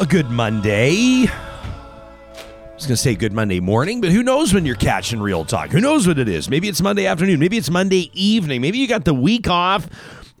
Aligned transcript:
a 0.00 0.06
good 0.06 0.30
Monday. 0.30 1.26
I 1.26 2.74
was 2.74 2.86
going 2.86 2.94
to 2.94 2.96
say 2.96 3.14
good 3.14 3.34
Monday 3.34 3.60
morning, 3.60 4.00
but 4.00 4.10
who 4.10 4.22
knows 4.22 4.54
when 4.54 4.64
you're 4.64 4.74
catching 4.74 5.20
real 5.20 5.44
talk? 5.44 5.68
Who 5.68 5.80
knows 5.80 6.06
what 6.06 6.18
it 6.18 6.26
is? 6.26 6.48
Maybe 6.48 6.70
it's 6.70 6.80
Monday 6.80 7.04
afternoon. 7.04 7.38
Maybe 7.38 7.58
it's 7.58 7.68
Monday 7.68 8.10
evening. 8.14 8.62
Maybe 8.62 8.78
you 8.78 8.88
got 8.88 9.04
the 9.04 9.12
week 9.12 9.46
off 9.46 9.90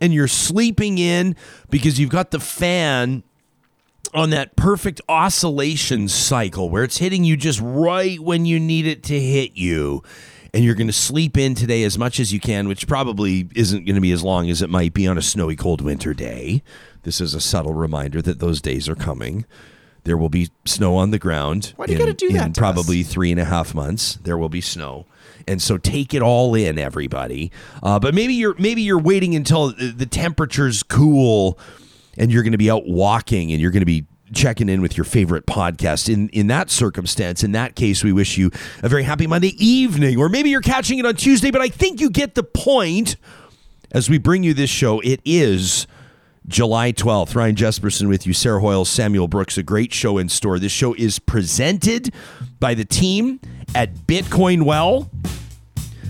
and 0.00 0.14
you're 0.14 0.28
sleeping 0.28 0.96
in 0.96 1.36
because 1.68 2.00
you've 2.00 2.08
got 2.08 2.30
the 2.30 2.40
fan 2.40 3.22
on 4.14 4.30
that 4.30 4.56
perfect 4.56 5.02
oscillation 5.10 6.08
cycle 6.08 6.70
where 6.70 6.82
it's 6.82 6.96
hitting 6.96 7.22
you 7.22 7.36
just 7.36 7.60
right 7.62 8.18
when 8.18 8.46
you 8.46 8.58
need 8.58 8.86
it 8.86 9.02
to 9.04 9.20
hit 9.20 9.58
you. 9.58 10.02
And 10.54 10.64
you're 10.64 10.74
going 10.74 10.86
to 10.86 10.92
sleep 10.92 11.36
in 11.36 11.54
today 11.54 11.82
as 11.84 11.98
much 11.98 12.18
as 12.18 12.32
you 12.32 12.40
can, 12.40 12.66
which 12.66 12.88
probably 12.88 13.46
isn't 13.54 13.84
going 13.84 13.94
to 13.94 14.00
be 14.00 14.10
as 14.10 14.24
long 14.24 14.48
as 14.48 14.62
it 14.62 14.70
might 14.70 14.94
be 14.94 15.06
on 15.06 15.18
a 15.18 15.22
snowy, 15.22 15.54
cold 15.54 15.82
winter 15.82 16.14
day. 16.14 16.62
This 17.02 17.20
is 17.20 17.34
a 17.34 17.40
subtle 17.40 17.74
reminder 17.74 18.20
that 18.22 18.38
those 18.40 18.60
days 18.60 18.88
are 18.88 18.94
coming. 18.94 19.44
There 20.04 20.16
will 20.16 20.28
be 20.28 20.50
snow 20.64 20.96
on 20.96 21.10
the 21.10 21.18
ground. 21.18 21.72
Why 21.76 21.86
do 21.86 21.92
you 21.92 21.98
in- 21.98 22.04
gotta 22.04 22.14
do 22.14 22.32
that 22.32 22.46
In 22.48 22.52
to 22.54 22.60
probably 22.60 23.02
three 23.02 23.30
and 23.30 23.40
a 23.40 23.44
half 23.44 23.74
months, 23.74 24.18
there 24.22 24.38
will 24.38 24.48
be 24.48 24.60
snow. 24.60 25.06
And 25.46 25.60
so 25.60 25.76
take 25.78 26.14
it 26.14 26.22
all 26.22 26.54
in, 26.54 26.78
everybody. 26.78 27.50
Uh, 27.82 27.98
but 27.98 28.14
maybe 28.14 28.34
you're 28.34 28.54
maybe 28.58 28.82
you're 28.82 29.00
waiting 29.00 29.34
until 29.34 29.72
the 29.72 29.90
the 29.90 30.06
temperatures 30.06 30.82
cool, 30.82 31.58
and 32.16 32.30
you're 32.32 32.42
going 32.42 32.52
to 32.52 32.58
be 32.58 32.70
out 32.70 32.86
walking, 32.86 33.50
and 33.52 33.60
you're 33.60 33.70
going 33.70 33.80
to 33.80 33.86
be 33.86 34.06
checking 34.32 34.68
in 34.68 34.80
with 34.80 34.96
your 34.96 35.04
favorite 35.04 35.46
podcast. 35.46 36.12
In 36.12 36.28
in 36.30 36.46
that 36.48 36.70
circumstance, 36.70 37.42
in 37.42 37.52
that 37.52 37.74
case, 37.74 38.04
we 38.04 38.12
wish 38.12 38.38
you 38.38 38.50
a 38.82 38.88
very 38.88 39.02
happy 39.02 39.26
Monday 39.26 39.54
evening, 39.64 40.18
or 40.18 40.28
maybe 40.28 40.50
you're 40.50 40.60
catching 40.60 40.98
it 40.98 41.06
on 41.06 41.16
Tuesday. 41.16 41.50
But 41.50 41.62
I 41.62 41.68
think 41.68 42.00
you 42.00 42.10
get 42.10 42.34
the 42.34 42.42
point. 42.44 43.16
As 43.92 44.08
we 44.08 44.18
bring 44.18 44.44
you 44.44 44.54
this 44.54 44.70
show, 44.70 45.00
it 45.00 45.20
is 45.24 45.88
July 46.46 46.92
12th. 46.92 47.34
Ryan 47.34 47.54
Jespersen 47.54 48.08
with 48.08 48.26
you, 48.26 48.32
Sarah 48.32 48.60
Hoyle, 48.60 48.84
Samuel 48.84 49.28
Brooks. 49.28 49.58
A 49.58 49.62
great 49.62 49.92
show 49.92 50.18
in 50.18 50.28
store. 50.28 50.58
This 50.58 50.72
show 50.72 50.94
is 50.94 51.18
presented 51.18 52.12
by 52.58 52.74
the 52.74 52.84
team 52.84 53.40
at 53.74 53.94
Bitcoin 53.94 54.64
Well. 54.64 55.10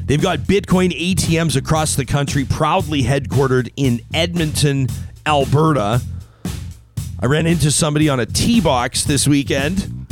They've 0.07 0.21
got 0.21 0.41
Bitcoin 0.41 0.91
ATMs 0.91 1.57
across 1.57 1.95
the 1.95 2.05
country, 2.05 2.45
proudly 2.45 3.03
headquartered 3.03 3.73
in 3.77 4.01
Edmonton, 4.13 4.89
Alberta. 5.25 6.01
I 7.21 7.27
ran 7.27 7.47
into 7.47 7.71
somebody 7.71 8.09
on 8.09 8.19
a 8.19 8.27
T 8.27 8.61
box 8.61 9.05
this 9.05 9.29
weekend. 9.29 10.07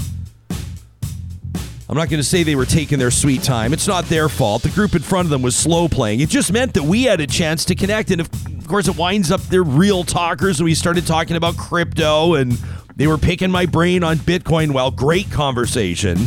I'm 1.90 1.96
not 1.96 2.10
going 2.10 2.20
to 2.20 2.24
say 2.24 2.42
they 2.42 2.54
were 2.54 2.66
taking 2.66 2.98
their 2.98 3.10
sweet 3.10 3.42
time. 3.42 3.72
It's 3.72 3.88
not 3.88 4.04
their 4.06 4.28
fault. 4.28 4.62
The 4.62 4.68
group 4.68 4.94
in 4.94 5.00
front 5.00 5.24
of 5.24 5.30
them 5.30 5.40
was 5.40 5.56
slow 5.56 5.88
playing. 5.88 6.20
It 6.20 6.28
just 6.28 6.52
meant 6.52 6.74
that 6.74 6.82
we 6.82 7.04
had 7.04 7.18
a 7.20 7.26
chance 7.26 7.64
to 7.66 7.74
connect. 7.74 8.10
And 8.10 8.20
of 8.20 8.68
course, 8.68 8.88
it 8.88 8.96
winds 8.98 9.30
up 9.30 9.40
they're 9.42 9.62
real 9.62 10.04
talkers. 10.04 10.60
And 10.60 10.66
we 10.66 10.74
started 10.74 11.06
talking 11.06 11.36
about 11.36 11.56
crypto 11.56 12.34
and 12.34 12.52
they 12.96 13.06
were 13.06 13.16
picking 13.16 13.50
my 13.50 13.64
brain 13.64 14.04
on 14.04 14.16
Bitcoin. 14.16 14.72
Well, 14.72 14.90
great 14.90 15.30
conversation. 15.30 16.18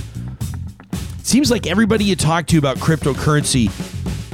Seems 1.21 1.51
like 1.51 1.67
everybody 1.67 2.05
you 2.05 2.15
talk 2.15 2.47
to 2.47 2.57
about 2.57 2.77
cryptocurrency, 2.77 3.69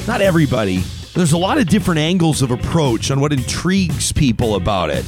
not 0.08 0.22
everybody, 0.22 0.78
there's 1.14 1.34
a 1.34 1.38
lot 1.38 1.58
of 1.58 1.68
different 1.68 2.00
angles 2.00 2.42
of 2.42 2.52
approach 2.52 3.12
on 3.12 3.20
what 3.20 3.34
intrigues 3.34 4.14
people 4.14 4.56
about 4.56 4.92
it. 4.92 5.04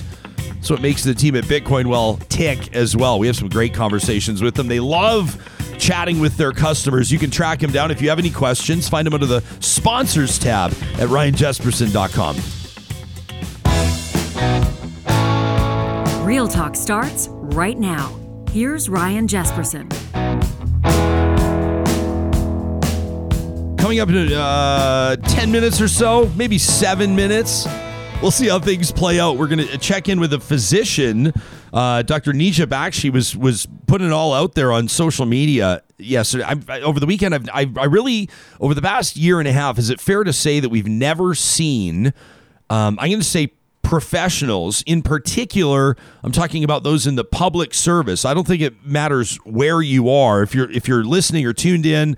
So 0.61 0.73
what 0.73 0.81
makes 0.81 1.04
the 1.04 1.14
team 1.14 1.38
at 1.38 1.45
Bitcoin 1.45 1.86
Well 1.88 2.17
tick 2.28 2.76
as 2.76 2.98
well. 2.98 3.20
We 3.20 3.28
have 3.28 3.38
some 3.38 3.48
great 3.48 3.73
conversations 3.73 4.42
with 4.42 4.56
them. 4.56 4.67
They 4.67 4.81
love 4.81 5.42
chatting 5.80 6.19
with 6.19 6.38
their 6.38 6.52
customers. 6.52 7.11
You 7.11 7.17
can 7.17 7.31
track 7.31 7.59
them 7.59 7.72
down 7.72 7.89
if 7.91 8.02
you 8.02 8.09
have 8.09 8.19
any 8.19 8.30
questions. 8.30 8.88
Find 8.88 9.08
them 9.08 9.13
under 9.13 9.25
the 9.25 9.41
sponsors 9.59 10.38
tab 10.38 10.71
at 10.71 11.08
ryanjespersen.com. 11.09 12.36
Real 16.25 16.47
Talk 16.47 16.75
starts 16.75 17.27
right 17.31 17.77
now. 17.77 18.16
Here's 18.52 18.88
Ryan 18.88 19.27
Jespersen. 19.27 19.89
Coming 23.80 23.99
up 23.99 24.09
in 24.09 24.31
uh, 24.33 25.15
10 25.15 25.52
minutes 25.52 25.81
or 25.81 25.87
so, 25.87 26.31
maybe 26.36 26.59
seven 26.59 27.15
minutes. 27.15 27.67
We'll 28.21 28.31
see 28.31 28.48
how 28.48 28.59
things 28.59 28.92
play 28.92 29.20
out. 29.20 29.37
We're 29.37 29.48
going 29.48 29.65
to 29.65 29.77
check 29.77 30.09
in 30.09 30.20
with 30.20 30.33
a 30.33 30.39
physician. 30.39 31.33
Uh, 31.73 32.02
Dr. 32.02 32.33
Neeja 32.33 32.65
Bakshi 32.65 33.11
was 33.11 33.35
was 33.35 33.67
putting 33.87 34.07
it 34.07 34.13
all 34.13 34.33
out 34.33 34.55
there 34.55 34.71
on 34.71 34.87
social 34.87 35.25
media 35.25 35.83
yesterday. 35.97 36.45
I, 36.45 36.81
over 36.81 36.99
the 36.99 37.05
weekend, 37.05 37.35
I've, 37.35 37.49
I, 37.49 37.71
I 37.77 37.85
really, 37.85 38.30
over 38.59 38.73
the 38.73 38.81
past 38.81 39.15
year 39.17 39.39
and 39.39 39.47
a 39.47 39.52
half, 39.52 39.77
is 39.77 39.89
it 39.89 39.99
fair 39.99 40.23
to 40.23 40.33
say 40.33 40.59
that 40.59 40.69
we've 40.69 40.87
never 40.87 41.35
seen, 41.35 42.13
um, 42.69 42.97
I'm 42.99 43.09
going 43.09 43.19
to 43.19 43.23
say 43.23 43.53
professionals 43.81 44.83
in 44.85 45.02
particular 45.02 45.95
i'm 46.23 46.31
talking 46.31 46.63
about 46.63 46.83
those 46.83 47.07
in 47.07 47.15
the 47.15 47.23
public 47.23 47.73
service 47.73 48.23
i 48.23 48.36
don't 48.36 48.45
think 48.45 48.61
it 48.61 48.86
matters 48.86 49.37
where 49.45 49.81
you 49.81 50.09
are 50.09 50.43
if 50.43 50.53
you're 50.53 50.69
if 50.69 50.87
you're 50.87 51.03
listening 51.03 51.43
or 51.43 51.53
tuned 51.53 51.87
in 51.87 52.15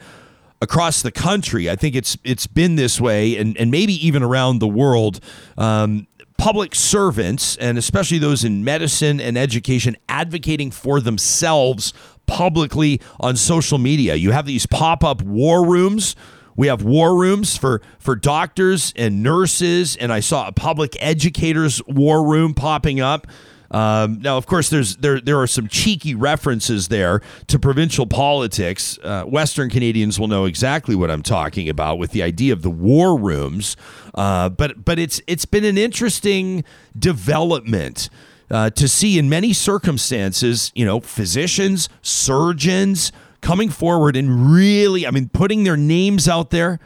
across 0.62 1.02
the 1.02 1.12
country. 1.12 1.70
I 1.70 1.76
think 1.76 1.96
it's 1.96 2.18
it's 2.24 2.48
been 2.48 2.76
this 2.76 3.02
way, 3.02 3.36
and 3.38 3.58
and 3.58 3.72
maybe 3.72 3.94
even 4.06 4.24
around 4.24 4.60
the 4.60 4.68
world. 4.68 5.20
Um, 5.58 6.08
public 6.42 6.74
servants, 6.74 7.56
and 7.58 7.78
especially 7.78 8.18
those 8.18 8.44
in 8.44 8.64
medicine 8.64 9.22
and 9.22 9.38
education, 9.38 9.96
advocating 10.10 10.72
for 10.72 11.00
themselves 11.00 11.94
publicly 12.26 13.00
on 13.20 13.36
social 13.36 13.78
media. 13.78 14.16
You 14.16 14.32
have 14.32 14.48
these 14.48 14.66
pop 14.66 15.04
up 15.04 15.22
war 15.22 15.64
rooms. 15.64 16.16
We 16.56 16.66
have 16.66 16.82
war 16.82 17.16
rooms 17.16 17.58
for 17.58 17.84
for 18.00 18.16
doctors 18.16 18.92
and 18.96 19.22
nurses, 19.22 19.96
and 19.96 20.12
I 20.12 20.20
saw 20.20 20.48
a 20.48 20.52
public 20.52 20.98
educators 21.00 21.80
war 21.86 22.28
room 22.28 22.56
popping 22.56 23.00
up. 23.00 23.28
Um, 23.72 24.20
now, 24.22 24.38
of 24.38 24.46
course, 24.46 24.70
there's 24.70 24.98
there 24.98 25.20
there 25.20 25.40
are 25.40 25.48
some 25.48 25.68
cheeky 25.68 26.14
references 26.14 26.90
there 26.90 27.22
to 27.48 27.58
provincial 27.58 28.06
politics. 28.06 29.00
Uh, 29.02 29.24
Western 29.24 29.70
Canadians 29.70 30.20
will 30.20 30.28
know 30.28 30.46
exactly 30.46 30.94
what 30.94 31.10
I'm 31.10 31.24
talking 31.24 31.70
about 31.70 31.98
with 31.98 32.12
the 32.12 32.22
idea 32.22 32.54
of 32.54 32.62
the 32.62 32.70
war 32.70 33.18
rooms. 33.18 33.78
Uh, 34.14 34.50
but 34.50 34.84
but 34.84 35.00
it's 35.00 35.22
it's 35.26 35.46
been 35.46 35.66
an 35.66 35.78
interesting 35.78 36.64
development. 36.98 38.10
Uh, 38.50 38.70
to 38.70 38.86
see 38.86 39.18
in 39.18 39.30
many 39.30 39.54
circumstances, 39.54 40.74
you 40.76 40.84
know, 40.84 41.00
physicians, 41.00 41.88
surgeons 42.02 43.14
coming 43.40 43.70
forward 43.70 44.18
and 44.18 44.52
really, 44.52 45.08
I 45.08 45.12
mean, 45.12 45.30
putting 45.30 45.64
their 45.64 45.78
names 45.78 46.28
out 46.28 46.50
there, 46.50 46.78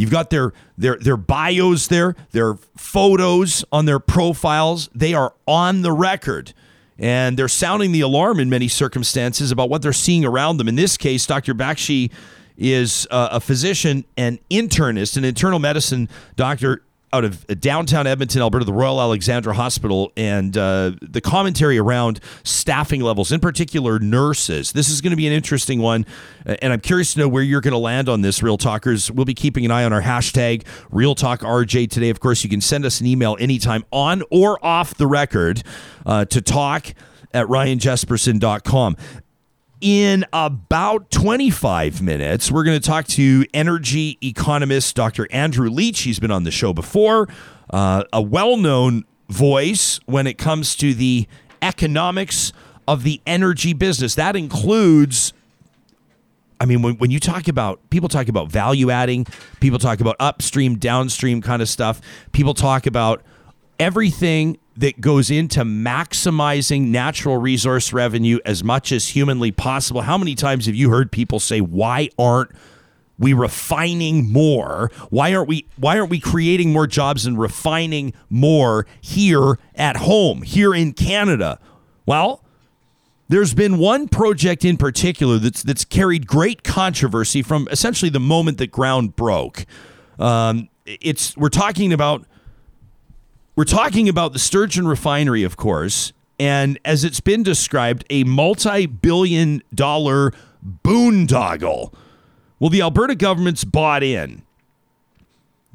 You've 0.00 0.10
got 0.10 0.30
their 0.30 0.54
their 0.78 0.96
their 0.96 1.18
bios 1.18 1.88
there, 1.88 2.16
their 2.30 2.54
photos 2.74 3.66
on 3.70 3.84
their 3.84 3.98
profiles. 3.98 4.88
They 4.94 5.12
are 5.12 5.34
on 5.46 5.82
the 5.82 5.92
record. 5.92 6.54
And 6.98 7.38
they're 7.38 7.48
sounding 7.48 7.92
the 7.92 8.00
alarm 8.00 8.40
in 8.40 8.48
many 8.48 8.66
circumstances 8.66 9.50
about 9.50 9.68
what 9.68 9.82
they're 9.82 9.92
seeing 9.92 10.24
around 10.24 10.56
them. 10.56 10.68
In 10.68 10.74
this 10.74 10.96
case, 10.96 11.26
Dr. 11.26 11.54
Bakshi 11.54 12.10
is 12.56 13.06
uh, 13.10 13.28
a 13.32 13.40
physician 13.40 14.06
and 14.16 14.38
internist, 14.48 15.18
an 15.18 15.24
internal 15.24 15.58
medicine 15.58 16.08
doctor 16.34 16.82
out 17.12 17.24
of 17.24 17.46
downtown 17.60 18.06
Edmonton, 18.06 18.40
Alberta, 18.40 18.64
the 18.64 18.72
Royal 18.72 19.00
Alexandra 19.00 19.54
Hospital, 19.54 20.12
and 20.16 20.56
uh, 20.56 20.92
the 21.02 21.20
commentary 21.20 21.78
around 21.78 22.20
staffing 22.44 23.00
levels, 23.00 23.32
in 23.32 23.40
particular 23.40 23.98
nurses. 23.98 24.72
This 24.72 24.88
is 24.88 25.00
going 25.00 25.10
to 25.10 25.16
be 25.16 25.26
an 25.26 25.32
interesting 25.32 25.80
one, 25.80 26.06
uh, 26.46 26.56
and 26.62 26.72
I'm 26.72 26.80
curious 26.80 27.14
to 27.14 27.20
know 27.20 27.28
where 27.28 27.42
you're 27.42 27.60
going 27.60 27.72
to 27.72 27.78
land 27.78 28.08
on 28.08 28.20
this, 28.20 28.42
Real 28.42 28.58
Talkers. 28.58 29.10
We'll 29.10 29.24
be 29.24 29.34
keeping 29.34 29.64
an 29.64 29.70
eye 29.70 29.84
on 29.84 29.92
our 29.92 30.02
hashtag 30.02 30.64
Real 30.90 31.14
Talk 31.14 31.40
RJ 31.40 31.90
today. 31.90 32.10
Of 32.10 32.20
course, 32.20 32.44
you 32.44 32.50
can 32.50 32.60
send 32.60 32.84
us 32.84 33.00
an 33.00 33.06
email 33.06 33.36
anytime 33.40 33.84
on 33.90 34.22
or 34.30 34.64
off 34.64 34.94
the 34.94 35.06
record 35.06 35.62
uh, 36.06 36.24
to 36.26 36.40
talk 36.40 36.94
at 37.32 37.46
ryanjespersen.com. 37.46 38.96
In 39.80 40.26
about 40.34 41.10
25 41.10 42.02
minutes, 42.02 42.50
we're 42.52 42.64
going 42.64 42.78
to 42.78 42.86
talk 42.86 43.06
to 43.06 43.46
energy 43.54 44.18
economist 44.20 44.94
Dr. 44.94 45.26
Andrew 45.30 45.70
Leach. 45.70 46.00
He's 46.00 46.18
been 46.20 46.30
on 46.30 46.44
the 46.44 46.50
show 46.50 46.74
before, 46.74 47.28
uh, 47.70 48.04
a 48.12 48.20
well 48.20 48.58
known 48.58 49.04
voice 49.30 49.98
when 50.04 50.26
it 50.26 50.36
comes 50.36 50.76
to 50.76 50.92
the 50.92 51.26
economics 51.62 52.52
of 52.86 53.04
the 53.04 53.22
energy 53.26 53.72
business. 53.72 54.14
That 54.16 54.36
includes 54.36 55.32
I 56.60 56.66
mean, 56.66 56.82
when, 56.82 56.96
when 56.98 57.10
you 57.10 57.18
talk 57.18 57.48
about 57.48 57.80
people 57.88 58.10
talk 58.10 58.28
about 58.28 58.50
value 58.52 58.90
adding, 58.90 59.26
people 59.60 59.78
talk 59.78 60.00
about 60.00 60.16
upstream, 60.20 60.76
downstream 60.76 61.40
kind 61.40 61.62
of 61.62 61.70
stuff, 61.70 62.02
people 62.32 62.52
talk 62.52 62.86
about 62.86 63.22
everything 63.78 64.58
that 64.80 65.00
goes 65.00 65.30
into 65.30 65.60
maximizing 65.60 66.88
natural 66.88 67.36
resource 67.36 67.92
revenue 67.92 68.38
as 68.46 68.64
much 68.64 68.92
as 68.92 69.08
humanly 69.08 69.52
possible. 69.52 70.00
How 70.00 70.16
many 70.16 70.34
times 70.34 70.64
have 70.66 70.74
you 70.74 70.88
heard 70.88 71.12
people 71.12 71.38
say, 71.38 71.60
why 71.60 72.08
aren't 72.18 72.50
we 73.18 73.34
refining 73.34 74.32
more? 74.32 74.90
Why 75.10 75.34
aren't 75.34 75.48
we 75.48 75.66
why 75.76 75.98
aren't 75.98 76.08
we 76.08 76.18
creating 76.18 76.72
more 76.72 76.86
jobs 76.86 77.26
and 77.26 77.38
refining 77.38 78.14
more 78.30 78.86
here 79.02 79.58
at 79.74 79.98
home, 79.98 80.40
here 80.42 80.74
in 80.74 80.94
Canada? 80.94 81.60
Well, 82.06 82.42
there's 83.28 83.52
been 83.52 83.76
one 83.76 84.08
project 84.08 84.64
in 84.64 84.78
particular 84.78 85.38
that's 85.38 85.62
that's 85.62 85.84
carried 85.84 86.26
great 86.26 86.64
controversy 86.64 87.42
from 87.42 87.68
essentially 87.70 88.08
the 88.08 88.18
moment 88.18 88.56
that 88.56 88.68
ground 88.68 89.14
broke. 89.14 89.66
Um, 90.18 90.70
it's 90.86 91.36
we're 91.36 91.50
talking 91.50 91.92
about 91.92 92.24
we're 93.60 93.64
talking 93.64 94.08
about 94.08 94.32
the 94.32 94.38
Sturgeon 94.38 94.88
refinery, 94.88 95.42
of 95.42 95.54
course, 95.58 96.14
and 96.38 96.78
as 96.82 97.04
it's 97.04 97.20
been 97.20 97.42
described, 97.42 98.06
a 98.08 98.24
multi 98.24 98.86
billion 98.86 99.62
dollar 99.74 100.32
boondoggle. 100.82 101.92
Well, 102.58 102.70
the 102.70 102.80
Alberta 102.80 103.14
government's 103.14 103.64
bought 103.64 104.02
in. 104.02 104.44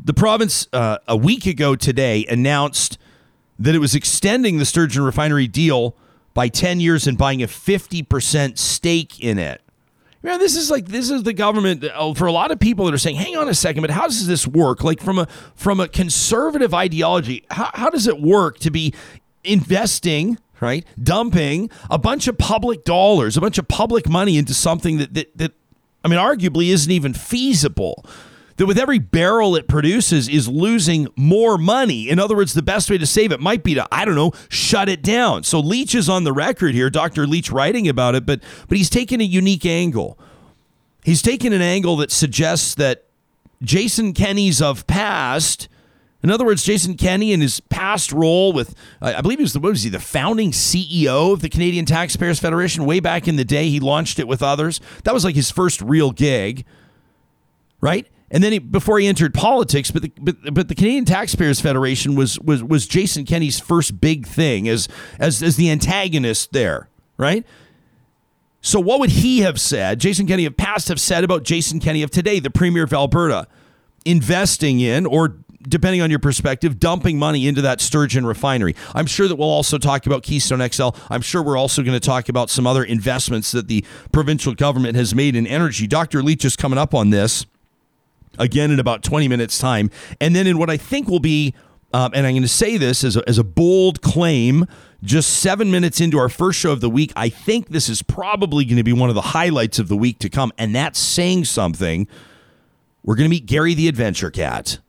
The 0.03 0.15
province, 0.15 0.67
uh, 0.73 0.97
a 1.07 1.15
week 1.15 1.45
ago 1.45 1.75
today, 1.75 2.25
announced 2.27 2.97
that 3.59 3.75
it 3.75 3.79
was 3.79 3.93
extending 3.93 4.57
the 4.57 4.65
Sturgeon 4.65 5.03
refinery 5.03 5.47
deal 5.47 5.95
by 6.33 6.47
10 6.47 6.79
years 6.79 7.05
and 7.05 7.19
buying 7.19 7.43
a 7.43 7.47
50% 7.47 8.57
stake 8.57 9.19
in 9.19 9.37
it. 9.37 9.61
Man, 10.25 10.39
this 10.39 10.55
is 10.55 10.71
like 10.71 10.87
this 10.87 11.11
is 11.11 11.21
the 11.21 11.33
government 11.33 11.83
uh, 11.83 12.15
for 12.15 12.25
a 12.25 12.31
lot 12.31 12.49
of 12.49 12.59
people 12.59 12.85
that 12.85 12.95
are 12.95 12.97
saying, 12.97 13.17
"Hang 13.17 13.37
on 13.37 13.47
a 13.47 13.53
second, 13.53 13.81
but 13.81 13.91
how 13.91 14.07
does 14.07 14.25
this 14.25 14.47
work?" 14.47 14.83
Like 14.83 14.99
from 14.99 15.19
a 15.19 15.27
from 15.53 15.79
a 15.79 15.87
conservative 15.87 16.73
ideology, 16.73 17.45
how, 17.51 17.69
how 17.75 17.89
does 17.91 18.07
it 18.07 18.19
work 18.19 18.57
to 18.59 18.71
be 18.71 18.91
investing 19.43 20.39
right, 20.59 20.83
dumping 21.01 21.69
a 21.91 21.99
bunch 21.99 22.27
of 22.27 22.39
public 22.39 22.83
dollars, 22.83 23.37
a 23.37 23.41
bunch 23.41 23.59
of 23.59 23.67
public 23.67 24.09
money 24.09 24.39
into 24.39 24.55
something 24.55 24.97
that 24.97 25.13
that, 25.13 25.37
that 25.37 25.51
I 26.03 26.07
mean, 26.07 26.17
arguably 26.17 26.69
isn't 26.69 26.91
even 26.91 27.13
feasible? 27.13 28.03
That 28.57 28.65
with 28.65 28.77
every 28.77 28.99
barrel 28.99 29.55
it 29.55 29.67
produces 29.67 30.29
is 30.29 30.47
losing 30.47 31.07
more 31.15 31.57
money. 31.57 32.09
In 32.09 32.19
other 32.19 32.35
words, 32.35 32.53
the 32.53 32.61
best 32.61 32.89
way 32.89 32.97
to 32.97 33.05
save 33.05 33.31
it 33.31 33.39
might 33.39 33.63
be 33.63 33.75
to, 33.75 33.87
I 33.91 34.05
don't 34.05 34.15
know, 34.15 34.31
shut 34.49 34.89
it 34.89 35.01
down. 35.01 35.43
So 35.43 35.59
Leach 35.59 35.93
is 35.93 36.07
on 36.09 36.23
the 36.23 36.33
record 36.33 36.73
here, 36.73 36.89
Dr. 36.89 37.27
Leach 37.27 37.51
writing 37.51 37.87
about 37.87 38.15
it, 38.15 38.25
but 38.25 38.41
but 38.67 38.77
he's 38.77 38.89
taken 38.89 39.21
a 39.21 39.25
unique 39.25 39.65
angle. 39.65 40.17
He's 41.03 41.21
taken 41.21 41.53
an 41.53 41.61
angle 41.61 41.97
that 41.97 42.11
suggests 42.11 42.75
that 42.75 43.05
Jason 43.61 44.13
Kenney's 44.13 44.61
of 44.61 44.87
past 44.87 45.67
in 46.25 46.31
other 46.31 46.43
words, 46.43 46.63
Jason 46.63 46.97
Kenney 46.97 47.33
in 47.33 47.39
his 47.39 47.59
past 47.59 48.11
role 48.11 48.51
with, 48.51 48.73
I 48.99 49.21
believe 49.21 49.37
he 49.37 49.43
was 49.43 49.53
the 49.53 49.59
what 49.59 49.69
was 49.69 49.83
he 49.83 49.91
the 49.91 49.99
founding 49.99 50.49
CEO 50.49 51.31
of 51.31 51.41
the 51.41 51.49
Canadian 51.49 51.85
Taxpayers 51.85 52.39
Federation 52.39 52.83
way 52.87 52.99
back 52.99 53.27
in 53.27 53.35
the 53.35 53.45
day. 53.45 53.69
He 53.69 53.79
launched 53.79 54.17
it 54.17 54.27
with 54.27 54.41
others. 54.41 54.81
That 55.03 55.13
was 55.13 55.23
like 55.23 55.35
his 55.35 55.51
first 55.51 55.81
real 55.81 56.09
gig, 56.09 56.65
right? 57.79 58.07
And 58.35 58.43
then 58.43 58.51
he, 58.51 58.59
before 58.59 58.99
he 58.99 59.07
entered 59.07 59.33
politics, 59.33 59.91
but 59.91 60.01
the, 60.01 60.11
but, 60.19 60.53
but 60.53 60.67
the 60.67 60.75
Canadian 60.75 61.05
Taxpayers 61.05 61.61
Federation 61.61 62.15
was 62.15 62.37
was 62.41 62.61
was 62.61 62.85
Jason 62.85 63.23
Kenney's 63.23 63.61
first 63.61 64.01
big 64.01 64.27
thing 64.27 64.67
as 64.67 64.89
as 65.19 65.41
as 65.41 65.55
the 65.55 65.71
antagonist 65.71 66.51
there, 66.51 66.89
right? 67.15 67.45
So 68.59 68.77
what 68.81 68.99
would 68.99 69.11
he 69.11 69.39
have 69.39 69.57
said? 69.57 70.01
Jason 70.01 70.27
Kenney 70.27 70.45
of 70.45 70.57
past 70.57 70.89
have 70.89 70.99
said 70.99 71.23
about 71.23 71.43
Jason 71.43 71.79
Kenney 71.79 72.03
of 72.03 72.11
today, 72.11 72.41
the 72.41 72.49
premier 72.49 72.83
of 72.83 72.91
Alberta, 72.91 73.47
investing 74.03 74.81
in 74.81 75.05
or 75.05 75.37
depending 75.61 76.01
on 76.01 76.09
your 76.09 76.19
perspective, 76.19 76.77
dumping 76.77 77.17
money 77.17 77.47
into 77.47 77.61
that 77.61 77.79
Sturgeon 77.79 78.25
refinery. 78.25 78.75
I'm 78.93 79.05
sure 79.05 79.29
that 79.29 79.37
we'll 79.37 79.47
also 79.47 79.77
talk 79.77 80.07
about 80.07 80.23
Keystone 80.23 80.67
XL. 80.69 80.89
I'm 81.09 81.21
sure 81.21 81.41
we're 81.41 81.57
also 81.57 81.83
going 81.83 81.97
to 81.97 82.05
talk 82.05 82.27
about 82.27 82.49
some 82.49 82.67
other 82.67 82.83
investments 82.83 83.53
that 83.53 83.69
the 83.69 83.85
provincial 84.11 84.53
government 84.53 84.97
has 84.97 85.15
made 85.15 85.37
in 85.37 85.47
energy. 85.47 85.87
Dr. 85.87 86.21
Leach 86.21 86.43
is 86.43 86.57
coming 86.57 86.77
up 86.77 86.93
on 86.93 87.11
this 87.11 87.45
again 88.37 88.71
in 88.71 88.79
about 88.79 89.03
20 89.03 89.27
minutes' 89.27 89.57
time. 89.57 89.89
And 90.19 90.35
then 90.35 90.47
in 90.47 90.57
what 90.57 90.69
I 90.69 90.77
think 90.77 91.07
will 91.07 91.19
be, 91.19 91.53
um, 91.93 92.11
and 92.13 92.25
I'm 92.25 92.33
going 92.33 92.41
to 92.41 92.47
say 92.47 92.77
this 92.77 93.03
as 93.03 93.15
a, 93.15 93.27
as 93.27 93.37
a 93.37 93.43
bold 93.43 94.01
claim, 94.01 94.65
just 95.03 95.29
seven 95.39 95.71
minutes 95.71 96.01
into 96.01 96.17
our 96.17 96.29
first 96.29 96.59
show 96.59 96.71
of 96.71 96.81
the 96.81 96.89
week, 96.89 97.13
I 97.15 97.29
think 97.29 97.69
this 97.69 97.89
is 97.89 98.01
probably 98.01 98.65
going 98.65 98.77
to 98.77 98.83
be 98.83 98.93
one 98.93 99.09
of 99.09 99.15
the 99.15 99.21
highlights 99.21 99.79
of 99.79 99.87
the 99.87 99.95
week 99.95 100.19
to 100.19 100.29
come. 100.29 100.51
And 100.57 100.75
that's 100.75 100.99
saying 100.99 101.45
something. 101.45 102.07
We're 103.03 103.15
going 103.15 103.25
to 103.25 103.29
meet 103.29 103.45
Gary 103.45 103.73
the 103.75 103.87
Adventure 103.87 104.31
Cat. 104.31 104.79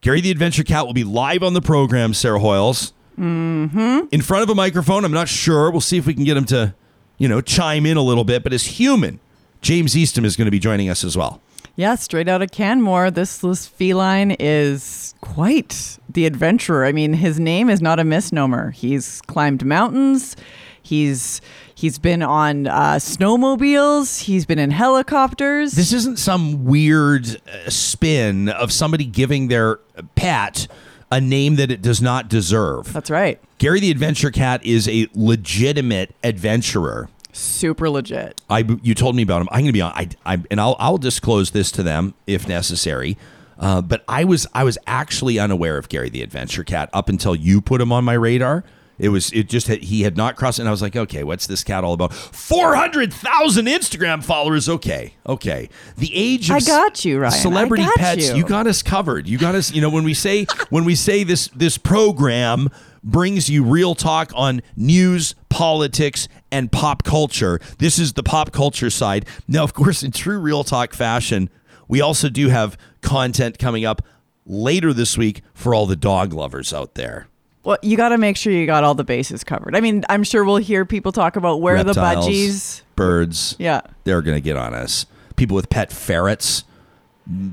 Gary 0.00 0.20
the 0.20 0.30
Adventure 0.30 0.64
Cat 0.64 0.86
will 0.86 0.94
be 0.94 1.04
live 1.04 1.42
on 1.42 1.52
the 1.52 1.60
program, 1.60 2.14
Sarah 2.14 2.38
Hoyles. 2.38 2.92
Mm-hmm. 3.18 4.06
In 4.10 4.22
front 4.22 4.42
of 4.42 4.50
a 4.50 4.54
microphone. 4.54 5.04
I'm 5.04 5.12
not 5.12 5.28
sure. 5.28 5.70
We'll 5.70 5.80
see 5.80 5.96
if 5.96 6.06
we 6.06 6.14
can 6.14 6.24
get 6.24 6.36
him 6.36 6.44
to, 6.46 6.74
you 7.18 7.28
know, 7.28 7.40
chime 7.40 7.86
in 7.86 7.96
a 7.96 8.02
little 8.02 8.24
bit. 8.24 8.42
But 8.42 8.52
as 8.52 8.64
human, 8.64 9.20
James 9.60 9.96
Eastham 9.96 10.24
is 10.24 10.36
going 10.36 10.46
to 10.46 10.50
be 10.50 10.58
joining 10.58 10.88
us 10.88 11.02
as 11.02 11.16
well. 11.16 11.40
Yeah, 11.76 11.94
straight 11.96 12.26
out 12.26 12.40
of 12.40 12.50
Canmore, 12.50 13.10
this, 13.10 13.38
this 13.38 13.66
feline 13.66 14.34
is 14.40 15.14
quite 15.20 15.98
the 16.08 16.24
adventurer. 16.24 16.86
I 16.86 16.92
mean, 16.92 17.12
his 17.12 17.38
name 17.38 17.68
is 17.68 17.82
not 17.82 18.00
a 18.00 18.04
misnomer. 18.04 18.70
He's 18.70 19.20
climbed 19.22 19.62
mountains. 19.64 20.36
He's 20.80 21.42
he's 21.74 21.98
been 21.98 22.22
on 22.22 22.66
uh, 22.66 22.94
snowmobiles. 22.94 24.22
He's 24.22 24.46
been 24.46 24.58
in 24.58 24.70
helicopters. 24.70 25.72
This 25.72 25.92
isn't 25.92 26.18
some 26.18 26.64
weird 26.64 27.40
uh, 27.46 27.68
spin 27.68 28.48
of 28.48 28.72
somebody 28.72 29.04
giving 29.04 29.48
their 29.48 29.76
pet 30.14 30.68
a 31.10 31.20
name 31.20 31.56
that 31.56 31.70
it 31.70 31.82
does 31.82 32.00
not 32.00 32.28
deserve. 32.28 32.92
That's 32.92 33.10
right. 33.10 33.40
Gary 33.58 33.80
the 33.80 33.90
Adventure 33.90 34.30
Cat 34.30 34.64
is 34.64 34.88
a 34.88 35.08
legitimate 35.14 36.14
adventurer. 36.24 37.08
Super 37.36 37.90
legit. 37.90 38.40
I 38.48 38.64
you 38.82 38.94
told 38.94 39.14
me 39.14 39.22
about 39.22 39.42
him. 39.42 39.48
I'm 39.50 39.60
going 39.60 39.66
to 39.66 39.72
be 39.72 39.82
on. 39.82 39.92
I, 39.92 40.08
I 40.24 40.42
and 40.50 40.58
I'll 40.58 40.74
I'll 40.78 40.96
disclose 40.96 41.50
this 41.50 41.70
to 41.72 41.82
them 41.82 42.14
if 42.26 42.48
necessary. 42.48 43.18
Uh, 43.58 43.82
but 43.82 44.04
I 44.08 44.24
was 44.24 44.46
I 44.54 44.64
was 44.64 44.78
actually 44.86 45.38
unaware 45.38 45.76
of 45.76 45.88
Gary 45.90 46.08
the 46.08 46.22
Adventure 46.22 46.64
Cat 46.64 46.88
up 46.94 47.08
until 47.10 47.34
you 47.34 47.60
put 47.60 47.80
him 47.80 47.92
on 47.92 48.04
my 48.04 48.14
radar. 48.14 48.64
It 48.98 49.10
was 49.10 49.30
it 49.32 49.48
just 49.50 49.68
had, 49.68 49.82
he 49.82 50.02
had 50.02 50.16
not 50.16 50.36
crossed, 50.36 50.58
and 50.58 50.66
I 50.66 50.70
was 50.70 50.80
like, 50.80 50.96
okay, 50.96 51.22
what's 51.24 51.46
this 51.46 51.62
cat 51.62 51.84
all 51.84 51.92
about? 51.92 52.14
Four 52.14 52.74
hundred 52.74 53.12
thousand 53.12 53.66
Instagram 53.66 54.24
followers. 54.24 54.68
Okay, 54.68 55.12
okay. 55.26 55.68
The 55.98 56.10
age 56.14 56.48
of 56.48 56.56
I 56.56 56.60
got 56.60 57.04
you, 57.04 57.18
Ryan. 57.18 57.32
celebrity 57.32 57.86
pets. 57.96 58.30
you. 58.30 58.36
you 58.36 58.44
got 58.44 58.66
us 58.66 58.82
covered. 58.82 59.28
You 59.28 59.36
got 59.36 59.54
us. 59.54 59.70
You 59.72 59.82
know 59.82 59.90
when 59.90 60.04
we 60.04 60.14
say 60.14 60.46
when 60.70 60.84
we 60.84 60.94
say 60.94 61.22
this 61.24 61.48
this 61.48 61.76
program 61.76 62.70
brings 63.06 63.48
you 63.48 63.62
real 63.62 63.94
talk 63.94 64.32
on 64.34 64.62
news, 64.76 65.34
politics, 65.48 66.28
and 66.50 66.70
pop 66.70 67.02
culture. 67.02 67.60
This 67.78 67.98
is 67.98 68.14
the 68.14 68.22
pop 68.22 68.52
culture 68.52 68.90
side. 68.90 69.26
Now, 69.48 69.64
of 69.64 69.74
course, 69.74 70.02
in 70.02 70.12
true 70.12 70.38
real 70.38 70.64
talk 70.64 70.94
fashion, 70.94 71.50
we 71.88 72.00
also 72.00 72.28
do 72.28 72.48
have 72.48 72.76
content 73.00 73.58
coming 73.58 73.84
up 73.84 74.02
later 74.44 74.92
this 74.92 75.16
week 75.18 75.42
for 75.54 75.74
all 75.74 75.86
the 75.86 75.96
dog 75.96 76.32
lovers 76.32 76.72
out 76.72 76.94
there. 76.94 77.28
Well, 77.64 77.78
you 77.82 77.96
got 77.96 78.10
to 78.10 78.18
make 78.18 78.36
sure 78.36 78.52
you 78.52 78.64
got 78.64 78.84
all 78.84 78.94
the 78.94 79.02
bases 79.02 79.42
covered. 79.42 79.74
I 79.74 79.80
mean, 79.80 80.04
I'm 80.08 80.22
sure 80.22 80.44
we'll 80.44 80.58
hear 80.58 80.84
people 80.84 81.10
talk 81.10 81.34
about 81.34 81.60
where 81.60 81.74
Reptiles, 81.74 81.94
the 81.96 82.30
budgies. 82.30 82.82
birds. 82.94 83.56
Yeah. 83.58 83.80
They're 84.04 84.22
going 84.22 84.36
to 84.36 84.40
get 84.40 84.56
on 84.56 84.72
us. 84.72 85.06
People 85.34 85.56
with 85.56 85.68
pet 85.68 85.92
ferrets, 85.92 86.62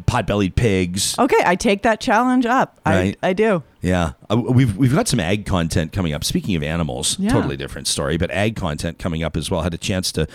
pot-bellied 0.05 0.55
pigs. 0.55 1.17
Okay, 1.17 1.39
I 1.45 1.55
take 1.55 1.81
that 1.83 1.99
challenge 1.99 2.45
up. 2.45 2.79
Right. 2.85 3.17
I 3.23 3.29
I 3.29 3.33
do. 3.33 3.63
Yeah, 3.81 4.11
uh, 4.29 4.37
we've 4.37 4.77
we've 4.77 4.93
got 4.93 5.07
some 5.07 5.19
ag 5.19 5.45
content 5.45 5.91
coming 5.91 6.13
up. 6.13 6.23
Speaking 6.23 6.55
of 6.55 6.63
animals, 6.63 7.17
Yeah. 7.19 7.31
totally 7.31 7.57
different 7.57 7.87
story, 7.87 8.17
but 8.17 8.31
ag 8.31 8.55
content 8.55 8.99
coming 8.99 9.23
up 9.23 9.35
as 9.35 9.49
well. 9.51 9.61
Had 9.61 9.73
a 9.73 9.77
chance 9.77 10.11
to 10.13 10.27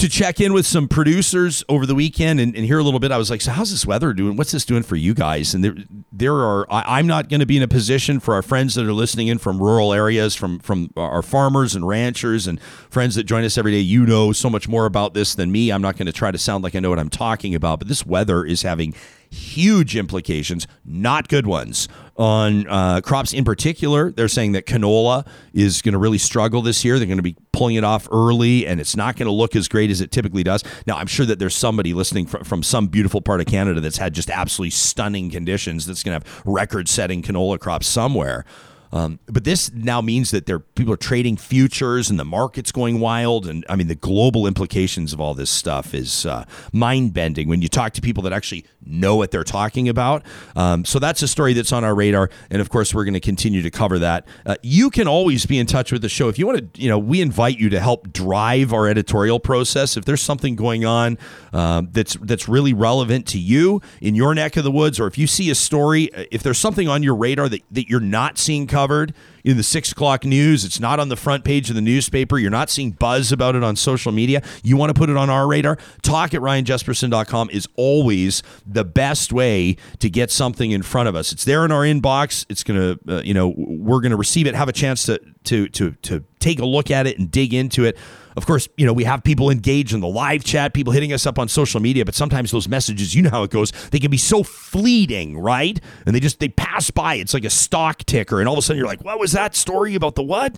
to 0.00 0.08
check 0.08 0.40
in 0.40 0.52
with 0.54 0.66
some 0.66 0.88
producers 0.88 1.62
over 1.68 1.84
the 1.84 1.94
weekend 1.94 2.40
and, 2.40 2.56
and 2.56 2.64
hear 2.64 2.78
a 2.78 2.82
little 2.82 3.00
bit. 3.00 3.12
I 3.12 3.18
was 3.18 3.30
like, 3.30 3.42
so 3.42 3.50
how's 3.50 3.70
this 3.70 3.84
weather 3.84 4.12
doing? 4.14 4.36
What's 4.36 4.50
this 4.50 4.64
doing 4.64 4.82
for 4.82 4.96
you 4.96 5.12
guys? 5.12 5.54
And 5.54 5.62
there 5.62 5.74
there 6.10 6.34
are 6.34 6.66
I, 6.72 6.98
I'm 6.98 7.06
not 7.06 7.28
going 7.28 7.40
to 7.40 7.46
be 7.46 7.56
in 7.56 7.62
a 7.62 7.68
position 7.68 8.18
for 8.18 8.34
our 8.34 8.42
friends 8.42 8.74
that 8.74 8.86
are 8.86 8.92
listening 8.92 9.28
in 9.28 9.38
from 9.38 9.60
rural 9.60 9.92
areas, 9.92 10.34
from 10.34 10.58
from 10.58 10.90
our 10.96 11.22
farmers 11.22 11.74
and 11.74 11.86
ranchers 11.86 12.46
and 12.46 12.60
friends 12.90 13.14
that 13.14 13.24
join 13.24 13.44
us 13.44 13.58
every 13.58 13.72
day. 13.72 13.80
You 13.80 14.06
know 14.06 14.32
so 14.32 14.48
much 14.48 14.68
more 14.68 14.86
about 14.86 15.12
this 15.14 15.34
than 15.34 15.52
me. 15.52 15.70
I'm 15.70 15.82
not 15.82 15.96
going 15.96 16.06
to 16.06 16.12
try 16.12 16.30
to 16.30 16.38
sound 16.38 16.64
like 16.64 16.74
I 16.74 16.80
know 16.80 16.90
what 16.90 16.98
I'm 16.98 17.10
talking 17.10 17.54
about, 17.54 17.80
but 17.80 17.88
this 17.88 18.06
weather 18.06 18.44
is 18.44 18.62
having 18.62 18.94
huge 19.30 19.96
implications, 19.96 20.66
not 20.84 21.28
good 21.28 21.46
ones, 21.46 21.88
on 22.16 22.66
uh, 22.68 23.00
crops 23.00 23.32
in 23.32 23.44
particular. 23.44 24.10
They're 24.10 24.28
saying 24.28 24.52
that 24.52 24.66
canola 24.66 25.26
is 25.54 25.80
going 25.82 25.92
to 25.92 25.98
really 25.98 26.18
struggle 26.18 26.62
this 26.62 26.84
year. 26.84 26.98
They're 26.98 27.06
going 27.06 27.18
to 27.18 27.22
be 27.22 27.36
pulling 27.52 27.76
it 27.76 27.84
off 27.84 28.08
early, 28.12 28.66
and 28.66 28.80
it's 28.80 28.96
not 28.96 29.16
going 29.16 29.26
to 29.26 29.32
look 29.32 29.56
as 29.56 29.68
great 29.68 29.90
as 29.90 30.00
it 30.00 30.10
typically 30.10 30.42
does. 30.42 30.62
Now, 30.86 30.96
I'm 30.96 31.06
sure 31.06 31.24
that 31.26 31.38
there's 31.38 31.54
somebody 31.54 31.94
listening 31.94 32.26
from, 32.26 32.44
from 32.44 32.62
some 32.62 32.88
beautiful 32.88 33.20
part 33.20 33.40
of 33.40 33.46
Canada 33.46 33.80
that's 33.80 33.98
had 33.98 34.12
just 34.12 34.30
absolutely 34.30 34.70
stunning 34.70 35.30
conditions 35.30 35.86
that's 35.86 36.02
going 36.02 36.20
to 36.20 36.26
have 36.26 36.42
record 36.44 36.88
setting 36.88 37.22
canola 37.22 37.58
crops 37.58 37.86
somewhere. 37.86 38.44
Um, 38.92 39.20
but 39.26 39.44
this 39.44 39.72
now 39.72 40.00
means 40.00 40.32
that 40.32 40.46
there 40.46 40.58
people 40.58 40.92
are 40.92 40.98
trading 40.98 41.36
futures 41.36 42.10
and 42.10 42.18
the 42.18 42.24
market's 42.24 42.72
going 42.72 42.98
wild. 42.98 43.46
And 43.46 43.64
I 43.68 43.76
mean, 43.76 43.86
the 43.86 43.94
global 43.94 44.46
implications 44.46 45.12
of 45.12 45.20
all 45.20 45.34
this 45.34 45.50
stuff 45.50 45.94
is 45.94 46.26
uh, 46.26 46.44
mind 46.72 47.14
bending 47.14 47.48
when 47.48 47.62
you 47.62 47.68
talk 47.68 47.92
to 47.94 48.00
people 48.00 48.22
that 48.24 48.32
actually 48.32 48.64
know 48.84 49.16
what 49.16 49.30
they're 49.30 49.44
talking 49.44 49.88
about. 49.88 50.24
Um, 50.56 50.84
so 50.84 50.98
that's 50.98 51.22
a 51.22 51.28
story 51.28 51.52
that's 51.52 51.72
on 51.72 51.84
our 51.84 51.94
radar. 51.94 52.30
And 52.50 52.60
of 52.60 52.70
course, 52.70 52.94
we're 52.94 53.04
going 53.04 53.14
to 53.14 53.20
continue 53.20 53.62
to 53.62 53.70
cover 53.70 53.98
that. 53.98 54.26
Uh, 54.46 54.56
you 54.62 54.90
can 54.90 55.06
always 55.06 55.46
be 55.46 55.58
in 55.58 55.66
touch 55.66 55.92
with 55.92 56.02
the 56.02 56.08
show. 56.08 56.28
If 56.28 56.38
you 56.38 56.46
want 56.46 56.74
to, 56.74 56.80
you 56.80 56.88
know, 56.88 56.98
we 56.98 57.20
invite 57.20 57.58
you 57.58 57.68
to 57.70 57.80
help 57.80 58.12
drive 58.12 58.72
our 58.72 58.88
editorial 58.88 59.40
process. 59.40 59.96
If 59.96 60.04
there's 60.04 60.22
something 60.22 60.56
going 60.56 60.84
on 60.84 61.18
um, 61.52 61.88
that's, 61.92 62.14
that's 62.22 62.48
really 62.48 62.72
relevant 62.72 63.26
to 63.28 63.38
you 63.38 63.80
in 64.00 64.14
your 64.14 64.34
neck 64.34 64.56
of 64.56 64.64
the 64.64 64.70
woods, 64.70 64.98
or 64.98 65.06
if 65.06 65.18
you 65.18 65.26
see 65.26 65.50
a 65.50 65.54
story, 65.54 66.12
uh, 66.14 66.24
if 66.30 66.42
there's 66.42 66.58
something 66.58 66.88
on 66.88 67.02
your 67.02 67.14
radar 67.14 67.48
that, 67.48 67.62
that 67.70 67.88
you're 67.88 68.00
not 68.00 68.38
seeing 68.38 68.66
covered, 68.66 69.14
in 69.44 69.56
the 69.56 69.62
six 69.62 69.92
o'clock 69.92 70.24
news. 70.24 70.64
It's 70.64 70.80
not 70.80 71.00
on 71.00 71.08
the 71.08 71.16
front 71.16 71.44
page 71.44 71.68
of 71.68 71.76
the 71.76 71.82
newspaper. 71.82 72.38
You're 72.38 72.50
not 72.50 72.70
seeing 72.70 72.92
buzz 72.92 73.32
about 73.32 73.54
it 73.54 73.62
on 73.62 73.76
social 73.76 74.12
media. 74.12 74.42
You 74.62 74.76
want 74.76 74.90
to 74.90 74.98
put 74.98 75.10
it 75.10 75.16
on 75.16 75.30
our 75.30 75.46
radar? 75.46 75.78
Talk 76.02 76.34
at 76.34 76.40
ryanjespersen.com 76.40 77.50
is 77.50 77.68
always 77.76 78.42
the 78.66 78.84
best 78.84 79.32
way 79.32 79.76
to 79.98 80.10
get 80.10 80.30
something 80.30 80.70
in 80.70 80.82
front 80.82 81.08
of 81.08 81.14
us. 81.14 81.32
It's 81.32 81.44
there 81.44 81.64
in 81.64 81.72
our 81.72 81.82
inbox. 81.82 82.46
It's 82.48 82.62
going 82.64 82.98
to, 82.98 83.16
uh, 83.16 83.22
you 83.22 83.34
know, 83.34 83.54
we're 83.56 84.00
going 84.00 84.10
to 84.10 84.16
receive 84.16 84.46
it, 84.46 84.54
have 84.54 84.68
a 84.68 84.72
chance 84.72 85.04
to, 85.06 85.20
to, 85.44 85.68
to, 85.68 85.92
to 86.02 86.24
take 86.38 86.58
a 86.58 86.66
look 86.66 86.90
at 86.90 87.06
it 87.06 87.18
and 87.18 87.30
dig 87.30 87.54
into 87.54 87.84
it. 87.84 87.96
Of 88.36 88.46
course, 88.46 88.68
you 88.76 88.86
know, 88.86 88.92
we 88.92 89.04
have 89.04 89.24
people 89.24 89.50
engaged 89.50 89.92
in 89.92 90.00
the 90.00 90.08
live 90.08 90.44
chat, 90.44 90.72
people 90.72 90.92
hitting 90.92 91.12
us 91.12 91.26
up 91.26 91.38
on 91.38 91.48
social 91.48 91.80
media, 91.80 92.04
but 92.04 92.14
sometimes 92.14 92.50
those 92.50 92.68
messages, 92.68 93.14
you 93.14 93.22
know 93.22 93.30
how 93.30 93.42
it 93.42 93.50
goes, 93.50 93.72
they 93.90 93.98
can 93.98 94.10
be 94.10 94.16
so 94.16 94.42
fleeting, 94.42 95.38
right? 95.38 95.80
And 96.06 96.14
they 96.14 96.20
just 96.20 96.38
they 96.38 96.48
pass 96.48 96.90
by. 96.90 97.14
It's 97.14 97.34
like 97.34 97.44
a 97.44 97.50
stock 97.50 98.04
ticker 98.04 98.40
and 98.40 98.48
all 98.48 98.54
of 98.54 98.58
a 98.58 98.62
sudden 98.62 98.78
you're 98.78 98.86
like, 98.86 99.04
"What 99.04 99.18
was 99.18 99.32
that 99.32 99.56
story 99.56 99.94
about 99.94 100.14
the 100.14 100.22
what?" 100.22 100.56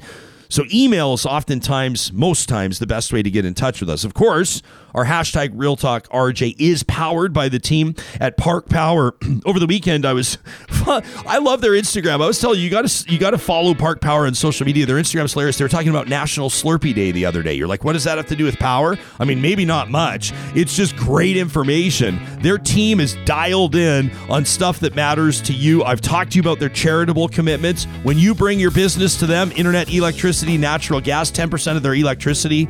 So 0.52 0.64
email 0.70 1.14
is 1.14 1.24
oftentimes, 1.24 2.12
most 2.12 2.46
times, 2.46 2.78
the 2.78 2.86
best 2.86 3.10
way 3.10 3.22
to 3.22 3.30
get 3.30 3.46
in 3.46 3.54
touch 3.54 3.80
with 3.80 3.88
us. 3.88 4.04
Of 4.04 4.12
course, 4.12 4.60
our 4.94 5.04
hashtag 5.04 5.52
Real 5.54 5.76
Talk 5.76 6.08
RJ 6.08 6.56
is 6.58 6.82
powered 6.82 7.32
by 7.32 7.48
the 7.48 7.58
team 7.58 7.94
at 8.20 8.36
Park 8.36 8.68
Power. 8.68 9.14
Over 9.46 9.58
the 9.58 9.66
weekend, 9.66 10.04
I 10.04 10.12
was, 10.12 10.38
I 10.86 11.38
love 11.38 11.60
their 11.60 11.72
Instagram. 11.72 12.22
I 12.22 12.26
was 12.26 12.40
telling 12.40 12.58
you, 12.58 12.64
you 12.64 12.70
got 12.70 12.86
to 12.86 13.12
you 13.12 13.18
got 13.18 13.30
to 13.30 13.38
follow 13.38 13.74
Park 13.74 14.00
Power 14.00 14.26
on 14.26 14.34
social 14.34 14.66
media. 14.66 14.86
Their 14.86 14.96
Instagram's 14.96 15.32
hilarious. 15.32 15.58
They 15.58 15.64
were 15.64 15.68
talking 15.68 15.88
about 15.88 16.08
National 16.08 16.50
Slurpee 16.50 16.94
Day 16.94 17.12
the 17.12 17.26
other 17.26 17.42
day. 17.42 17.54
You're 17.54 17.68
like, 17.68 17.84
what 17.84 17.94
does 17.94 18.04
that 18.04 18.18
have 18.18 18.26
to 18.26 18.36
do 18.36 18.44
with 18.44 18.58
power? 18.58 18.96
I 19.18 19.24
mean, 19.24 19.40
maybe 19.40 19.64
not 19.64 19.90
much. 19.90 20.32
It's 20.54 20.76
just 20.76 20.96
great 20.96 21.36
information. 21.36 22.20
Their 22.40 22.58
team 22.58 23.00
is 23.00 23.16
dialed 23.24 23.74
in 23.74 24.10
on 24.28 24.44
stuff 24.44 24.80
that 24.80 24.94
matters 24.94 25.40
to 25.42 25.52
you. 25.52 25.84
I've 25.84 26.00
talked 26.00 26.32
to 26.32 26.36
you 26.36 26.42
about 26.42 26.58
their 26.58 26.68
charitable 26.68 27.28
commitments. 27.28 27.84
When 28.02 28.18
you 28.18 28.34
bring 28.34 28.58
your 28.58 28.70
business 28.70 29.18
to 29.18 29.26
them, 29.26 29.52
internet, 29.52 29.92
electricity, 29.92 30.58
natural 30.58 31.00
gas, 31.00 31.30
10% 31.30 31.76
of 31.76 31.82
their 31.82 31.94
electricity 31.94 32.68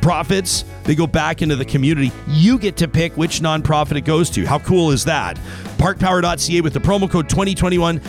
profits, 0.00 0.64
they 0.84 0.94
go 0.94 1.06
back 1.06 1.42
into 1.42 1.56
the 1.56 1.64
community. 1.64 2.12
You 2.28 2.58
get 2.58 2.76
to 2.78 2.88
pick 2.88 3.16
which 3.16 3.40
nonprofit 3.40 3.96
it 3.96 4.02
goes 4.02 4.30
to. 4.30 4.46
How 4.46 4.58
cool 4.58 4.90
is 4.90 5.04
that? 5.04 5.38
Parkpower.ca 5.80 6.60
with 6.60 6.74
the 6.74 6.78
promo 6.78 7.10
code 7.10 7.26
2021 7.30 8.02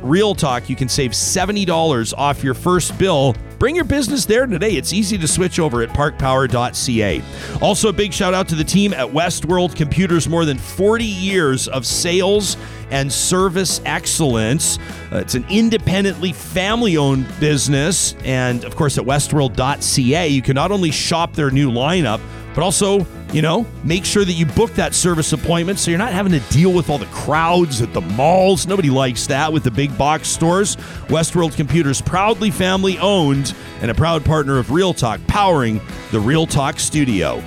Real 0.00 0.34
Talk, 0.34 0.70
you 0.70 0.74
can 0.74 0.88
save 0.88 1.10
$70 1.10 2.14
off 2.16 2.42
your 2.42 2.54
first 2.54 2.96
bill. 2.98 3.36
Bring 3.58 3.76
your 3.76 3.84
business 3.84 4.24
there 4.24 4.46
today. 4.46 4.70
It's 4.70 4.94
easy 4.94 5.18
to 5.18 5.28
switch 5.28 5.58
over 5.58 5.82
at 5.82 5.90
parkpower.ca. 5.90 7.22
Also, 7.60 7.90
a 7.90 7.92
big 7.92 8.14
shout 8.14 8.32
out 8.32 8.48
to 8.48 8.54
the 8.54 8.64
team 8.64 8.94
at 8.94 9.06
Westworld 9.06 9.76
Computers. 9.76 10.30
More 10.30 10.46
than 10.46 10.56
40 10.56 11.04
years 11.04 11.68
of 11.68 11.84
sales 11.84 12.56
and 12.90 13.12
service 13.12 13.82
excellence. 13.84 14.78
Uh, 15.12 15.18
it's 15.18 15.34
an 15.34 15.44
independently 15.50 16.32
family 16.32 16.96
owned 16.96 17.26
business. 17.38 18.14
And 18.24 18.64
of 18.64 18.76
course, 18.76 18.96
at 18.96 19.04
westworld.ca, 19.04 20.28
you 20.28 20.40
can 20.40 20.54
not 20.54 20.72
only 20.72 20.90
shop 20.90 21.34
their 21.34 21.50
new 21.50 21.70
lineup, 21.70 22.20
but 22.54 22.62
also, 22.62 23.04
you 23.32 23.42
know, 23.42 23.66
make 23.82 24.04
sure 24.04 24.24
that 24.24 24.32
you 24.32 24.46
book 24.46 24.72
that 24.74 24.94
service 24.94 25.32
appointment 25.32 25.78
so 25.78 25.90
you're 25.90 25.98
not 25.98 26.12
having 26.12 26.32
to 26.32 26.40
deal 26.50 26.72
with 26.72 26.88
all 26.88 26.98
the 26.98 27.06
crowds 27.06 27.82
at 27.82 27.92
the 27.92 28.00
malls. 28.00 28.66
Nobody 28.66 28.90
likes 28.90 29.26
that 29.26 29.52
with 29.52 29.64
the 29.64 29.70
big 29.70 29.96
box 29.98 30.28
stores. 30.28 30.76
Westworld 31.08 31.56
Computers, 31.56 32.00
proudly 32.00 32.50
family 32.50 32.98
owned 32.98 33.54
and 33.80 33.90
a 33.90 33.94
proud 33.94 34.24
partner 34.24 34.58
of 34.58 34.70
Real 34.70 34.94
Talk, 34.94 35.20
powering 35.26 35.80
the 36.12 36.20
Real 36.20 36.46
Talk 36.46 36.78
studio. 36.78 37.42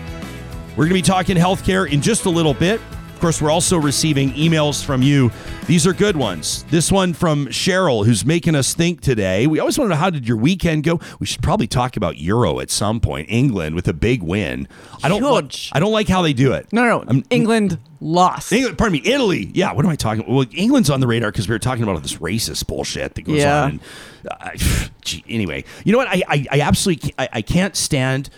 We're 0.71 0.85
going 0.85 0.89
to 0.89 0.95
be 0.95 1.01
talking 1.01 1.37
healthcare 1.37 1.89
in 1.89 2.01
just 2.01 2.25
a 2.25 2.29
little 2.29 2.53
bit. 2.53 2.81
Of 3.17 3.21
course, 3.21 3.41
we're 3.41 3.50
also 3.50 3.79
receiving 3.79 4.31
emails 4.33 4.86
from 4.86 5.01
you. 5.01 5.31
These 5.65 5.88
are 5.88 5.93
good 5.93 6.15
ones. 6.15 6.65
This 6.69 6.91
one 6.91 7.15
from 7.15 7.47
Cheryl, 7.47 8.05
who's 8.05 8.24
making 8.24 8.53
us 8.53 8.75
think 8.75 9.01
today. 9.01 9.47
We 9.47 9.59
always 9.59 9.75
want 9.75 9.89
to 9.89 9.95
know 9.95 10.00
how 10.00 10.12
did 10.12 10.27
your 10.27 10.38
weekend 10.38 10.83
go? 10.83 11.00
We 11.19 11.25
should 11.25 11.41
probably 11.41 11.65
talk 11.65 11.97
about 11.97 12.19
Euro 12.19 12.59
at 12.59 12.69
some 12.69 13.00
point. 13.00 13.25
England 13.31 13.74
with 13.75 13.88
a 13.88 13.93
big 13.93 14.21
win. 14.21 14.67
I 15.03 15.09
don't. 15.09 15.69
I 15.74 15.79
don't 15.79 15.91
like 15.91 16.07
how 16.07 16.21
they 16.21 16.33
do 16.33 16.53
it. 16.53 16.71
No, 16.71 16.83
no, 16.83 17.12
no. 17.12 17.24
England 17.31 17.79
lost. 18.00 18.53
England, 18.53 18.77
pardon 18.77 19.01
me, 19.01 19.09
Italy. 19.12 19.50
Yeah, 19.51 19.74
what 19.74 19.83
am 19.83 19.89
I 19.89 19.95
talking? 19.95 20.24
Well, 20.31 20.45
England's 20.53 20.91
on 20.91 21.00
the 21.00 21.07
radar 21.07 21.31
because 21.31 21.50
we 21.50 21.55
were 21.55 21.59
talking 21.59 21.81
about 21.81 21.95
all 21.95 22.01
this 22.01 22.17
racist 22.17 22.67
bullshit 22.67 23.15
that 23.15 23.24
goes 23.24 23.38
Yeah. 23.39 23.63
on. 23.63 23.69
And, 23.71 23.81
uh, 24.29 24.50
gee, 25.01 25.24
anyway, 25.27 25.63
you 25.83 25.91
know 25.91 25.97
what? 25.97 26.07
I, 26.07 26.21
I, 26.27 26.45
I 26.51 26.62
absolutely, 26.62 27.15
I, 27.17 27.29
I 27.33 27.41
can't 27.41 27.75
stand 27.75 28.29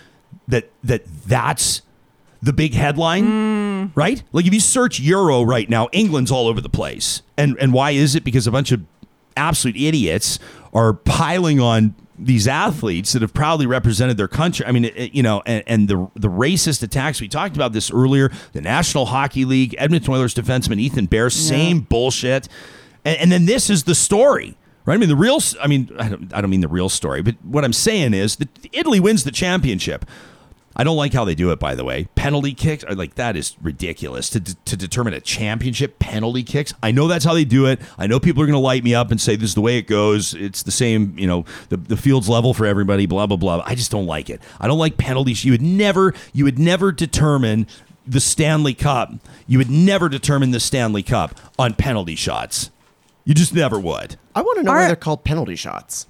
that. 0.47 0.71
That 0.85 1.03
that's 1.27 1.81
the 2.41 2.53
big 2.53 2.73
headline, 2.73 3.91
right? 3.95 4.23
Like 4.31 4.45
if 4.45 4.53
you 4.53 4.59
search 4.59 4.99
Euro 4.99 5.43
right 5.43 5.69
now, 5.69 5.89
England's 5.91 6.31
all 6.31 6.47
over 6.47 6.61
the 6.61 6.69
place. 6.69 7.21
And 7.37 7.57
and 7.59 7.73
why 7.73 7.91
is 7.91 8.15
it? 8.15 8.23
Because 8.23 8.47
a 8.47 8.51
bunch 8.51 8.71
of 8.71 8.81
absolute 9.37 9.75
idiots 9.77 10.39
are 10.73 10.93
piling 10.93 11.59
on 11.59 11.95
these 12.21 12.47
athletes 12.49 13.13
that 13.13 13.21
have 13.21 13.33
proudly 13.33 13.65
represented 13.65 14.17
their 14.17 14.27
country. 14.27 14.65
I 14.65 14.71
mean, 14.73 14.85
it- 14.85 15.13
you 15.13 15.23
know, 15.23 15.41
and, 15.45 15.63
and 15.67 15.87
the 15.87 16.09
the 16.15 16.27
racist 16.29 16.83
attacks 16.83 17.21
we 17.21 17.27
talked 17.27 17.55
about 17.55 17.73
this 17.73 17.91
earlier. 17.91 18.31
The 18.53 18.61
National 18.61 19.05
Hockey 19.07 19.45
League, 19.45 19.75
Edmonton 19.77 20.13
Oilers 20.13 20.33
defenseman 20.33 20.79
Ethan 20.79 21.05
Bear, 21.07 21.29
same 21.29 21.81
bullshit. 21.81 22.47
And, 23.05 23.17
and 23.19 23.31
then 23.31 23.45
this 23.45 23.69
is 23.69 23.83
the 23.85 23.95
story. 23.95 24.55
Right? 24.85 24.95
I 24.95 24.97
mean, 24.97 25.09
the 25.09 25.15
real. 25.15 25.39
I 25.61 25.67
mean, 25.67 25.89
I 25.99 26.09
don't, 26.09 26.33
I 26.33 26.41
don't 26.41 26.49
mean 26.49 26.61
the 26.61 26.67
real 26.67 26.89
story, 26.89 27.21
but 27.21 27.35
what 27.43 27.63
I'm 27.63 27.73
saying 27.73 28.13
is 28.13 28.37
that 28.37 28.49
Italy 28.73 28.99
wins 28.99 29.23
the 29.23 29.31
championship. 29.31 30.03
I 30.75 30.83
don't 30.83 30.95
like 30.95 31.13
how 31.13 31.25
they 31.25 31.35
do 31.35 31.51
it, 31.51 31.59
by 31.59 31.75
the 31.75 31.83
way. 31.83 32.07
Penalty 32.15 32.53
kicks 32.53 32.83
are 32.85 32.95
like 32.95 33.15
that 33.15 33.35
is 33.35 33.57
ridiculous 33.61 34.29
to, 34.29 34.39
to 34.39 34.77
determine 34.77 35.13
a 35.13 35.19
championship. 35.19 35.99
Penalty 35.99 36.43
kicks. 36.43 36.73
I 36.81 36.91
know 36.91 37.07
that's 37.07 37.25
how 37.25 37.33
they 37.33 37.43
do 37.43 37.65
it. 37.65 37.81
I 37.97 38.07
know 38.07 38.19
people 38.19 38.41
are 38.43 38.45
going 38.45 38.53
to 38.53 38.59
light 38.59 38.83
me 38.83 38.95
up 38.95 39.11
and 39.11 39.19
say 39.19 39.35
this 39.35 39.49
is 39.49 39.55
the 39.55 39.61
way 39.61 39.77
it 39.77 39.87
goes. 39.87 40.33
It's 40.33 40.63
the 40.63 40.71
same, 40.71 41.17
you 41.17 41.27
know, 41.27 41.43
the, 41.69 41.77
the 41.77 41.97
field's 41.97 42.29
level 42.29 42.53
for 42.53 42.65
everybody. 42.65 43.05
Blah 43.07 43.27
blah 43.27 43.37
blah. 43.37 43.61
I 43.65 43.75
just 43.75 43.91
don't 43.91 44.05
like 44.05 44.29
it. 44.29 44.41
I 44.59 44.67
don't 44.67 44.77
like 44.79 44.97
penalties. 44.97 45.43
You 45.43 45.51
would 45.51 45.61
never, 45.61 46.13
you 46.33 46.45
would 46.45 46.59
never 46.59 46.91
determine 46.91 47.67
the 48.07 48.19
Stanley 48.21 48.73
Cup. 48.73 49.13
You 49.47 49.57
would 49.57 49.69
never 49.69 50.07
determine 50.07 50.51
the 50.51 50.59
Stanley 50.59 51.03
Cup 51.03 51.37
on 51.57 51.73
penalty 51.73 52.15
shots. 52.15 52.71
You 53.25 53.33
just 53.33 53.53
never 53.53 53.79
would. 53.79 54.15
I 54.33 54.41
want 54.41 54.57
to 54.59 54.63
know 54.63 54.71
why 54.71 54.83
Are- 54.85 54.87
they're 54.87 54.95
called 54.95 55.23
penalty 55.23 55.55
shots. 55.55 56.07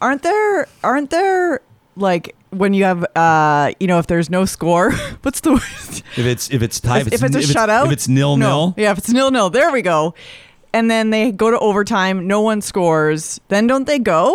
Aren't 0.00 0.22
there? 0.22 0.68
Aren't 0.84 1.10
there 1.10 1.60
like 1.96 2.34
when 2.52 2.74
you 2.74 2.84
have 2.84 3.04
uh 3.16 3.72
you 3.80 3.86
know 3.86 3.98
if 3.98 4.06
there's 4.06 4.30
no 4.30 4.44
score? 4.44 4.92
What's 5.22 5.40
the 5.40 5.52
word? 5.52 5.62
If 6.16 6.18
it's 6.26 6.50
if 6.50 6.62
it's 6.62 6.80
tied, 6.80 7.06
if, 7.06 7.14
if 7.14 7.22
it's 7.22 7.36
a 7.36 7.40
shutout, 7.40 7.86
if 7.86 7.92
it's 7.92 8.08
nil 8.08 8.36
nil. 8.36 8.74
Yeah, 8.76 8.92
if 8.92 8.98
it's 8.98 9.08
nil 9.10 9.30
nil, 9.30 9.50
there 9.50 9.70
we 9.70 9.82
go. 9.82 10.14
And 10.72 10.90
then 10.90 11.10
they 11.10 11.32
go 11.32 11.50
to 11.50 11.58
overtime. 11.58 12.26
No 12.26 12.40
one 12.40 12.60
scores. 12.62 13.40
Then 13.48 13.66
don't 13.66 13.86
they 13.86 13.98
go 13.98 14.34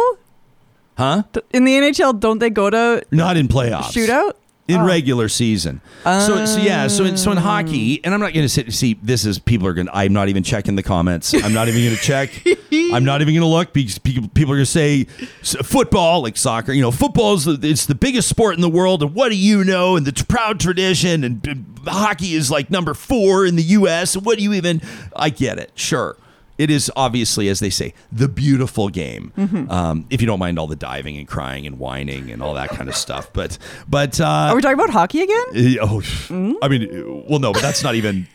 Huh? 0.98 1.24
In 1.52 1.64
the 1.64 1.74
NHL? 1.78 2.20
Don't 2.20 2.40
they 2.40 2.50
go 2.50 2.72
to 2.72 3.04
Not 3.12 3.38
in 3.38 3.48
playoffs. 3.48 3.94
shootout? 3.94 4.34
In 4.68 4.82
Oh. 4.82 4.86
regular 4.86 5.30
season. 5.30 5.80
so 6.04 6.46
so 6.46 6.60
yeah, 6.60 6.88
so 6.88 7.06
in, 7.06 7.16
so 7.18 7.32
in 7.32 7.38
um. 7.38 7.44
hockey, 7.44 8.04
and 8.04 8.14
I'm 8.14 8.20
not 8.20 8.34
going 8.34 8.44
to 8.46 8.50
sit 8.50 8.72
see 8.74 8.98
this 9.02 9.26
is 9.26 9.40
people 9.40 9.66
are 9.68 9.74
going 9.74 9.88
to 9.88 9.96
I'm 9.96 10.14
not 10.14 10.28
even 10.30 10.44
checking 10.44 10.76
the 10.76 10.84
comments. 10.84 11.34
I'm 11.34 11.54
not 11.54 11.68
even 11.70 11.84
going 11.84 11.96
to 11.96 12.02
check. 12.02 12.32
I'm 12.94 13.06
not 13.06 13.22
even 13.22 13.34
going 13.34 13.42
to 13.42 13.48
look 13.48 13.74
because 13.74 13.98
people 13.98 14.28
people 14.30 14.54
are 14.54 14.58
going 14.58 14.66
to 14.66 14.72
say 14.72 15.06
football 15.44 16.22
like 16.22 16.38
soccer, 16.38 16.72
you 16.74 16.82
know, 16.82 16.92
football 16.92 17.34
is 17.36 17.46
the, 17.46 17.58
it's 17.62 17.86
the 17.86 17.96
biggest 17.96 18.28
sport 18.30 18.56
in 18.56 18.62
the 18.62 18.70
world 18.70 19.02
and 19.02 19.14
what 19.14 19.30
do 19.30 19.36
you 19.38 19.64
know 19.64 19.96
and 19.96 20.06
the 20.06 20.12
t- 20.12 20.24
proud 20.28 20.60
tradition 20.60 21.24
and, 21.24 21.46
and 21.48 21.66
hockey 21.86 22.34
is 22.34 22.52
like 22.52 22.70
number 22.70 22.94
4 22.94 23.46
in 23.46 23.56
the 23.56 23.64
US 23.64 24.18
what 24.18 24.38
do 24.38 24.44
you 24.44 24.54
even 24.54 24.82
I 25.16 25.30
get 25.30 25.58
it. 25.60 25.72
Sure. 25.76 26.18
It 26.58 26.72
is 26.72 26.92
obviously, 26.96 27.50
as 27.50 27.60
they 27.60 27.70
say, 27.70 27.94
the 28.12 28.28
beautiful 28.28 28.90
game. 28.90 29.32
Um, 29.70 30.06
if 30.10 30.22
you 30.22 30.28
don't 30.28 30.40
mind 30.40 30.58
all 30.58 30.66
the 30.68 30.76
diving 30.76 31.18
and 31.18 31.28
crying 31.28 31.68
and 31.68 31.78
whining 31.78 32.32
and 32.32 32.42
all 32.42 32.54
that 32.56 32.70
kind 32.70 32.90
of 32.90 32.96
stuff, 32.96 33.32
but 33.34 33.58
but 33.88 34.20
uh, 34.20 34.26
Are 34.26 34.56
we 34.56 34.62
talking 34.62 34.74
about 34.80 34.90
hockey 34.90 35.22
again? 35.22 35.78
uh, 35.80 35.86
Oh, 35.88 36.58
I 36.62 36.68
mean, 36.68 36.84
uh, 36.84 37.24
well, 37.30 37.40
no, 37.40 37.54
but 37.54 37.62
that's 37.62 37.84
not 37.84 37.94
even. 37.96 38.28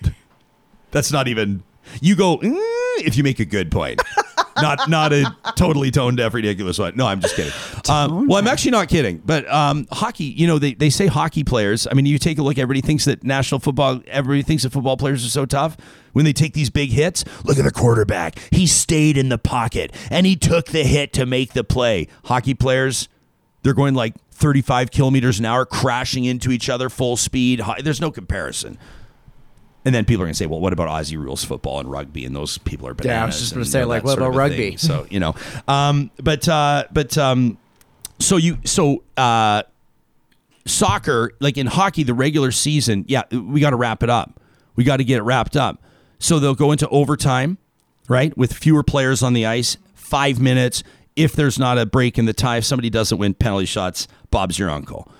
That's 0.92 1.10
not 1.10 1.26
even. 1.26 1.62
You 2.00 2.14
go 2.16 2.38
"Mm," 2.38 2.54
if 3.04 3.16
you 3.16 3.24
make 3.24 3.40
a 3.40 3.44
good 3.44 3.70
point, 3.72 4.00
not 4.56 4.88
not 4.88 5.12
a 5.12 5.34
totally 5.56 5.90
tone 5.90 6.16
deaf, 6.16 6.34
ridiculous 6.34 6.78
one. 6.78 6.96
No, 6.96 7.06
I'm 7.06 7.20
just 7.20 7.36
kidding. 7.36 7.52
Um, 7.88 8.26
well, 8.26 8.38
I'm 8.38 8.46
actually 8.46 8.72
not 8.72 8.88
kidding. 8.88 9.18
But 9.24 9.50
um, 9.50 9.86
hockey, 9.90 10.24
you 10.24 10.46
know, 10.46 10.58
they, 10.58 10.74
they 10.74 10.90
say 10.90 11.06
hockey 11.06 11.44
players. 11.44 11.86
I 11.90 11.94
mean, 11.94 12.06
you 12.06 12.18
take 12.18 12.38
a 12.38 12.42
look. 12.42 12.58
Everybody 12.58 12.80
thinks 12.80 13.04
that 13.06 13.24
national 13.24 13.60
football. 13.60 14.00
Everybody 14.06 14.42
thinks 14.42 14.62
that 14.62 14.70
football 14.70 14.96
players 14.96 15.24
are 15.24 15.30
so 15.30 15.46
tough 15.46 15.76
when 16.12 16.24
they 16.24 16.32
take 16.32 16.54
these 16.54 16.70
big 16.70 16.90
hits. 16.90 17.24
Look 17.44 17.58
at 17.58 17.64
the 17.64 17.72
quarterback. 17.72 18.38
He 18.50 18.66
stayed 18.66 19.16
in 19.16 19.28
the 19.28 19.38
pocket 19.38 19.94
and 20.10 20.26
he 20.26 20.36
took 20.36 20.66
the 20.66 20.84
hit 20.84 21.12
to 21.14 21.26
make 21.26 21.52
the 21.52 21.64
play. 21.64 22.08
Hockey 22.24 22.54
players, 22.54 23.08
they're 23.62 23.74
going 23.74 23.94
like 23.94 24.14
35 24.32 24.90
kilometers 24.90 25.38
an 25.38 25.44
hour, 25.44 25.64
crashing 25.64 26.24
into 26.24 26.50
each 26.50 26.68
other 26.68 26.88
full 26.88 27.16
speed. 27.16 27.60
There's 27.82 28.00
no 28.00 28.10
comparison. 28.10 28.78
And 29.84 29.94
then 29.94 30.04
people 30.04 30.22
are 30.22 30.26
going 30.26 30.34
to 30.34 30.38
say, 30.38 30.46
well, 30.46 30.60
what 30.60 30.72
about 30.72 30.88
Aussie 30.88 31.16
rules 31.16 31.44
football 31.44 31.80
and 31.80 31.90
rugby? 31.90 32.24
And 32.24 32.36
those 32.36 32.56
people 32.58 32.86
are 32.86 32.94
bananas. 32.94 33.16
Yeah, 33.16 33.22
I 33.22 33.26
was 33.26 33.40
just 33.40 33.52
gonna 33.52 33.64
say, 33.64 33.80
you 33.80 33.84
know, 33.84 33.88
like, 33.88 34.04
what 34.04 34.16
about 34.16 34.34
rugby? 34.34 34.56
thing. 34.56 34.78
So, 34.78 35.06
you 35.10 35.18
know, 35.18 35.34
um, 35.66 36.10
but, 36.22 36.48
uh, 36.48 36.84
but, 36.92 37.18
um, 37.18 37.58
so 38.20 38.36
you, 38.36 38.58
so, 38.64 39.02
uh, 39.16 39.64
soccer, 40.66 41.32
like 41.40 41.58
in 41.58 41.66
hockey, 41.66 42.04
the 42.04 42.14
regular 42.14 42.52
season, 42.52 43.04
yeah, 43.08 43.22
we 43.32 43.60
got 43.60 43.70
to 43.70 43.76
wrap 43.76 44.04
it 44.04 44.10
up. 44.10 44.40
We 44.76 44.84
got 44.84 44.98
to 44.98 45.04
get 45.04 45.18
it 45.18 45.22
wrapped 45.22 45.56
up. 45.56 45.82
So 46.20 46.38
they'll 46.38 46.54
go 46.54 46.70
into 46.70 46.88
overtime, 46.88 47.58
right, 48.08 48.36
with 48.38 48.52
fewer 48.52 48.84
players 48.84 49.22
on 49.24 49.32
the 49.32 49.44
ice, 49.46 49.76
five 49.94 50.40
minutes. 50.40 50.84
if 51.16 51.32
there's 51.32 51.58
not 51.58 51.78
a 51.78 51.86
break 51.86 52.18
in 52.18 52.24
the 52.24 52.32
tie, 52.32 52.58
if 52.58 52.64
somebody 52.64 52.90
doesn't 52.90 53.18
win 53.18 53.34
penalty 53.34 53.66
shots, 53.66 54.08
Bob's 54.30 54.58
your 54.58 54.70
uncle. 54.70 55.10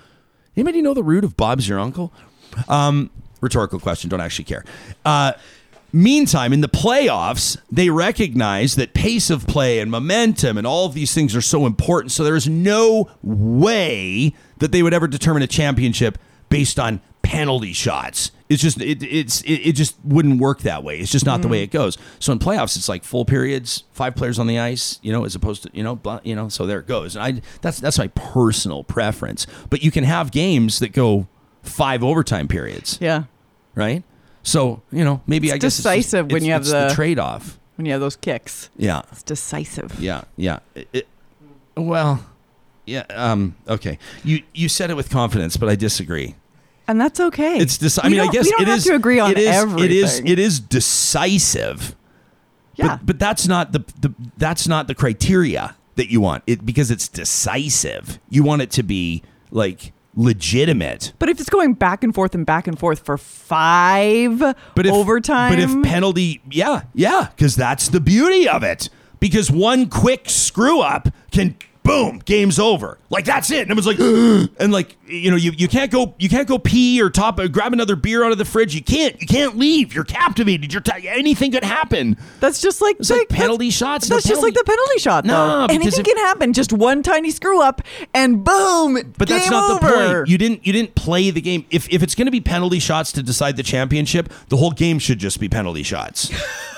Anybody 0.55 0.81
know 0.81 0.93
the 0.93 1.03
root 1.03 1.23
of 1.23 1.35
Bob's 1.37 1.67
your 1.67 1.79
uncle? 1.79 2.13
Um, 2.67 3.09
rhetorical 3.43 3.79
question. 3.79 4.09
Don't 4.09 4.21
actually 4.21 4.45
care. 4.45 4.63
Uh, 5.05 5.33
meantime, 5.91 6.53
in 6.53 6.61
the 6.61 6.69
playoffs, 6.69 7.57
they 7.71 7.89
recognize 7.89 8.75
that 8.75 8.93
pace 8.93 9.29
of 9.29 9.45
play 9.45 9.79
and 9.79 9.91
momentum 9.91 10.57
and 10.57 10.65
all 10.65 10.85
of 10.85 10.93
these 10.93 11.13
things 11.13 11.35
are 11.35 11.41
so 11.41 11.65
important. 11.65 12.11
So 12.11 12.23
there 12.23 12.35
is 12.35 12.47
no 12.47 13.09
way 13.21 14.33
that 14.57 14.71
they 14.71 14.81
would 14.81 14.93
ever 14.93 15.07
determine 15.07 15.43
a 15.43 15.47
championship 15.47 16.17
based 16.49 16.79
on 16.79 17.01
penalty 17.21 17.73
shots. 17.73 18.31
It's 18.49 18.61
just 18.61 18.79
it 18.81 19.01
it's 19.01 19.41
it, 19.41 19.53
it 19.53 19.71
just 19.73 19.95
wouldn't 20.03 20.39
work 20.39 20.59
that 20.61 20.83
way. 20.83 20.99
It's 20.99 21.11
just 21.11 21.25
not 21.25 21.41
the 21.41 21.47
way 21.47 21.63
it 21.63 21.71
goes. 21.71 21.97
So 22.19 22.31
in 22.31 22.37
playoffs, 22.37 22.75
it's 22.77 22.87
like 22.87 23.03
full 23.03 23.25
periods, 23.25 23.83
five 23.91 24.15
players 24.15 24.37
on 24.37 24.45
the 24.45 24.59
ice, 24.59 24.99
you 25.01 25.11
know, 25.11 25.25
as 25.25 25.33
opposed 25.33 25.63
to 25.63 25.69
you 25.73 25.81
know, 25.81 25.95
blah, 25.95 26.19
you 26.23 26.35
know. 26.35 26.49
So 26.49 26.67
there 26.67 26.79
it 26.79 26.85
goes. 26.87 27.15
And 27.15 27.23
I 27.23 27.41
that's 27.61 27.79
that's 27.79 27.97
my 27.97 28.07
personal 28.09 28.83
preference. 28.83 29.47
But 29.71 29.81
you 29.81 29.89
can 29.89 30.03
have 30.03 30.31
games 30.31 30.77
that 30.79 30.89
go 30.89 31.27
five 31.63 32.03
overtime 32.03 32.47
periods, 32.47 32.99
Yeah. 33.01 33.23
Right? 33.75 34.03
So 34.43 34.81
you 34.91 35.03
know, 35.03 35.21
maybe 35.27 35.47
It's 35.47 35.55
I 35.55 35.57
guess 35.57 35.75
decisive 35.77 36.01
it's 36.01 36.05
just, 36.05 36.31
when 36.33 36.37
it's, 36.37 36.45
you 36.45 36.51
have 36.53 36.61
it's 36.61 36.71
the- 36.71 36.91
trade 36.95 37.19
off. 37.19 37.59
When 37.75 37.85
you 37.87 37.91
have 37.93 38.01
those 38.01 38.15
kicks, 38.15 38.69
Yeah, 38.77 39.01
it's 39.11 39.23
decisive. 39.23 39.99
yeah, 39.99 40.23
yeah. 40.37 40.59
It- 40.75 40.87
it- 40.93 41.07
well, 41.75 42.23
yeah. 42.85 43.03
Um. 43.09 43.55
Okay. 43.67 43.97
You 44.23 44.43
you 44.53 44.69
said 44.69 44.91
it 44.91 44.95
with 44.95 45.09
confidence, 45.09 45.57
but 45.57 45.69
I 45.69 45.75
disagree. 45.75 46.35
And 46.87 46.99
that's 47.01 47.19
okay. 47.19 47.57
It's 47.57 47.77
dis- 47.77 47.97
I 48.03 48.09
mean, 48.09 48.19
I 48.19 48.27
guess 48.27 48.45
we 48.45 48.51
don't 48.51 48.61
it 48.63 48.67
have 48.67 48.77
is- 48.79 48.83
to 48.85 48.93
agree 48.95 49.17
on 49.19 49.31
it 49.31 49.37
is, 49.39 49.47
everything. 49.55 49.85
It 49.85 49.91
is. 49.91 50.19
It 50.25 50.37
is 50.39 50.59
decisive. 50.59 51.95
yeah. 52.75 52.87
But, 52.97 53.05
but 53.05 53.19
that's 53.19 53.47
not 53.47 53.71
the, 53.71 53.79
the 54.01 54.13
that's 54.37 54.67
not 54.67 54.87
the 54.87 54.93
criteria 54.95 55.75
that 55.95 56.11
you 56.11 56.19
want. 56.21 56.43
It 56.45 56.65
because 56.65 56.91
it's 56.91 57.07
decisive. 57.07 58.19
You 58.29 58.43
want 58.43 58.61
it 58.61 58.69
to 58.71 58.83
be 58.83 59.23
like 59.49 59.93
legitimate. 60.15 61.13
But 61.19 61.29
if 61.29 61.39
it's 61.39 61.49
going 61.49 61.73
back 61.73 62.03
and 62.03 62.13
forth 62.13 62.35
and 62.35 62.45
back 62.45 62.67
and 62.67 62.77
forth 62.77 62.99
for 62.99 63.17
five 63.17 64.39
But 64.75 64.85
if 64.85 64.93
overtime, 64.93 65.51
but 65.51 65.59
if 65.59 65.83
penalty, 65.83 66.41
yeah, 66.49 66.83
yeah, 66.93 67.29
because 67.35 67.55
that's 67.55 67.89
the 67.89 67.99
beauty 67.99 68.47
of 68.47 68.63
it. 68.63 68.89
Because 69.19 69.49
one 69.49 69.89
quick 69.89 70.29
screw 70.29 70.81
up 70.81 71.07
can 71.31 71.55
boom, 71.83 72.19
game's 72.25 72.57
over. 72.59 72.97
Like 73.09 73.25
that's 73.25 73.51
it. 73.51 73.61
And 73.61 73.71
it 73.71 73.75
was 73.75 73.85
like, 73.85 73.99
and 74.59 74.71
like 74.71 74.95
you 75.05 75.29
know, 75.29 75.37
you, 75.37 75.51
you 75.57 75.67
can't 75.67 75.91
go 75.91 76.15
you 76.17 76.29
can't 76.29 76.47
go 76.47 76.57
pee 76.57 77.01
or 77.01 77.09
top 77.09 77.39
uh, 77.39 77.47
grab 77.47 77.73
another 77.73 77.95
beer 77.95 78.23
out 78.23 78.31
of 78.31 78.37
the 78.37 78.45
fridge. 78.45 78.73
You 78.73 78.81
can't 78.83 79.19
you 79.21 79.27
can't 79.27 79.57
leave. 79.57 79.93
You're 79.93 80.03
captivated. 80.03 80.73
You're 80.73 80.81
t- 80.81 81.07
anything 81.07 81.51
could 81.51 81.63
happen. 81.63 82.17
that's 82.39 82.61
just 82.61 82.81
like, 82.81 82.97
It's 82.99 83.09
like 83.09 83.27
the- 83.27 83.35
penalty 83.35 83.69
shots. 83.69 84.07
That's 84.07 84.25
just 84.27 84.41
like 84.41 84.53
the 84.53 84.63
penalty- 84.63 84.73
penalty 84.73 84.99
shot, 84.99 85.25
No, 85.25 85.67
because 85.67 85.75
Anything 85.83 86.03
can 86.05 86.17
happen. 86.25 86.53
Just 86.53 86.73
one 86.73 87.03
tiny 87.03 87.29
screw 87.31 87.61
up, 87.61 87.81
and 88.13 88.43
boom, 88.43 89.13
But 89.17 89.27
that's 89.27 89.49
not 89.49 89.79
the 89.81 89.87
point. 89.87 90.27
You 90.29 90.37
didn't 90.37 90.65
you 90.65 90.73
didn't 90.73 90.95
play 90.95 91.29
the 91.29 91.41
game. 91.41 91.65
If 91.69 91.87
if 91.91 92.01
it's 92.01 92.15
going 92.15 92.25
to 92.25 92.31
be 92.31 92.41
penalty 92.41 92.79
shots 92.79 93.11
to 93.13 93.23
decide 93.23 93.55
the 93.57 93.63
championship, 93.63 94.31
the 94.49 94.57
whole 94.57 94.71
game 94.71 94.99
should 94.99 95.19
just 95.19 95.39
be 95.39 95.47
penalty 95.49 95.83
shots. 95.83 96.31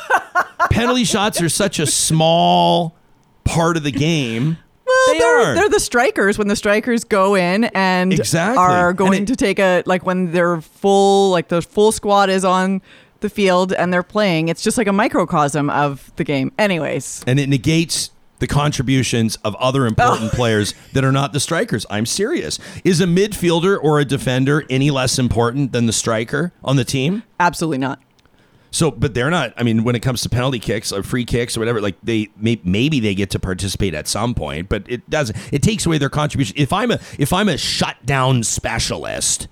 penalty 0.70 1.04
shots 1.04 1.42
are 1.42 1.50
such 1.50 1.80
a 1.80 1.88
small 1.88 2.96
part 3.44 3.78
of 3.78 3.84
the 3.84 3.92
game. 3.92 4.58
Well, 4.86 5.14
They 5.14 5.20
they're, 5.20 5.38
are. 5.38 5.56
they're 5.56 5.70
the 5.70 5.80
strikers 5.80 6.38
when 6.38 6.48
the 6.48 6.56
strikers 6.56 7.04
go 7.04 7.36
in 7.36 7.66
and 7.66 8.14
Exactly. 8.14 8.58
are 8.58 8.90
And 8.90 8.98
going 8.98 9.24
it- 9.24 9.28
to 9.28 9.36
take 9.36 9.60
a 9.60 9.84
like 9.86 10.06
when 10.06 10.32
they're 10.32 10.62
full 10.62 11.32
like 11.32 11.48
the 11.48 11.62
full 11.62 11.92
squad 11.92 12.30
is 12.30 12.46
on 12.46 12.82
the 13.22 13.30
field 13.30 13.74
and 13.74 13.92
they're 13.92 14.04
playing. 14.04 14.50
It's 14.50 14.62
just 14.62 14.78
like 14.78 14.88
a 14.88 14.94
microcosm 14.94 15.70
of 15.70 16.12
the 16.18 16.24
game. 16.24 16.52
Anyways, 16.60 17.24
and 17.26 17.40
it 17.40 17.50
negates 17.50 18.12
the 18.40 18.48
contributions 18.48 19.38
of 19.46 19.56
other 19.56 19.88
important 19.88 20.30
oh. 20.34 20.36
players 20.36 20.74
that 20.94 21.04
are 21.06 21.12
not 21.12 21.32
the 21.34 21.40
strikers. 21.40 21.86
I'm 21.90 22.06
serious. 22.06 22.60
Is 22.84 23.00
a 23.02 23.06
midfielder 23.06 23.82
or 23.82 24.00
a 24.00 24.06
defender 24.06 24.66
any 24.70 24.92
less 24.92 25.18
important 25.18 25.72
than 25.72 25.86
the 25.86 25.94
striker 25.94 26.52
on 26.64 26.76
the 26.76 26.84
team? 26.84 27.24
absolutely 27.40 27.78
not. 27.80 28.00
So, 28.76 28.92
but 28.92 29.14
they're 29.14 29.30
not. 29.30 29.54
I 29.56 29.64
mean, 29.64 29.86
when 29.86 29.96
it 29.96 30.02
comes 30.02 30.22
to 30.24 30.30
penalty 30.30 30.60
kicks 30.60 30.92
or 30.92 31.02
free 31.02 31.24
kicks 31.24 31.56
or 31.56 31.62
whatever, 31.62 31.80
like 31.80 31.96
they 32.04 32.28
may, 32.36 32.60
maybe 32.66 33.00
they 33.00 33.16
get 33.16 33.30
to 33.30 33.40
participate 33.40 33.94
at 33.94 34.06
some 34.06 34.34
point, 34.34 34.68
but 34.68 34.84
it 34.88 35.10
doesn't. 35.10 35.38
It 35.54 35.64
takes 35.64 35.86
away 35.86 35.98
their 35.98 36.10
contribution. 36.10 36.58
If 36.58 36.74
I'm 36.74 36.92
a 36.92 37.00
if 37.18 37.32
I'm 37.32 37.48
a 37.48 37.58
shutdown 37.58 38.44
specialist, 38.44 39.48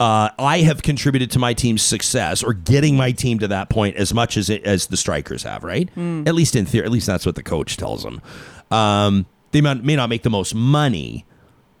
uh, 0.00 0.30
I 0.38 0.60
have 0.60 0.82
contributed 0.82 1.30
to 1.32 1.38
my 1.38 1.52
team's 1.52 1.82
success 1.82 2.42
or 2.42 2.54
getting 2.54 2.96
my 2.96 3.12
team 3.12 3.38
to 3.40 3.48
that 3.48 3.68
point 3.68 3.96
as 3.96 4.14
much 4.14 4.38
as 4.38 4.48
it, 4.48 4.64
as 4.64 4.86
the 4.86 4.96
strikers 4.96 5.42
have. 5.42 5.62
Right? 5.62 5.90
At 6.26 6.34
least 6.34 6.56
in 6.56 6.64
theory. 6.64 6.86
At 6.86 6.92
least 6.92 7.06
that's 7.06 7.26
what 7.26 7.34
the 7.34 7.42
coach 7.42 7.76
tells 7.76 8.04
them. 8.04 8.22
Um, 8.70 9.26
they 9.50 9.60
may 9.60 9.96
not 9.96 10.08
make 10.08 10.22
the 10.22 10.30
most 10.30 10.54
money, 10.54 11.26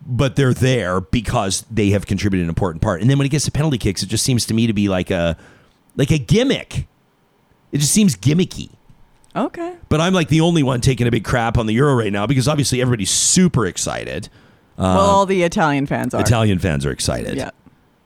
but 0.06 0.36
they're 0.36 0.52
there 0.52 1.00
because 1.00 1.64
they 1.70 1.88
have 1.90 2.04
contributed 2.04 2.44
an 2.44 2.50
important 2.50 2.82
part. 2.82 3.00
And 3.00 3.08
then 3.08 3.16
when 3.16 3.24
it 3.24 3.30
gets 3.30 3.46
to 3.46 3.50
penalty 3.50 3.78
kicks, 3.78 4.02
it 4.02 4.10
just 4.10 4.24
seems 4.24 4.44
to 4.44 4.52
me 4.52 4.66
to 4.66 4.74
be 4.74 4.90
like 4.90 5.10
a 5.10 5.38
like 5.96 6.10
a 6.10 6.18
gimmick. 6.18 6.86
It 7.72 7.78
just 7.78 7.92
seems 7.92 8.16
gimmicky. 8.16 8.70
Okay. 9.34 9.74
But 9.88 10.00
I'm 10.00 10.14
like 10.14 10.28
the 10.28 10.40
only 10.40 10.62
one 10.62 10.80
taking 10.80 11.06
a 11.06 11.10
big 11.10 11.24
crap 11.24 11.58
on 11.58 11.66
the 11.66 11.74
Euro 11.74 11.94
right 11.94 12.12
now 12.12 12.26
because 12.26 12.48
obviously 12.48 12.80
everybody's 12.80 13.10
super 13.10 13.66
excited. 13.66 14.28
well, 14.78 14.98
all 14.98 15.26
the 15.26 15.42
Italian 15.42 15.86
fans 15.86 16.14
are. 16.14 16.20
Italian 16.20 16.58
fans 16.58 16.86
are 16.86 16.90
excited. 16.90 17.36
Yeah. 17.36 17.50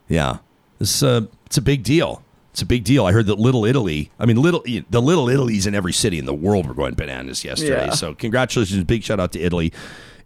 Yeah. 0.09 0.38
It's 0.81 1.03
uh, 1.03 1.26
it's 1.46 1.57
a 1.57 1.62
big 1.62 1.83
deal. 1.85 2.22
It's 2.53 2.62
a 2.62 2.66
big 2.66 2.83
deal. 2.83 3.07
I 3.07 3.12
heard 3.12 3.26
that 3.26 3.38
Little 3.38 3.64
Italy, 3.64 4.11
I 4.18 4.26
mean, 4.26 4.37
little 4.37 4.62
the 4.62 5.00
Little 5.00 5.29
Italies 5.29 5.66
in 5.68 5.74
every 5.74 5.92
city 5.92 6.18
in 6.18 6.24
the 6.24 6.35
world 6.35 6.66
were 6.66 6.74
going 6.74 6.94
bananas 6.94 7.44
yesterday. 7.44 7.87
Yeah. 7.87 7.90
So 7.90 8.12
congratulations, 8.14 8.83
big 8.85 9.05
shout 9.05 9.20
out 9.20 9.31
to 9.33 9.40
Italy. 9.40 9.72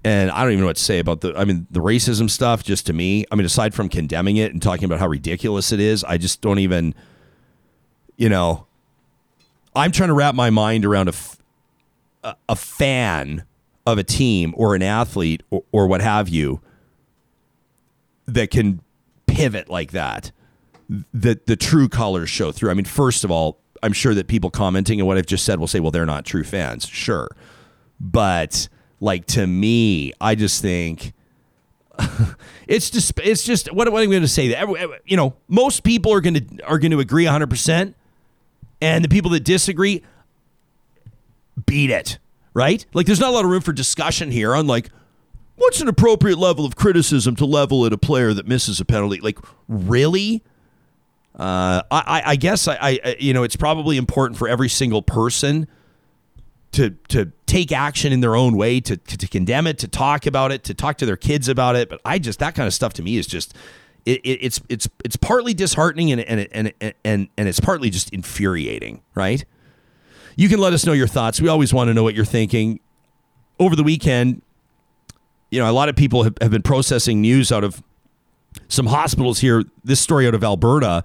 And 0.05 0.31
I 0.31 0.43
don't 0.43 0.53
even 0.53 0.61
know 0.61 0.67
what 0.67 0.77
to 0.77 0.83
say 0.83 0.99
about 0.99 1.21
the. 1.23 1.35
I 1.35 1.45
mean, 1.45 1.67
the 1.71 1.81
racism 1.81 2.31
stuff. 2.31 2.63
Just 2.63 2.87
to 2.87 2.93
me, 2.93 3.25
I 3.31 3.37
mean, 3.37 3.47
aside 3.47 3.75
from 3.75 3.89
condemning 3.89 4.37
it 4.37 4.53
and 4.53 4.61
talking 4.61 4.85
about 4.85 5.01
how 5.01 5.07
ridiculous 5.09 5.73
it 5.73 5.81
is, 5.81 6.03
I 6.05 6.19
just 6.19 6.41
don't 6.41 6.59
even. 6.59 6.95
You 8.17 8.29
know, 8.29 8.67
I'm 9.75 9.93
trying 9.93 10.09
to 10.09 10.15
wrap 10.15 10.35
my 10.35 10.51
mind 10.51 10.85
around 10.85 11.09
a 11.09 11.13
f- 11.13 11.39
a, 12.49 12.57
fan 12.57 13.45
of 13.87 13.99
a 13.99 14.05
team 14.05 14.55
or 14.57 14.75
an 14.75 14.83
athlete 14.83 15.43
or, 15.51 15.65
or 15.73 15.87
what 15.87 16.01
have 16.01 16.29
you 16.29 16.61
that 18.27 18.51
can 18.51 18.81
pivot 19.27 19.69
like 19.69 19.93
that 19.93 20.33
that 21.13 21.47
the 21.47 21.57
true 21.57 21.89
colors 21.89 22.31
show 22.31 22.53
through. 22.53 22.71
I 22.71 22.75
mean, 22.75 22.85
first 22.85 23.25
of 23.25 23.31
all, 23.31 23.59
I'm 23.83 23.93
sure 23.93 24.15
that 24.15 24.29
people 24.29 24.51
commenting 24.51 25.01
on 25.01 25.07
what 25.07 25.19
I've 25.19 25.27
just 25.27 25.45
said 25.45 25.59
will 25.59 25.67
say, 25.67 25.81
well, 25.81 25.91
they're 25.91 26.07
not 26.07 26.25
true 26.25 26.45
fans. 26.45 26.87
Sure. 26.87 27.29
But 28.01 28.69
like 29.01 29.27
to 29.27 29.47
me, 29.47 30.13
I 30.21 30.35
just 30.35 30.63
think 30.63 31.13
it's 32.67 32.91
just 32.91 33.19
it's 33.23 33.45
just 33.45 33.73
what, 33.73 33.91
what 33.93 34.03
am 34.03 34.09
I 34.09 34.13
going 34.13 34.23
to 34.23 34.29
say? 34.29 34.49
That 34.49 34.69
you 35.05 35.17
know, 35.17 35.35
most 35.49 35.85
people 35.85 36.13
are 36.13 36.21
going 36.21 36.35
to 36.35 36.65
are 36.65 36.79
going 36.79 36.91
to 36.93 37.01
agree 37.01 37.25
100 37.25 37.49
percent, 37.49 37.97
and 38.85 39.05
the 39.05 39.09
people 39.09 39.31
that 39.33 39.45
disagree 39.45 40.03
beat 41.67 41.91
it. 41.91 42.19
Right? 42.57 42.87
Like, 42.95 43.07
there's 43.07 43.19
not 43.19 43.31
a 43.31 43.33
lot 43.33 43.45
of 43.45 43.51
room 43.51 43.63
for 43.63 43.73
discussion 43.73 44.31
here 44.31 44.55
on 44.55 44.69
like 44.69 44.91
what's 45.57 45.81
an 45.81 45.89
appropriate 45.89 46.39
level 46.39 46.65
of 46.65 46.77
criticism 46.77 47.35
to 47.37 47.45
level 47.45 47.85
at 47.85 47.93
a 47.93 47.99
player 47.99 48.33
that 48.33 48.47
misses 48.47 48.81
a 48.81 48.85
penalty. 48.85 49.21
Like, 49.21 49.39
really? 49.67 50.45
Uh, 51.37 51.83
I, 51.91 52.23
I- 52.27 52.37
guess 52.37 52.69
I, 52.69 52.77
I, 52.81 53.17
you 53.19 53.35
know, 53.35 53.43
it's 53.43 53.57
probably 53.57 53.97
important 53.97 54.39
for 54.39 54.47
every 54.49 54.69
single 54.69 55.03
person 55.03 55.67
to 56.73 56.91
to 57.09 57.33
take 57.47 57.73
action 57.73 58.13
in 58.13 58.21
their 58.21 58.37
own 58.37 58.57
way, 58.57 58.81
to, 58.81 58.97
to 58.97 59.17
to 59.17 59.27
condemn 59.27 59.67
it, 59.67 59.79
to 59.79 59.89
talk 59.89 60.27
about 60.27 60.53
it, 60.53 60.63
to 60.65 60.75
talk 60.75 60.97
to 60.99 61.07
their 61.07 61.17
kids 61.17 61.49
about 61.49 61.75
it. 61.75 61.89
But 61.89 62.01
I 62.05 62.21
just 62.21 62.39
that 62.39 62.55
kind 62.55 62.69
of 62.69 62.75
stuff 62.75 62.93
to 62.95 63.03
me 63.03 63.17
is 63.17 63.27
just 63.27 63.55
it, 64.07 64.21
it, 64.25 64.39
it's 64.43 64.61
it's 64.69 64.89
it's 65.05 65.17
partly 65.17 65.55
disheartening 65.55 66.13
and 66.13 66.21
and 66.21 66.49
and 66.53 66.95
and 67.05 67.29
and 67.37 67.49
it's 67.49 67.61
partly 67.61 67.91
just 67.91 68.11
infuriating, 68.11 69.03
right? 69.15 69.45
You 70.37 70.49
can 70.49 70.59
let 70.59 70.73
us 70.73 70.85
know 70.85 70.93
your 70.93 71.07
thoughts. 71.07 71.41
We 71.41 71.49
always 71.49 71.73
want 71.73 71.89
to 71.89 71.95
know 71.95 72.03
what 72.03 72.15
you're 72.15 72.25
thinking. 72.25 72.81
Over 73.59 73.77
the 73.77 73.85
weekend, 73.85 74.43
you 75.51 75.61
know, 75.61 75.71
a 75.71 75.73
lot 75.73 75.89
of 75.89 75.95
people 75.95 76.25
have, 76.25 76.35
have 76.41 76.51
been 76.51 76.63
processing 76.63 77.21
news 77.21 77.53
out 77.53 77.63
of 77.63 77.83
some 78.69 78.87
hospitals 78.87 79.39
here. 79.39 79.63
This 79.85 80.01
story 80.01 80.27
out 80.27 80.35
of 80.35 80.43
Alberta, 80.43 81.05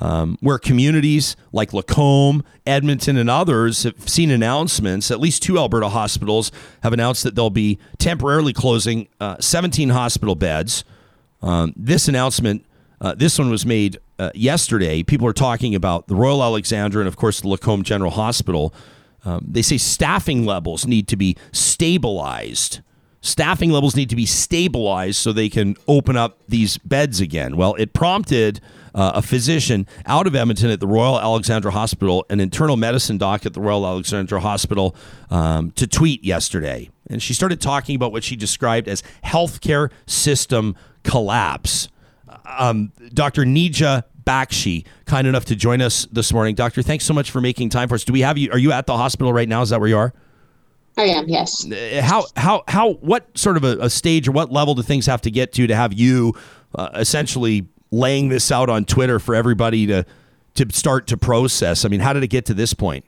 um, 0.00 0.38
where 0.40 0.58
communities 0.58 1.36
like 1.52 1.72
Lacombe, 1.72 2.42
Edmonton, 2.66 3.18
and 3.18 3.28
others 3.28 3.82
have 3.82 4.08
seen 4.08 4.30
announcements. 4.30 5.10
At 5.10 5.20
least 5.20 5.42
two 5.42 5.58
Alberta 5.58 5.90
hospitals 5.90 6.50
have 6.82 6.92
announced 6.94 7.24
that 7.24 7.34
they'll 7.34 7.50
be 7.50 7.78
temporarily 7.98 8.54
closing 8.54 9.08
uh, 9.20 9.36
17 9.38 9.90
hospital 9.90 10.34
beds. 10.34 10.84
Um, 11.42 11.72
this 11.76 12.08
announcement, 12.08 12.64
uh, 13.00 13.14
this 13.14 13.38
one 13.38 13.50
was 13.50 13.66
made 13.66 13.98
uh, 14.18 14.30
yesterday. 14.34 15.02
People 15.02 15.26
are 15.26 15.32
talking 15.32 15.74
about 15.74 16.08
the 16.08 16.14
Royal 16.14 16.42
Alexandra 16.42 17.00
and, 17.00 17.08
of 17.08 17.16
course, 17.16 17.40
the 17.40 17.48
Lacombe 17.48 17.82
General 17.82 18.12
Hospital. 18.12 18.72
Um, 19.24 19.44
they 19.48 19.62
say 19.62 19.78
staffing 19.78 20.44
levels 20.46 20.86
need 20.86 21.08
to 21.08 21.16
be 21.16 21.36
stabilized. 21.52 22.80
Staffing 23.20 23.70
levels 23.70 23.94
need 23.94 24.10
to 24.10 24.16
be 24.16 24.26
stabilized 24.26 25.16
so 25.16 25.32
they 25.32 25.48
can 25.48 25.76
open 25.86 26.16
up 26.16 26.40
these 26.48 26.78
beds 26.78 27.20
again. 27.20 27.56
Well, 27.56 27.74
it 27.74 27.92
prompted 27.92 28.60
uh, 28.96 29.12
a 29.14 29.22
physician 29.22 29.86
out 30.06 30.26
of 30.26 30.34
Edmonton 30.34 30.70
at 30.70 30.80
the 30.80 30.88
Royal 30.88 31.20
Alexandra 31.20 31.70
Hospital, 31.70 32.26
an 32.30 32.40
internal 32.40 32.76
medicine 32.76 33.18
doc 33.18 33.46
at 33.46 33.54
the 33.54 33.60
Royal 33.60 33.86
Alexandra 33.86 34.40
Hospital, 34.40 34.96
um, 35.30 35.70
to 35.72 35.86
tweet 35.86 36.24
yesterday. 36.24 36.90
And 37.08 37.22
she 37.22 37.32
started 37.32 37.60
talking 37.60 37.94
about 37.94 38.10
what 38.10 38.24
she 38.24 38.34
described 38.34 38.88
as 38.88 39.04
healthcare 39.24 39.90
system 40.06 40.74
collapse. 41.02 41.88
Um, 42.58 42.92
Dr. 43.12 43.42
Neeja 43.42 44.04
Bakshi, 44.24 44.84
kind 45.04 45.26
enough 45.26 45.44
to 45.46 45.56
join 45.56 45.80
us 45.80 46.06
this 46.12 46.32
morning. 46.32 46.54
Doctor, 46.54 46.82
thanks 46.82 47.04
so 47.04 47.14
much 47.14 47.30
for 47.30 47.40
making 47.40 47.70
time 47.70 47.88
for 47.88 47.94
us. 47.94 48.04
Do 48.04 48.12
we 48.12 48.20
have 48.20 48.38
you? 48.38 48.50
Are 48.52 48.58
you 48.58 48.72
at 48.72 48.86
the 48.86 48.96
hospital 48.96 49.32
right 49.32 49.48
now? 49.48 49.62
Is 49.62 49.70
that 49.70 49.80
where 49.80 49.88
you 49.88 49.98
are? 49.98 50.12
I 50.96 51.04
am, 51.04 51.28
yes. 51.28 51.70
Uh, 51.70 52.02
how 52.02 52.26
how 52.36 52.64
how 52.68 52.94
what 52.94 53.26
sort 53.36 53.56
of 53.56 53.64
a, 53.64 53.78
a 53.78 53.90
stage 53.90 54.28
or 54.28 54.32
what 54.32 54.52
level 54.52 54.74
do 54.74 54.82
things 54.82 55.06
have 55.06 55.22
to 55.22 55.30
get 55.30 55.52
to 55.54 55.66
to 55.66 55.74
have 55.74 55.92
you 55.92 56.34
uh, 56.74 56.90
essentially 56.94 57.66
laying 57.90 58.28
this 58.28 58.52
out 58.52 58.68
on 58.68 58.84
Twitter 58.84 59.18
for 59.18 59.34
everybody 59.34 59.86
to 59.86 60.04
to 60.54 60.66
start 60.70 61.06
to 61.08 61.16
process? 61.16 61.84
I 61.84 61.88
mean, 61.88 62.00
how 62.00 62.12
did 62.12 62.22
it 62.22 62.28
get 62.28 62.44
to 62.46 62.54
this 62.54 62.74
point? 62.74 63.04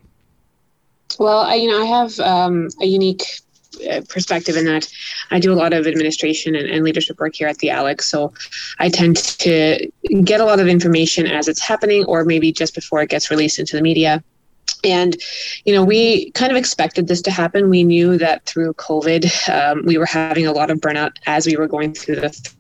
Well, 1.19 1.41
I, 1.41 1.57
you 1.57 1.69
know, 1.69 1.83
I 1.83 1.85
have 1.85 2.19
um, 2.21 2.69
a 2.81 2.87
unique 2.87 3.41
perspective 4.09 4.57
in 4.57 4.65
that 4.67 4.89
I 5.31 5.39
do 5.39 5.53
a 5.53 5.55
lot 5.55 5.73
of 5.73 5.87
administration 5.87 6.55
and, 6.55 6.69
and, 6.69 6.85
leadership 6.85 7.19
work 7.19 7.35
here 7.35 7.49
at 7.49 7.59
the 7.59 7.71
Alex. 7.71 8.09
So 8.11 8.33
I 8.79 8.89
tend 8.89 9.17
to 9.17 9.91
get 10.23 10.41
a 10.41 10.45
lot 10.45 10.61
of 10.61 10.69
information 10.69 11.27
as 11.27 11.49
it's 11.49 11.61
happening, 11.61 12.05
or 12.05 12.25
maybe 12.25 12.53
just 12.53 12.75
before 12.75 13.03
it 13.03 13.11
gets 13.11 13.31
released 13.31 13.59
into 13.59 13.77
the 13.77 13.83
media. 13.83 14.23
And, 14.83 15.17
you 15.65 15.75
know, 15.75 15.85
we 15.85 16.31
kind 16.33 16.51
of 16.51 16.57
expected 16.59 17.09
this 17.09 17.23
to 17.23 17.31
happen. 17.31 17.71
We 17.71 17.85
knew 17.85 18.19
that 18.19 18.45
through 18.45 18.75
COVID, 18.75 19.49
um, 19.49 19.85
we 19.87 19.97
were 19.99 20.07
having 20.07 20.47
a 20.47 20.53
lot 20.53 20.71
of 20.71 20.79
burnout 20.79 21.13
as 21.27 21.47
we 21.47 21.57
were 21.57 21.67
going 21.67 21.95
through 21.95 22.17
the 22.17 22.55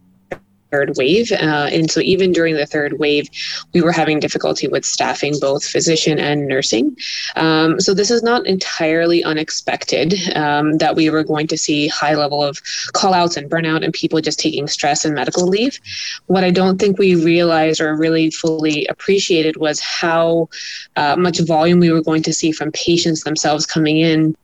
third 0.75 0.97
wave. 0.97 1.31
Uh, 1.31 1.69
and 1.77 1.91
so 1.91 2.01
even 2.01 2.33
during 2.33 2.57
the 2.57 2.67
third 2.67 2.99
wave, 2.99 3.29
we 3.73 3.81
were 3.81 3.93
having 3.93 4.19
difficulty 4.19 4.67
with 4.67 4.85
staffing 4.85 5.35
both 5.41 5.65
physician 5.65 6.19
and 6.19 6.49
nursing. 6.49 6.97
Um, 7.37 7.81
so 7.81 7.95
this 7.95 8.11
is 8.11 8.23
not 8.23 8.47
entirely 8.47 9.23
unexpected 9.23 10.15
um, 10.35 10.79
that 10.79 10.97
we 10.97 11.11
were 11.11 11.23
going 11.23 11.47
to 11.47 11.57
see 11.57 11.87
high 11.87 12.15
level 12.15 12.43
of 12.43 12.61
call 12.93 13.15
outs 13.15 13.37
and 13.37 13.49
burnout 13.49 13.85
and 13.85 13.93
people 13.93 14.21
just 14.21 14.41
taking 14.41 14.67
stress 14.67 15.05
and 15.05 15.15
medical 15.15 15.47
leave. 15.47 15.79
What 16.27 16.43
I 16.43 16.51
don't 16.51 16.79
think 16.79 16.99
we 16.99 17.15
realized 17.15 17.81
or 17.81 17.97
really 17.97 18.31
fully 18.31 18.87
appreciated 18.87 19.57
was 19.57 19.79
how 19.81 20.49
uh, 20.97 21.15
much 21.17 21.39
volume 21.39 21.79
we 21.79 21.93
were 21.93 22.03
going 22.03 22.25
to 22.25 22.33
see 22.33 22.51
from 22.51 22.73
patients 22.73 23.23
themselves 23.23 23.65
coming 23.65 23.99
in 23.99 24.37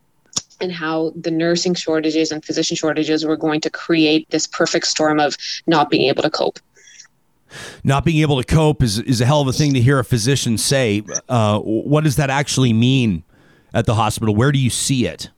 and 0.60 0.72
how 0.72 1.12
the 1.16 1.30
nursing 1.30 1.74
shortages 1.74 2.30
and 2.30 2.44
physician 2.44 2.76
shortages 2.76 3.24
were 3.24 3.36
going 3.36 3.60
to 3.62 3.70
create 3.70 4.28
this 4.30 4.46
perfect 4.46 4.86
storm 4.86 5.20
of 5.20 5.36
not 5.66 5.90
being 5.90 6.08
able 6.08 6.22
to 6.22 6.30
cope. 6.30 6.58
Not 7.82 8.04
being 8.04 8.20
able 8.22 8.40
to 8.40 8.44
cope 8.44 8.82
is, 8.82 8.98
is 9.00 9.20
a 9.20 9.26
hell 9.26 9.40
of 9.40 9.48
a 9.48 9.52
thing 9.52 9.74
to 9.74 9.80
hear 9.80 9.98
a 9.98 10.04
physician 10.04 10.56
say. 10.56 11.02
Uh, 11.28 11.58
what 11.60 12.04
does 12.04 12.16
that 12.16 12.30
actually 12.30 12.72
mean 12.72 13.24
at 13.74 13.86
the 13.86 13.94
hospital? 13.94 14.34
Where 14.34 14.52
do 14.52 14.58
you 14.58 14.70
see 14.70 15.06
it? 15.06 15.30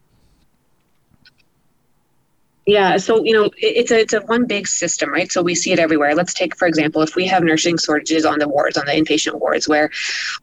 Yeah, 2.64 2.96
so 2.98 3.24
you 3.24 3.32
know, 3.32 3.50
it's 3.56 3.90
a 3.90 3.98
it's 3.98 4.12
a 4.12 4.20
one 4.20 4.46
big 4.46 4.68
system, 4.68 5.10
right? 5.10 5.30
So 5.32 5.42
we 5.42 5.54
see 5.54 5.72
it 5.72 5.80
everywhere. 5.80 6.14
Let's 6.14 6.32
take 6.32 6.56
for 6.56 6.68
example, 6.68 7.02
if 7.02 7.16
we 7.16 7.26
have 7.26 7.42
nursing 7.42 7.76
shortages 7.76 8.24
on 8.24 8.38
the 8.38 8.48
wards, 8.48 8.76
on 8.76 8.86
the 8.86 8.92
inpatient 8.92 9.40
wards 9.40 9.68
where 9.68 9.90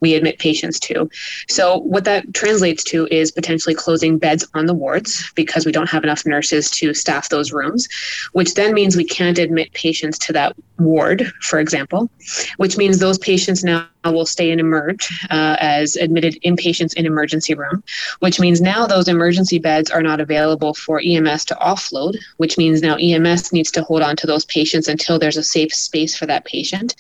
we 0.02 0.16
admit 0.16 0.38
patients 0.38 0.80
to. 0.82 1.10
So 1.48 1.78
what 1.78 2.04
that 2.06 2.34
translates 2.34 2.84
to 2.86 3.08
is 3.10 3.32
potentially 3.32 3.74
closing 3.74 4.18
beds 4.18 4.46
on 4.54 4.66
the 4.66 4.74
wards 4.74 5.32
because 5.36 5.66
we 5.66 5.72
don't 5.72 5.90
have 5.90 6.04
enough 6.04 6.26
nurses 6.26 6.70
to 6.72 6.94
staff 6.94 7.30
those 7.30 7.54
rooms, 7.54 7.88
which 8.34 8.54
then 8.54 8.74
means 8.74 8.98
we 8.98 9.06
can't 9.06 9.40
admit 9.40 9.72
patients 9.72 10.18
to 10.20 10.34
that 10.34 10.58
ward, 10.78 11.32
for 11.42 11.60
example, 11.60 12.10
which 12.58 12.76
means 12.76 13.00
those 13.00 13.18
patients 13.18 13.64
now 13.64 13.88
will 14.06 14.26
stay 14.26 14.52
in 14.52 14.60
emerge 14.60 15.10
uh, 15.30 15.58
as 15.60 15.96
admitted 15.98 16.40
inpatients 16.46 16.94
in 16.94 17.06
emergency 17.06 17.54
room, 17.54 17.84
which 18.20 18.40
means 18.40 18.62
now 18.62 18.88
those 18.88 19.08
emergency 19.08 19.60
beds 19.60 19.92
are 19.92 20.02
not 20.02 20.22
available 20.22 20.74
for 20.74 21.02
EMS 21.04 21.46
to 21.46 21.56
offload, 21.56 22.16
which 22.38 22.58
means 22.58 22.82
now 22.82 22.96
EMS 22.96 23.52
needs 23.52 23.72
to 23.72 23.84
hold 23.84 24.02
on 24.02 24.16
to 24.16 24.28
those 24.28 24.46
patients 24.46 24.88
until 24.88 25.20
there's 25.20 25.38
a 25.38 25.44
safe 25.44 25.74
space 25.74 26.16
for 26.16 26.26
that 26.26 26.46
patient, 26.46 26.96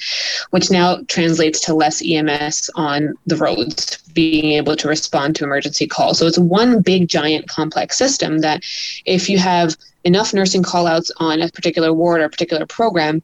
which 0.49 0.69
now 0.69 0.97
translates 1.07 1.61
to 1.61 1.73
less 1.73 2.03
EMS 2.05 2.69
on 2.75 3.15
the 3.25 3.37
roads 3.37 3.97
being 4.13 4.53
able 4.53 4.75
to 4.75 4.87
respond 4.87 5.35
to 5.35 5.43
emergency 5.43 5.87
calls. 5.87 6.19
So 6.19 6.27
it's 6.27 6.37
one 6.37 6.81
big 6.81 7.07
giant 7.07 7.47
complex 7.47 7.97
system 7.97 8.39
that 8.39 8.63
if 9.05 9.29
you 9.29 9.37
have 9.37 9.75
enough 10.03 10.33
nursing 10.33 10.63
callouts 10.63 11.11
on 11.17 11.41
a 11.41 11.49
particular 11.49 11.93
ward 11.93 12.21
or 12.21 12.25
a 12.25 12.29
particular 12.29 12.65
program, 12.65 13.21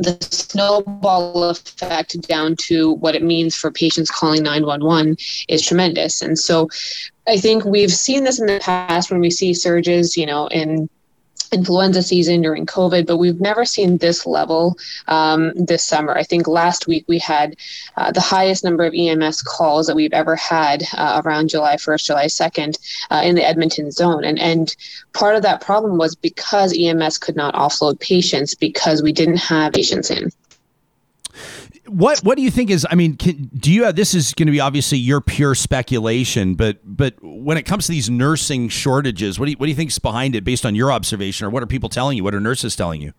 the 0.00 0.16
snowball 0.30 1.44
effect 1.44 2.20
down 2.26 2.56
to 2.56 2.92
what 2.94 3.14
it 3.14 3.22
means 3.22 3.54
for 3.54 3.70
patients 3.70 4.10
calling 4.10 4.42
911 4.42 5.16
is 5.48 5.64
tremendous. 5.64 6.22
And 6.22 6.38
so 6.38 6.68
I 7.28 7.36
think 7.36 7.64
we've 7.64 7.92
seen 7.92 8.24
this 8.24 8.40
in 8.40 8.46
the 8.46 8.60
past 8.60 9.10
when 9.10 9.20
we 9.20 9.30
see 9.30 9.52
surges, 9.52 10.16
you 10.16 10.24
know, 10.24 10.46
in 10.48 10.88
influenza 11.52 12.02
season 12.02 12.42
during 12.42 12.66
COVID, 12.66 13.06
but 13.06 13.16
we've 13.16 13.40
never 13.40 13.64
seen 13.64 13.98
this 13.98 14.26
level 14.26 14.78
um, 15.08 15.52
this 15.54 15.84
summer. 15.84 16.16
I 16.16 16.22
think 16.22 16.46
last 16.46 16.86
week 16.86 17.04
we 17.08 17.18
had 17.18 17.56
uh, 17.96 18.12
the 18.12 18.20
highest 18.20 18.64
number 18.64 18.84
of 18.84 18.94
EMS 18.94 19.42
calls 19.42 19.86
that 19.86 19.96
we've 19.96 20.12
ever 20.12 20.36
had 20.36 20.84
uh, 20.96 21.22
around 21.24 21.48
July 21.48 21.76
1st, 21.76 22.04
July 22.06 22.26
2nd 22.26 22.78
uh, 23.10 23.22
in 23.24 23.34
the 23.34 23.46
Edmonton 23.46 23.90
zone. 23.90 24.24
And, 24.24 24.38
and 24.38 24.74
part 25.12 25.36
of 25.36 25.42
that 25.42 25.60
problem 25.60 25.98
was 25.98 26.14
because 26.14 26.76
EMS 26.78 27.18
could 27.18 27.36
not 27.36 27.54
offload 27.54 28.00
patients 28.00 28.54
because 28.54 29.02
we 29.02 29.12
didn't 29.12 29.38
have 29.38 29.72
patients 29.72 30.10
in 30.10 30.30
what 31.90 32.18
what 32.20 32.36
do 32.36 32.42
you 32.42 32.50
think 32.50 32.70
is 32.70 32.86
i 32.90 32.94
mean 32.94 33.16
can, 33.16 33.50
do 33.54 33.72
you 33.72 33.84
have 33.84 33.96
this 33.96 34.14
is 34.14 34.32
going 34.34 34.46
to 34.46 34.52
be 34.52 34.60
obviously 34.60 34.98
your 34.98 35.20
pure 35.20 35.54
speculation 35.54 36.54
but 36.54 36.78
but 36.84 37.14
when 37.20 37.56
it 37.56 37.64
comes 37.64 37.86
to 37.86 37.92
these 37.92 38.08
nursing 38.08 38.68
shortages 38.68 39.38
what 39.38 39.46
do 39.46 39.52
you, 39.52 39.56
what 39.58 39.66
do 39.66 39.70
you 39.70 39.76
think 39.76 39.90
is 39.90 39.98
behind 39.98 40.34
it 40.34 40.44
based 40.44 40.64
on 40.64 40.74
your 40.74 40.92
observation 40.92 41.46
or 41.46 41.50
what 41.50 41.62
are 41.62 41.66
people 41.66 41.88
telling 41.88 42.16
you? 42.16 42.24
What 42.24 42.34
are 42.34 42.40
nurses 42.40 42.76
telling 42.76 43.00
you 43.00 43.12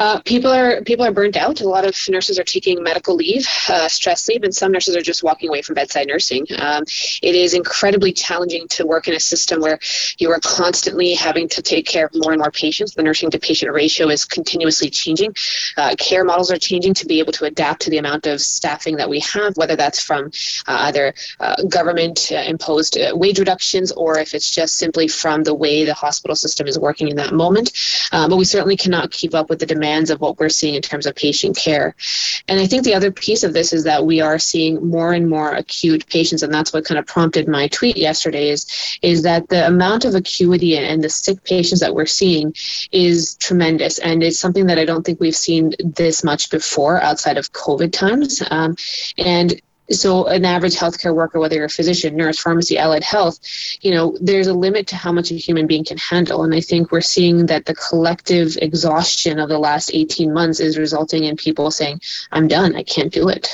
Uh, 0.00 0.18
people 0.22 0.50
are 0.50 0.80
people 0.84 1.04
are 1.04 1.12
burnt 1.12 1.36
out. 1.36 1.60
A 1.60 1.68
lot 1.68 1.84
of 1.84 1.94
nurses 2.08 2.38
are 2.38 2.44
taking 2.44 2.82
medical 2.82 3.14
leave, 3.14 3.46
uh, 3.68 3.86
stress 3.86 4.26
leave, 4.28 4.42
and 4.44 4.54
some 4.54 4.72
nurses 4.72 4.96
are 4.96 5.02
just 5.02 5.22
walking 5.22 5.50
away 5.50 5.60
from 5.60 5.74
bedside 5.74 6.06
nursing. 6.06 6.46
Um, 6.58 6.84
it 7.22 7.34
is 7.34 7.52
incredibly 7.52 8.10
challenging 8.10 8.66
to 8.68 8.86
work 8.86 9.08
in 9.08 9.14
a 9.14 9.20
system 9.20 9.60
where 9.60 9.78
you 10.16 10.30
are 10.30 10.40
constantly 10.42 11.12
having 11.12 11.50
to 11.50 11.60
take 11.60 11.86
care 11.86 12.06
of 12.06 12.12
more 12.14 12.32
and 12.32 12.40
more 12.40 12.50
patients. 12.50 12.94
The 12.94 13.02
nursing 13.02 13.30
to 13.32 13.38
patient 13.38 13.74
ratio 13.74 14.08
is 14.08 14.24
continuously 14.24 14.88
changing. 14.88 15.34
Uh, 15.76 15.94
care 15.98 16.24
models 16.24 16.50
are 16.50 16.58
changing 16.58 16.94
to 16.94 17.06
be 17.06 17.18
able 17.18 17.34
to 17.34 17.44
adapt 17.44 17.82
to 17.82 17.90
the 17.90 17.98
amount 17.98 18.26
of 18.26 18.40
staffing 18.40 18.96
that 18.96 19.10
we 19.10 19.20
have, 19.20 19.54
whether 19.58 19.76
that's 19.76 20.02
from 20.02 20.30
uh, 20.66 20.88
either 20.88 21.12
uh, 21.40 21.56
government 21.68 22.32
imposed 22.32 22.96
wage 23.12 23.38
reductions 23.38 23.92
or 23.92 24.18
if 24.18 24.32
it's 24.32 24.50
just 24.50 24.78
simply 24.78 25.08
from 25.08 25.42
the 25.42 25.54
way 25.54 25.84
the 25.84 25.92
hospital 25.92 26.34
system 26.34 26.66
is 26.66 26.78
working 26.78 27.08
in 27.08 27.16
that 27.16 27.34
moment. 27.34 27.70
but 28.10 28.38
we 28.38 28.46
certainly 28.46 28.78
cannot 28.78 29.10
keep 29.10 29.34
up 29.34 29.50
with 29.50 29.58
the 29.58 29.66
demand 29.66 29.89
demands 29.90 30.10
of 30.10 30.20
what 30.20 30.38
we're 30.38 30.48
seeing 30.48 30.74
in 30.74 30.82
terms 30.82 31.06
of 31.06 31.14
patient 31.14 31.56
care. 31.56 31.94
And 32.48 32.60
I 32.60 32.66
think 32.66 32.84
the 32.84 32.94
other 32.94 33.10
piece 33.10 33.42
of 33.42 33.52
this 33.52 33.72
is 33.72 33.84
that 33.84 34.04
we 34.06 34.20
are 34.20 34.38
seeing 34.38 34.88
more 34.88 35.12
and 35.12 35.28
more 35.28 35.52
acute 35.54 36.06
patients, 36.06 36.42
and 36.42 36.52
that's 36.52 36.72
what 36.72 36.84
kind 36.84 36.98
of 36.98 37.06
prompted 37.06 37.48
my 37.48 37.68
tweet 37.68 37.96
yesterday 37.96 38.50
is, 38.50 38.66
is 39.02 39.22
that 39.22 39.48
the 39.48 39.66
amount 39.66 40.04
of 40.04 40.14
acuity 40.14 40.76
and 40.76 41.02
the 41.02 41.08
sick 41.08 41.42
patients 41.44 41.80
that 41.80 41.94
we're 41.94 42.06
seeing 42.06 42.54
is 42.92 43.34
tremendous. 43.36 43.98
And 43.98 44.22
it's 44.22 44.38
something 44.38 44.66
that 44.66 44.78
I 44.78 44.84
don't 44.84 45.04
think 45.04 45.20
we've 45.20 45.36
seen 45.36 45.72
this 45.80 46.22
much 46.22 46.50
before 46.50 47.02
outside 47.02 47.36
of 47.36 47.52
COVID 47.52 47.92
times. 47.92 48.42
Um, 48.50 48.76
and 49.18 49.60
so 49.90 50.26
an 50.26 50.44
average 50.44 50.76
healthcare 50.76 51.14
worker, 51.14 51.38
whether 51.38 51.56
you're 51.56 51.64
a 51.64 51.70
physician, 51.70 52.16
nurse, 52.16 52.38
pharmacy, 52.38 52.78
allied 52.78 53.04
health, 53.04 53.40
you 53.80 53.90
know, 53.90 54.16
there's 54.20 54.46
a 54.46 54.54
limit 54.54 54.86
to 54.88 54.96
how 54.96 55.12
much 55.12 55.30
a 55.30 55.34
human 55.34 55.66
being 55.66 55.84
can 55.84 55.98
handle. 55.98 56.42
And 56.44 56.54
I 56.54 56.60
think 56.60 56.92
we're 56.92 57.00
seeing 57.00 57.46
that 57.46 57.66
the 57.66 57.74
collective 57.74 58.56
exhaustion 58.62 59.38
of 59.38 59.48
the 59.48 59.58
last 59.58 59.90
18 59.92 60.32
months 60.32 60.60
is 60.60 60.78
resulting 60.78 61.24
in 61.24 61.36
people 61.36 61.70
saying, 61.70 62.00
I'm 62.32 62.48
done, 62.48 62.76
I 62.76 62.82
can't 62.82 63.12
do 63.12 63.28
it. 63.28 63.48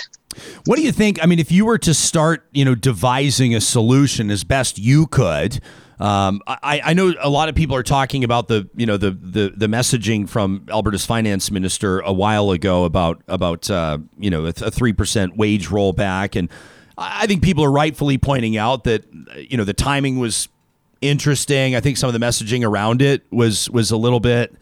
What 0.66 0.76
do 0.76 0.82
you 0.82 0.92
think? 0.92 1.22
I 1.22 1.26
mean, 1.26 1.38
if 1.38 1.50
you 1.50 1.64
were 1.64 1.78
to 1.78 1.94
start, 1.94 2.46
you 2.52 2.64
know, 2.64 2.74
devising 2.74 3.54
a 3.54 3.60
solution 3.60 4.30
as 4.30 4.44
best 4.44 4.78
you 4.78 5.06
could, 5.06 5.60
um, 5.98 6.42
I, 6.46 6.80
I 6.84 6.94
know 6.94 7.14
a 7.20 7.30
lot 7.30 7.48
of 7.48 7.54
people 7.54 7.74
are 7.74 7.82
talking 7.82 8.22
about 8.22 8.48
the 8.48 8.68
you 8.76 8.84
know 8.84 8.96
the 8.96 9.12
the, 9.12 9.52
the 9.56 9.66
messaging 9.66 10.28
from 10.28 10.66
Alberta's 10.70 11.06
finance 11.06 11.50
minister 11.50 12.00
a 12.00 12.12
while 12.12 12.50
ago 12.50 12.84
about 12.84 13.22
about 13.28 13.70
uh, 13.70 13.98
you 14.18 14.30
know 14.30 14.44
a 14.44 14.52
three 14.52 14.92
percent 14.92 15.36
wage 15.36 15.68
rollback, 15.68 16.36
and 16.36 16.50
I 16.98 17.26
think 17.26 17.42
people 17.42 17.64
are 17.64 17.70
rightfully 17.70 18.18
pointing 18.18 18.58
out 18.58 18.84
that 18.84 19.04
you 19.36 19.56
know 19.56 19.64
the 19.64 19.74
timing 19.74 20.18
was 20.18 20.48
interesting. 21.00 21.74
I 21.74 21.80
think 21.80 21.96
some 21.96 22.08
of 22.08 22.18
the 22.18 22.24
messaging 22.24 22.66
around 22.66 23.00
it 23.00 23.22
was 23.30 23.70
was 23.70 23.90
a 23.90 23.96
little 23.96 24.20
bit 24.20 24.54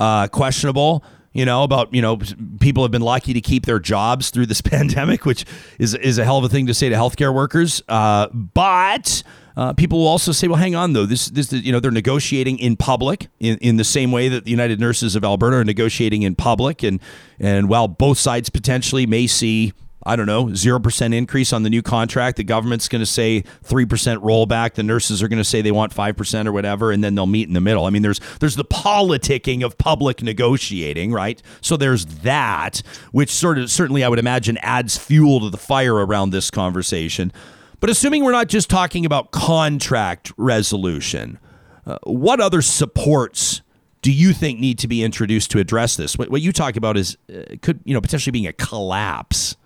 uh, 0.00 0.26
questionable 0.28 1.04
you 1.32 1.44
know 1.44 1.62
about 1.62 1.94
you 1.94 2.02
know 2.02 2.18
people 2.60 2.82
have 2.82 2.90
been 2.90 3.02
lucky 3.02 3.32
to 3.32 3.40
keep 3.40 3.66
their 3.66 3.78
jobs 3.78 4.30
through 4.30 4.46
this 4.46 4.60
pandemic 4.60 5.24
which 5.24 5.44
is 5.78 5.94
is 5.94 6.18
a 6.18 6.24
hell 6.24 6.38
of 6.38 6.44
a 6.44 6.48
thing 6.48 6.66
to 6.66 6.74
say 6.74 6.88
to 6.88 6.94
healthcare 6.94 7.34
workers 7.34 7.82
uh, 7.88 8.28
but 8.28 9.22
Uh, 9.56 9.72
people 9.72 9.98
will 9.98 10.08
also 10.08 10.32
say, 10.32 10.48
"Well, 10.48 10.58
hang 10.58 10.74
on, 10.74 10.92
though. 10.92 11.06
This, 11.06 11.26
this, 11.26 11.52
you 11.52 11.72
know, 11.72 11.80
they're 11.80 11.90
negotiating 11.90 12.58
in 12.58 12.76
public 12.76 13.28
in, 13.40 13.58
in 13.58 13.76
the 13.76 13.84
same 13.84 14.12
way 14.12 14.28
that 14.28 14.44
the 14.44 14.50
United 14.50 14.80
Nurses 14.80 15.14
of 15.14 15.24
Alberta 15.24 15.58
are 15.58 15.64
negotiating 15.64 16.22
in 16.22 16.34
public, 16.34 16.82
and 16.82 17.00
and 17.38 17.68
while 17.68 17.88
both 17.88 18.18
sides 18.18 18.50
potentially 18.50 19.06
may 19.06 19.26
see." 19.26 19.72
I 20.04 20.16
don't 20.16 20.26
know, 20.26 20.46
0% 20.46 21.14
increase 21.14 21.52
on 21.52 21.62
the 21.62 21.70
new 21.70 21.82
contract. 21.82 22.36
The 22.36 22.44
government's 22.44 22.88
going 22.88 23.00
to 23.00 23.06
say 23.06 23.44
3% 23.64 23.86
rollback. 24.18 24.74
The 24.74 24.82
nurses 24.82 25.22
are 25.22 25.28
going 25.28 25.38
to 25.38 25.44
say 25.44 25.62
they 25.62 25.70
want 25.70 25.94
5% 25.94 26.46
or 26.46 26.52
whatever, 26.52 26.90
and 26.90 27.04
then 27.04 27.14
they'll 27.14 27.26
meet 27.26 27.46
in 27.46 27.54
the 27.54 27.60
middle. 27.60 27.84
I 27.84 27.90
mean, 27.90 28.02
there's 28.02 28.20
there's 28.40 28.56
the 28.56 28.64
politicking 28.64 29.64
of 29.64 29.78
public 29.78 30.22
negotiating, 30.22 31.12
right? 31.12 31.40
So 31.60 31.76
there's 31.76 32.04
that, 32.06 32.82
which 33.12 33.30
sort 33.30 33.58
of 33.58 33.70
certainly 33.70 34.02
I 34.02 34.08
would 34.08 34.18
imagine 34.18 34.58
adds 34.58 34.98
fuel 34.98 35.40
to 35.40 35.50
the 35.50 35.56
fire 35.56 35.94
around 35.94 36.30
this 36.30 36.50
conversation. 36.50 37.32
But 37.82 37.90
assuming 37.90 38.24
we're 38.24 38.30
not 38.30 38.46
just 38.46 38.70
talking 38.70 39.04
about 39.04 39.32
contract 39.32 40.32
resolution, 40.36 41.40
uh, 41.84 41.98
what 42.04 42.40
other 42.40 42.62
supports 42.62 43.60
do 44.02 44.12
you 44.12 44.32
think 44.32 44.60
need 44.60 44.78
to 44.78 44.88
be 44.88 45.02
introduced 45.02 45.50
to 45.50 45.58
address 45.58 45.96
this? 45.96 46.16
What, 46.16 46.30
what 46.30 46.40
you 46.40 46.52
talk 46.52 46.76
about 46.76 46.96
is 46.96 47.18
uh, 47.28 47.56
could 47.60 47.80
you 47.84 47.92
know 47.92 48.00
potentially 48.00 48.30
being 48.30 48.46
a 48.46 48.52
collapse 48.52 49.56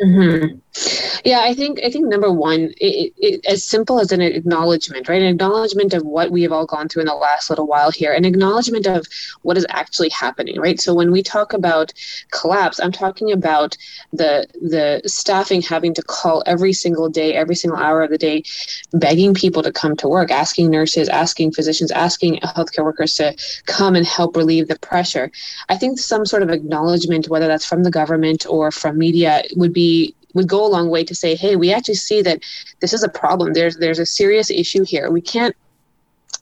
Mm-hmm. 0.00 0.58
Yeah, 1.24 1.40
I 1.40 1.52
think 1.52 1.80
I 1.84 1.90
think 1.90 2.06
number 2.06 2.30
one, 2.32 2.72
it, 2.80 3.12
it, 3.18 3.44
as 3.46 3.64
simple 3.64 3.98
as 3.98 4.12
an 4.12 4.20
acknowledgement, 4.20 5.08
right? 5.08 5.20
An 5.20 5.28
acknowledgement 5.28 5.92
of 5.94 6.02
what 6.04 6.30
we 6.30 6.42
have 6.42 6.52
all 6.52 6.64
gone 6.64 6.88
through 6.88 7.02
in 7.02 7.08
the 7.08 7.14
last 7.14 7.50
little 7.50 7.66
while 7.66 7.90
here, 7.90 8.12
an 8.12 8.24
acknowledgement 8.24 8.86
of 8.86 9.04
what 9.42 9.56
is 9.56 9.66
actually 9.68 10.10
happening, 10.10 10.60
right? 10.60 10.80
So 10.80 10.94
when 10.94 11.10
we 11.10 11.22
talk 11.22 11.52
about 11.52 11.92
collapse, 12.30 12.78
I'm 12.78 12.92
talking 12.92 13.32
about 13.32 13.76
the 14.12 14.46
the 14.60 15.02
staffing 15.06 15.60
having 15.60 15.92
to 15.94 16.02
call 16.02 16.42
every 16.46 16.72
single 16.72 17.08
day, 17.08 17.34
every 17.34 17.56
single 17.56 17.78
hour 17.78 18.02
of 18.02 18.10
the 18.10 18.18
day, 18.18 18.44
begging 18.92 19.34
people 19.34 19.62
to 19.64 19.72
come 19.72 19.96
to 19.96 20.08
work, 20.08 20.30
asking 20.30 20.70
nurses, 20.70 21.08
asking 21.08 21.52
physicians, 21.52 21.90
asking 21.90 22.36
healthcare 22.40 22.84
workers 22.84 23.14
to 23.14 23.34
come 23.66 23.96
and 23.96 24.06
help 24.06 24.36
relieve 24.36 24.68
the 24.68 24.78
pressure. 24.78 25.32
I 25.68 25.76
think 25.76 25.98
some 25.98 26.24
sort 26.24 26.44
of 26.44 26.50
acknowledgement, 26.50 27.28
whether 27.28 27.48
that's 27.48 27.66
from 27.66 27.82
the 27.82 27.90
government 27.90 28.46
or 28.48 28.70
from 28.70 28.98
media, 28.98 29.42
would 29.56 29.72
be 29.72 30.14
would 30.34 30.48
go 30.48 30.64
a 30.64 30.68
long 30.68 30.90
way 30.90 31.04
to 31.04 31.14
say, 31.14 31.34
hey, 31.34 31.56
we 31.56 31.72
actually 31.72 31.94
see 31.94 32.22
that 32.22 32.42
this 32.80 32.92
is 32.92 33.02
a 33.02 33.08
problem. 33.08 33.52
There's 33.52 33.76
there's 33.76 33.98
a 33.98 34.06
serious 34.06 34.50
issue 34.50 34.84
here. 34.84 35.10
We 35.10 35.20
can't 35.20 35.54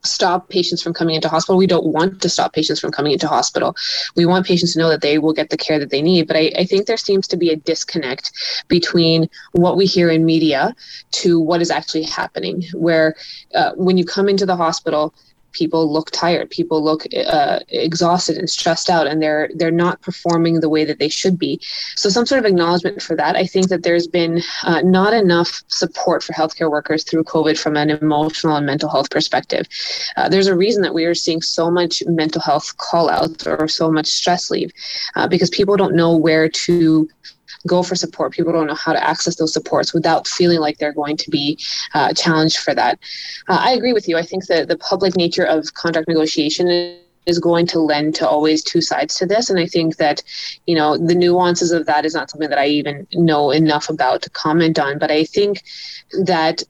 stop 0.04 0.48
patients 0.48 0.82
from 0.82 0.92
coming 0.92 1.14
into 1.14 1.28
hospital. 1.28 1.56
We 1.56 1.66
don't 1.66 1.86
want 1.86 2.22
to 2.22 2.28
stop 2.28 2.52
patients 2.52 2.80
from 2.80 2.92
coming 2.92 3.12
into 3.12 3.26
hospital. 3.26 3.74
We 4.16 4.26
want 4.26 4.46
patients 4.46 4.74
to 4.74 4.78
know 4.78 4.88
that 4.88 5.00
they 5.00 5.18
will 5.18 5.32
get 5.32 5.50
the 5.50 5.56
care 5.56 5.78
that 5.78 5.90
they 5.90 6.02
need. 6.02 6.26
But 6.26 6.36
I, 6.36 6.52
I 6.56 6.64
think 6.64 6.86
there 6.86 6.96
seems 6.96 7.26
to 7.28 7.36
be 7.36 7.50
a 7.50 7.56
disconnect 7.56 8.32
between 8.68 9.28
what 9.52 9.76
we 9.76 9.86
hear 9.86 10.10
in 10.10 10.24
media 10.24 10.74
to 11.12 11.40
what 11.40 11.60
is 11.60 11.70
actually 11.70 12.04
happening. 12.04 12.64
Where 12.74 13.16
uh, 13.54 13.72
when 13.74 13.96
you 13.96 14.04
come 14.04 14.28
into 14.28 14.46
the 14.46 14.56
hospital, 14.56 15.14
people 15.58 15.92
look 15.92 16.10
tired 16.10 16.48
people 16.50 16.82
look 16.82 17.02
uh, 17.26 17.58
exhausted 17.68 18.36
and 18.36 18.48
stressed 18.48 18.88
out 18.88 19.06
and 19.06 19.20
they're 19.22 19.50
they're 19.54 19.70
not 19.70 20.00
performing 20.02 20.60
the 20.60 20.68
way 20.68 20.84
that 20.84 20.98
they 20.98 21.08
should 21.08 21.38
be. 21.38 21.60
So 21.96 22.08
some 22.08 22.26
sort 22.26 22.38
of 22.38 22.44
acknowledgement 22.44 23.02
for 23.02 23.16
that. 23.16 23.36
I 23.36 23.46
think 23.46 23.68
that 23.68 23.82
there's 23.82 24.06
been 24.06 24.42
uh, 24.64 24.82
not 24.82 25.12
enough 25.12 25.62
support 25.68 26.22
for 26.22 26.32
healthcare 26.32 26.70
workers 26.70 27.04
through 27.04 27.24
covid 27.24 27.58
from 27.58 27.76
an 27.76 27.90
emotional 27.90 28.56
and 28.56 28.66
mental 28.66 28.90
health 28.90 29.10
perspective. 29.10 29.66
Uh, 30.16 30.28
there's 30.28 30.46
a 30.46 30.56
reason 30.56 30.82
that 30.82 30.94
we 30.94 31.04
are 31.04 31.14
seeing 31.14 31.42
so 31.42 31.70
much 31.70 32.02
mental 32.06 32.40
health 32.40 32.76
call 32.76 33.08
outs 33.10 33.46
or 33.46 33.68
so 33.68 33.90
much 33.90 34.06
stress 34.06 34.50
leave 34.50 34.72
uh, 35.16 35.26
because 35.28 35.50
people 35.50 35.76
don't 35.76 35.94
know 35.94 36.16
where 36.16 36.48
to 36.48 37.08
go 37.66 37.82
for 37.82 37.94
support. 37.94 38.32
People 38.32 38.52
don't 38.52 38.66
know 38.66 38.74
how 38.74 38.92
to 38.92 39.02
access 39.02 39.36
those 39.36 39.52
supports 39.52 39.92
without 39.92 40.26
feeling 40.26 40.60
like 40.60 40.78
they're 40.78 40.92
going 40.92 41.16
to 41.16 41.30
be 41.30 41.58
uh, 41.94 42.12
challenged 42.12 42.58
for 42.58 42.74
that. 42.74 42.98
Uh, 43.48 43.58
I 43.60 43.72
agree 43.72 43.92
with 43.92 44.08
you. 44.08 44.16
I 44.16 44.22
think 44.22 44.46
that 44.46 44.68
the 44.68 44.76
public 44.78 45.16
nature 45.16 45.44
of 45.44 45.74
contract 45.74 46.08
negotiation 46.08 46.98
is 47.28 47.38
going 47.38 47.66
to 47.68 47.78
lend 47.78 48.14
to 48.16 48.28
always 48.28 48.64
two 48.64 48.80
sides 48.80 49.14
to 49.16 49.26
this. 49.26 49.50
And 49.50 49.58
I 49.58 49.66
think 49.66 49.96
that, 49.96 50.22
you 50.66 50.74
know, 50.74 50.96
the 50.96 51.14
nuances 51.14 51.70
of 51.70 51.86
that 51.86 52.04
is 52.04 52.14
not 52.14 52.30
something 52.30 52.48
that 52.48 52.58
I 52.58 52.66
even 52.66 53.06
know 53.12 53.50
enough 53.50 53.88
about 53.88 54.22
to 54.22 54.30
comment 54.30 54.78
on. 54.78 54.98
But 54.98 55.10
I 55.10 55.24
think 55.24 55.62
that 56.24 56.62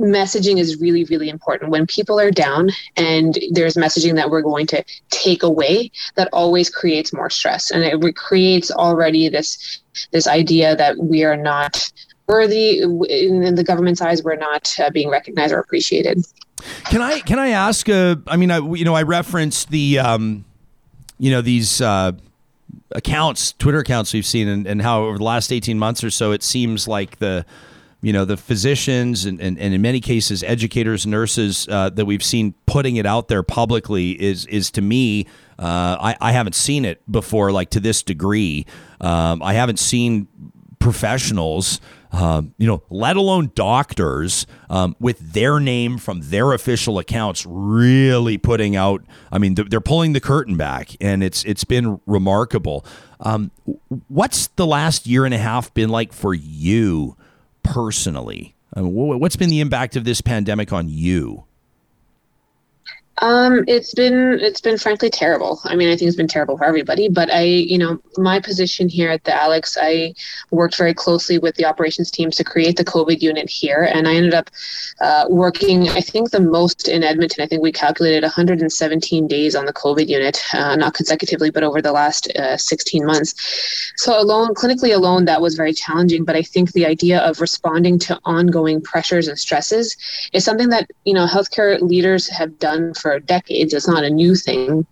messaging 0.00 0.58
is 0.58 0.80
really 0.80 1.02
really 1.06 1.28
important 1.28 1.70
when 1.70 1.84
people 1.84 2.20
are 2.20 2.30
down 2.30 2.70
and 2.96 3.38
there's 3.50 3.74
messaging 3.74 4.14
that 4.14 4.30
we're 4.30 4.40
going 4.40 4.68
to 4.68 4.84
take 5.10 5.42
away 5.42 5.90
that 6.14 6.28
always 6.32 6.70
creates 6.70 7.12
more 7.12 7.28
stress 7.28 7.72
and 7.72 7.82
it 7.82 8.14
creates 8.14 8.70
already 8.70 9.28
this 9.28 9.80
this 10.12 10.28
idea 10.28 10.76
that 10.76 10.96
we 10.98 11.24
are 11.24 11.36
not 11.36 11.90
worthy 12.28 12.78
in 12.78 13.54
the 13.56 13.64
government's 13.64 14.00
eyes 14.00 14.22
we're 14.22 14.36
not 14.36 14.72
uh, 14.78 14.90
being 14.90 15.10
recognized 15.10 15.52
or 15.52 15.58
appreciated 15.58 16.24
can 16.84 17.02
i 17.02 17.20
can 17.20 17.38
i 17.38 17.48
ask 17.48 17.88
uh, 17.88 18.16
i 18.26 18.36
mean 18.36 18.50
I, 18.50 18.58
you 18.58 18.84
know 18.84 18.94
i 18.94 19.02
referenced 19.02 19.70
the 19.70 19.98
um, 19.98 20.44
you 21.18 21.30
know 21.30 21.40
these 21.40 21.80
uh, 21.80 22.12
accounts 22.92 23.52
twitter 23.52 23.78
accounts 23.78 24.12
we've 24.12 24.26
seen 24.26 24.48
and, 24.48 24.66
and 24.66 24.82
how 24.82 25.04
over 25.04 25.18
the 25.18 25.24
last 25.24 25.52
18 25.52 25.78
months 25.78 26.04
or 26.04 26.10
so 26.10 26.32
it 26.32 26.42
seems 26.42 26.86
like 26.88 27.18
the 27.18 27.44
you 28.02 28.12
know 28.12 28.24
the 28.24 28.36
physicians 28.36 29.24
and, 29.24 29.40
and, 29.40 29.58
and 29.58 29.74
in 29.74 29.80
many 29.80 30.00
cases 30.00 30.42
educators 30.42 31.06
nurses 31.06 31.66
uh, 31.70 31.90
that 31.90 32.04
we've 32.04 32.24
seen 32.24 32.54
putting 32.66 32.96
it 32.96 33.06
out 33.06 33.28
there 33.28 33.42
publicly 33.42 34.10
is 34.22 34.46
is 34.46 34.70
to 34.70 34.82
me 34.82 35.26
uh, 35.58 35.96
I, 36.00 36.16
I 36.20 36.32
haven't 36.32 36.54
seen 36.54 36.84
it 36.84 37.00
before 37.10 37.52
like 37.52 37.70
to 37.70 37.80
this 37.80 38.02
degree. 38.02 38.66
Um, 39.00 39.42
I 39.42 39.54
haven't 39.54 39.78
seen 39.78 40.28
professionals 40.78 41.80
um, 42.14 42.54
you 42.58 42.66
know, 42.66 42.82
let 42.90 43.16
alone 43.16 43.50
doctors 43.54 44.46
um, 44.70 44.94
with 45.00 45.32
their 45.32 45.58
name 45.58 45.98
from 45.98 46.20
their 46.22 46.52
official 46.52 46.98
accounts, 46.98 47.44
really 47.46 48.38
putting 48.38 48.76
out. 48.76 49.02
I 49.32 49.38
mean, 49.38 49.54
they're 49.54 49.80
pulling 49.80 50.12
the 50.12 50.20
curtain 50.20 50.56
back, 50.56 50.96
and 51.00 51.24
it's 51.24 51.44
it's 51.44 51.64
been 51.64 52.00
remarkable. 52.06 52.86
Um, 53.20 53.50
what's 54.08 54.46
the 54.48 54.66
last 54.66 55.06
year 55.06 55.24
and 55.24 55.34
a 55.34 55.38
half 55.38 55.74
been 55.74 55.88
like 55.88 56.12
for 56.12 56.34
you 56.34 57.16
personally? 57.62 58.54
I 58.74 58.80
mean, 58.80 58.92
what's 58.92 59.36
been 59.36 59.50
the 59.50 59.60
impact 59.60 59.96
of 59.96 60.04
this 60.04 60.20
pandemic 60.20 60.72
on 60.72 60.88
you? 60.88 61.44
Um, 63.18 63.64
it's 63.68 63.94
been 63.94 64.40
it's 64.40 64.60
been 64.60 64.76
frankly 64.76 65.08
terrible. 65.08 65.60
I 65.64 65.76
mean, 65.76 65.88
I 65.88 65.96
think 65.96 66.08
it's 66.08 66.16
been 66.16 66.26
terrible 66.26 66.58
for 66.58 66.64
everybody. 66.64 67.08
But 67.08 67.30
I, 67.32 67.42
you 67.42 67.78
know, 67.78 68.00
my 68.16 68.40
position 68.40 68.88
here 68.88 69.10
at 69.10 69.22
the 69.24 69.32
Alex, 69.32 69.76
I 69.80 70.14
worked 70.50 70.76
very 70.76 70.94
closely 70.94 71.38
with 71.38 71.54
the 71.54 71.64
operations 71.64 72.10
teams 72.10 72.36
to 72.36 72.44
create 72.44 72.76
the 72.76 72.84
COVID 72.84 73.22
unit 73.22 73.48
here, 73.48 73.88
and 73.92 74.08
I 74.08 74.14
ended 74.14 74.34
up 74.34 74.50
uh, 75.00 75.26
working. 75.28 75.88
I 75.90 76.00
think 76.00 76.30
the 76.30 76.40
most 76.40 76.88
in 76.88 77.04
Edmonton. 77.04 77.42
I 77.42 77.46
think 77.46 77.62
we 77.62 77.70
calculated 77.70 78.24
117 78.24 79.28
days 79.28 79.54
on 79.54 79.66
the 79.66 79.72
COVID 79.72 80.08
unit, 80.08 80.42
uh, 80.52 80.74
not 80.74 80.94
consecutively, 80.94 81.50
but 81.50 81.62
over 81.62 81.80
the 81.80 81.92
last 81.92 82.28
uh, 82.36 82.56
16 82.56 83.06
months. 83.06 83.92
So 83.96 84.20
alone, 84.20 84.54
clinically 84.54 84.94
alone, 84.94 85.24
that 85.26 85.40
was 85.40 85.54
very 85.54 85.72
challenging. 85.72 86.24
But 86.24 86.34
I 86.34 86.42
think 86.42 86.72
the 86.72 86.86
idea 86.86 87.20
of 87.20 87.40
responding 87.40 87.98
to 88.00 88.18
ongoing 88.24 88.80
pressures 88.80 89.28
and 89.28 89.38
stresses 89.38 89.96
is 90.32 90.44
something 90.44 90.70
that 90.70 90.90
you 91.04 91.14
know 91.14 91.26
healthcare 91.26 91.80
leaders 91.80 92.28
have 92.28 92.58
done 92.58 92.92
for 93.04 93.20
decades. 93.20 93.74
It's 93.74 93.86
not 93.86 94.02
a 94.02 94.08
new 94.08 94.34
thing, 94.34 94.86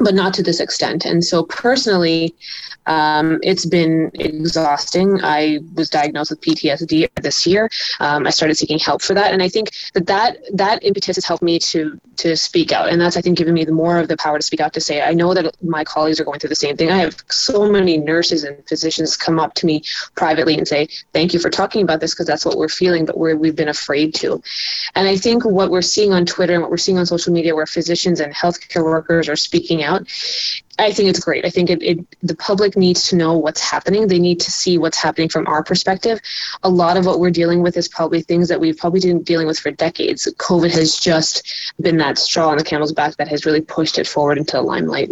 but 0.00 0.14
not 0.14 0.34
to 0.34 0.42
this 0.42 0.60
extent. 0.60 1.04
And 1.04 1.24
so, 1.24 1.44
personally, 1.44 2.34
um, 2.86 3.38
it's 3.42 3.66
been 3.66 4.10
exhausting. 4.14 5.20
I 5.22 5.60
was 5.74 5.90
diagnosed 5.90 6.30
with 6.30 6.40
PTSD 6.40 7.08
this 7.22 7.46
year. 7.46 7.70
Um, 8.00 8.26
I 8.26 8.30
started 8.30 8.56
seeking 8.56 8.78
help 8.78 9.02
for 9.02 9.14
that, 9.14 9.32
and 9.32 9.42
I 9.42 9.48
think 9.48 9.70
that 9.94 10.06
that 10.06 10.38
that 10.54 10.82
impetus 10.82 11.16
has 11.16 11.24
helped 11.24 11.42
me 11.42 11.58
to 11.58 12.00
to 12.16 12.36
speak 12.36 12.72
out, 12.72 12.88
and 12.88 13.00
that's 13.00 13.16
I 13.16 13.20
think 13.20 13.38
given 13.38 13.54
me 13.54 13.64
the 13.64 13.72
more 13.72 13.98
of 13.98 14.08
the 14.08 14.16
power 14.16 14.38
to 14.38 14.44
speak 14.44 14.60
out 14.60 14.72
to 14.74 14.80
say 14.80 15.02
I 15.02 15.12
know 15.12 15.34
that 15.34 15.54
my 15.62 15.84
colleagues 15.84 16.20
are 16.20 16.24
going 16.24 16.40
through 16.40 16.48
the 16.48 16.56
same 16.56 16.76
thing. 16.76 16.90
I 16.90 16.98
have 16.98 17.16
so 17.28 17.70
many 17.70 17.96
nurses 17.96 18.44
and 18.44 18.56
physicians 18.68 19.16
come 19.16 19.38
up 19.38 19.54
to 19.54 19.66
me 19.66 19.82
privately 20.14 20.56
and 20.56 20.66
say 20.66 20.88
thank 21.12 21.32
you 21.34 21.40
for 21.40 21.50
talking 21.50 21.82
about 21.82 22.00
this 22.00 22.14
because 22.14 22.26
that's 22.26 22.44
what 22.44 22.56
we're 22.56 22.68
feeling, 22.68 23.04
but 23.04 23.18
we're, 23.18 23.36
we've 23.36 23.56
been 23.56 23.68
afraid 23.68 24.14
to. 24.16 24.42
And 24.94 25.06
I 25.08 25.16
think 25.16 25.44
what 25.44 25.70
we're 25.70 25.82
seeing 25.82 26.12
on 26.12 26.26
Twitter 26.26 26.54
and 26.54 26.62
what 26.62 26.70
we're 26.70 26.76
seeing 26.76 26.98
on 26.98 27.06
social 27.06 27.32
media, 27.32 27.54
where 27.54 27.66
physicians 27.66 28.20
and 28.20 28.34
healthcare 28.34 28.84
workers 28.84 29.28
are 29.28 29.36
speaking 29.36 29.82
out, 29.82 29.89
I 30.78 30.92
think 30.92 31.10
it's 31.10 31.20
great. 31.20 31.44
I 31.44 31.50
think 31.50 31.68
it, 31.68 31.82
it, 31.82 31.98
the 32.22 32.34
public 32.34 32.76
needs 32.76 33.08
to 33.08 33.16
know 33.16 33.36
what's 33.36 33.60
happening. 33.60 34.08
They 34.08 34.18
need 34.18 34.40
to 34.40 34.50
see 34.50 34.78
what's 34.78 34.96
happening 34.96 35.28
from 35.28 35.46
our 35.46 35.62
perspective. 35.62 36.20
A 36.62 36.70
lot 36.70 36.96
of 36.96 37.04
what 37.04 37.20
we're 37.20 37.30
dealing 37.30 37.62
with 37.62 37.76
is 37.76 37.86
probably 37.86 38.22
things 38.22 38.48
that 38.48 38.60
we've 38.60 38.76
probably 38.76 39.00
been 39.00 39.22
dealing 39.22 39.46
with 39.46 39.58
for 39.58 39.70
decades. 39.70 40.32
COVID 40.38 40.70
has 40.70 40.98
just 40.98 41.72
been 41.80 41.98
that 41.98 42.18
straw 42.18 42.48
on 42.48 42.56
the 42.56 42.64
camel's 42.64 42.92
back 42.92 43.16
that 43.16 43.28
has 43.28 43.44
really 43.44 43.60
pushed 43.60 43.98
it 43.98 44.06
forward 44.06 44.38
into 44.38 44.52
the 44.52 44.62
limelight. 44.62 45.10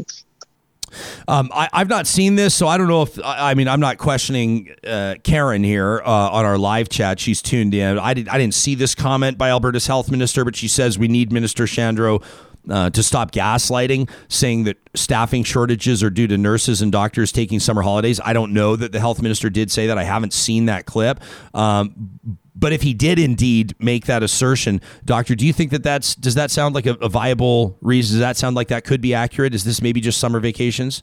Um, 1.26 1.50
I, 1.52 1.68
have 1.72 1.88
not 1.88 2.06
seen 2.06 2.34
this, 2.36 2.54
so 2.54 2.66
I 2.66 2.78
don't 2.78 2.88
know 2.88 3.02
if 3.02 3.18
I 3.22 3.54
mean 3.54 3.68
I'm 3.68 3.80
not 3.80 3.98
questioning 3.98 4.74
uh, 4.86 5.16
Karen 5.22 5.62
here 5.62 6.00
uh, 6.04 6.30
on 6.30 6.44
our 6.44 6.56
live 6.56 6.88
chat. 6.88 7.20
She's 7.20 7.42
tuned 7.42 7.74
in. 7.74 7.98
I 7.98 8.14
did 8.14 8.28
I 8.28 8.38
didn't 8.38 8.54
see 8.54 8.74
this 8.74 8.94
comment 8.94 9.36
by 9.36 9.50
Alberta's 9.50 9.86
health 9.86 10.10
minister, 10.10 10.44
but 10.44 10.56
she 10.56 10.68
says 10.68 10.98
we 10.98 11.08
need 11.08 11.30
Minister 11.30 11.64
Shandro 11.64 12.22
uh, 12.68 12.90
to 12.90 13.02
stop 13.02 13.32
gaslighting, 13.32 14.10
saying 14.28 14.64
that 14.64 14.76
staffing 14.94 15.44
shortages 15.44 16.02
are 16.02 16.10
due 16.10 16.26
to 16.26 16.38
nurses 16.38 16.82
and 16.82 16.92
doctors 16.92 17.32
taking 17.32 17.60
summer 17.60 17.82
holidays. 17.82 18.20
I 18.24 18.32
don't 18.32 18.52
know 18.52 18.76
that 18.76 18.92
the 18.92 19.00
health 19.00 19.22
minister 19.22 19.50
did 19.50 19.70
say 19.70 19.86
that. 19.86 19.98
I 19.98 20.04
haven't 20.04 20.32
seen 20.32 20.66
that 20.66 20.86
clip. 20.86 21.20
Um, 21.54 22.18
but 22.54 22.72
if 22.72 22.82
he 22.82 22.92
did 22.92 23.18
indeed 23.18 23.74
make 23.78 24.06
that 24.06 24.22
assertion, 24.22 24.80
doctor, 25.04 25.34
do 25.34 25.46
you 25.46 25.52
think 25.52 25.70
that 25.70 25.84
that's 25.84 26.14
does 26.14 26.34
that 26.34 26.50
sound 26.50 26.74
like 26.74 26.86
a, 26.86 26.94
a 26.94 27.08
viable 27.08 27.78
reason? 27.80 28.14
Does 28.14 28.20
that 28.20 28.36
sound 28.36 28.56
like 28.56 28.68
that 28.68 28.84
could 28.84 29.00
be 29.00 29.14
accurate? 29.14 29.54
Is 29.54 29.64
this 29.64 29.80
maybe 29.80 30.00
just 30.00 30.18
summer 30.18 30.40
vacations? 30.40 31.02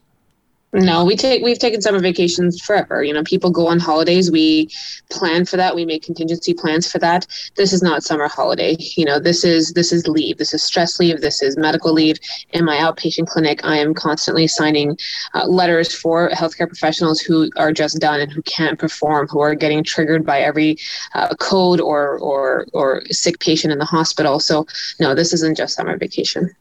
No, 0.74 1.06
we 1.06 1.16
take 1.16 1.42
we've 1.42 1.58
taken 1.58 1.82
summer 1.82 2.00
vacations 2.00 2.60
forever. 2.60 3.02
You 3.02 3.14
know, 3.14 3.24
people 3.24 3.50
go 3.50 3.68
on 3.68 3.80
holidays. 3.80 4.30
We 4.30 4.70
plan 5.10 5.46
for 5.46 5.56
that. 5.56 5.74
We 5.74 5.86
make 5.86 6.04
contingency 6.04 6.54
plans 6.54 6.92
for 6.92 7.00
that. 7.00 7.26
This 7.56 7.72
is 7.72 7.82
not 7.82 8.04
summer 8.04 8.28
holiday. 8.28 8.76
You 8.98 9.06
know, 9.06 9.18
this 9.18 9.46
is 9.46 9.72
this 9.72 9.94
is 9.94 10.06
leave. 10.08 10.38
This 10.38 10.54
is 10.54 10.62
stress 10.62 11.00
leave. 11.00 11.22
This 11.22 11.42
is 11.42 11.56
medical 11.56 11.94
leave. 11.94 12.18
In 12.52 12.66
my 12.66 12.76
outpatient 12.76 13.28
clinic, 13.28 13.62
I 13.64 13.78
am 13.78 13.94
constantly 13.94 14.48
signing 14.48 14.98
uh, 15.34 15.46
letters 15.48 15.96
for 15.96 16.30
healthcare 16.32 16.68
professionals 16.68 17.22
who 17.22 17.50
are 17.56 17.72
just 17.72 18.00
done 18.00 18.20
and 18.20 18.32
who 18.32 18.42
can't 18.42 18.78
perform, 18.78 19.30
who 19.30 19.40
are 19.40 19.56
getting 19.56 19.82
triggered 19.82 20.26
by 20.26 20.42
every 20.42 20.78
uh, 21.14 21.34
code 21.36 21.80
or 21.80 22.20
or 22.20 22.66
or 22.74 23.02
sick 23.12 23.40
patient 23.40 23.72
in 23.72 23.80
the 23.80 23.86
hospital. 23.86 24.42
So 24.42 24.68
no, 25.00 25.16
this 25.16 25.32
isn't 25.32 25.56
just 25.56 25.76
summer 25.76 25.98
vacation. 25.98 26.54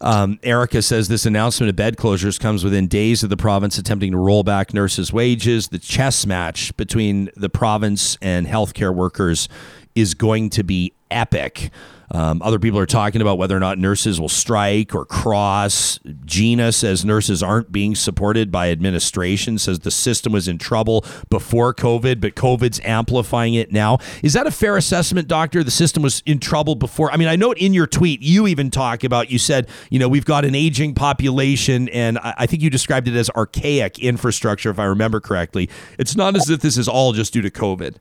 Um, 0.00 0.38
Erica 0.42 0.82
says 0.82 1.08
this 1.08 1.26
announcement 1.26 1.70
of 1.70 1.76
bed 1.76 1.96
closures 1.96 2.38
comes 2.38 2.64
within 2.64 2.88
days 2.88 3.22
of 3.22 3.30
the 3.30 3.36
province 3.36 3.78
attempting 3.78 4.12
to 4.12 4.18
roll 4.18 4.42
back 4.42 4.74
nurses' 4.74 5.12
wages. 5.12 5.68
The 5.68 5.78
chess 5.78 6.26
match 6.26 6.76
between 6.76 7.30
the 7.36 7.48
province 7.48 8.16
and 8.20 8.46
healthcare 8.46 8.94
workers 8.94 9.48
is 9.94 10.14
going 10.14 10.50
to 10.50 10.62
be 10.62 10.92
epic. 11.10 11.70
Um, 12.10 12.40
other 12.42 12.58
people 12.58 12.78
are 12.78 12.86
talking 12.86 13.20
about 13.20 13.38
whether 13.38 13.56
or 13.56 13.60
not 13.60 13.78
nurses 13.78 14.20
will 14.20 14.28
strike 14.28 14.94
or 14.94 15.04
cross. 15.04 15.98
Gina 16.24 16.72
says 16.72 17.04
nurses 17.04 17.42
aren't 17.42 17.72
being 17.72 17.94
supported 17.94 18.52
by 18.52 18.70
administration, 18.70 19.58
says 19.58 19.80
the 19.80 19.90
system 19.90 20.32
was 20.32 20.48
in 20.48 20.58
trouble 20.58 21.04
before 21.30 21.74
COVID, 21.74 22.20
but 22.20 22.34
COVID's 22.34 22.80
amplifying 22.84 23.54
it 23.54 23.72
now. 23.72 23.98
Is 24.22 24.32
that 24.34 24.46
a 24.46 24.50
fair 24.50 24.76
assessment, 24.76 25.28
doctor? 25.28 25.64
The 25.64 25.70
system 25.70 26.02
was 26.02 26.22
in 26.26 26.38
trouble 26.38 26.74
before. 26.74 27.10
I 27.10 27.16
mean, 27.16 27.28
I 27.28 27.36
note 27.36 27.58
in 27.58 27.74
your 27.74 27.86
tweet, 27.86 28.22
you 28.22 28.46
even 28.46 28.70
talk 28.70 29.02
about, 29.04 29.30
you 29.30 29.38
said, 29.38 29.68
you 29.90 29.98
know, 29.98 30.08
we've 30.08 30.24
got 30.24 30.44
an 30.44 30.54
aging 30.54 30.94
population, 30.94 31.88
and 31.88 32.18
I 32.18 32.46
think 32.46 32.62
you 32.62 32.70
described 32.70 33.08
it 33.08 33.16
as 33.16 33.30
archaic 33.30 33.98
infrastructure, 33.98 34.70
if 34.70 34.78
I 34.78 34.84
remember 34.84 35.20
correctly. 35.20 35.68
It's 35.98 36.16
not 36.16 36.36
as 36.36 36.48
if 36.50 36.60
this 36.60 36.76
is 36.76 36.88
all 36.88 37.12
just 37.12 37.32
due 37.32 37.42
to 37.42 37.50
COVID. 37.50 37.96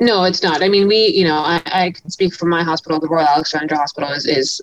No, 0.00 0.24
it's 0.24 0.42
not. 0.42 0.62
I 0.62 0.68
mean, 0.68 0.88
we, 0.88 1.06
you 1.08 1.24
know, 1.24 1.38
I, 1.38 1.62
I 1.66 1.90
can 1.92 2.10
speak 2.10 2.34
for 2.34 2.46
my 2.46 2.62
hospital. 2.62 2.98
The 2.98 3.08
Royal 3.08 3.26
Alexandra 3.26 3.78
Hospital 3.78 4.10
is, 4.10 4.26
is 4.26 4.60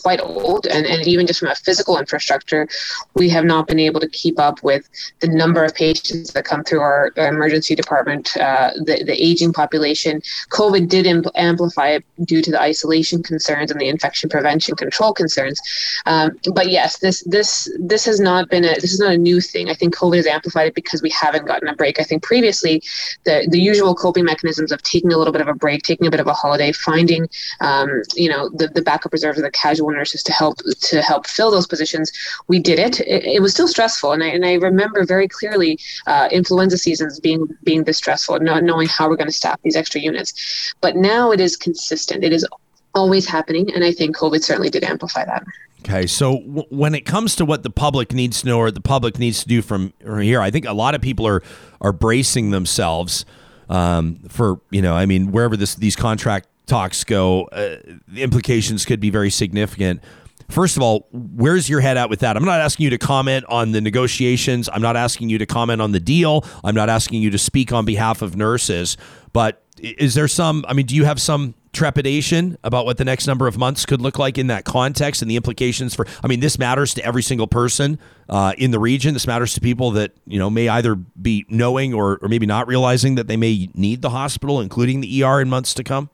quite 0.00 0.20
old, 0.20 0.66
and, 0.66 0.86
and 0.86 1.06
even 1.06 1.26
just 1.26 1.40
from 1.40 1.48
a 1.48 1.54
physical 1.54 1.98
infrastructure, 1.98 2.68
we 3.14 3.28
have 3.30 3.44
not 3.44 3.66
been 3.66 3.78
able 3.78 4.00
to 4.00 4.08
keep 4.08 4.38
up 4.38 4.62
with 4.62 4.88
the 5.20 5.28
number 5.28 5.64
of 5.64 5.74
patients 5.74 6.32
that 6.32 6.44
come 6.44 6.62
through 6.62 6.80
our, 6.80 7.12
our 7.16 7.28
emergency 7.28 7.74
department, 7.74 8.36
uh, 8.36 8.70
the, 8.76 9.02
the 9.04 9.14
aging 9.14 9.52
population. 9.52 10.20
COVID 10.50 10.88
did 10.88 11.06
impl- 11.06 11.32
amplify 11.34 11.88
it 11.88 12.04
due 12.24 12.42
to 12.42 12.50
the 12.50 12.60
isolation 12.60 13.22
concerns 13.22 13.70
and 13.70 13.80
the 13.80 13.88
infection 13.88 14.28
prevention 14.28 14.76
control 14.76 15.12
concerns. 15.12 15.60
Um, 16.06 16.38
but 16.52 16.70
yes, 16.70 16.98
this 16.98 17.22
this 17.24 17.70
this 17.78 18.04
has 18.04 18.20
not 18.20 18.50
been 18.50 18.64
a 18.64 18.74
this 18.74 18.92
is 18.92 19.00
not 19.00 19.12
a 19.12 19.18
new 19.18 19.40
thing. 19.40 19.70
I 19.70 19.74
think 19.74 19.96
COVID 19.96 20.16
has 20.16 20.26
amplified 20.26 20.68
it 20.68 20.74
because 20.74 21.02
we 21.02 21.10
haven't 21.10 21.46
gotten 21.46 21.68
a 21.68 21.74
break. 21.74 21.98
I 21.98 22.04
think 22.04 22.22
previously, 22.22 22.82
the 23.24 23.48
the 23.50 23.58
usual 23.58 23.94
coping 23.94 24.24
mechanism 24.24 24.43
mechanisms 24.44 24.70
of 24.70 24.82
taking 24.82 25.12
a 25.12 25.16
little 25.16 25.32
bit 25.32 25.40
of 25.40 25.48
a 25.48 25.54
break, 25.54 25.82
taking 25.82 26.06
a 26.06 26.10
bit 26.10 26.20
of 26.20 26.26
a 26.26 26.32
holiday, 26.32 26.70
finding, 26.70 27.28
um, 27.60 28.02
you 28.14 28.28
know, 28.28 28.48
the, 28.50 28.68
the 28.68 28.82
backup 28.82 29.12
reserves 29.12 29.38
of 29.38 29.44
the 29.44 29.50
casual 29.50 29.90
nurses 29.90 30.22
to 30.22 30.32
help 30.32 30.58
to 30.80 31.02
help 31.02 31.26
fill 31.26 31.50
those 31.50 31.66
positions. 31.66 32.12
We 32.46 32.58
did 32.58 32.78
it. 32.78 33.00
It, 33.00 33.24
it 33.24 33.42
was 33.42 33.52
still 33.52 33.68
stressful, 33.68 34.12
and 34.12 34.22
I 34.22 34.28
and 34.28 34.44
I 34.44 34.54
remember 34.54 35.04
very 35.04 35.26
clearly 35.26 35.78
uh, 36.06 36.28
influenza 36.30 36.78
seasons 36.78 37.18
being 37.18 37.48
being 37.64 37.84
this 37.84 37.96
stressful, 37.98 38.38
not 38.40 38.62
knowing 38.62 38.86
how 38.86 39.08
we're 39.08 39.16
going 39.16 39.28
to 39.28 39.32
staff 39.32 39.58
these 39.62 39.76
extra 39.76 40.00
units. 40.00 40.74
But 40.80 40.96
now 40.96 41.32
it 41.32 41.40
is 41.40 41.56
consistent. 41.56 42.22
It 42.22 42.32
is 42.32 42.46
always 42.94 43.26
happening, 43.26 43.72
and 43.74 43.82
I 43.82 43.92
think 43.92 44.16
COVID 44.16 44.42
certainly 44.42 44.70
did 44.70 44.84
amplify 44.84 45.24
that. 45.24 45.44
Okay, 45.80 46.06
so 46.06 46.38
w- 46.38 46.66
when 46.70 46.94
it 46.94 47.04
comes 47.04 47.36
to 47.36 47.44
what 47.44 47.62
the 47.62 47.68
public 47.68 48.14
needs 48.14 48.40
to 48.40 48.46
know 48.46 48.58
or 48.58 48.70
the 48.70 48.80
public 48.80 49.18
needs 49.18 49.42
to 49.42 49.48
do 49.48 49.60
from 49.60 49.92
here, 50.02 50.40
I 50.40 50.50
think 50.50 50.64
a 50.64 50.72
lot 50.72 50.94
of 50.94 51.00
people 51.02 51.26
are 51.26 51.42
are 51.80 51.92
bracing 51.92 52.50
themselves 52.50 53.26
um, 53.68 54.20
for 54.28 54.60
you 54.70 54.82
know, 54.82 54.94
I 54.94 55.06
mean, 55.06 55.32
wherever 55.32 55.56
this 55.56 55.74
these 55.74 55.96
contract 55.96 56.48
talks 56.66 57.04
go, 57.04 57.44
uh, 57.46 57.76
the 58.08 58.22
implications 58.22 58.84
could 58.84 59.00
be 59.00 59.10
very 59.10 59.30
significant. 59.30 60.02
First 60.50 60.76
of 60.76 60.82
all, 60.82 61.08
where's 61.10 61.68
your 61.70 61.80
head 61.80 61.96
at 61.96 62.10
with 62.10 62.20
that? 62.20 62.36
I'm 62.36 62.44
not 62.44 62.60
asking 62.60 62.84
you 62.84 62.90
to 62.90 62.98
comment 62.98 63.46
on 63.48 63.72
the 63.72 63.80
negotiations. 63.80 64.68
I'm 64.72 64.82
not 64.82 64.96
asking 64.96 65.30
you 65.30 65.38
to 65.38 65.46
comment 65.46 65.80
on 65.80 65.92
the 65.92 66.00
deal. 66.00 66.44
I'm 66.62 66.74
not 66.74 66.90
asking 66.90 67.22
you 67.22 67.30
to 67.30 67.38
speak 67.38 67.72
on 67.72 67.84
behalf 67.84 68.20
of 68.20 68.36
nurses. 68.36 68.96
But 69.32 69.63
is 69.84 70.14
there 70.14 70.28
some? 70.28 70.64
I 70.68 70.72
mean, 70.72 70.86
do 70.86 70.94
you 70.94 71.04
have 71.04 71.20
some 71.20 71.54
trepidation 71.74 72.56
about 72.62 72.86
what 72.86 72.96
the 72.98 73.04
next 73.04 73.26
number 73.26 73.46
of 73.46 73.58
months 73.58 73.84
could 73.84 74.00
look 74.00 74.18
like 74.18 74.38
in 74.38 74.46
that 74.46 74.64
context 74.64 75.20
and 75.20 75.30
the 75.30 75.36
implications 75.36 75.92
for 75.92 76.06
i 76.22 76.28
mean 76.28 76.38
this 76.38 76.56
matters 76.56 76.94
to 76.94 77.04
every 77.04 77.22
single 77.22 77.48
person 77.48 77.98
uh, 78.28 78.52
in 78.56 78.70
the 78.70 78.78
region 78.78 79.12
this 79.12 79.26
matters 79.26 79.52
to 79.52 79.60
people 79.60 79.90
that 79.90 80.12
you 80.24 80.38
know 80.38 80.48
may 80.48 80.68
either 80.68 80.94
be 80.94 81.44
knowing 81.48 81.92
or, 81.92 82.18
or 82.22 82.28
maybe 82.28 82.46
not 82.46 82.68
realizing 82.68 83.16
that 83.16 83.26
they 83.26 83.36
may 83.36 83.68
need 83.74 84.02
the 84.02 84.10
hospital 84.10 84.60
including 84.60 85.00
the 85.00 85.24
er 85.24 85.40
in 85.40 85.48
months 85.48 85.74
to 85.74 85.82
come 85.82 86.08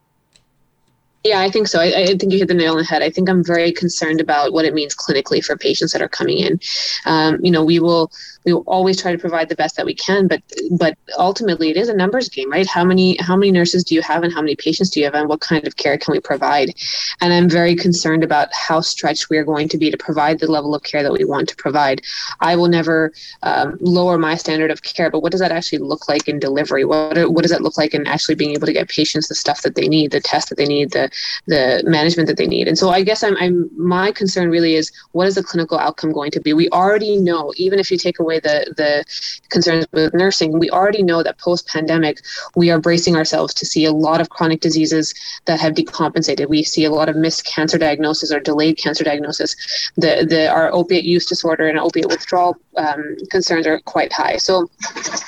yeah, 1.23 1.39
I 1.39 1.51
think 1.51 1.67
so. 1.67 1.79
I, 1.79 1.93
I, 1.95 2.05
think 2.07 2.31
you 2.31 2.39
hit 2.39 2.47
the 2.47 2.55
nail 2.55 2.71
on 2.71 2.79
the 2.79 2.83
head. 2.83 3.03
I 3.03 3.11
think 3.11 3.29
I'm 3.29 3.43
very 3.43 3.71
concerned 3.71 4.19
about 4.19 4.53
what 4.53 4.65
it 4.65 4.73
means 4.73 4.95
clinically 4.95 5.43
for 5.43 5.55
patients 5.55 5.93
that 5.93 6.01
are 6.01 6.09
coming 6.09 6.39
in. 6.39 6.59
Um, 7.05 7.37
you 7.43 7.51
know, 7.51 7.63
we 7.63 7.79
will 7.79 8.11
we 8.43 8.53
will 8.53 8.63
always 8.65 8.99
try 8.99 9.11
to 9.11 9.19
provide 9.19 9.47
the 9.47 9.55
best 9.55 9.75
that 9.77 9.85
we 9.85 9.93
can, 9.93 10.27
but 10.27 10.41
but 10.71 10.97
ultimately 11.19 11.69
it 11.69 11.77
is 11.77 11.89
a 11.89 11.93
numbers 11.93 12.27
game, 12.27 12.49
right? 12.49 12.65
How 12.65 12.83
many 12.83 13.17
how 13.17 13.35
many 13.35 13.51
nurses 13.51 13.83
do 13.83 13.93
you 13.93 14.01
have, 14.01 14.23
and 14.23 14.33
how 14.33 14.41
many 14.41 14.55
patients 14.55 14.89
do 14.89 14.99
you 14.99 15.05
have, 15.05 15.13
and 15.13 15.29
what 15.29 15.41
kind 15.41 15.67
of 15.67 15.75
care 15.75 15.95
can 15.97 16.13
we 16.13 16.19
provide? 16.19 16.73
And 17.21 17.31
I'm 17.31 17.47
very 17.47 17.75
concerned 17.75 18.23
about 18.23 18.51
how 18.51 18.81
stretched 18.81 19.29
we 19.29 19.37
are 19.37 19.43
going 19.43 19.69
to 19.69 19.77
be 19.77 19.91
to 19.91 19.97
provide 19.97 20.39
the 20.39 20.49
level 20.51 20.73
of 20.73 20.81
care 20.81 21.03
that 21.03 21.11
we 21.11 21.23
want 21.23 21.47
to 21.49 21.55
provide. 21.55 22.01
I 22.39 22.55
will 22.55 22.67
never 22.67 23.13
um, 23.43 23.77
lower 23.79 24.17
my 24.17 24.35
standard 24.35 24.71
of 24.71 24.81
care, 24.81 25.11
but 25.11 25.21
what 25.21 25.31
does 25.31 25.41
that 25.41 25.51
actually 25.51 25.79
look 25.79 26.09
like 26.09 26.27
in 26.27 26.39
delivery? 26.39 26.83
What 26.83 27.31
what 27.31 27.43
does 27.43 27.51
that 27.51 27.61
look 27.61 27.77
like 27.77 27.93
in 27.93 28.07
actually 28.07 28.35
being 28.35 28.51
able 28.51 28.65
to 28.65 28.73
get 28.73 28.89
patients 28.89 29.27
the 29.27 29.35
stuff 29.35 29.61
that 29.61 29.75
they 29.75 29.87
need, 29.87 30.09
the 30.09 30.19
tests 30.19 30.49
that 30.49 30.55
they 30.55 30.65
need, 30.65 30.89
the 30.89 31.10
the 31.47 31.83
management 31.85 32.27
that 32.27 32.37
they 32.37 32.47
need. 32.47 32.67
And 32.67 32.77
so 32.77 32.89
I 32.89 33.01
guess 33.03 33.23
I'm, 33.23 33.37
I'm 33.37 33.69
my 33.77 34.11
concern 34.11 34.49
really 34.49 34.75
is 34.75 34.91
what 35.11 35.27
is 35.27 35.35
the 35.35 35.43
clinical 35.43 35.77
outcome 35.77 36.11
going 36.11 36.31
to 36.31 36.41
be? 36.41 36.53
We 36.53 36.69
already 36.69 37.17
know, 37.17 37.53
even 37.55 37.79
if 37.79 37.91
you 37.91 37.97
take 37.97 38.19
away 38.19 38.39
the 38.39 38.73
the 38.77 39.03
concerns 39.49 39.85
with 39.91 40.13
nursing, 40.13 40.59
we 40.59 40.69
already 40.69 41.03
know 41.03 41.23
that 41.23 41.37
post 41.37 41.67
pandemic 41.67 42.21
we 42.55 42.69
are 42.69 42.79
bracing 42.79 43.15
ourselves 43.15 43.53
to 43.55 43.65
see 43.65 43.85
a 43.85 43.91
lot 43.91 44.21
of 44.21 44.29
chronic 44.29 44.61
diseases 44.61 45.13
that 45.45 45.59
have 45.59 45.73
decompensated. 45.73 46.49
We 46.49 46.63
see 46.63 46.85
a 46.85 46.91
lot 46.91 47.09
of 47.09 47.15
missed 47.15 47.45
cancer 47.45 47.77
diagnosis 47.77 48.31
or 48.31 48.39
delayed 48.39 48.77
cancer 48.77 49.03
diagnosis. 49.03 49.55
The 49.95 50.25
the 50.27 50.47
our 50.47 50.71
opiate 50.73 51.05
use 51.05 51.25
disorder 51.25 51.67
and 51.67 51.79
opiate 51.79 52.07
withdrawal 52.07 52.57
um, 52.77 53.17
concerns 53.29 53.65
are 53.67 53.79
quite 53.79 54.11
high. 54.13 54.37
So 54.37 54.69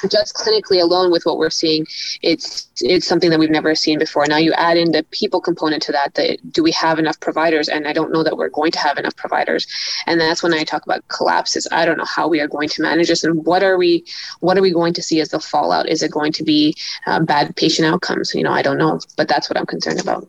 just 0.10 0.36
clinically 0.36 0.82
alone 0.82 1.12
with 1.12 1.26
what 1.26 1.38
we're 1.38 1.50
seeing, 1.50 1.86
it's 2.22 2.70
it's 2.82 3.08
something 3.08 3.30
that 3.30 3.40
we've 3.40 3.50
never 3.50 3.74
seen 3.76 4.00
before. 4.00 4.26
Now 4.28 4.38
you 4.38 4.54
add 4.54 4.78
in 4.78 4.92
the 4.92 5.04
people 5.12 5.42
component 5.42 5.73
to 5.82 5.92
that, 5.92 6.14
that 6.16 6.40
do 6.52 6.64
we 6.64 6.72
have 6.72 7.00
enough 7.00 7.20
providers? 7.20 7.70
And 7.70 7.88
I 7.88 7.94
don't 7.94 8.12
know 8.12 8.24
that 8.24 8.38
we're 8.38 8.50
going 8.50 8.72
to 8.72 8.80
have 8.80 8.98
enough 8.98 9.16
providers. 9.16 9.68
And 10.08 10.20
that's 10.20 10.44
when 10.44 10.54
I 10.54 10.64
talk 10.64 10.84
about 10.86 11.08
collapses. 11.08 11.68
I 11.72 11.86
don't 11.86 11.98
know 11.98 12.06
how 12.06 12.28
we 12.28 12.40
are 12.40 12.48
going 12.48 12.70
to 12.70 12.82
manage 12.82 13.08
this 13.08 13.24
and 13.24 13.46
what 13.46 13.64
are 13.64 13.78
we 13.78 14.06
what 14.40 14.58
are 14.58 14.62
we 14.62 14.72
going 14.72 14.94
to 14.94 15.02
see 15.02 15.22
as 15.22 15.30
the 15.30 15.40
fallout? 15.40 15.90
Is 15.90 16.04
it 16.04 16.12
going 16.12 16.32
to 16.34 16.44
be 16.44 16.76
uh, 17.08 17.20
bad 17.22 17.56
patient 17.56 17.88
outcomes? 17.88 18.34
You 18.34 18.44
know, 18.44 18.52
I 18.52 18.62
don't 18.62 18.78
know, 18.78 19.00
but 19.18 19.28
that's 19.28 19.50
what 19.50 19.58
I'm 19.58 19.66
concerned 19.66 20.02
about. 20.02 20.28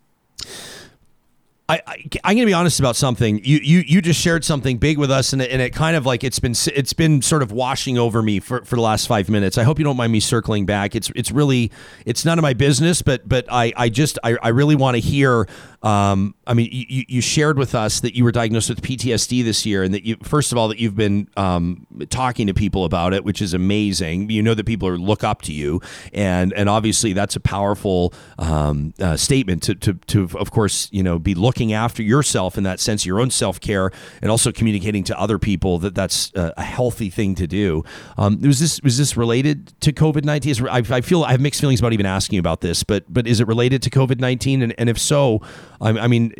I, 1.66 1.80
I 1.86 2.30
am 2.30 2.36
gonna 2.36 2.44
be 2.44 2.52
honest 2.52 2.78
about 2.78 2.94
something. 2.94 3.42
You 3.42 3.56
you 3.56 3.78
you 3.86 4.02
just 4.02 4.20
shared 4.20 4.44
something 4.44 4.76
big 4.76 4.98
with 4.98 5.10
us, 5.10 5.32
and 5.32 5.40
it, 5.40 5.50
and 5.50 5.62
it 5.62 5.70
kind 5.70 5.96
of 5.96 6.04
like 6.04 6.22
it's 6.22 6.38
been 6.38 6.54
it's 6.74 6.92
been 6.92 7.22
sort 7.22 7.42
of 7.42 7.52
washing 7.52 7.96
over 7.96 8.20
me 8.20 8.38
for, 8.38 8.62
for 8.66 8.76
the 8.76 8.82
last 8.82 9.08
five 9.08 9.30
minutes. 9.30 9.56
I 9.56 9.62
hope 9.62 9.78
you 9.78 9.84
don't 9.84 9.96
mind 9.96 10.12
me 10.12 10.20
circling 10.20 10.66
back. 10.66 10.94
It's 10.94 11.10
it's 11.14 11.30
really 11.30 11.72
it's 12.04 12.22
none 12.22 12.38
of 12.38 12.42
my 12.42 12.52
business, 12.52 13.00
but 13.00 13.26
but 13.26 13.46
I 13.50 13.72
I 13.78 13.88
just 13.88 14.18
I, 14.22 14.36
I 14.42 14.48
really 14.48 14.76
want 14.76 14.96
to 14.96 15.00
hear 15.00 15.46
um, 15.84 16.34
I 16.46 16.54
mean, 16.54 16.70
you, 16.72 17.04
you 17.06 17.20
shared 17.20 17.58
with 17.58 17.74
us 17.74 18.00
that 18.00 18.16
you 18.16 18.24
were 18.24 18.32
diagnosed 18.32 18.70
with 18.70 18.80
PTSD 18.80 19.44
this 19.44 19.66
year, 19.66 19.82
and 19.82 19.92
that 19.92 20.02
you, 20.02 20.16
first 20.22 20.50
of 20.50 20.56
all, 20.56 20.68
that 20.68 20.78
you've 20.78 20.96
been 20.96 21.28
um, 21.36 21.86
talking 22.08 22.46
to 22.46 22.54
people 22.54 22.86
about 22.86 23.12
it, 23.12 23.22
which 23.22 23.42
is 23.42 23.52
amazing. 23.52 24.30
You 24.30 24.42
know 24.42 24.54
that 24.54 24.64
people 24.64 24.88
are 24.88 24.96
look 24.96 25.22
up 25.22 25.42
to 25.42 25.52
you, 25.52 25.82
and 26.14 26.54
and 26.54 26.70
obviously 26.70 27.12
that's 27.12 27.36
a 27.36 27.40
powerful 27.40 28.14
um, 28.38 28.94
uh, 28.98 29.18
statement 29.18 29.62
to, 29.64 29.74
to 29.74 29.94
to 29.94 30.28
of 30.38 30.50
course 30.50 30.88
you 30.90 31.02
know 31.02 31.18
be 31.18 31.34
looking 31.34 31.63
after 31.72 32.02
yourself 32.02 32.58
in 32.58 32.64
that 32.64 32.80
sense, 32.80 33.06
your 33.06 33.20
own 33.20 33.30
self 33.30 33.60
care, 33.60 33.90
and 34.22 34.30
also 34.30 34.52
communicating 34.52 35.04
to 35.04 35.18
other 35.18 35.38
people 35.38 35.78
that 35.78 35.94
that's 35.94 36.32
a, 36.34 36.52
a 36.56 36.62
healthy 36.62 37.10
thing 37.10 37.34
to 37.36 37.46
do. 37.46 37.84
Um, 38.18 38.40
was 38.40 38.60
this 38.60 38.80
was 38.82 38.98
this 38.98 39.16
related 39.16 39.72
to 39.80 39.92
COVID 39.92 40.24
nineteen? 40.24 40.54
I, 40.68 40.82
I, 40.90 41.00
feel 41.00 41.24
I 41.24 41.32
have 41.32 41.40
mixed 41.40 41.60
feelings 41.60 41.80
about 41.80 41.92
even 41.92 42.06
asking 42.06 42.38
about 42.38 42.60
this, 42.60 42.82
but 42.82 43.04
but 43.12 43.26
is 43.26 43.40
it 43.40 43.46
related 43.46 43.82
to 43.82 43.90
COVID 43.90 44.20
nineteen? 44.20 44.62
And, 44.62 44.74
and 44.78 44.88
if 44.88 44.98
so, 44.98 45.40
I, 45.80 45.90
I 45.90 46.06
mean, 46.08 46.32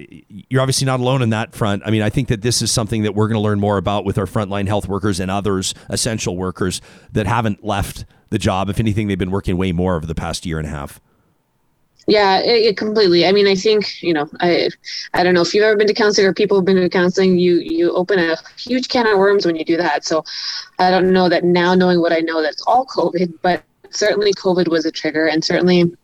you're 0.51 0.61
obviously 0.61 0.87
not 0.87 1.01
alone 1.01 1.23
in 1.23 1.31
that 1.31 1.55
front. 1.55 1.83
I 1.87 1.91
mean, 1.91 2.03
I 2.03 2.11
think 2.11 2.29
that 2.29 2.43
this 2.43 2.63
is 2.63 2.71
something 2.71 3.03
that 3.03 3.15
we're 3.15 3.29
going 3.29 3.39
to 3.39 3.43
learn 3.43 3.61
more 3.61 3.77
about 3.77 4.05
with 4.05 4.19
our 4.19 4.27
frontline 4.27 4.67
health 4.67 4.89
workers 4.89 5.21
and 5.21 5.31
others, 5.31 5.75
essential 5.89 6.37
workers 6.37 6.81
that 7.13 7.27
haven't 7.27 7.65
left 7.65 8.05
the 8.31 8.39
job. 8.39 8.69
If 8.69 8.81
anything, 8.81 9.09
they've 9.09 9.19
been 9.19 9.31
working 9.31 9.57
way 9.57 9.73
more 9.73 9.97
over 9.97 10.07
the 10.07 10.15
past 10.15 10.45
year 10.45 10.59
and 10.59 10.67
a 10.67 10.71
half. 10.71 11.01
Yeah, 12.07 12.41
it, 12.41 12.67
it, 12.67 12.77
completely. 12.77 13.27
I 13.27 13.33
mean, 13.33 13.47
I 13.47 13.55
think 13.55 14.03
you 14.03 14.13
know, 14.13 14.29
I 14.41 14.69
I 15.15 15.23
don't 15.23 15.35
know 15.35 15.41
if 15.41 15.55
you've 15.55 15.65
ever 15.65 15.77
been 15.77 15.87
to 15.87 15.95
counseling 15.95 16.27
or 16.27 16.35
people 16.35 16.59
have 16.59 16.65
been 16.65 16.77
to 16.77 16.89
counseling. 16.89 17.39
You 17.39 17.57
you 17.57 17.93
open 17.95 18.19
a 18.19 18.37
huge 18.59 18.89
can 18.89 19.07
of 19.07 19.19
worms 19.19 19.47
when 19.47 19.57
you 19.57 19.65
do 19.65 19.77
that. 19.79 20.05
So, 20.05 20.25
I 20.79 20.91
don't 20.91 21.13
know 21.13 21.29
that 21.29 21.45
now, 21.45 21.75
knowing 21.75 22.01
what 22.01 22.13
I 22.13 22.21
know, 22.21 22.43
that's 22.43 22.63
all 22.67 22.85
COVID, 22.87 23.39
but 23.41 23.63
certainly 23.91 24.35
COVID 24.35 24.69
was 24.69 24.85
a 24.85 24.91
trigger, 24.91 25.27
and 25.27 25.43
certainly 25.43 25.95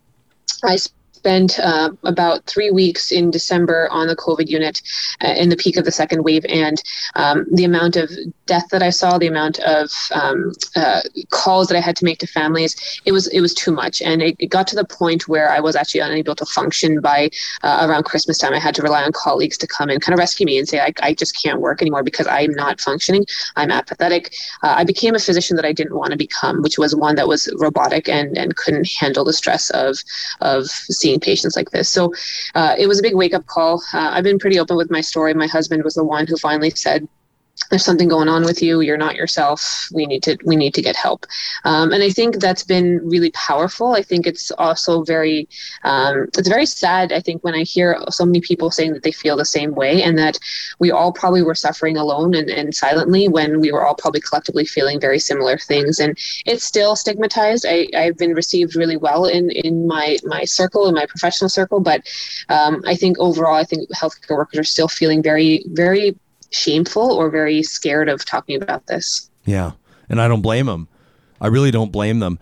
I 0.65 0.79
spent 1.21 1.61
uh, 1.61 1.91
about 2.05 2.47
three 2.47 2.71
weeks 2.71 3.13
in 3.13 3.31
December 3.31 3.89
on 3.91 4.07
the 4.07 4.17
COVID 4.17 4.49
unit 4.49 4.81
uh, 5.23 5.35
in 5.43 5.51
the 5.51 5.57
peak 5.65 5.77
of 5.77 5.85
the 5.85 5.93
second 5.93 6.25
wave, 6.25 6.47
and 6.49 6.83
um, 7.15 7.47
the 7.53 7.67
amount 7.67 7.97
of 7.97 8.09
death 8.47 8.69
that 8.73 8.83
I 8.83 8.89
saw, 8.89 9.19
the 9.19 9.27
amount 9.27 9.59
of 9.61 9.91
um, 10.21 10.53
uh, 10.77 11.03
calls 11.29 11.69
that 11.69 11.77
I 11.77 11.83
had 11.89 11.97
to 11.97 12.07
make 12.07 12.21
to 12.21 12.27
families, 12.27 12.73
it 13.05 13.13
was 13.13 13.27
it 13.37 13.43
was 13.43 13.53
too 13.53 13.73
much, 13.83 14.01
and 14.01 14.23
it, 14.23 14.35
it 14.39 14.47
got 14.57 14.67
to 14.69 14.77
the 14.77 14.89
point 15.01 15.29
where 15.29 15.51
I 15.57 15.61
was 15.61 15.77
actually 15.77 16.01
unable 16.01 16.35
to 16.37 16.47
function 16.47 17.03
by 17.03 17.29
uh, 17.63 17.87
around 17.87 18.05
Christmas 18.05 18.39
time. 18.39 18.55
I 18.55 18.59
had 18.59 18.75
to 18.77 18.83
rely 18.83 19.03
on 19.03 19.13
colleagues 19.13 19.59
to 19.59 19.67
come 19.67 19.91
and 19.91 20.01
kind 20.01 20.15
of 20.15 20.19
rescue 20.19 20.47
me 20.47 20.59
and 20.59 20.67
say 20.67 20.81
I, 20.81 20.93
I 21.03 21.13
just 21.13 21.33
can't 21.43 21.61
work 21.61 21.83
anymore 21.83 22.03
because 22.03 22.29
I'm 22.39 22.53
not 22.65 22.81
functioning. 22.81 23.27
I'm 23.57 23.71
apathetic. 23.71 24.33
Uh, 24.63 24.75
I 24.81 24.85
became 24.85 25.15
a 25.15 25.25
physician 25.29 25.55
that 25.57 25.67
I 25.67 25.75
didn't 25.81 25.97
want 26.01 26.13
to 26.13 26.17
become, 26.27 26.63
which 26.63 26.79
was 26.79 26.97
one 26.97 27.17
that 27.17 27.29
was 27.29 27.43
robotic 27.59 28.09
and 28.09 28.39
and 28.39 28.57
couldn't 28.57 28.89
handle 29.01 29.25
the 29.31 29.37
stress 29.43 29.69
of 29.85 29.99
of 30.41 30.67
seeing 31.01 31.10
seeing 31.11 31.21
patients 31.21 31.57
like 31.57 31.71
this. 31.71 31.89
So 31.89 32.13
uh, 32.55 32.75
it 32.79 32.87
was 32.87 33.01
a 33.01 33.03
big 33.03 33.15
wake 33.15 33.35
up 33.35 33.47
call. 33.47 33.83
Uh, 33.93 34.11
I've 34.13 34.25
been 34.25 34.39
pretty 34.39 34.59
open 34.59 34.77
with 34.77 34.91
my 34.91 35.01
story. 35.01 35.35
My 35.35 35.47
husband 35.47 35.83
was 35.83 35.95
the 35.95 36.05
one 36.05 36.27
who 36.27 36.37
finally 36.37 36.71
said, 36.71 37.09
there's 37.69 37.85
something 37.85 38.09
going 38.09 38.29
on 38.29 38.45
with 38.45 38.63
you 38.63 38.81
you're 38.81 38.97
not 38.97 39.15
yourself 39.15 39.89
we 39.93 40.07
need 40.07 40.23
to 40.23 40.37
we 40.45 40.57
need 40.57 40.75
to 40.75 40.83
get 40.83 40.97
help. 40.97 41.27
Um, 41.65 41.93
and 41.93 42.03
i 42.03 42.11
think 42.11 42.37
that's 42.37 42.65
been 42.65 43.01
really 43.05 43.31
powerful. 43.33 43.95
I 43.95 44.03
think 44.03 44.27
it's 44.27 44.51
also 44.53 45.03
very 45.05 45.49
um, 45.85 46.29
it's 46.39 46.49
very 46.49 46.67
sad 46.67 47.13
i 47.13 47.21
think 47.21 47.43
when 47.45 47.55
i 47.55 47.63
hear 47.63 47.99
so 48.09 48.25
many 48.25 48.41
people 48.41 48.71
saying 48.71 48.93
that 48.95 49.03
they 49.03 49.13
feel 49.13 49.37
the 49.37 49.45
same 49.45 49.75
way 49.75 50.03
and 50.03 50.19
that 50.19 50.39
we 50.79 50.91
all 50.91 51.13
probably 51.13 51.43
were 51.43 51.55
suffering 51.55 51.97
alone 51.97 52.35
and, 52.35 52.51
and 52.51 52.75
silently 52.75 53.29
when 53.29 53.61
we 53.61 53.73
were 53.73 53.87
all 53.87 53.95
probably 53.95 54.21
collectively 54.21 54.65
feeling 54.65 55.01
very 55.01 55.19
similar 55.19 55.59
things. 55.59 55.99
And 55.99 56.17
it's 56.47 56.65
still 56.65 56.97
stigmatized. 56.97 57.67
I, 57.69 57.89
i've 57.97 58.17
been 58.17 58.35
received 58.35 58.77
really 58.77 58.97
well 58.97 59.27
in 59.27 59.51
in 59.51 59.87
my 59.87 60.19
my 60.25 60.45
circle 60.45 60.89
in 60.89 60.95
my 60.95 61.07
professional 61.07 61.49
circle 61.49 61.81
but 61.81 62.01
um, 62.49 62.83
i 62.87 62.95
think 62.95 63.19
overall 63.19 63.55
i 63.55 63.65
think 63.65 63.89
healthcare 63.91 64.37
workers 64.37 64.59
are 64.59 64.65
still 64.65 64.89
feeling 64.89 65.23
very 65.23 65.65
very 65.69 66.17
shameful 66.51 67.13
or 67.13 67.31
very 67.31 67.63
scared 67.63 68.09
of 68.09 68.25
talking 68.25 68.63
about 68.63 68.87
this. 68.87 69.31
Yeah. 69.45 69.73
And 70.09 70.21
I 70.21 70.29
don't 70.29 70.43
blame 70.43 70.67
them. 70.67 70.89
I 71.41 71.47
really 71.47 71.71
don't 71.71 71.93
blame 71.93 72.19
them. 72.19 72.39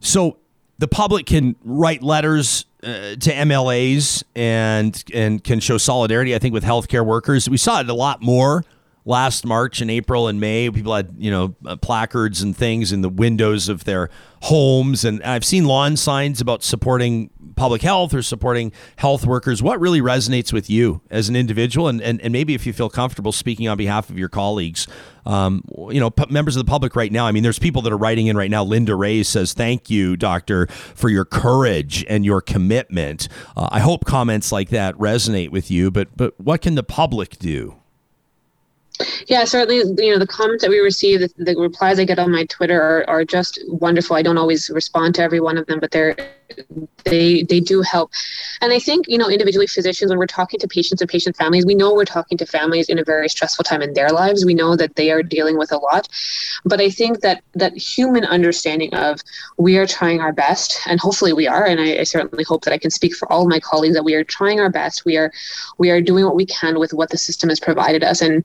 So 0.00 0.38
the 0.78 0.88
public 0.88 1.26
can 1.26 1.56
write 1.64 2.02
letters 2.02 2.64
uh, 2.82 3.16
to 3.16 3.32
MLAs 3.32 4.22
and 4.36 5.02
and 5.12 5.42
can 5.42 5.60
show 5.60 5.78
solidarity. 5.78 6.34
I 6.34 6.38
think 6.38 6.54
with 6.54 6.64
healthcare 6.64 7.04
workers, 7.04 7.48
we 7.48 7.56
saw 7.56 7.80
it 7.80 7.90
a 7.90 7.94
lot 7.94 8.22
more 8.22 8.64
last 9.08 9.46
March 9.46 9.80
and 9.80 9.90
April 9.90 10.28
and 10.28 10.38
May. 10.38 10.70
People 10.70 10.94
had 10.94 11.14
you 11.18 11.30
know 11.30 11.56
uh, 11.66 11.76
placards 11.76 12.42
and 12.42 12.56
things 12.56 12.92
in 12.92 13.00
the 13.00 13.08
windows 13.08 13.68
of 13.68 13.84
their 13.84 14.10
homes, 14.42 15.04
and 15.04 15.22
I've 15.24 15.44
seen 15.44 15.64
lawn 15.64 15.96
signs 15.96 16.40
about 16.40 16.62
supporting 16.62 17.30
public 17.56 17.82
health 17.82 18.14
or 18.14 18.22
supporting 18.22 18.70
health 18.96 19.26
workers. 19.26 19.62
What 19.62 19.80
really 19.80 20.00
resonates 20.00 20.52
with 20.52 20.70
you 20.70 21.00
as 21.10 21.28
an 21.28 21.34
individual, 21.36 21.88
and 21.88 22.00
and, 22.02 22.20
and 22.20 22.32
maybe 22.32 22.54
if 22.54 22.66
you 22.66 22.72
feel 22.72 22.90
comfortable 22.90 23.32
speaking 23.32 23.66
on 23.66 23.78
behalf 23.78 24.10
of 24.10 24.18
your 24.18 24.28
colleagues, 24.28 24.86
um, 25.24 25.64
you 25.90 25.98
know, 25.98 26.10
p- 26.10 26.26
members 26.30 26.54
of 26.54 26.64
the 26.64 26.70
public 26.70 26.94
right 26.94 27.10
now. 27.10 27.26
I 27.26 27.32
mean, 27.32 27.42
there's 27.42 27.58
people 27.58 27.82
that 27.82 27.92
are 27.92 27.98
writing 27.98 28.26
in 28.26 28.36
right 28.36 28.50
now. 28.50 28.62
Linda 28.62 28.94
Ray 28.94 29.22
says, 29.22 29.54
"Thank 29.54 29.88
you, 29.88 30.18
doctor, 30.18 30.66
for 30.66 31.08
your 31.08 31.24
courage 31.24 32.04
and 32.10 32.26
your 32.26 32.42
commitment." 32.42 33.28
Uh, 33.56 33.68
I 33.72 33.80
hope 33.80 34.04
comments 34.04 34.52
like 34.52 34.68
that 34.68 34.94
resonate 34.96 35.50
with 35.50 35.70
you. 35.70 35.90
But 35.90 36.14
but 36.14 36.38
what 36.38 36.60
can 36.60 36.74
the 36.74 36.82
public 36.82 37.38
do? 37.38 37.76
Yeah, 39.26 39.44
certainly. 39.44 39.76
You 40.02 40.12
know, 40.12 40.18
the 40.18 40.26
comments 40.26 40.62
that 40.62 40.70
we 40.70 40.78
receive, 40.78 41.20
the, 41.20 41.30
the 41.36 41.56
replies 41.56 41.98
I 41.98 42.04
get 42.04 42.18
on 42.18 42.32
my 42.32 42.44
Twitter 42.46 42.80
are, 42.80 43.08
are 43.08 43.24
just 43.24 43.60
wonderful. 43.68 44.16
I 44.16 44.22
don't 44.22 44.38
always 44.38 44.70
respond 44.70 45.14
to 45.16 45.22
every 45.22 45.40
one 45.40 45.56
of 45.56 45.66
them, 45.66 45.78
but 45.80 45.90
they're 45.90 46.16
they 47.04 47.42
they 47.42 47.60
do 47.60 47.82
help. 47.82 48.10
And 48.60 48.72
I 48.72 48.78
think 48.78 49.06
you 49.08 49.18
know, 49.18 49.28
individually, 49.28 49.66
physicians, 49.66 50.10
when 50.10 50.18
we're 50.18 50.26
talking 50.26 50.58
to 50.60 50.68
patients 50.68 51.00
and 51.00 51.10
patient 51.10 51.36
families, 51.36 51.66
we 51.66 51.74
know 51.74 51.94
we're 51.94 52.04
talking 52.04 52.38
to 52.38 52.46
families 52.46 52.88
in 52.88 52.98
a 52.98 53.04
very 53.04 53.28
stressful 53.28 53.64
time 53.64 53.82
in 53.82 53.92
their 53.94 54.10
lives. 54.10 54.44
We 54.44 54.54
know 54.54 54.76
that 54.76 54.96
they 54.96 55.10
are 55.10 55.22
dealing 55.22 55.58
with 55.58 55.72
a 55.72 55.76
lot, 55.78 56.08
but 56.64 56.80
I 56.80 56.90
think 56.90 57.20
that 57.20 57.42
that 57.54 57.76
human 57.76 58.24
understanding 58.24 58.94
of 58.94 59.20
we 59.58 59.76
are 59.78 59.86
trying 59.86 60.20
our 60.20 60.32
best, 60.32 60.80
and 60.86 60.98
hopefully 60.98 61.32
we 61.32 61.46
are. 61.46 61.66
And 61.66 61.80
I, 61.80 61.98
I 61.98 62.04
certainly 62.04 62.44
hope 62.44 62.64
that 62.64 62.72
I 62.72 62.78
can 62.78 62.90
speak 62.90 63.14
for 63.14 63.30
all 63.30 63.48
my 63.48 63.60
colleagues 63.60 63.94
that 63.94 64.04
we 64.04 64.14
are 64.14 64.24
trying 64.24 64.60
our 64.60 64.70
best. 64.70 65.04
We 65.04 65.16
are 65.16 65.30
we 65.78 65.90
are 65.90 66.00
doing 66.00 66.24
what 66.24 66.36
we 66.36 66.46
can 66.46 66.78
with 66.78 66.92
what 66.92 67.10
the 67.10 67.18
system 67.18 67.48
has 67.50 67.60
provided 67.60 68.02
us, 68.02 68.22
and 68.22 68.44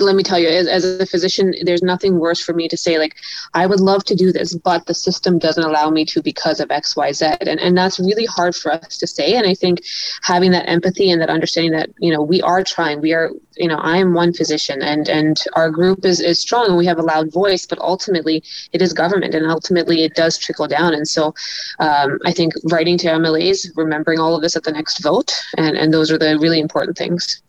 let 0.00 0.16
me 0.16 0.22
tell 0.22 0.38
you 0.38 0.48
as, 0.48 0.66
as 0.66 0.84
a 1.00 1.06
physician 1.06 1.54
there's 1.64 1.82
nothing 1.82 2.18
worse 2.18 2.40
for 2.40 2.52
me 2.52 2.68
to 2.68 2.76
say 2.76 2.98
like 2.98 3.16
i 3.54 3.66
would 3.66 3.80
love 3.80 4.04
to 4.04 4.14
do 4.14 4.32
this 4.32 4.54
but 4.54 4.86
the 4.86 4.94
system 4.94 5.38
doesn't 5.38 5.64
allow 5.64 5.90
me 5.90 6.04
to 6.04 6.22
because 6.22 6.60
of 6.60 6.68
xyz 6.68 7.36
and, 7.40 7.60
and 7.60 7.76
that's 7.76 7.98
really 8.00 8.26
hard 8.26 8.54
for 8.54 8.72
us 8.72 8.96
to 8.98 9.06
say. 9.06 9.34
And 9.34 9.46
i 9.46 9.54
think 9.54 9.82
having 10.22 10.50
that 10.52 10.68
empathy 10.68 11.10
and 11.10 11.20
that 11.20 11.30
understanding 11.30 11.72
that 11.72 11.90
you 11.98 12.12
know 12.12 12.22
we 12.22 12.42
are 12.42 12.62
trying 12.62 13.00
we 13.00 13.12
are 13.12 13.30
you 13.56 13.68
know 13.68 13.78
i 13.78 13.96
am 13.96 14.14
one 14.14 14.32
physician 14.32 14.82
and 14.82 15.08
and 15.08 15.44
our 15.54 15.70
group 15.70 16.04
is, 16.04 16.20
is 16.20 16.38
strong 16.38 16.66
and 16.66 16.76
we 16.76 16.86
have 16.86 16.98
a 16.98 17.02
loud 17.02 17.32
voice 17.32 17.66
but 17.66 17.78
ultimately 17.78 18.42
it 18.72 18.82
is 18.82 18.92
government 18.92 19.34
and 19.34 19.46
ultimately 19.46 20.04
it 20.04 20.14
does 20.14 20.38
trickle 20.38 20.66
down. 20.66 20.94
And 20.94 21.06
so 21.06 21.34
um, 21.78 22.18
i 22.24 22.32
think 22.32 22.52
writing 22.64 22.98
to 22.98 23.08
mlas 23.08 23.66
remembering 23.76 24.18
all 24.18 24.34
of 24.34 24.42
this 24.42 24.56
at 24.56 24.64
the 24.64 24.72
next 24.72 25.02
vote 25.02 25.32
and 25.56 25.76
and 25.76 25.92
those 25.92 26.10
are 26.10 26.18
the 26.18 26.38
really 26.38 26.60
important 26.60 26.96
things 26.96 27.42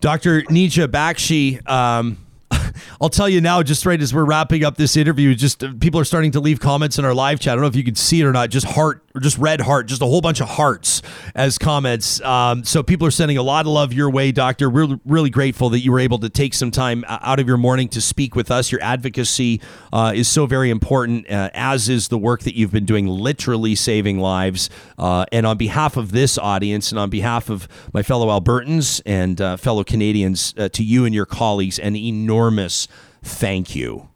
Dr. 0.00 0.42
Neeja 0.44 0.86
Bakshi, 0.86 1.60
um, 1.68 2.16
I'll 3.00 3.08
tell 3.08 3.28
you 3.28 3.40
now, 3.40 3.62
just 3.62 3.86
right 3.86 4.00
as 4.00 4.14
we're 4.14 4.24
wrapping 4.24 4.64
up 4.64 4.76
this 4.76 4.96
interview, 4.96 5.34
just 5.34 5.62
uh, 5.62 5.72
people 5.80 6.00
are 6.00 6.04
starting 6.04 6.32
to 6.32 6.40
leave 6.40 6.60
comments 6.60 6.98
in 6.98 7.04
our 7.04 7.14
live 7.14 7.40
chat. 7.40 7.52
I 7.52 7.54
don't 7.56 7.62
know 7.62 7.68
if 7.68 7.76
you 7.76 7.84
can 7.84 7.94
see 7.94 8.20
it 8.20 8.24
or 8.24 8.32
not. 8.32 8.50
Just 8.50 8.66
heart 8.66 9.04
or 9.14 9.20
just 9.20 9.38
red 9.38 9.60
heart, 9.60 9.86
just 9.86 10.02
a 10.02 10.06
whole 10.06 10.20
bunch 10.20 10.40
of 10.40 10.48
hearts 10.48 11.02
as 11.34 11.58
comments. 11.58 12.20
Um, 12.22 12.64
so 12.64 12.82
people 12.82 13.06
are 13.06 13.10
sending 13.10 13.38
a 13.38 13.42
lot 13.42 13.66
of 13.66 13.72
love 13.72 13.92
your 13.92 14.10
way, 14.10 14.32
Doctor. 14.32 14.70
We're 14.70 14.98
really 15.04 15.30
grateful 15.30 15.70
that 15.70 15.80
you 15.80 15.92
were 15.92 16.00
able 16.00 16.18
to 16.18 16.28
take 16.28 16.54
some 16.54 16.70
time 16.70 17.04
out 17.08 17.40
of 17.40 17.48
your 17.48 17.56
morning 17.56 17.88
to 17.90 18.00
speak 18.00 18.34
with 18.34 18.50
us. 18.50 18.70
Your 18.70 18.82
advocacy 18.82 19.60
uh, 19.92 20.12
is 20.14 20.28
so 20.28 20.46
very 20.46 20.70
important, 20.70 21.30
uh, 21.30 21.50
as 21.54 21.88
is 21.88 22.08
the 22.08 22.18
work 22.18 22.42
that 22.42 22.54
you've 22.54 22.72
been 22.72 22.84
doing, 22.84 23.06
literally 23.06 23.74
saving 23.74 24.18
lives. 24.18 24.70
Uh, 24.98 25.24
and 25.32 25.46
on 25.46 25.56
behalf 25.56 25.96
of 25.96 26.12
this 26.12 26.38
audience, 26.38 26.90
and 26.92 26.98
on 26.98 27.10
behalf 27.10 27.48
of 27.50 27.68
my 27.92 28.02
fellow 28.02 28.28
Albertans 28.28 29.00
and 29.06 29.40
uh, 29.40 29.56
fellow 29.56 29.84
Canadians, 29.84 30.54
uh, 30.56 30.68
to 30.68 30.84
you 30.84 31.04
and 31.04 31.14
your 31.14 31.26
colleagues, 31.26 31.78
an 31.78 31.96
enormous 31.96 32.67
thank 33.22 33.74
you. 33.74 34.08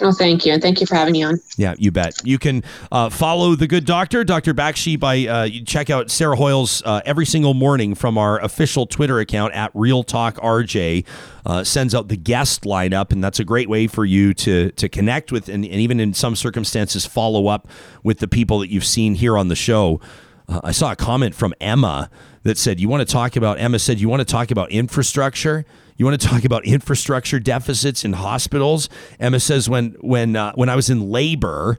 Oh, 0.00 0.10
thank 0.10 0.46
you. 0.46 0.54
And 0.54 0.62
thank 0.62 0.80
you 0.80 0.86
for 0.86 0.94
having 0.94 1.12
me 1.12 1.22
on. 1.22 1.38
Yeah, 1.58 1.74
you 1.78 1.90
bet. 1.90 2.14
You 2.24 2.38
can 2.38 2.64
uh, 2.90 3.10
follow 3.10 3.54
the 3.54 3.66
good 3.66 3.84
doctor, 3.84 4.24
Dr. 4.24 4.54
Bakshi, 4.54 4.98
by 4.98 5.26
uh, 5.26 5.44
you 5.44 5.64
check 5.64 5.90
out 5.90 6.10
Sarah 6.10 6.36
Hoyles 6.36 6.82
uh, 6.86 7.02
every 7.04 7.26
single 7.26 7.52
morning 7.52 7.94
from 7.94 8.16
our 8.16 8.40
official 8.40 8.86
Twitter 8.86 9.20
account 9.20 9.52
at 9.54 9.70
Real 9.74 10.02
Talk 10.02 10.36
RJ. 10.36 11.04
Uh, 11.44 11.62
sends 11.62 11.94
out 11.94 12.08
the 12.08 12.16
guest 12.16 12.62
lineup, 12.62 13.12
and 13.12 13.22
that's 13.22 13.38
a 13.38 13.44
great 13.44 13.68
way 13.68 13.86
for 13.86 14.04
you 14.04 14.32
to 14.34 14.70
to 14.72 14.88
connect 14.88 15.30
with 15.30 15.48
and, 15.48 15.64
and 15.64 15.74
even 15.74 16.00
in 16.00 16.14
some 16.14 16.36
circumstances 16.36 17.04
follow 17.04 17.48
up 17.48 17.68
with 18.02 18.18
the 18.18 18.28
people 18.28 18.60
that 18.60 18.70
you've 18.70 18.86
seen 18.86 19.14
here 19.14 19.36
on 19.36 19.48
the 19.48 19.56
show. 19.56 20.00
Uh, 20.48 20.60
I 20.64 20.72
saw 20.72 20.92
a 20.92 20.96
comment 20.96 21.34
from 21.34 21.54
Emma 21.60 22.10
that 22.42 22.58
said, 22.58 22.80
You 22.80 22.88
want 22.88 23.06
to 23.06 23.12
talk 23.12 23.36
about, 23.36 23.58
Emma 23.58 23.78
said, 23.78 24.00
You 24.00 24.08
want 24.08 24.20
to 24.20 24.24
talk 24.24 24.50
about 24.50 24.70
infrastructure? 24.70 25.64
You 25.96 26.04
want 26.04 26.20
to 26.20 26.26
talk 26.26 26.44
about 26.44 26.64
infrastructure 26.64 27.38
deficits 27.38 28.04
in 28.04 28.14
hospitals? 28.14 28.88
Emma 29.20 29.40
says, 29.40 29.68
When, 29.68 29.96
when, 30.00 30.36
uh, 30.36 30.52
when 30.54 30.68
I 30.68 30.76
was 30.76 30.90
in 30.90 31.10
labor 31.10 31.78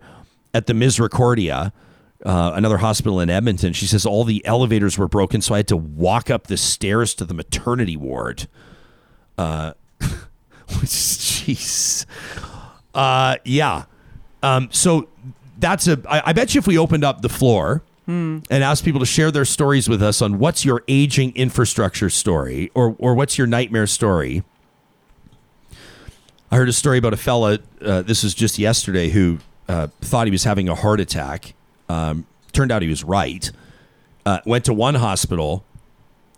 at 0.53 0.68
the 0.68 0.74
Misericordia, 0.74 1.74
uh, 2.26 2.53
another 2.55 2.78
hospital 2.78 3.20
in 3.20 3.30
Edmonton, 3.30 3.74
she 3.74 3.86
says 3.86 4.05
all 4.05 4.24
the 4.24 4.45
elevators 4.45 4.97
were 4.97 5.07
broken, 5.07 5.41
so 5.41 5.53
I 5.53 5.57
had 5.57 5.68
to 5.70 5.78
walk 5.78 6.30
up 6.30 6.47
the 6.47 6.57
stairs 6.57 7.14
to 7.16 7.26
the 7.26 7.34
maternity 7.34 7.97
ward. 7.97 8.47
Uh, 9.38 9.74
jeez. 10.70 12.05
Uh, 12.93 13.36
yeah. 13.43 13.86
Um, 14.41 14.70
so 14.72 15.09
that's 15.57 15.88
a. 15.88 16.01
I, 16.07 16.30
I 16.30 16.34
bet 16.34 16.55
you 16.55 16.59
if 16.59 16.68
we 16.68 16.78
opened 16.78 17.03
up 17.03 17.22
the 17.22 17.30
floor 17.30 17.84
and 18.05 18.43
ask 18.51 18.83
people 18.83 18.99
to 18.99 19.05
share 19.05 19.31
their 19.31 19.45
stories 19.45 19.87
with 19.87 20.03
us 20.03 20.21
on 20.21 20.39
what's 20.39 20.65
your 20.65 20.83
aging 20.87 21.35
infrastructure 21.35 22.09
story 22.09 22.69
or 22.73 22.95
or 22.99 23.15
what's 23.15 23.37
your 23.37 23.47
nightmare 23.47 23.87
story. 23.87 24.43
I 26.51 26.55
heard 26.57 26.69
a 26.69 26.73
story 26.73 26.99
about 26.99 27.13
a 27.13 27.17
fella. 27.17 27.59
Uh, 27.81 28.01
this 28.03 28.23
was 28.23 28.33
just 28.33 28.59
yesterday 28.59 29.09
who 29.09 29.39
uh, 29.67 29.87
thought 30.01 30.27
he 30.27 30.31
was 30.31 30.43
having 30.43 30.69
a 30.69 30.75
heart 30.75 30.99
attack. 30.99 31.55
Um, 31.89 32.27
turned 32.51 32.71
out 32.71 32.81
he 32.81 32.87
was 32.87 33.03
right. 33.03 33.49
Uh, 34.25 34.39
went 34.45 34.65
to 34.65 34.73
one 34.73 34.95
hospital 34.95 35.65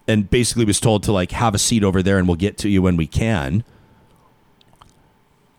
and 0.07 0.30
basically 0.30 0.66
was 0.66 0.80
told 0.80 1.03
to 1.03 1.11
like 1.11 1.32
have 1.32 1.53
a 1.53 1.59
seat 1.59 1.84
over 1.84 2.01
there 2.01 2.18
and 2.18 2.28
we'll 2.28 2.38
get 2.38 2.57
to 2.59 2.70
you 2.70 2.82
when 2.82 2.95
we 2.95 3.07
can. 3.07 3.63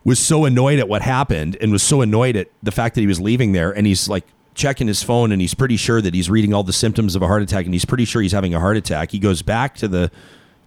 Was 0.03 0.19
so 0.19 0.45
annoyed 0.45 0.79
at 0.79 0.87
what 0.87 1.01
happened 1.01 1.57
and 1.59 1.71
was 1.71 1.83
so 1.83 2.01
annoyed 2.01 2.35
at 2.35 2.49
the 2.63 2.71
fact 2.71 2.95
that 2.95 3.01
he 3.01 3.07
was 3.07 3.19
leaving 3.19 3.51
there 3.51 3.71
and 3.71 3.85
he's 3.85 4.07
like 4.07 4.25
checking 4.57 4.87
his 4.87 5.03
phone 5.03 5.31
and 5.31 5.39
he's 5.39 5.53
pretty 5.53 5.77
sure 5.77 6.01
that 6.01 6.13
he's 6.13 6.29
reading 6.29 6.53
all 6.53 6.63
the 6.63 6.73
symptoms 6.73 7.15
of 7.15 7.21
a 7.21 7.27
heart 7.27 7.43
attack 7.43 7.65
and 7.65 7.73
he's 7.73 7.85
pretty 7.85 8.03
sure 8.03 8.21
he's 8.21 8.33
having 8.33 8.53
a 8.53 8.59
heart 8.59 8.75
attack. 8.75 9.11
He 9.11 9.19
goes 9.19 9.41
back 9.41 9.75
to 9.75 9.87
the 9.87 10.11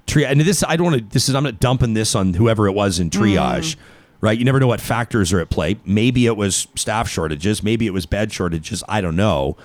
triage. 0.07 0.31
And 0.31 0.41
this, 0.41 0.65
I 0.67 0.77
don't 0.77 0.93
want 0.93 0.99
to, 0.99 1.05
this 1.05 1.29
is, 1.29 1.35
I'm 1.35 1.43
not 1.43 1.61
dumping 1.61 1.93
this 1.95 2.15
on 2.15 2.33
whoever 2.35 2.67
it 2.67 2.73
was 2.73 3.01
in 3.01 3.11
mm. 3.11 3.21
triage, 3.21 3.77
right? 4.21 4.39
You 4.39 4.45
never 4.45 4.61
know 4.61 4.69
what 4.69 4.81
factors 4.81 5.33
are 5.33 5.41
at 5.41 5.51
play. 5.51 5.79
Maybe 5.85 6.27
it 6.27 6.37
was 6.37 6.69
staff 6.77 7.09
shortages. 7.09 7.63
Maybe 7.63 7.87
it 7.87 7.93
was 7.93 8.07
bed 8.07 8.33
shortages. 8.33 8.83
I 8.89 9.01
don't 9.01 9.17
know. 9.17 9.57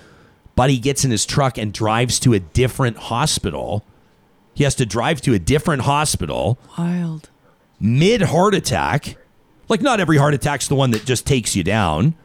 But 0.55 0.69
he 0.69 0.79
gets 0.79 1.05
in 1.05 1.11
his 1.11 1.25
truck 1.25 1.57
and 1.57 1.71
drives 1.71 2.19
to 2.21 2.33
a 2.33 2.39
different 2.39 2.97
hospital. 2.97 3.85
He 4.53 4.63
has 4.63 4.73
to 4.75 4.85
drive 4.85 5.21
to 5.21 5.33
a 5.33 5.39
different 5.39 5.83
hospital 5.83 6.57
Wild. 6.77 7.29
mid 7.79 8.21
heart 8.23 8.55
attack. 8.55 9.17
Like, 9.67 9.81
not 9.81 9.99
every 9.99 10.17
heart 10.17 10.33
attack's 10.33 10.67
the 10.67 10.75
one 10.75 10.91
that 10.91 11.05
just 11.05 11.25
takes 11.25 11.55
you 11.55 11.63
down. 11.63 12.15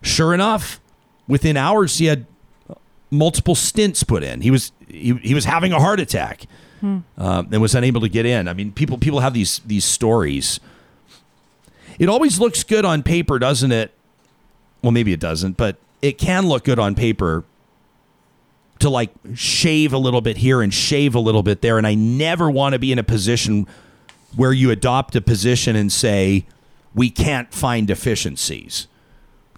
Sure 0.00 0.32
enough, 0.32 0.80
within 1.28 1.56
hours, 1.56 1.98
he 1.98 2.06
had 2.06 2.26
multiple 3.10 3.54
stints 3.54 4.02
put 4.02 4.22
in. 4.22 4.40
He 4.40 4.50
was 4.50 4.72
he, 4.88 5.14
he 5.22 5.34
was 5.34 5.44
having 5.44 5.72
a 5.72 5.80
heart 5.80 6.00
attack 6.00 6.46
um, 6.82 7.48
and 7.50 7.60
was 7.60 7.74
unable 7.74 8.00
to 8.00 8.08
get 8.08 8.26
in. 8.26 8.48
I 8.48 8.52
mean, 8.52 8.72
people 8.72 8.98
people 8.98 9.20
have 9.20 9.34
these 9.34 9.60
these 9.66 9.84
stories. 9.84 10.60
It 11.98 12.08
always 12.08 12.38
looks 12.38 12.62
good 12.62 12.84
on 12.84 13.02
paper, 13.02 13.38
doesn't 13.38 13.72
it? 13.72 13.92
Well, 14.82 14.92
maybe 14.92 15.12
it 15.12 15.20
doesn't, 15.20 15.56
but 15.56 15.76
it 16.02 16.18
can 16.18 16.46
look 16.46 16.64
good 16.64 16.78
on 16.78 16.94
paper 16.94 17.44
to 18.78 18.90
like 18.90 19.10
shave 19.34 19.92
a 19.92 19.98
little 19.98 20.20
bit 20.20 20.36
here 20.36 20.60
and 20.60 20.72
shave 20.72 21.14
a 21.14 21.18
little 21.18 21.42
bit 21.42 21.62
there. 21.62 21.78
And 21.78 21.86
I 21.86 21.94
never 21.94 22.50
want 22.50 22.74
to 22.74 22.78
be 22.78 22.92
in 22.92 22.98
a 22.98 23.02
position 23.02 23.66
where 24.36 24.52
you 24.52 24.70
adopt 24.70 25.16
a 25.16 25.20
position 25.22 25.76
and 25.76 25.90
say, 25.90 26.44
we 26.94 27.08
can't 27.10 27.52
find 27.52 27.86
deficiencies. 27.86 28.86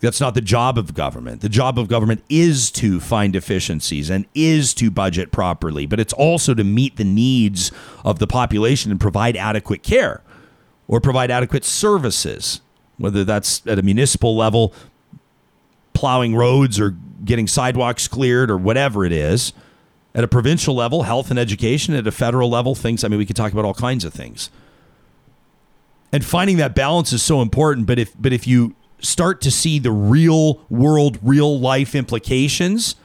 That's 0.00 0.20
not 0.20 0.34
the 0.34 0.40
job 0.40 0.78
of 0.78 0.94
government. 0.94 1.40
The 1.40 1.48
job 1.48 1.78
of 1.78 1.88
government 1.88 2.22
is 2.28 2.70
to 2.72 3.00
find 3.00 3.34
efficiencies 3.34 4.10
and 4.10 4.26
is 4.34 4.72
to 4.74 4.90
budget 4.90 5.32
properly, 5.32 5.86
but 5.86 5.98
it's 5.98 6.12
also 6.12 6.54
to 6.54 6.62
meet 6.62 6.96
the 6.96 7.04
needs 7.04 7.72
of 8.04 8.18
the 8.18 8.26
population 8.26 8.90
and 8.90 9.00
provide 9.00 9.36
adequate 9.36 9.82
care 9.82 10.22
or 10.86 11.00
provide 11.00 11.30
adequate 11.30 11.64
services, 11.64 12.60
whether 12.96 13.24
that's 13.24 13.66
at 13.66 13.78
a 13.78 13.82
municipal 13.82 14.36
level, 14.36 14.72
plowing 15.94 16.36
roads 16.36 16.78
or 16.78 16.96
getting 17.24 17.48
sidewalks 17.48 18.06
cleared 18.06 18.50
or 18.50 18.56
whatever 18.56 19.04
it 19.04 19.12
is. 19.12 19.52
At 20.14 20.24
a 20.24 20.28
provincial 20.28 20.74
level, 20.74 21.02
health 21.02 21.30
and 21.30 21.38
education. 21.38 21.94
At 21.94 22.06
a 22.06 22.12
federal 22.12 22.48
level, 22.48 22.74
things, 22.74 23.04
I 23.04 23.08
mean, 23.08 23.18
we 23.18 23.26
could 23.26 23.36
talk 23.36 23.52
about 23.52 23.64
all 23.64 23.74
kinds 23.74 24.04
of 24.04 24.12
things. 24.12 24.50
And 26.10 26.24
finding 26.24 26.56
that 26.56 26.74
balance 26.74 27.12
is 27.12 27.22
so 27.22 27.42
important. 27.42 27.86
But 27.86 27.98
if, 27.98 28.14
but 28.18 28.32
if 28.32 28.46
you 28.46 28.74
start 29.00 29.40
to 29.42 29.50
see 29.50 29.78
the 29.78 29.92
real 29.92 30.64
world, 30.68 31.18
real 31.22 31.58
life 31.58 31.94
implications 31.94 32.96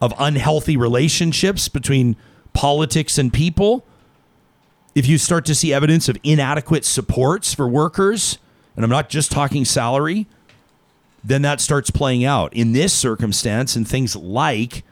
of 0.00 0.12
unhealthy 0.18 0.76
relationships 0.76 1.68
between 1.68 2.16
politics 2.52 3.18
and 3.18 3.32
people, 3.32 3.84
if 4.94 5.06
you 5.06 5.16
start 5.16 5.44
to 5.46 5.54
see 5.54 5.72
evidence 5.72 6.08
of 6.08 6.18
inadequate 6.22 6.84
supports 6.84 7.54
for 7.54 7.68
workers, 7.68 8.38
and 8.76 8.84
I'm 8.84 8.90
not 8.90 9.08
just 9.08 9.30
talking 9.30 9.64
salary, 9.64 10.26
then 11.24 11.42
that 11.42 11.60
starts 11.60 11.90
playing 11.90 12.24
out 12.24 12.52
in 12.52 12.72
this 12.72 12.92
circumstance 12.92 13.76
and 13.76 13.86
things 13.86 14.16
like 14.16 14.82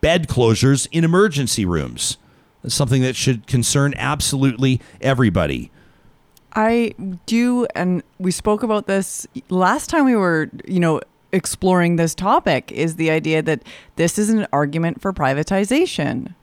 bed 0.00 0.28
closures 0.28 0.86
in 0.92 1.04
emergency 1.04 1.64
rooms. 1.64 2.16
That's 2.62 2.74
something 2.74 3.02
that 3.02 3.16
should 3.16 3.46
concern 3.46 3.94
absolutely 3.96 4.80
everybody. 5.00 5.70
I 6.54 6.94
do, 7.26 7.66
and 7.74 8.02
we 8.18 8.30
spoke 8.30 8.62
about 8.62 8.86
this 8.86 9.26
last 9.48 9.88
time 9.88 10.04
we 10.04 10.16
were, 10.16 10.50
you 10.66 10.80
know, 10.80 11.00
exploring 11.32 11.96
this 11.96 12.14
topic. 12.14 12.70
Is 12.72 12.96
the 12.96 13.10
idea 13.10 13.42
that 13.42 13.62
this 13.96 14.18
is 14.18 14.28
an 14.28 14.46
argument 14.52 15.00
for 15.00 15.12
privatization, 15.12 16.34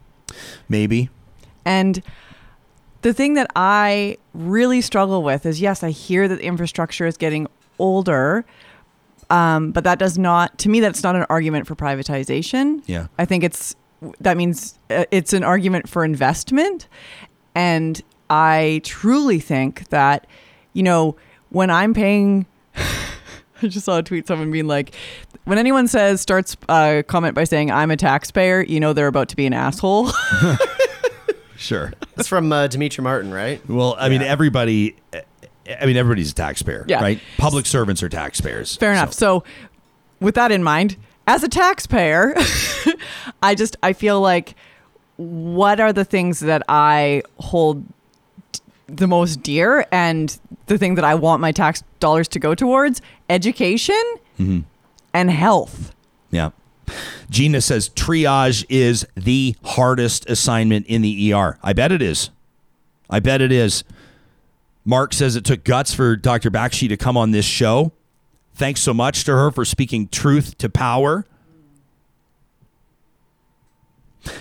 Maybe. 0.67 1.09
and 1.65 2.01
the 3.01 3.13
thing 3.13 3.35
that 3.35 3.49
I 3.55 4.17
really 4.33 4.81
struggle 4.81 5.23
with 5.23 5.45
is 5.45 5.61
yes, 5.61 5.83
I 5.83 5.91
hear 5.91 6.27
that 6.27 6.35
the 6.37 6.43
infrastructure 6.43 7.05
is 7.05 7.15
getting 7.15 7.47
older, 7.77 8.45
um, 9.29 9.71
but 9.71 9.83
that 9.83 9.99
does 9.99 10.17
not, 10.17 10.57
to 10.59 10.69
me, 10.69 10.79
that's 10.79 11.03
not 11.03 11.15
an 11.15 11.25
argument 11.29 11.67
for 11.67 11.75
privatization. 11.75 12.81
Yeah. 12.87 13.07
I 13.17 13.25
think 13.25 13.43
it's 13.43 13.75
that 14.21 14.37
means 14.37 14.79
uh, 14.89 15.05
it's 15.11 15.33
an 15.33 15.43
argument 15.43 15.87
for 15.87 16.03
investment, 16.03 16.87
and 17.53 18.01
I 18.29 18.81
truly 18.83 19.39
think 19.39 19.89
that 19.89 20.27
you 20.73 20.83
know 20.83 21.15
when 21.49 21.69
I'm 21.69 21.93
paying. 21.93 22.45
I 23.61 23.67
just 23.67 23.85
saw 23.85 23.97
a 23.97 24.03
tweet 24.03 24.25
someone 24.25 24.51
being 24.51 24.67
like, 24.67 24.95
when 25.43 25.57
anyone 25.57 25.89
says 25.89 26.21
starts 26.21 26.55
a 26.69 27.03
comment 27.07 27.35
by 27.35 27.43
saying 27.43 27.69
I'm 27.71 27.91
a 27.91 27.97
taxpayer, 27.97 28.61
you 28.63 28.79
know 28.79 28.93
they're 28.93 29.07
about 29.07 29.27
to 29.29 29.35
be 29.35 29.45
an 29.45 29.53
asshole. 29.53 30.11
Sure. 31.57 31.91
That's 32.15 32.29
from 32.29 32.51
uh, 32.53 32.67
Demetri 32.67 33.03
Martin, 33.03 33.33
right? 33.33 33.61
Well, 33.69 33.95
I 33.99 34.07
mean, 34.07 34.21
everybody. 34.21 34.95
I 35.13 35.85
mean, 35.85 35.97
everybody's 35.97 36.31
a 36.31 36.35
taxpayer, 36.35 36.85
Yeah. 36.87 37.01
right? 37.01 37.19
Public 37.37 37.65
servants 37.65 38.01
are 38.01 38.07
taxpayers. 38.07 38.77
Fair 38.77 38.93
enough. 38.93 39.11
So, 39.11 39.43
with 40.21 40.35
that 40.35 40.53
in 40.53 40.63
mind, 40.63 40.95
as 41.27 41.43
a 41.43 41.49
taxpayer, 41.49 42.33
I 43.43 43.55
just 43.55 43.75
I 43.83 43.91
feel 43.91 44.21
like 44.21 44.55
what 45.17 45.81
are 45.81 45.91
the 45.91 46.05
things 46.05 46.39
that 46.39 46.63
I 46.69 47.23
hold 47.39 47.85
d- 47.85 47.93
the 48.89 49.07
most 49.07 49.41
dear 49.43 49.85
and 49.91 50.37
the 50.67 50.77
thing 50.77 50.95
that 50.95 51.05
I 51.05 51.15
want 51.15 51.41
my 51.41 51.51
tax 51.51 51.83
dollars 51.99 52.27
to 52.29 52.39
go 52.39 52.55
towards? 52.55 53.01
Education 53.29 54.01
and 55.13 55.31
health. 55.31 55.93
Yeah. 56.31 56.51
Gina 57.29 57.61
says 57.61 57.89
triage 57.89 58.65
is 58.69 59.05
the 59.15 59.55
hardest 59.63 60.29
assignment 60.29 60.87
in 60.87 61.01
the 61.01 61.33
ER. 61.33 61.57
I 61.61 61.73
bet 61.73 61.91
it 61.91 62.01
is. 62.01 62.29
I 63.09 63.19
bet 63.19 63.41
it 63.41 63.51
is. 63.51 63.83
Mark 64.85 65.13
says 65.13 65.35
it 65.35 65.45
took 65.45 65.63
guts 65.63 65.93
for 65.93 66.15
Dr. 66.15 66.49
Bakshi 66.49 66.89
to 66.89 66.97
come 66.97 67.17
on 67.17 67.31
this 67.31 67.45
show. 67.45 67.91
Thanks 68.55 68.81
so 68.81 68.93
much 68.93 69.23
to 69.25 69.31
her 69.33 69.51
for 69.51 69.65
speaking 69.65 70.07
truth 70.07 70.57
to 70.57 70.69
power. 70.69 71.25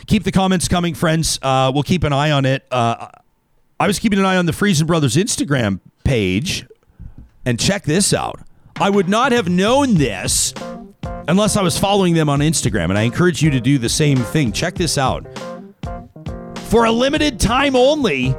Keep 0.06 0.24
the 0.24 0.32
comments 0.32 0.68
coming, 0.68 0.94
friends. 0.94 1.38
Uh, 1.40 1.70
we'll 1.72 1.82
keep 1.82 2.02
an 2.04 2.12
eye 2.12 2.30
on 2.30 2.44
it. 2.44 2.66
Uh, 2.70 3.08
I 3.80 3.86
was 3.86 4.00
keeping 4.00 4.18
an 4.18 4.24
eye 4.24 4.36
on 4.36 4.46
the 4.46 4.52
Friesen 4.52 4.88
Brothers 4.88 5.14
Instagram 5.14 5.78
page, 6.02 6.66
and 7.44 7.60
check 7.60 7.84
this 7.84 8.12
out. 8.12 8.40
I 8.80 8.90
would 8.90 9.08
not 9.08 9.30
have 9.30 9.48
known 9.48 9.94
this 9.94 10.52
unless 11.28 11.56
I 11.56 11.62
was 11.62 11.78
following 11.78 12.14
them 12.14 12.28
on 12.28 12.40
Instagram, 12.40 12.86
and 12.86 12.98
I 12.98 13.02
encourage 13.02 13.40
you 13.40 13.50
to 13.50 13.60
do 13.60 13.78
the 13.78 13.88
same 13.88 14.18
thing. 14.18 14.50
Check 14.50 14.74
this 14.74 14.98
out. 14.98 15.26
For 16.70 16.86
a 16.86 16.90
limited 16.90 17.38
time 17.38 17.76
only, 17.76 18.34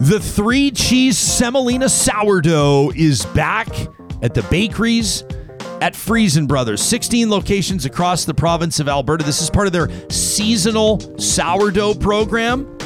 the 0.00 0.18
three 0.20 0.72
cheese 0.72 1.16
semolina 1.16 1.88
sourdough 1.88 2.90
is 2.96 3.24
back 3.26 3.68
at 4.22 4.34
the 4.34 4.42
bakeries 4.50 5.22
at 5.80 5.94
Friesen 5.94 6.48
Brothers. 6.48 6.82
16 6.82 7.30
locations 7.30 7.84
across 7.84 8.24
the 8.24 8.34
province 8.34 8.80
of 8.80 8.88
Alberta. 8.88 9.24
This 9.24 9.40
is 9.40 9.50
part 9.50 9.68
of 9.68 9.72
their 9.72 9.88
seasonal 10.10 10.98
sourdough 11.16 11.94
program. 11.94 12.76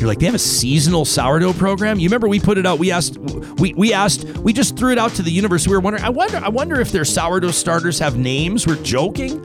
You're 0.00 0.08
like, 0.08 0.18
they 0.18 0.26
have 0.26 0.34
a 0.34 0.38
seasonal 0.38 1.04
sourdough 1.04 1.52
program? 1.54 1.98
You 1.98 2.08
remember 2.08 2.26
we 2.26 2.40
put 2.40 2.56
it 2.56 2.64
out, 2.64 2.78
we 2.78 2.90
asked 2.90 3.18
we 3.18 3.74
we 3.74 3.92
asked, 3.92 4.24
we 4.38 4.52
just 4.52 4.76
threw 4.76 4.92
it 4.92 4.98
out 4.98 5.12
to 5.12 5.22
the 5.22 5.30
universe. 5.30 5.66
We 5.66 5.74
were 5.74 5.80
wondering, 5.80 6.04
I 6.04 6.08
wonder, 6.08 6.38
I 6.38 6.48
wonder 6.48 6.80
if 6.80 6.90
their 6.90 7.04
sourdough 7.04 7.50
starters 7.50 7.98
have 7.98 8.16
names. 8.16 8.66
We're 8.66 8.82
joking. 8.82 9.44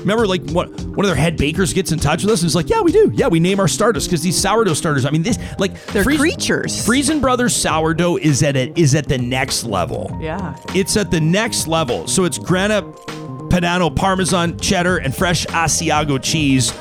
Remember, 0.00 0.26
like 0.26 0.42
what 0.52 0.70
one 0.70 1.00
of 1.00 1.06
their 1.06 1.14
head 1.14 1.36
bakers 1.36 1.74
gets 1.74 1.92
in 1.92 1.98
touch 1.98 2.22
with 2.22 2.32
us 2.32 2.40
and 2.40 2.46
is 2.46 2.54
like, 2.54 2.70
"Yeah, 2.70 2.80
we 2.80 2.90
do. 2.90 3.12
Yeah, 3.14 3.28
we 3.28 3.38
name 3.38 3.60
our 3.60 3.68
starters 3.68 4.06
because 4.06 4.22
these 4.22 4.40
sourdough 4.40 4.72
starters. 4.72 5.04
I 5.04 5.10
mean, 5.10 5.22
this 5.22 5.38
like 5.58 5.78
They're 5.88 6.04
creatures. 6.04 6.86
Friesen 6.86 7.20
Brothers 7.20 7.54
sourdough 7.54 8.16
is 8.16 8.42
at 8.42 8.56
it 8.56 8.78
is 8.78 8.94
at 8.94 9.08
the 9.08 9.18
next 9.18 9.64
level. 9.64 10.16
Yeah. 10.18 10.56
It's 10.74 10.96
at 10.96 11.10
the 11.10 11.20
next 11.20 11.66
level. 11.66 12.06
So 12.06 12.24
it's 12.24 12.38
grana 12.38 12.82
padano, 13.50 13.94
parmesan, 13.94 14.58
cheddar, 14.58 14.96
and 14.98 15.14
fresh 15.14 15.44
Asiago 15.48 16.22
cheese 16.22 16.72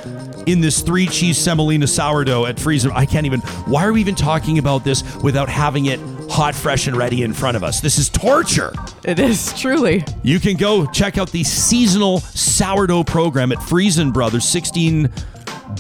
in 0.51 0.61
this 0.61 0.81
three 0.81 1.05
cheese 1.05 1.37
semolina 1.37 1.85
sourdough 1.85 2.47
at 2.47 2.55
Friesen. 2.55 2.91
I 2.91 3.05
can't 3.05 3.25
even. 3.25 3.41
Why 3.67 3.85
are 3.85 3.93
we 3.93 4.01
even 4.01 4.15
talking 4.15 4.57
about 4.57 4.83
this 4.83 5.03
without 5.17 5.47
having 5.47 5.85
it 5.85 5.99
hot, 6.29 6.55
fresh, 6.55 6.87
and 6.87 6.97
ready 6.97 7.21
in 7.23 7.33
front 7.33 7.55
of 7.55 7.63
us? 7.63 7.81
This 7.81 7.97
is 7.99 8.09
torture. 8.09 8.73
It 9.03 9.19
is 9.19 9.53
truly. 9.59 10.03
You 10.23 10.39
can 10.39 10.57
go 10.57 10.87
check 10.87 11.17
out 11.17 11.31
the 11.31 11.43
seasonal 11.43 12.19
sourdough 12.19 13.03
program 13.03 13.51
at 13.51 13.59
Friesen 13.59 14.11
Brothers, 14.11 14.45
16 14.45 15.11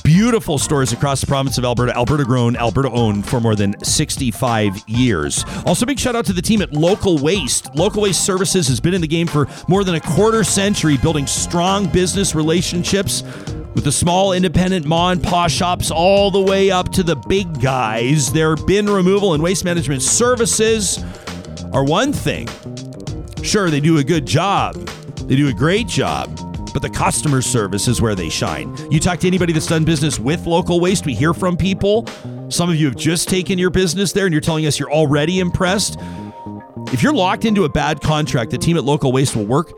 beautiful 0.03 0.59
stores 0.59 0.93
across 0.93 1.19
the 1.19 1.25
province 1.25 1.57
of 1.57 1.65
Alberta, 1.65 1.95
Alberta 1.95 2.23
grown, 2.23 2.55
Alberta 2.55 2.91
owned 2.91 3.27
for 3.27 3.39
more 3.39 3.55
than 3.55 3.73
65 3.83 4.87
years. 4.87 5.43
Also, 5.65 5.83
big 5.85 5.99
shout 5.99 6.15
out 6.15 6.25
to 6.25 6.33
the 6.33 6.43
team 6.43 6.61
at 6.61 6.71
Local 6.73 7.17
Waste. 7.17 7.73
Local 7.75 8.03
Waste 8.03 8.23
Services 8.23 8.67
has 8.67 8.79
been 8.79 8.93
in 8.93 9.01
the 9.01 9.07
game 9.07 9.25
for 9.25 9.47
more 9.67 9.83
than 9.83 9.95
a 9.95 9.99
quarter 9.99 10.43
century, 10.43 10.97
building 10.97 11.25
strong 11.25 11.87
business 11.87 12.35
relationships 12.35 13.23
with 13.79 13.85
the 13.85 13.91
small 13.93 14.33
independent 14.33 14.85
ma 14.85 15.11
and 15.11 15.23
pa 15.23 15.47
shops 15.47 15.89
all 15.89 16.29
the 16.31 16.41
way 16.41 16.69
up 16.69 16.91
to 16.91 17.01
the 17.01 17.15
big 17.15 17.61
guys. 17.61 18.29
Their 18.29 18.57
bin 18.57 18.89
removal 18.89 19.33
and 19.33 19.41
waste 19.41 19.63
management 19.63 20.01
services 20.01 21.01
are 21.71 21.85
one 21.85 22.11
thing. 22.11 22.49
Sure, 23.41 23.69
they 23.69 23.79
do 23.79 23.97
a 23.97 24.03
good 24.03 24.25
job. 24.25 24.75
They 25.29 25.37
do 25.37 25.47
a 25.47 25.53
great 25.53 25.87
job 25.87 26.27
but 26.73 26.81
the 26.83 26.89
customer 26.89 27.41
service 27.41 27.87
is 27.87 27.99
where 27.99 28.13
they 28.15 28.29
shine. 28.29 28.75
You 28.91 28.99
talk 28.99 29.19
to 29.21 29.27
anybody 29.27 29.53
that's 29.53 29.65
done 29.65 29.85
business 29.85 30.19
with 30.19 30.45
local 30.45 30.79
waste, 30.79 31.05
we 31.05 31.15
hear 31.15 31.33
from 31.33 31.57
people. 31.57 32.05
Some 32.49 32.69
of 32.69 32.75
you 32.75 32.85
have 32.85 32.95
just 32.95 33.27
taken 33.27 33.57
your 33.57 33.71
business 33.71 34.11
there 34.11 34.25
and 34.25 34.33
you're 34.33 34.41
telling 34.41 34.67
us 34.67 34.77
you're 34.77 34.91
already 34.91 35.39
impressed. 35.39 35.97
If 36.93 37.01
you're 37.01 37.13
locked 37.13 37.45
into 37.45 37.63
a 37.63 37.69
bad 37.69 38.01
contract, 38.01 38.51
the 38.51 38.59
team 38.59 38.77
at 38.77 38.83
Local 38.83 39.11
Waste 39.11 39.35
will 39.35 39.47
work 39.47 39.71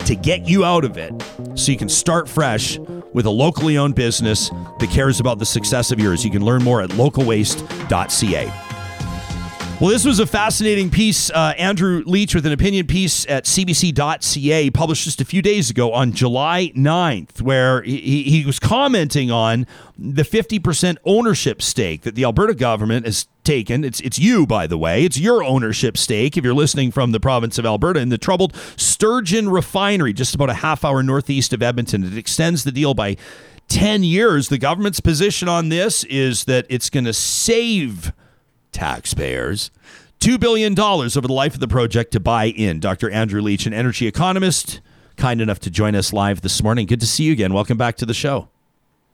to 0.00 0.14
get 0.14 0.46
you 0.46 0.64
out 0.64 0.84
of 0.84 0.96
it 0.96 1.12
so 1.56 1.72
you 1.72 1.78
can 1.78 1.88
start 1.88 2.28
fresh 2.28 2.78
with 3.12 3.26
a 3.26 3.30
locally 3.30 3.78
owned 3.78 3.94
business 3.94 4.50
that 4.78 4.90
cares 4.90 5.20
about 5.20 5.38
the 5.38 5.46
success 5.46 5.92
of 5.92 6.00
yours. 6.00 6.24
You 6.24 6.30
can 6.30 6.44
learn 6.44 6.62
more 6.62 6.82
at 6.82 6.90
localwaste.ca. 6.90 8.52
Well, 9.82 9.90
this 9.90 10.04
was 10.04 10.20
a 10.20 10.26
fascinating 10.26 10.90
piece. 10.90 11.28
Uh, 11.28 11.54
Andrew 11.58 12.04
Leach 12.06 12.36
with 12.36 12.46
an 12.46 12.52
opinion 12.52 12.86
piece 12.86 13.26
at 13.28 13.46
cbc.ca 13.46 14.70
published 14.70 15.02
just 15.02 15.20
a 15.20 15.24
few 15.24 15.42
days 15.42 15.70
ago 15.70 15.92
on 15.92 16.12
July 16.12 16.70
9th, 16.76 17.42
where 17.42 17.82
he, 17.82 18.22
he 18.22 18.46
was 18.46 18.60
commenting 18.60 19.32
on 19.32 19.66
the 19.98 20.22
50% 20.22 20.98
ownership 21.04 21.60
stake 21.60 22.02
that 22.02 22.14
the 22.14 22.22
Alberta 22.22 22.54
government 22.54 23.06
has 23.06 23.26
taken. 23.44 23.84
It's, 23.84 24.00
it's 24.00 24.18
you, 24.18 24.46
by 24.46 24.66
the 24.66 24.78
way. 24.78 25.04
It's 25.04 25.18
your 25.18 25.42
ownership 25.42 25.96
stake 25.96 26.36
if 26.36 26.44
you're 26.44 26.54
listening 26.54 26.90
from 26.90 27.12
the 27.12 27.20
province 27.20 27.58
of 27.58 27.66
Alberta 27.66 28.00
in 28.00 28.08
the 28.08 28.18
troubled 28.18 28.56
Sturgeon 28.76 29.48
Refinery, 29.48 30.12
just 30.12 30.34
about 30.34 30.50
a 30.50 30.54
half 30.54 30.84
hour 30.84 31.02
northeast 31.02 31.52
of 31.52 31.62
Edmonton. 31.62 32.04
It 32.04 32.16
extends 32.16 32.64
the 32.64 32.72
deal 32.72 32.94
by 32.94 33.16
10 33.68 34.04
years. 34.04 34.48
The 34.48 34.58
government's 34.58 35.00
position 35.00 35.48
on 35.48 35.68
this 35.68 36.04
is 36.04 36.44
that 36.44 36.66
it's 36.68 36.90
going 36.90 37.04
to 37.04 37.12
save 37.12 38.12
taxpayers. 38.70 39.70
$2 40.20 40.38
billion 40.38 40.78
over 40.78 41.20
the 41.20 41.32
life 41.32 41.54
of 41.54 41.60
the 41.60 41.68
project 41.68 42.12
to 42.12 42.20
buy 42.20 42.44
in. 42.44 42.78
Dr. 42.78 43.10
Andrew 43.10 43.40
Leach, 43.40 43.66
an 43.66 43.74
energy 43.74 44.06
economist, 44.06 44.80
kind 45.16 45.40
enough 45.40 45.58
to 45.60 45.70
join 45.70 45.96
us 45.96 46.12
live 46.12 46.42
this 46.42 46.62
morning. 46.62 46.86
Good 46.86 47.00
to 47.00 47.06
see 47.06 47.24
you 47.24 47.32
again. 47.32 47.52
Welcome 47.52 47.76
back 47.76 47.96
to 47.96 48.06
the 48.06 48.14
show. 48.14 48.51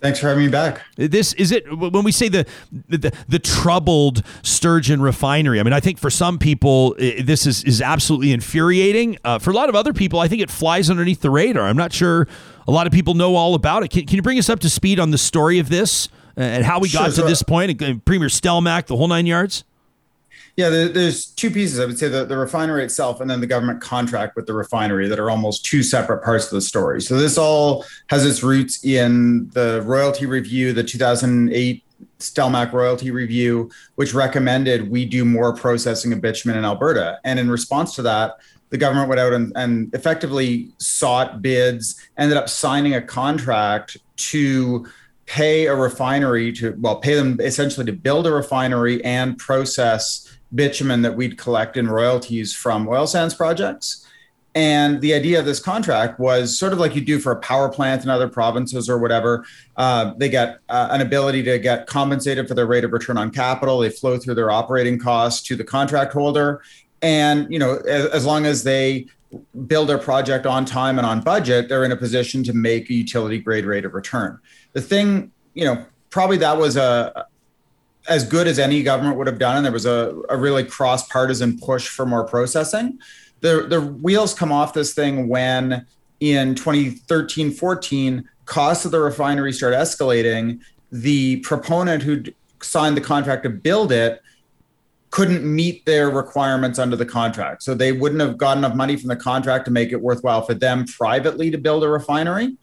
Thanks 0.00 0.20
for 0.20 0.28
having 0.28 0.44
me 0.44 0.50
back. 0.50 0.82
This 0.96 1.32
is 1.32 1.50
it 1.50 1.76
when 1.76 2.04
we 2.04 2.12
say 2.12 2.28
the, 2.28 2.46
the 2.88 3.12
the, 3.28 3.38
troubled 3.40 4.22
sturgeon 4.42 5.02
refinery. 5.02 5.58
I 5.58 5.64
mean, 5.64 5.72
I 5.72 5.80
think 5.80 5.98
for 5.98 6.08
some 6.08 6.38
people 6.38 6.94
this 6.98 7.46
is 7.46 7.64
is 7.64 7.82
absolutely 7.82 8.32
infuriating. 8.32 9.18
Uh, 9.24 9.40
for 9.40 9.50
a 9.50 9.54
lot 9.54 9.68
of 9.68 9.74
other 9.74 9.92
people, 9.92 10.20
I 10.20 10.28
think 10.28 10.40
it 10.40 10.50
flies 10.50 10.88
underneath 10.88 11.20
the 11.20 11.30
radar. 11.30 11.64
I'm 11.64 11.76
not 11.76 11.92
sure 11.92 12.28
a 12.68 12.70
lot 12.70 12.86
of 12.86 12.92
people 12.92 13.14
know 13.14 13.34
all 13.34 13.54
about 13.54 13.82
it. 13.82 13.90
Can, 13.90 14.06
can 14.06 14.14
you 14.14 14.22
bring 14.22 14.38
us 14.38 14.48
up 14.48 14.60
to 14.60 14.70
speed 14.70 15.00
on 15.00 15.10
the 15.10 15.18
story 15.18 15.58
of 15.58 15.68
this? 15.68 16.08
and 16.36 16.64
how 16.64 16.78
we 16.78 16.88
got 16.88 17.00
sure, 17.00 17.06
to 17.06 17.12
so 17.12 17.26
this 17.26 17.42
point, 17.42 17.76
Premier 18.04 18.28
Stelmach, 18.28 18.86
the 18.86 18.96
whole 18.96 19.08
nine 19.08 19.26
yards? 19.26 19.64
Yeah, 20.58 20.70
there's 20.70 21.26
two 21.26 21.52
pieces. 21.52 21.78
I 21.78 21.86
would 21.86 22.00
say 22.00 22.08
the, 22.08 22.24
the 22.24 22.36
refinery 22.36 22.82
itself 22.82 23.20
and 23.20 23.30
then 23.30 23.40
the 23.40 23.46
government 23.46 23.80
contract 23.80 24.34
with 24.34 24.48
the 24.48 24.54
refinery 24.54 25.06
that 25.06 25.20
are 25.20 25.30
almost 25.30 25.64
two 25.64 25.84
separate 25.84 26.24
parts 26.24 26.46
of 26.46 26.50
the 26.50 26.60
story. 26.60 27.00
So 27.00 27.16
this 27.16 27.38
all 27.38 27.84
has 28.08 28.26
its 28.26 28.42
roots 28.42 28.84
in 28.84 29.50
the 29.50 29.82
royalty 29.86 30.26
review, 30.26 30.72
the 30.72 30.82
2008 30.82 31.84
Stelmach 32.18 32.72
royalty 32.72 33.12
review, 33.12 33.70
which 33.94 34.14
recommended 34.14 34.90
we 34.90 35.04
do 35.04 35.24
more 35.24 35.54
processing 35.54 36.12
of 36.12 36.20
bitumen 36.20 36.58
in 36.58 36.64
Alberta. 36.64 37.20
And 37.22 37.38
in 37.38 37.48
response 37.48 37.94
to 37.94 38.02
that, 38.02 38.38
the 38.70 38.78
government 38.78 39.08
went 39.08 39.20
out 39.20 39.32
and, 39.32 39.52
and 39.54 39.94
effectively 39.94 40.72
sought 40.78 41.40
bids, 41.40 42.04
ended 42.16 42.36
up 42.36 42.48
signing 42.48 42.96
a 42.96 43.00
contract 43.00 43.96
to 44.16 44.88
pay 45.26 45.66
a 45.66 45.74
refinery 45.76 46.50
to 46.50 46.74
well 46.80 46.96
pay 46.96 47.14
them 47.14 47.38
essentially 47.40 47.84
to 47.84 47.92
build 47.92 48.26
a 48.26 48.32
refinery 48.32 49.04
and 49.04 49.36
process 49.36 50.37
bitumen 50.54 51.02
that 51.02 51.14
we'd 51.14 51.38
collect 51.38 51.76
in 51.76 51.88
royalties 51.88 52.54
from 52.54 52.88
oil 52.88 53.06
sands 53.06 53.34
projects 53.34 54.06
and 54.54 55.00
the 55.02 55.14
idea 55.14 55.38
of 55.38 55.44
this 55.44 55.60
contract 55.60 56.18
was 56.18 56.58
sort 56.58 56.72
of 56.72 56.80
like 56.80 56.96
you 56.96 57.00
do 57.00 57.20
for 57.20 57.30
a 57.30 57.36
power 57.36 57.68
plant 57.68 58.02
in 58.02 58.10
other 58.10 58.28
provinces 58.28 58.88
or 58.88 58.98
whatever. 58.98 59.44
Uh, 59.76 60.14
they 60.16 60.28
get 60.28 60.58
uh, 60.68 60.88
an 60.90 61.00
ability 61.00 61.42
to 61.44 61.58
get 61.58 61.86
compensated 61.86 62.48
for 62.48 62.54
their 62.54 62.66
rate 62.66 62.82
of 62.82 62.92
return 62.92 63.18
on 63.18 63.30
capital. 63.30 63.78
They 63.78 63.90
flow 63.90 64.18
through 64.18 64.34
their 64.34 64.50
operating 64.50 64.98
costs 64.98 65.46
to 65.48 65.54
the 65.54 65.62
contract 65.62 66.12
holder. 66.12 66.62
And, 67.02 67.46
you 67.52 67.58
know, 67.58 67.76
as, 67.86 68.06
as 68.06 68.26
long 68.26 68.46
as 68.46 68.64
they 68.64 69.06
build 69.66 69.90
their 69.90 69.98
project 69.98 70.46
on 70.46 70.64
time 70.64 70.98
and 70.98 71.06
on 71.06 71.20
budget, 71.20 71.68
they're 71.68 71.84
in 71.84 71.92
a 71.92 71.96
position 71.96 72.42
to 72.42 72.52
make 72.52 72.90
a 72.90 72.94
utility 72.94 73.38
grade 73.38 73.66
rate 73.66 73.84
of 73.84 73.94
return 73.94 74.40
the 74.72 74.80
thing, 74.80 75.32
you 75.54 75.64
know, 75.64 75.84
probably 76.10 76.36
that 76.36 76.56
was 76.56 76.76
a 76.76 77.26
as 78.08 78.24
good 78.24 78.46
as 78.46 78.58
any 78.58 78.82
government 78.82 79.16
would 79.18 79.26
have 79.26 79.38
done, 79.38 79.56
and 79.56 79.64
there 79.64 79.72
was 79.72 79.86
a, 79.86 80.20
a 80.28 80.36
really 80.36 80.64
cross 80.64 81.06
partisan 81.08 81.58
push 81.58 81.88
for 81.88 82.06
more 82.06 82.24
processing. 82.24 82.98
The 83.40 83.66
the 83.68 83.80
wheels 83.80 84.34
come 84.34 84.50
off 84.50 84.72
this 84.74 84.94
thing 84.94 85.28
when 85.28 85.86
in 86.20 86.54
2013 86.54 87.52
14 87.52 88.28
costs 88.46 88.84
of 88.84 88.90
the 88.90 89.00
refinery 89.00 89.52
start 89.52 89.74
escalating. 89.74 90.60
The 90.90 91.40
proponent 91.40 92.02
who 92.02 92.24
signed 92.62 92.96
the 92.96 93.02
contract 93.02 93.44
to 93.44 93.50
build 93.50 93.92
it 93.92 94.22
couldn't 95.10 95.44
meet 95.44 95.84
their 95.86 96.10
requirements 96.10 96.78
under 96.78 96.96
the 96.96 97.06
contract. 97.06 97.62
So 97.62 97.74
they 97.74 97.92
wouldn't 97.92 98.20
have 98.20 98.36
got 98.36 98.56
enough 98.58 98.74
money 98.74 98.96
from 98.96 99.08
the 99.08 99.16
contract 99.16 99.64
to 99.66 99.70
make 99.70 99.92
it 99.92 100.00
worthwhile 100.00 100.42
for 100.42 100.54
them 100.54 100.84
privately 100.84 101.50
to 101.50 101.58
build 101.58 101.84
a 101.84 101.88
refinery 101.88 102.56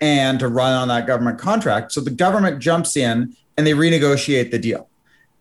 and 0.00 0.38
to 0.38 0.48
run 0.48 0.72
on 0.72 0.88
that 0.88 1.06
government 1.06 1.38
contract. 1.38 1.92
So 1.92 2.00
the 2.00 2.10
government 2.10 2.60
jumps 2.60 2.96
in 2.96 3.36
and 3.56 3.66
they 3.66 3.72
renegotiate 3.72 4.50
the 4.50 4.58
deal. 4.58 4.87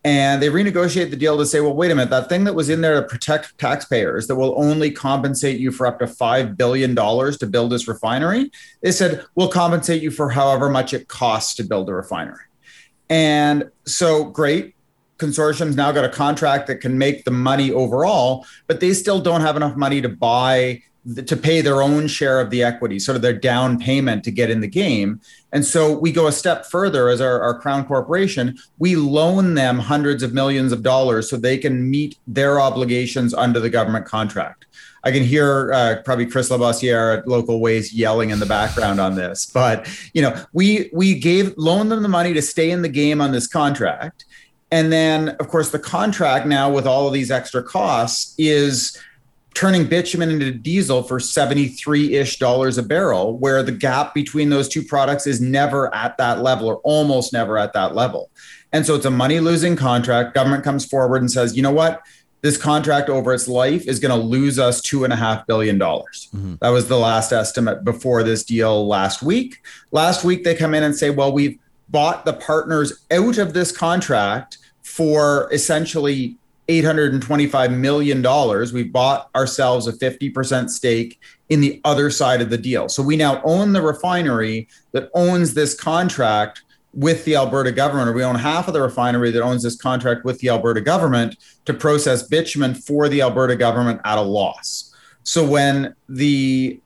And 0.08 0.42
they 0.42 0.48
renegotiate 0.48 1.10
the 1.10 1.18
deal 1.18 1.38
to 1.38 1.46
say, 1.46 1.60
well, 1.60 1.74
wait 1.74 1.92
a 1.92 1.96
minute, 1.96 2.12
that 2.12 2.30
thing 2.30 2.46
that 2.46 2.56
was 2.56 2.70
in 2.70 2.80
there 2.80 3.02
to 3.02 3.06
protect 3.06 3.58
taxpayers 3.58 4.28
that 4.28 4.38
will 4.38 4.54
only 4.58 4.90
compensate 4.90 5.60
you 5.60 5.70
for 5.70 5.86
up 5.86 6.00
to 6.00 6.06
$5 6.06 6.56
billion 6.56 6.96
to 6.96 7.46
build 7.46 7.74
this 7.74 7.90
refinery, 7.90 8.50
they 8.82 8.94
said, 8.94 9.26
we'll 9.36 9.50
compensate 9.50 10.02
you 10.02 10.10
for 10.10 10.30
however 10.30 10.70
much 10.70 10.94
it 10.94 11.10
costs 11.10 11.56
to 11.56 11.64
build 11.64 11.90
a 11.90 11.94
refinery. 11.94 12.40
And 13.10 13.70
so, 13.86 14.24
great. 14.24 14.76
Consortium's 15.18 15.76
now 15.76 15.92
got 15.92 16.06
a 16.06 16.10
contract 16.10 16.68
that 16.68 16.78
can 16.78 16.98
make 16.98 17.26
the 17.26 17.32
money 17.32 17.74
overall, 17.74 18.46
but 18.68 18.80
they 18.80 18.94
still 18.94 19.20
don't 19.20 19.42
have 19.42 19.58
enough 19.58 19.76
money 19.76 20.00
to 20.02 20.08
buy 20.08 20.84
to 21.16 21.38
pay 21.38 21.62
their 21.62 21.82
own 21.82 22.08
share 22.08 22.42
of 22.42 22.50
the 22.50 22.64
equity, 22.64 23.00
sort 23.00 23.16
of 23.16 23.22
their 23.22 23.34
down 23.34 23.80
payment 23.80 24.24
to 24.26 24.32
get 24.32 24.50
in 24.50 24.60
the 24.60 24.68
game. 24.68 25.22
And 25.54 25.64
so 25.64 25.98
we 25.98 26.12
go 26.12 26.28
a 26.28 26.32
step 26.32 26.66
further 26.66 27.08
as 27.08 27.22
our, 27.22 27.42
our 27.42 27.58
Crown 27.60 27.86
Corporation, 27.86 28.58
we 28.78 28.96
loan 28.96 29.54
them 29.54 29.80
hundreds 29.80 30.22
of 30.22 30.34
millions 30.34 30.72
of 30.74 30.84
dollars 30.84 31.30
so 31.30 31.38
they 31.38 31.58
can 31.58 31.90
meet 31.90 32.18
their 32.28 32.60
obligations 32.60 33.34
under 33.34 33.60
the 33.60 33.70
government 33.70 34.06
contract. 34.06 34.66
I 35.04 35.12
can 35.12 35.24
hear 35.24 35.72
uh, 35.74 36.02
probably 36.04 36.26
Chris 36.26 36.50
Labossiere 36.50 37.20
at 37.20 37.28
Local 37.28 37.62
Waste 37.62 37.94
yelling 37.94 38.32
in 38.32 38.40
the 38.40 38.46
background 38.46 39.00
on 39.00 39.16
this, 39.16 39.46
but 39.46 39.88
you 40.14 40.22
know, 40.22 40.36
we 40.52 40.90
we 40.92 41.18
gave 41.18 41.54
loaned 41.56 41.92
them 41.92 42.04
the 42.04 42.10
money 42.10 42.34
to 42.34 42.42
stay 42.42 42.72
in 42.72 42.82
the 42.82 42.90
game 42.90 43.22
on 43.22 43.32
this 43.32 43.48
contract, 43.48 44.26
and 44.70 44.92
then 44.92 45.30
of 45.40 45.48
course 45.48 45.70
the 45.70 45.80
contract 45.80 46.46
now 46.46 46.70
with 46.70 46.86
all 46.86 47.08
of 47.08 47.14
these 47.14 47.32
extra 47.32 47.64
costs 47.64 48.36
is 48.38 48.98
turning 49.58 49.88
bitumen 49.88 50.30
into 50.30 50.52
diesel 50.52 51.02
for 51.02 51.20
73 51.20 52.14
ish 52.14 52.38
dollars 52.38 52.78
a 52.78 52.84
barrel, 52.84 53.40
where 53.40 53.64
the 53.64 53.72
gap 53.72 54.14
between 54.14 54.52
those 54.52 54.70
two 54.70 54.84
products 54.84 55.26
is 55.26 55.42
never 55.42 55.94
at 55.96 56.16
that 56.18 56.44
level 56.44 56.68
or 56.68 56.76
almost 56.84 57.34
never 57.34 57.58
at 57.58 57.74
that 57.74 57.96
level. 57.96 58.30
And 58.72 58.86
so 58.86 58.94
it's 58.94 59.08
a 59.08 59.10
money 59.10 59.40
losing 59.40 59.76
contract. 59.76 60.36
Government 60.36 60.64
comes 60.64 60.86
forward 60.86 61.24
and 61.24 61.32
says, 61.32 61.58
you 61.58 61.64
know 61.64 61.72
what? 61.72 62.04
This 62.42 62.56
contract 62.56 63.10
over 63.10 63.34
its 63.34 63.48
life 63.48 63.88
is 63.88 64.00
going 64.00 64.16
to 64.16 64.28
lose 64.28 64.60
us 64.60 64.80
two 64.80 65.04
and 65.04 65.12
a 65.12 65.16
half 65.16 65.48
billion 65.48 65.80
dollars. 65.80 66.30
Mm-hmm. 66.36 66.58
That 66.62 66.70
was 66.70 66.88
the 66.88 67.00
last 67.00 67.32
estimate 67.32 67.84
before 67.84 68.22
this 68.22 68.44
deal 68.44 68.88
last 68.88 69.24
week. 69.24 69.66
Last 69.90 70.24
week, 70.24 70.44
they 70.44 70.54
come 70.54 70.76
in 70.76 70.84
and 70.84 70.96
say, 70.96 71.10
well, 71.10 71.34
we've 71.34 71.58
bought 71.90 72.26
the 72.26 72.34
partners 72.34 73.04
out 73.10 73.40
of 73.40 73.54
this 73.54 73.76
contract 73.76 74.60
for 74.84 75.52
essentially 75.52 76.38
$825 76.68 77.78
million. 77.78 78.74
We 78.74 78.84
bought 78.84 79.30
ourselves 79.36 79.88
a 79.88 79.94
50% 79.94 80.70
stake 80.70 81.20
in 81.50 81.62
the 81.62 81.80
other 81.86 82.10
side 82.10 82.42
of 82.42 82.50
the 82.50 82.58
deal. 82.58 82.90
So 82.90 83.02
we 83.02 83.16
now 83.16 83.42
own 83.44 83.74
the 83.74 83.82
refinery 83.82 84.68
that 84.92 85.10
owns 85.14 85.54
this 85.54 85.74
contract 85.74 86.64
with 86.94 87.24
the 87.26 87.36
Alberta 87.36 87.72
government, 87.72 88.10
or 88.10 88.14
we 88.14 88.24
own 88.24 88.36
half 88.36 88.68
of 88.68 88.74
the 88.74 88.82
refinery 88.82 89.32
that 89.32 89.42
owns 89.42 89.64
this 89.64 89.76
contract 89.76 90.26
with 90.26 90.40
the 90.40 90.50
Alberta 90.50 90.82
government 90.82 91.38
to 91.66 91.74
process 91.74 92.24
bitumen 92.24 92.74
for 92.74 93.08
the 93.08 93.22
Alberta 93.22 93.56
government 93.56 94.02
at 94.04 94.18
a 94.18 94.22
loss. 94.22 94.96
So 95.24 95.46
when 95.46 95.96
the 96.10 96.80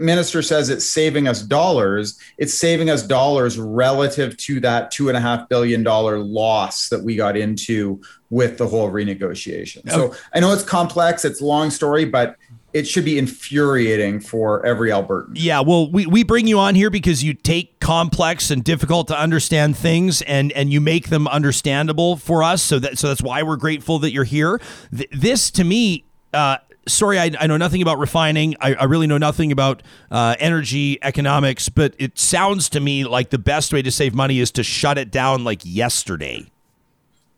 minister 0.00 0.42
says 0.42 0.68
it's 0.68 0.84
saving 0.84 1.28
us 1.28 1.42
dollars, 1.42 2.18
it's 2.38 2.54
saving 2.54 2.90
us 2.90 3.02
dollars 3.02 3.58
relative 3.58 4.36
to 4.38 4.60
that 4.60 4.90
two 4.90 5.08
and 5.08 5.16
a 5.16 5.20
half 5.20 5.48
billion 5.48 5.82
dollar 5.82 6.18
loss 6.18 6.88
that 6.88 7.02
we 7.02 7.16
got 7.16 7.36
into 7.36 8.00
with 8.30 8.58
the 8.58 8.66
whole 8.66 8.90
renegotiation. 8.90 9.88
So 9.90 10.14
I 10.34 10.40
know 10.40 10.52
it's 10.52 10.64
complex, 10.64 11.24
it's 11.24 11.40
a 11.40 11.44
long 11.44 11.70
story, 11.70 12.04
but 12.04 12.36
it 12.72 12.86
should 12.86 13.04
be 13.04 13.18
infuriating 13.18 14.20
for 14.20 14.64
every 14.64 14.90
Albertan. 14.90 15.32
Yeah, 15.34 15.60
well, 15.60 15.90
we, 15.90 16.06
we 16.06 16.22
bring 16.22 16.46
you 16.46 16.58
on 16.58 16.74
here 16.74 16.90
because 16.90 17.24
you 17.24 17.34
take 17.34 17.80
complex 17.80 18.50
and 18.50 18.62
difficult 18.62 19.08
to 19.08 19.18
understand 19.18 19.76
things 19.76 20.22
and 20.22 20.52
and 20.52 20.72
you 20.72 20.80
make 20.80 21.08
them 21.08 21.26
understandable 21.26 22.16
for 22.16 22.42
us. 22.42 22.62
So 22.62 22.78
that 22.78 22.98
so 22.98 23.08
that's 23.08 23.22
why 23.22 23.42
we're 23.42 23.56
grateful 23.56 23.98
that 24.00 24.12
you're 24.12 24.24
here. 24.24 24.60
Th- 24.96 25.10
this 25.10 25.50
to 25.52 25.64
me. 25.64 26.04
Uh, 26.32 26.58
sorry, 26.92 27.18
I, 27.18 27.30
I 27.38 27.46
know 27.46 27.56
nothing 27.56 27.82
about 27.82 27.98
refining. 27.98 28.54
I, 28.60 28.74
I 28.74 28.84
really 28.84 29.06
know 29.06 29.18
nothing 29.18 29.52
about 29.52 29.82
uh, 30.10 30.36
energy 30.38 30.98
economics, 31.02 31.68
but 31.68 31.94
it 31.98 32.18
sounds 32.18 32.68
to 32.70 32.80
me 32.80 33.04
like 33.04 33.30
the 33.30 33.38
best 33.38 33.72
way 33.72 33.82
to 33.82 33.90
save 33.90 34.14
money 34.14 34.40
is 34.40 34.50
to 34.52 34.62
shut 34.62 34.98
it 34.98 35.10
down 35.10 35.44
like 35.44 35.60
yesterday. 35.64 36.46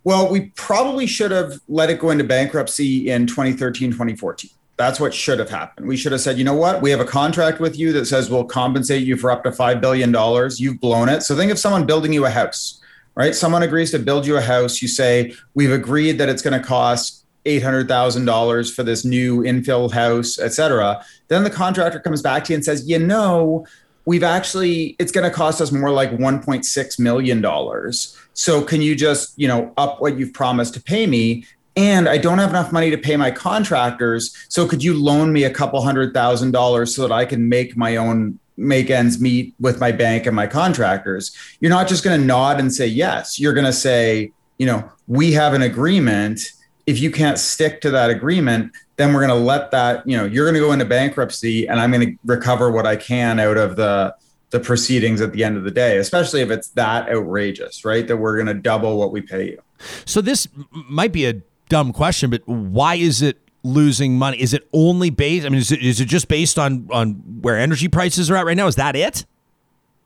Well, 0.04 0.30
we 0.30 0.52
probably 0.56 1.06
should 1.06 1.30
have 1.30 1.60
let 1.68 1.90
it 1.90 2.00
go 2.00 2.10
into 2.10 2.24
bankruptcy 2.24 3.08
in 3.08 3.26
2013, 3.26 3.92
2014. 3.92 4.50
That's 4.76 4.98
what 4.98 5.14
should 5.14 5.38
have 5.38 5.50
happened. 5.50 5.86
We 5.86 5.96
should 5.96 6.12
have 6.12 6.20
said, 6.20 6.38
you 6.38 6.44
know 6.44 6.54
what? 6.54 6.82
We 6.82 6.90
have 6.90 6.98
a 6.98 7.04
contract 7.04 7.60
with 7.60 7.78
you 7.78 7.92
that 7.92 8.06
says 8.06 8.30
we'll 8.30 8.44
compensate 8.44 9.04
you 9.04 9.16
for 9.16 9.30
up 9.30 9.44
to 9.44 9.50
$5 9.50 9.80
billion. 9.80 10.14
You've 10.56 10.80
blown 10.80 11.08
it. 11.08 11.22
So 11.22 11.36
think 11.36 11.52
of 11.52 11.58
someone 11.58 11.86
building 11.86 12.12
you 12.12 12.24
a 12.24 12.30
house, 12.30 12.80
right? 13.14 13.34
Someone 13.34 13.62
agrees 13.62 13.92
to 13.92 14.00
build 14.00 14.26
you 14.26 14.36
a 14.36 14.40
house. 14.40 14.82
You 14.82 14.88
say, 14.88 15.34
we've 15.54 15.70
agreed 15.70 16.18
that 16.18 16.28
it's 16.28 16.42
going 16.42 16.60
to 16.60 16.66
cost 16.66 17.21
$800,000 17.44 18.74
for 18.74 18.82
this 18.82 19.04
new 19.04 19.42
infill 19.42 19.90
house, 19.90 20.38
et 20.38 20.50
cetera. 20.50 21.04
Then 21.28 21.44
the 21.44 21.50
contractor 21.50 22.00
comes 22.00 22.22
back 22.22 22.44
to 22.44 22.52
you 22.52 22.56
and 22.56 22.64
says, 22.64 22.88
you 22.88 22.98
know, 22.98 23.66
we've 24.04 24.22
actually, 24.22 24.96
it's 24.98 25.12
going 25.12 25.28
to 25.28 25.34
cost 25.34 25.60
us 25.60 25.72
more 25.72 25.90
like 25.90 26.10
$1.6 26.12 26.98
million. 26.98 27.92
So 28.34 28.62
can 28.62 28.80
you 28.80 28.94
just, 28.94 29.38
you 29.38 29.48
know, 29.48 29.72
up 29.76 30.00
what 30.00 30.18
you've 30.18 30.32
promised 30.32 30.74
to 30.74 30.82
pay 30.82 31.06
me? 31.06 31.44
and 31.76 32.08
I 32.08 32.18
don't 32.18 32.38
have 32.38 32.50
enough 32.50 32.72
money 32.72 32.90
to 32.90 32.98
pay 32.98 33.16
my 33.16 33.30
contractors. 33.30 34.36
So 34.48 34.68
could 34.68 34.84
you 34.84 34.94
loan 34.94 35.32
me 35.32 35.44
a 35.44 35.50
couple 35.50 35.80
hundred 35.80 36.12
thousand 36.12 36.50
dollars 36.50 36.94
so 36.94 37.02
that 37.02 37.12
I 37.12 37.24
can 37.24 37.48
make 37.48 37.76
my 37.76 37.96
own 37.96 38.38
make 38.58 38.90
ends 38.90 39.20
meet 39.20 39.54
with 39.58 39.80
my 39.80 39.92
bank 39.92 40.26
and 40.26 40.36
my 40.36 40.46
contractors? 40.46 41.34
You're 41.60 41.70
not 41.70 41.88
just 41.88 42.04
going 42.04 42.20
to 42.20 42.26
nod 42.26 42.60
and 42.60 42.72
say 42.72 42.86
yes. 42.86 43.40
You're 43.40 43.54
going 43.54 43.64
to 43.64 43.72
say, 43.72 44.32
you 44.58 44.66
know, 44.66 44.90
we 45.06 45.32
have 45.32 45.54
an 45.54 45.62
agreement. 45.62 46.40
If 46.86 47.00
you 47.00 47.10
can't 47.10 47.38
stick 47.38 47.80
to 47.82 47.90
that 47.90 48.10
agreement, 48.10 48.72
then 48.96 49.12
we're 49.12 49.26
going 49.26 49.38
to 49.38 49.44
let 49.44 49.70
that, 49.70 50.06
you 50.06 50.16
know, 50.16 50.24
you're 50.24 50.44
going 50.44 50.54
to 50.54 50.60
go 50.60 50.72
into 50.72 50.84
bankruptcy 50.84 51.68
and 51.68 51.78
I'm 51.78 51.92
going 51.92 52.06
to 52.06 52.18
recover 52.24 52.70
what 52.70 52.86
I 52.86 52.96
can 52.96 53.38
out 53.38 53.56
of 53.56 53.76
the 53.76 54.14
the 54.50 54.60
proceedings 54.60 55.22
at 55.22 55.32
the 55.32 55.42
end 55.42 55.56
of 55.56 55.64
the 55.64 55.70
day, 55.70 55.96
especially 55.96 56.42
if 56.42 56.50
it's 56.50 56.68
that 56.70 57.08
outrageous, 57.08 57.86
right? 57.86 58.06
That 58.06 58.18
we're 58.18 58.34
going 58.36 58.54
to 58.54 58.54
double 58.54 58.98
what 58.98 59.10
we 59.10 59.22
pay 59.22 59.46
you. 59.46 59.62
So 60.04 60.20
this 60.20 60.46
might 60.72 61.10
be 61.10 61.24
a 61.24 61.40
dumb 61.70 61.92
question, 61.92 62.28
but 62.28 62.46
why 62.46 62.96
is 62.96 63.22
it 63.22 63.38
losing 63.62 64.18
money? 64.18 64.40
Is 64.40 64.52
it 64.52 64.68
only 64.72 65.08
based? 65.08 65.46
I 65.46 65.48
mean, 65.48 65.58
is 65.58 65.72
it, 65.72 65.82
is 65.82 66.00
it 66.00 66.04
just 66.04 66.28
based 66.28 66.58
on 66.58 66.86
on 66.92 67.14
where 67.40 67.58
energy 67.58 67.88
prices 67.88 68.30
are 68.30 68.36
at 68.36 68.44
right 68.44 68.56
now? 68.56 68.66
Is 68.66 68.76
that 68.76 68.94
it? 68.94 69.24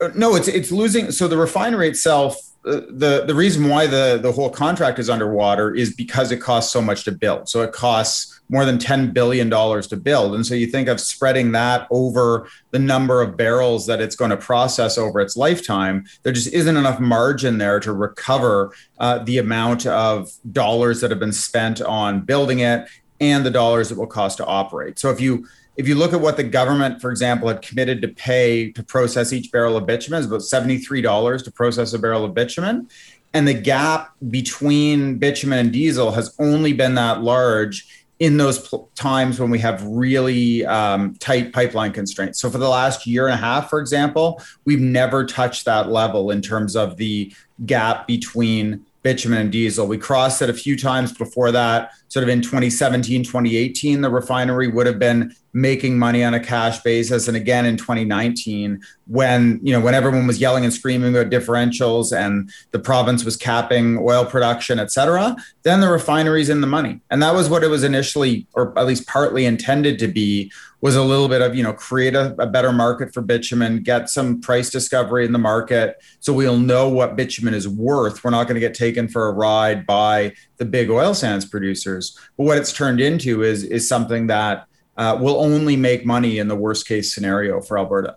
Uh, 0.00 0.10
no, 0.14 0.36
it's 0.36 0.48
it's 0.48 0.70
losing. 0.70 1.10
So 1.10 1.26
the 1.26 1.36
refinery 1.36 1.88
itself, 1.88 2.36
the 2.66 3.24
the 3.24 3.34
reason 3.34 3.68
why 3.68 3.86
the 3.86 4.18
the 4.20 4.32
whole 4.32 4.50
contract 4.50 4.98
is 4.98 5.08
underwater 5.08 5.74
is 5.74 5.94
because 5.94 6.32
it 6.32 6.38
costs 6.38 6.72
so 6.72 6.82
much 6.82 7.04
to 7.04 7.12
build. 7.12 7.48
So 7.48 7.62
it 7.62 7.72
costs 7.72 8.40
more 8.48 8.64
than 8.64 8.78
$10 8.78 9.12
billion 9.12 9.50
to 9.50 9.96
build. 9.96 10.34
And 10.34 10.46
so 10.46 10.54
you 10.54 10.66
think 10.68 10.88
of 10.88 11.00
spreading 11.00 11.52
that 11.52 11.88
over 11.90 12.48
the 12.70 12.78
number 12.78 13.20
of 13.20 13.36
barrels 13.36 13.86
that 13.86 14.00
it's 14.00 14.14
going 14.14 14.30
to 14.30 14.36
process 14.36 14.96
over 14.96 15.20
its 15.20 15.36
lifetime. 15.36 16.04
There 16.22 16.32
just 16.32 16.52
isn't 16.52 16.76
enough 16.76 17.00
margin 17.00 17.58
there 17.58 17.80
to 17.80 17.92
recover 17.92 18.72
uh, 18.98 19.18
the 19.18 19.38
amount 19.38 19.86
of 19.86 20.30
dollars 20.52 21.00
that 21.00 21.10
have 21.10 21.18
been 21.18 21.32
spent 21.32 21.80
on 21.80 22.20
building 22.20 22.60
it 22.60 22.88
and 23.20 23.44
the 23.44 23.50
dollars 23.50 23.90
it 23.90 23.98
will 23.98 24.06
cost 24.06 24.36
to 24.38 24.46
operate. 24.46 24.98
So 24.98 25.10
if 25.10 25.20
you 25.20 25.48
if 25.76 25.86
you 25.86 25.94
look 25.94 26.12
at 26.12 26.20
what 26.20 26.36
the 26.36 26.42
government, 26.42 27.00
for 27.00 27.10
example, 27.10 27.48
had 27.48 27.62
committed 27.62 28.00
to 28.02 28.08
pay 28.08 28.72
to 28.72 28.82
process 28.82 29.32
each 29.32 29.52
barrel 29.52 29.76
of 29.76 29.86
bitumen, 29.86 30.20
is 30.20 30.26
about 30.26 30.40
$73 30.40 31.44
to 31.44 31.50
process 31.50 31.92
a 31.92 31.98
barrel 31.98 32.24
of 32.24 32.34
bitumen. 32.34 32.88
And 33.34 33.46
the 33.46 33.54
gap 33.54 34.12
between 34.30 35.18
bitumen 35.18 35.58
and 35.58 35.72
diesel 35.72 36.12
has 36.12 36.34
only 36.38 36.72
been 36.72 36.94
that 36.94 37.22
large 37.22 38.06
in 38.18 38.38
those 38.38 38.66
pl- 38.66 38.88
times 38.94 39.38
when 39.38 39.50
we 39.50 39.58
have 39.58 39.82
really 39.84 40.64
um, 40.64 41.14
tight 41.16 41.52
pipeline 41.52 41.92
constraints. 41.92 42.40
So 42.40 42.48
for 42.48 42.56
the 42.56 42.68
last 42.68 43.06
year 43.06 43.26
and 43.26 43.34
a 43.34 43.36
half, 43.36 43.68
for 43.68 43.78
example, 43.78 44.42
we've 44.64 44.80
never 44.80 45.26
touched 45.26 45.66
that 45.66 45.90
level 45.90 46.30
in 46.30 46.40
terms 46.40 46.76
of 46.76 46.96
the 46.96 47.30
gap 47.66 48.06
between 48.06 48.86
bitumen 49.02 49.38
and 49.38 49.52
diesel. 49.52 49.86
We 49.86 49.98
crossed 49.98 50.42
it 50.42 50.50
a 50.50 50.54
few 50.54 50.76
times 50.76 51.12
before 51.12 51.52
that, 51.52 51.92
sort 52.08 52.22
of 52.22 52.28
in 52.28 52.42
2017, 52.42 53.22
2018, 53.22 54.00
the 54.00 54.10
refinery 54.10 54.66
would 54.66 54.86
have 54.86 54.98
been 54.98 55.32
making 55.56 55.98
money 55.98 56.22
on 56.22 56.34
a 56.34 56.40
cash 56.40 56.80
basis. 56.80 57.28
And 57.28 57.36
again 57.36 57.64
in 57.64 57.78
2019, 57.78 58.78
when 59.06 59.58
you 59.62 59.72
know 59.72 59.80
when 59.80 59.94
everyone 59.94 60.26
was 60.26 60.38
yelling 60.38 60.64
and 60.64 60.72
screaming 60.72 61.16
about 61.16 61.30
differentials 61.30 62.14
and 62.14 62.50
the 62.72 62.78
province 62.78 63.24
was 63.24 63.38
capping 63.38 63.98
oil 63.98 64.26
production, 64.26 64.78
et 64.78 64.92
cetera, 64.92 65.34
then 65.62 65.80
the 65.80 65.88
refineries 65.88 66.50
in 66.50 66.60
the 66.60 66.66
money. 66.66 67.00
And 67.10 67.22
that 67.22 67.34
was 67.34 67.48
what 67.48 67.64
it 67.64 67.68
was 67.68 67.84
initially, 67.84 68.46
or 68.52 68.78
at 68.78 68.86
least 68.86 69.06
partly 69.06 69.46
intended 69.46 69.98
to 70.00 70.08
be, 70.08 70.52
was 70.82 70.94
a 70.94 71.02
little 71.02 71.26
bit 71.26 71.40
of 71.40 71.54
you 71.54 71.62
know 71.62 71.72
create 71.72 72.14
a, 72.14 72.34
a, 72.38 72.46
better 72.46 72.70
market 72.70 73.14
for 73.14 73.22
bitumen 73.22 73.82
get 73.82 74.10
some 74.10 74.40
price 74.42 74.68
discovery 74.68 75.24
in 75.24 75.32
the 75.32 75.38
market 75.38 75.96
so 76.20 76.34
we'll 76.34 76.58
know 76.58 76.86
what 76.86 77.16
bitumen 77.16 77.54
is 77.54 77.66
worth 77.66 78.22
we're 78.22 78.30
not 78.30 78.44
going 78.44 78.54
to 78.54 78.60
get 78.60 78.74
taken 78.74 79.08
for 79.08 79.26
a 79.26 79.32
ride 79.32 79.86
by 79.86 80.32
the 80.58 80.64
big 80.64 80.90
oil 80.90 81.14
sands 81.14 81.44
producers 81.44 82.16
but 82.36 82.44
what 82.44 82.58
it's 82.58 82.72
turned 82.72 83.00
into 83.00 83.42
is 83.42 83.64
is 83.64 83.88
something 83.88 84.26
that 84.26 84.68
uh, 84.96 85.16
will 85.20 85.36
only 85.36 85.76
make 85.76 86.04
money 86.04 86.38
in 86.38 86.48
the 86.48 86.56
worst 86.56 86.86
case 86.86 87.14
scenario 87.14 87.60
for 87.60 87.78
alberta 87.78 88.16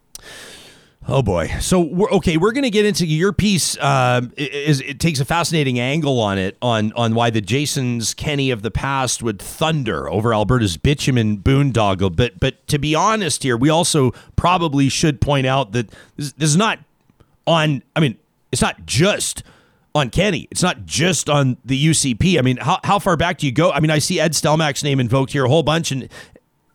Oh 1.11 1.23
boy! 1.23 1.47
So 1.59 1.79
we're 1.79 2.11
okay. 2.11 2.37
We're 2.37 2.51
going 2.51 2.65
to 2.65 2.69
get 2.69 2.85
into 2.85 3.05
your 3.05 3.33
piece. 3.33 3.75
Uh, 3.77 4.21
is 4.37 4.79
it 4.81 4.99
takes 4.99 5.19
a 5.19 5.25
fascinating 5.25 5.79
angle 5.79 6.19
on 6.19 6.37
it 6.37 6.55
on 6.61 6.93
on 6.93 7.15
why 7.15 7.31
the 7.31 7.41
Jasons 7.41 8.13
Kenney 8.13 8.51
of 8.51 8.61
the 8.61 8.69
past 8.69 9.23
would 9.23 9.39
thunder 9.39 10.07
over 10.07 10.33
Alberta's 10.33 10.77
bitumen 10.77 11.39
boondoggle. 11.39 12.15
But 12.15 12.39
but 12.39 12.67
to 12.67 12.77
be 12.77 12.93
honest 12.93 13.41
here, 13.41 13.57
we 13.57 13.69
also 13.69 14.11
probably 14.35 14.87
should 14.87 15.19
point 15.19 15.47
out 15.47 15.71
that 15.71 15.89
this, 16.15 16.33
this 16.33 16.49
is 16.51 16.57
not 16.57 16.77
on. 17.47 17.81
I 17.95 18.01
mean, 18.01 18.15
it's 18.51 18.61
not 18.61 18.85
just 18.85 19.41
on 19.95 20.11
Kenney. 20.11 20.47
It's 20.51 20.61
not 20.61 20.85
just 20.85 21.27
on 21.27 21.57
the 21.65 21.87
UCP. 21.87 22.37
I 22.37 22.43
mean, 22.43 22.57
how, 22.57 22.79
how 22.83 22.99
far 22.99 23.17
back 23.17 23.39
do 23.39 23.47
you 23.47 23.51
go? 23.51 23.71
I 23.71 23.79
mean, 23.79 23.89
I 23.89 23.97
see 23.97 24.19
Ed 24.19 24.33
Stelmach's 24.33 24.83
name 24.83 24.99
invoked 24.99 25.31
here 25.31 25.45
a 25.45 25.49
whole 25.49 25.63
bunch, 25.63 25.91
and 25.91 26.07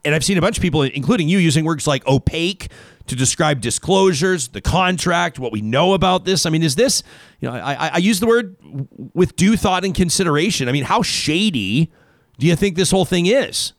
and 0.04 0.14
I've 0.14 0.24
seen 0.24 0.38
a 0.38 0.40
bunch 0.40 0.58
of 0.58 0.62
people, 0.62 0.82
including 0.82 1.28
you, 1.28 1.38
using 1.38 1.64
words 1.64 1.86
like 1.86 2.06
opaque 2.06 2.68
to 3.06 3.16
describe 3.16 3.60
disclosures, 3.60 4.48
the 4.48 4.60
contract, 4.60 5.38
what 5.38 5.52
we 5.52 5.60
know 5.60 5.94
about 5.94 6.24
this. 6.24 6.46
I 6.46 6.50
mean, 6.50 6.62
is 6.62 6.74
this, 6.74 7.02
you 7.40 7.48
know, 7.48 7.54
I, 7.54 7.90
I 7.94 7.98
use 7.98 8.20
the 8.20 8.26
word 8.26 8.56
with 9.12 9.36
due 9.36 9.56
thought 9.56 9.84
and 9.84 9.94
consideration. 9.94 10.68
I 10.68 10.72
mean, 10.72 10.84
how 10.84 11.02
shady 11.02 11.90
do 12.38 12.46
you 12.46 12.56
think 12.56 12.76
this 12.76 12.90
whole 12.90 13.04
thing 13.04 13.26
is? 13.26 13.72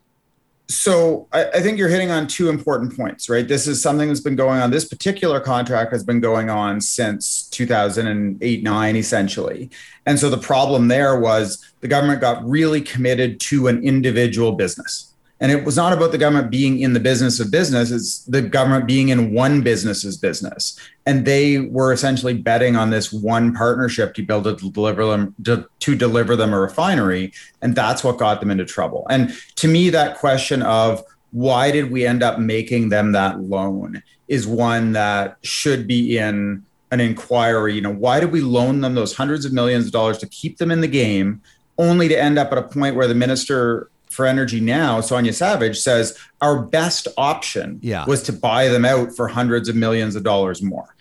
So 0.68 1.28
I, 1.32 1.46
I, 1.46 1.62
think 1.62 1.78
you're 1.78 1.90
hitting 1.90 2.10
on 2.10 2.26
two 2.26 2.50
important 2.50 2.96
points, 2.98 3.30
right? 3.30 3.48
This 3.48 3.68
is 3.68 3.84
something 3.84 4.08
that's 4.08 4.20
been 4.20 4.36
going 4.36 4.60
on. 4.60 4.72
This 4.72 4.86
particular 4.86 5.40
contract 5.40 5.92
has 5.92 6.04
been 6.04 6.20
going 6.20 6.50
on 6.50 6.82
since 6.82 7.48
2008, 7.50 8.64
nine, 8.64 8.96
essentially. 8.96 9.70
And 10.08 10.18
so 10.18 10.28
the 10.28 10.40
problem 10.40 10.88
there 10.88 11.20
was 11.20 11.64
the 11.82 11.88
government 11.88 12.20
got 12.20 12.44
really 12.44 12.82
committed 12.82 13.40
to 13.42 13.68
an 13.68 13.84
individual 13.84 14.54
business 14.54 15.14
and 15.42 15.52
it 15.52 15.66
was 15.66 15.76
not 15.76 15.92
about 15.92 16.12
the 16.12 16.18
government 16.18 16.50
being 16.50 16.80
in 16.80 16.94
the 16.94 17.00
business 17.00 17.40
of 17.40 17.52
business, 17.52 17.92
it's 17.92 18.20
the 18.24 18.42
government 18.42 18.88
being 18.88 19.10
in 19.10 19.34
one 19.34 19.62
business's 19.62 20.16
business. 20.16 20.80
And 21.06 21.26
they 21.26 21.60
were 21.60 21.92
essentially 21.92 22.34
betting 22.34 22.76
on 22.76 22.90
this 22.90 23.12
one 23.12 23.54
partnership 23.54 24.14
to 24.16 24.24
build 24.24 24.46
to 24.46 24.72
deliver 24.72 25.06
them 25.06 25.36
to, 25.44 25.68
to 25.80 25.96
deliver 25.96 26.36
them 26.36 26.54
a 26.54 26.60
refinery. 26.60 27.34
And 27.62 27.76
that's 27.76 28.04
what 28.04 28.18
got 28.18 28.40
them 28.40 28.50
into 28.50 28.66
trouble. 28.66 29.06
And 29.10 29.36
to 29.56 29.68
me, 29.68 29.90
that 29.90 30.18
question 30.18 30.62
of 30.62 31.04
why 31.32 31.70
did 31.70 31.92
we 31.92 32.06
end 32.06 32.24
up 32.24 32.40
making 32.40 32.90
them 32.90 33.12
that 33.12 33.42
loan 33.42 34.02
is 34.30 34.48
one 34.48 34.94
that 34.94 35.38
should 35.44 35.86
be 35.86 36.18
in 36.18 36.64
an 36.92 37.02
inquiry. 37.02 37.76
You 37.76 37.82
know, 37.82 37.92
why 37.92 38.22
did 38.22 38.32
we 38.32 38.40
loan 38.40 38.80
them 38.80 38.96
those 38.96 39.14
hundreds 39.14 39.44
of 39.44 39.52
millions 39.52 39.88
of 39.88 39.92
dollars 39.92 40.18
to 40.20 40.28
keep 40.28 40.60
them 40.60 40.72
in 40.72 40.80
the 40.80 40.88
game, 40.88 41.42
only 41.78 42.08
to 42.08 42.18
end 42.18 42.40
up 42.40 42.54
at 42.54 42.58
a 42.58 42.64
point 42.64 42.96
where 42.96 43.08
the 43.08 43.16
minister 43.16 43.90
for 44.16 44.26
energy 44.26 44.60
now, 44.60 45.02
Sonya 45.02 45.34
Savage 45.34 45.78
says 45.78 46.18
our 46.42 46.62
best 46.62 47.08
option 47.18 47.80
yeah. 47.84 48.06
was 48.06 48.24
to 48.24 48.34
buy 48.34 48.70
them 48.70 48.86
out 48.86 49.16
for 49.16 49.28
hundreds 49.28 49.70
of 49.70 49.76
millions 49.76 50.16
of 50.16 50.24
dollars 50.24 50.62
more. 50.62 50.96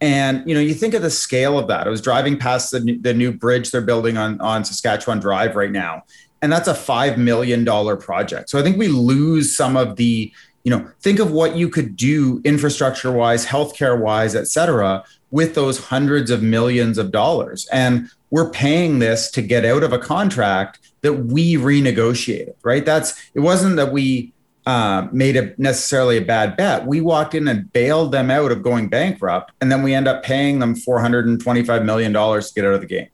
And 0.00 0.48
you 0.48 0.54
know, 0.54 0.60
you 0.60 0.72
think 0.72 0.94
of 0.94 1.02
the 1.02 1.10
scale 1.10 1.58
of 1.58 1.68
that. 1.68 1.86
I 1.86 1.90
was 1.90 2.00
driving 2.00 2.38
past 2.38 2.70
the, 2.70 2.96
the 3.02 3.12
new 3.12 3.32
bridge 3.32 3.70
they're 3.70 3.82
building 3.82 4.16
on 4.16 4.40
on 4.40 4.64
Saskatchewan 4.64 5.20
Drive 5.20 5.56
right 5.56 5.70
now, 5.70 6.04
and 6.42 6.50
that's 6.50 6.68
a 6.68 6.74
$5 6.74 7.18
million 7.18 7.64
project. 7.98 8.50
So 8.50 8.58
I 8.58 8.62
think 8.62 8.78
we 8.78 8.88
lose 8.88 9.54
some 9.54 9.76
of 9.76 9.96
the, 9.96 10.32
you 10.64 10.70
know, 10.70 10.90
think 11.00 11.18
of 11.18 11.32
what 11.32 11.56
you 11.56 11.68
could 11.68 11.96
do 11.96 12.40
infrastructure 12.44 13.12
wise, 13.12 13.44
healthcare 13.44 14.00
wise, 14.00 14.34
et 14.34 14.46
cetera, 14.46 15.04
with 15.30 15.54
those 15.54 15.78
hundreds 15.78 16.30
of 16.30 16.42
millions 16.42 16.98
of 16.98 17.10
dollars. 17.10 17.68
And 17.72 18.10
we're 18.30 18.50
paying 18.50 19.00
this 19.00 19.30
to 19.32 19.42
get 19.42 19.64
out 19.64 19.82
of 19.82 19.92
a 19.92 19.98
contract 19.98 20.78
that 21.02 21.12
we 21.26 21.54
renegotiated, 21.54 22.54
right? 22.62 22.84
That's, 22.84 23.20
it 23.34 23.40
wasn't 23.40 23.76
that 23.76 23.92
we, 23.92 24.32
uh, 24.66 25.08
made 25.10 25.36
a 25.36 25.54
necessarily 25.56 26.18
a 26.18 26.20
bad 26.20 26.56
bet. 26.56 26.86
We 26.86 27.00
walked 27.00 27.34
in 27.34 27.48
and 27.48 27.72
bailed 27.72 28.12
them 28.12 28.30
out 28.30 28.52
of 28.52 28.62
going 28.62 28.88
bankrupt, 28.88 29.52
and 29.60 29.72
then 29.72 29.82
we 29.82 29.94
end 29.94 30.06
up 30.06 30.22
paying 30.22 30.58
them 30.58 30.76
four 30.76 31.00
hundred 31.00 31.26
and 31.26 31.40
twenty-five 31.40 31.82
million 31.82 32.12
dollars 32.12 32.48
to 32.48 32.54
get 32.54 32.68
out 32.68 32.74
of 32.74 32.82
the 32.82 32.86
game 32.86 33.08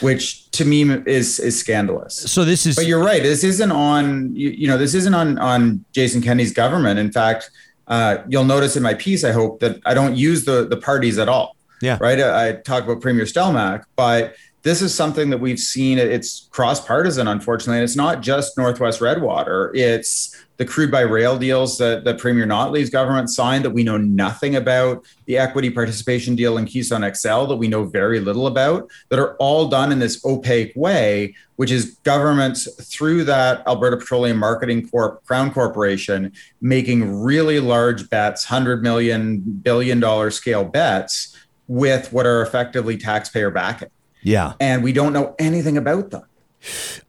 which 0.00 0.50
to 0.50 0.64
me 0.64 0.82
is 1.06 1.38
is 1.38 1.58
scandalous. 1.58 2.16
So 2.16 2.44
this 2.44 2.66
is 2.66 2.76
But 2.76 2.86
you're 2.86 3.02
right. 3.02 3.22
This 3.22 3.44
isn't 3.44 3.70
on 3.70 4.34
you, 4.34 4.50
you 4.50 4.68
know 4.68 4.78
this 4.78 4.94
isn't 4.94 5.14
on 5.14 5.38
on 5.38 5.84
Jason 5.92 6.22
Kenney's 6.22 6.52
government. 6.52 6.98
In 6.98 7.12
fact, 7.12 7.50
uh, 7.86 8.18
you'll 8.28 8.44
notice 8.44 8.76
in 8.76 8.82
my 8.82 8.94
piece, 8.94 9.24
I 9.24 9.32
hope 9.32 9.60
that 9.60 9.80
I 9.84 9.94
don't 9.94 10.16
use 10.16 10.44
the 10.44 10.66
the 10.66 10.76
parties 10.76 11.18
at 11.18 11.28
all. 11.28 11.56
Yeah. 11.82 11.96
Right. 12.00 12.20
I, 12.20 12.48
I 12.48 12.52
talk 12.52 12.84
about 12.84 13.00
Premier 13.00 13.24
Stelmach, 13.24 13.84
but 13.96 14.34
this 14.62 14.82
is 14.82 14.94
something 14.94 15.30
that 15.30 15.38
we've 15.38 15.58
seen. 15.58 15.98
It's 15.98 16.48
cross 16.50 16.84
partisan, 16.84 17.28
unfortunately, 17.28 17.78
and 17.78 17.84
it's 17.84 17.96
not 17.96 18.20
just 18.20 18.58
Northwest 18.58 19.00
Redwater. 19.00 19.72
It's 19.74 20.36
the 20.58 20.66
crude 20.66 20.90
by 20.90 21.00
rail 21.00 21.38
deals 21.38 21.78
that, 21.78 22.04
that 22.04 22.18
Premier 22.18 22.44
Notley's 22.44 22.90
government 22.90 23.30
signed 23.30 23.64
that 23.64 23.70
we 23.70 23.82
know 23.82 23.96
nothing 23.96 24.56
about, 24.56 25.06
the 25.24 25.38
equity 25.38 25.70
participation 25.70 26.36
deal 26.36 26.58
in 26.58 26.66
Keystone 26.66 27.10
XL 27.14 27.46
that 27.46 27.56
we 27.56 27.68
know 27.68 27.84
very 27.84 28.20
little 28.20 28.46
about, 28.46 28.90
that 29.08 29.18
are 29.18 29.36
all 29.36 29.68
done 29.68 29.90
in 29.90 29.98
this 29.98 30.22
opaque 30.26 30.72
way, 30.76 31.34
which 31.56 31.70
is 31.70 31.96
governments 32.02 32.68
through 32.84 33.24
that 33.24 33.66
Alberta 33.66 33.96
Petroleum 33.96 34.36
Marketing 34.36 34.86
Corp, 34.86 35.24
Crown 35.24 35.50
Corporation, 35.50 36.30
making 36.60 37.22
really 37.22 37.58
large 37.58 38.10
bets, 38.10 38.44
$100 38.44 38.82
million, 38.82 39.38
billion 39.38 39.98
dollar 39.98 40.30
scale 40.30 40.64
bets 40.64 41.34
with 41.68 42.12
what 42.12 42.26
are 42.26 42.42
effectively 42.42 42.98
taxpayer 42.98 43.50
backing. 43.50 43.88
Yeah. 44.22 44.54
And 44.60 44.82
we 44.82 44.92
don't 44.92 45.12
know 45.12 45.34
anything 45.38 45.76
about 45.76 46.10
them. 46.10 46.22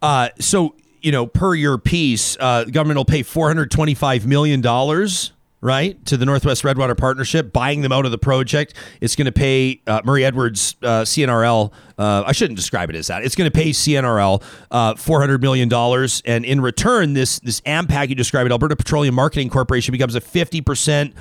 Uh, 0.01 0.29
so 0.39 0.75
you 1.01 1.11
know, 1.11 1.25
per 1.25 1.55
your 1.55 1.77
piece, 1.77 2.37
uh, 2.39 2.63
the 2.65 2.71
government 2.71 2.97
will 2.97 3.05
pay 3.05 3.23
four 3.23 3.47
hundred 3.47 3.71
twenty-five 3.71 4.25
million 4.25 4.61
dollars. 4.61 5.33
Right 5.63 6.03
to 6.07 6.17
the 6.17 6.25
Northwest 6.25 6.63
Redwater 6.63 6.95
Partnership, 6.95 7.53
buying 7.53 7.81
them 7.81 7.91
out 7.91 8.05
of 8.05 8.11
the 8.11 8.17
project. 8.17 8.73
It's 8.99 9.15
going 9.15 9.27
to 9.27 9.31
pay 9.31 9.79
uh, 9.85 10.01
Murray 10.03 10.25
Edwards 10.25 10.75
uh, 10.81 11.03
CNRL. 11.03 11.71
Uh, 11.99 12.23
I 12.25 12.31
shouldn't 12.31 12.57
describe 12.57 12.89
it 12.89 12.95
as 12.95 13.05
that. 13.07 13.23
It's 13.23 13.35
going 13.35 13.47
to 13.47 13.55
pay 13.55 13.69
CNRL 13.69 14.41
uh, 14.71 14.95
four 14.95 15.19
hundred 15.19 15.39
million 15.43 15.69
dollars, 15.69 16.23
and 16.25 16.45
in 16.45 16.61
return, 16.61 17.13
this 17.13 17.37
this 17.41 17.61
AMPAC 17.61 18.09
you 18.09 18.15
described 18.15 18.47
it, 18.47 18.51
Alberta 18.51 18.75
Petroleum 18.75 19.13
Marketing 19.13 19.51
Corporation, 19.51 19.91
becomes 19.91 20.15
a 20.15 20.21
fifty 20.21 20.61
percent 20.61 21.13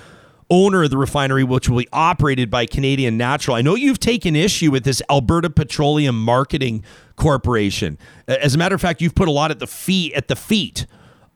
owner 0.51 0.85
of 0.85 0.91
the 0.91 0.99
refinery, 0.99 1.45
which 1.45 1.69
will 1.69 1.79
be 1.79 1.89
operated 1.93 2.51
by 2.51 2.67
Canadian 2.67 3.17
Natural. 3.17 3.57
I 3.57 3.63
know 3.63 3.75
you've 3.75 4.01
taken 4.01 4.35
issue 4.35 4.71
with 4.71 4.85
this 4.85 5.01
Alberta 5.09 5.51
Petroleum 5.51 6.23
Marketing 6.23 6.85
Corporation. 7.17 7.99
As 8.27 8.55
a 8.55 8.59
matter 8.59 8.75
of 8.75 8.81
fact, 8.81 9.01
you've 9.01 9.15
put 9.15 9.29
a 9.29 9.33
lot 9.33 9.51
at 9.51 9.59
the 9.59 9.67
feet 9.67 10.13
at 10.15 10.29
the 10.29 10.37
feet 10.37 10.87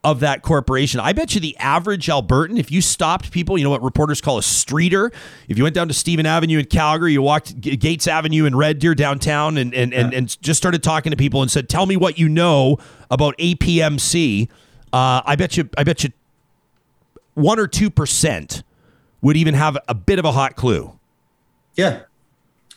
of 0.05 0.19
that 0.19 0.43
corporation. 0.43 0.99
I 0.99 1.13
bet 1.13 1.33
you 1.33 1.41
the 1.41 1.57
average 1.57 2.05
Albertan, 2.05 2.59
if 2.59 2.71
you 2.71 2.79
stopped 2.79 3.31
people, 3.31 3.57
you 3.57 3.63
know 3.63 3.71
what 3.71 3.81
reporters 3.81 4.21
call 4.21 4.37
a 4.37 4.43
streeter. 4.43 5.11
If 5.47 5.57
you 5.57 5.63
went 5.63 5.73
down 5.73 5.87
to 5.87 5.95
Stephen 5.95 6.27
Avenue 6.27 6.59
in 6.59 6.65
Calgary, 6.65 7.13
you 7.13 7.23
walked 7.23 7.59
Gaetz 7.59 8.07
Avenue 8.07 8.45
in 8.45 8.55
Red 8.55 8.77
Deer 8.77 8.93
downtown, 8.93 9.57
and 9.57 9.73
and, 9.73 9.93
and 9.93 10.13
and 10.13 10.41
just 10.41 10.57
started 10.57 10.83
talking 10.83 11.09
to 11.09 11.17
people 11.17 11.41
and 11.41 11.49
said, 11.49 11.69
"Tell 11.69 11.87
me 11.87 11.97
what 11.97 12.19
you 12.19 12.29
know 12.29 12.77
about 13.09 13.35
APMC." 13.39 14.47
Uh, 14.93 15.21
I 15.25 15.35
bet 15.35 15.57
you, 15.57 15.67
I 15.75 15.83
bet 15.83 16.03
you, 16.03 16.11
one 17.33 17.59
or 17.59 17.67
two 17.67 17.89
percent 17.89 18.63
would 19.25 19.37
even 19.37 19.55
have 19.55 19.75
a 19.87 19.95
bit 19.95 20.19
of 20.19 20.25
a 20.25 20.31
hot 20.31 20.55
clue. 20.55 20.99
Yeah. 21.73 22.01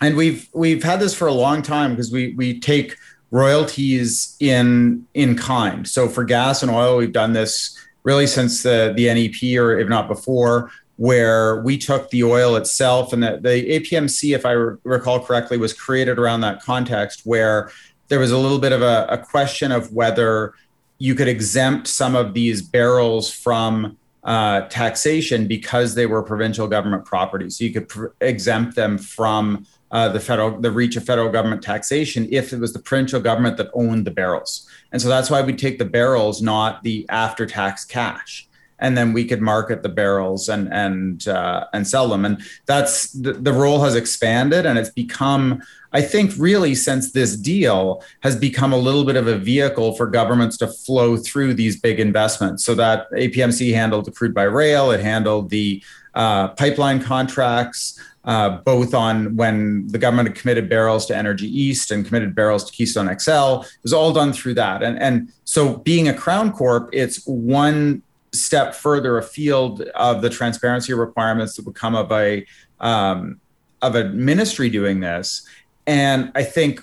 And 0.00 0.16
we've 0.16 0.48
we've 0.54 0.82
had 0.82 0.98
this 0.98 1.14
for 1.14 1.28
a 1.28 1.32
long 1.32 1.60
time 1.60 1.90
because 1.90 2.10
we 2.10 2.32
we 2.36 2.58
take 2.58 2.96
royalties 3.30 4.34
in 4.40 5.06
in 5.12 5.36
kind. 5.36 5.86
So 5.86 6.08
for 6.08 6.24
gas 6.24 6.62
and 6.62 6.72
oil, 6.72 6.96
we've 6.96 7.12
done 7.12 7.34
this 7.34 7.78
really 8.02 8.26
since 8.26 8.62
the 8.62 8.94
the 8.96 9.12
NEP 9.12 9.60
or 9.60 9.78
if 9.78 9.90
not 9.90 10.08
before, 10.08 10.70
where 10.96 11.60
we 11.60 11.76
took 11.76 12.08
the 12.08 12.24
oil 12.24 12.56
itself 12.56 13.12
and 13.12 13.22
the, 13.22 13.38
the 13.42 13.78
APMC, 13.78 14.34
if 14.34 14.46
I 14.46 14.52
re- 14.52 14.78
recall 14.84 15.22
correctly, 15.22 15.58
was 15.58 15.74
created 15.74 16.18
around 16.18 16.40
that 16.40 16.62
context 16.62 17.26
where 17.26 17.70
there 18.08 18.20
was 18.20 18.30
a 18.30 18.38
little 18.38 18.58
bit 18.58 18.72
of 18.72 18.80
a, 18.80 19.06
a 19.10 19.18
question 19.18 19.70
of 19.70 19.92
whether 19.92 20.54
you 20.96 21.14
could 21.14 21.28
exempt 21.28 21.88
some 21.88 22.16
of 22.16 22.32
these 22.32 22.62
barrels 22.62 23.30
from 23.30 23.98
uh, 24.28 24.60
taxation 24.68 25.46
because 25.46 25.94
they 25.94 26.04
were 26.04 26.22
provincial 26.22 26.68
government 26.68 27.04
property. 27.06 27.48
So 27.48 27.64
you 27.64 27.72
could 27.72 27.88
pr- 27.88 28.08
exempt 28.20 28.76
them 28.76 28.98
from 28.98 29.66
uh, 29.90 30.10
the 30.10 30.20
federal, 30.20 30.60
the 30.60 30.70
reach 30.70 30.96
of 30.96 31.04
federal 31.04 31.30
government 31.30 31.62
taxation 31.62 32.28
if 32.30 32.52
it 32.52 32.60
was 32.60 32.74
the 32.74 32.78
provincial 32.78 33.20
government 33.20 33.56
that 33.56 33.70
owned 33.72 34.06
the 34.06 34.10
barrels. 34.10 34.68
And 34.92 35.00
so 35.00 35.08
that's 35.08 35.30
why 35.30 35.40
we 35.40 35.54
take 35.54 35.78
the 35.78 35.86
barrels, 35.86 36.42
not 36.42 36.82
the 36.82 37.06
after-tax 37.08 37.86
cash. 37.86 38.47
And 38.80 38.96
then 38.96 39.12
we 39.12 39.24
could 39.24 39.40
market 39.40 39.82
the 39.82 39.88
barrels 39.88 40.48
and 40.48 40.72
and 40.72 41.26
uh, 41.26 41.66
and 41.72 41.86
sell 41.86 42.08
them, 42.08 42.24
and 42.24 42.40
that's 42.66 43.12
the, 43.12 43.32
the 43.32 43.52
role 43.52 43.82
has 43.82 43.94
expanded, 43.94 44.66
and 44.66 44.78
it's 44.78 44.90
become, 44.90 45.62
I 45.92 46.02
think, 46.02 46.32
really 46.38 46.74
since 46.74 47.12
this 47.12 47.36
deal 47.36 48.02
has 48.20 48.36
become 48.36 48.72
a 48.72 48.78
little 48.78 49.04
bit 49.04 49.16
of 49.16 49.26
a 49.26 49.36
vehicle 49.36 49.96
for 49.96 50.06
governments 50.06 50.56
to 50.58 50.68
flow 50.68 51.16
through 51.16 51.54
these 51.54 51.80
big 51.80 51.98
investments. 51.98 52.64
So 52.64 52.74
that 52.76 53.10
APMC 53.12 53.74
handled 53.74 54.04
the 54.04 54.12
crude 54.12 54.34
by 54.34 54.44
rail, 54.44 54.90
it 54.90 55.00
handled 55.00 55.50
the 55.50 55.82
uh, 56.14 56.48
pipeline 56.48 57.00
contracts, 57.02 58.00
uh, 58.24 58.58
both 58.58 58.92
on 58.92 59.36
when 59.36 59.86
the 59.88 59.98
government 59.98 60.28
had 60.28 60.36
committed 60.36 60.68
barrels 60.68 61.06
to 61.06 61.16
Energy 61.16 61.46
East 61.46 61.90
and 61.90 62.04
committed 62.04 62.34
barrels 62.34 62.64
to 62.64 62.72
Keystone 62.72 63.06
XL. 63.18 63.62
It 63.62 63.82
was 63.82 63.92
all 63.92 64.12
done 64.12 64.32
through 64.32 64.54
that. 64.54 64.82
And, 64.82 65.00
and 65.00 65.32
so 65.44 65.78
being 65.78 66.08
a 66.08 66.14
Crown 66.14 66.52
Corp, 66.52 66.90
it's 66.92 67.24
one 67.26 68.02
step 68.32 68.74
further 68.74 69.18
afield 69.18 69.82
of 69.94 70.22
the 70.22 70.30
transparency 70.30 70.92
requirements 70.92 71.56
that 71.56 71.64
would 71.66 71.74
come 71.74 71.94
of 71.94 72.10
a 72.12 72.46
um, 72.80 73.40
of 73.82 73.94
a 73.94 74.04
ministry 74.04 74.68
doing 74.68 75.00
this. 75.00 75.46
And 75.86 76.32
I 76.34 76.42
think 76.42 76.80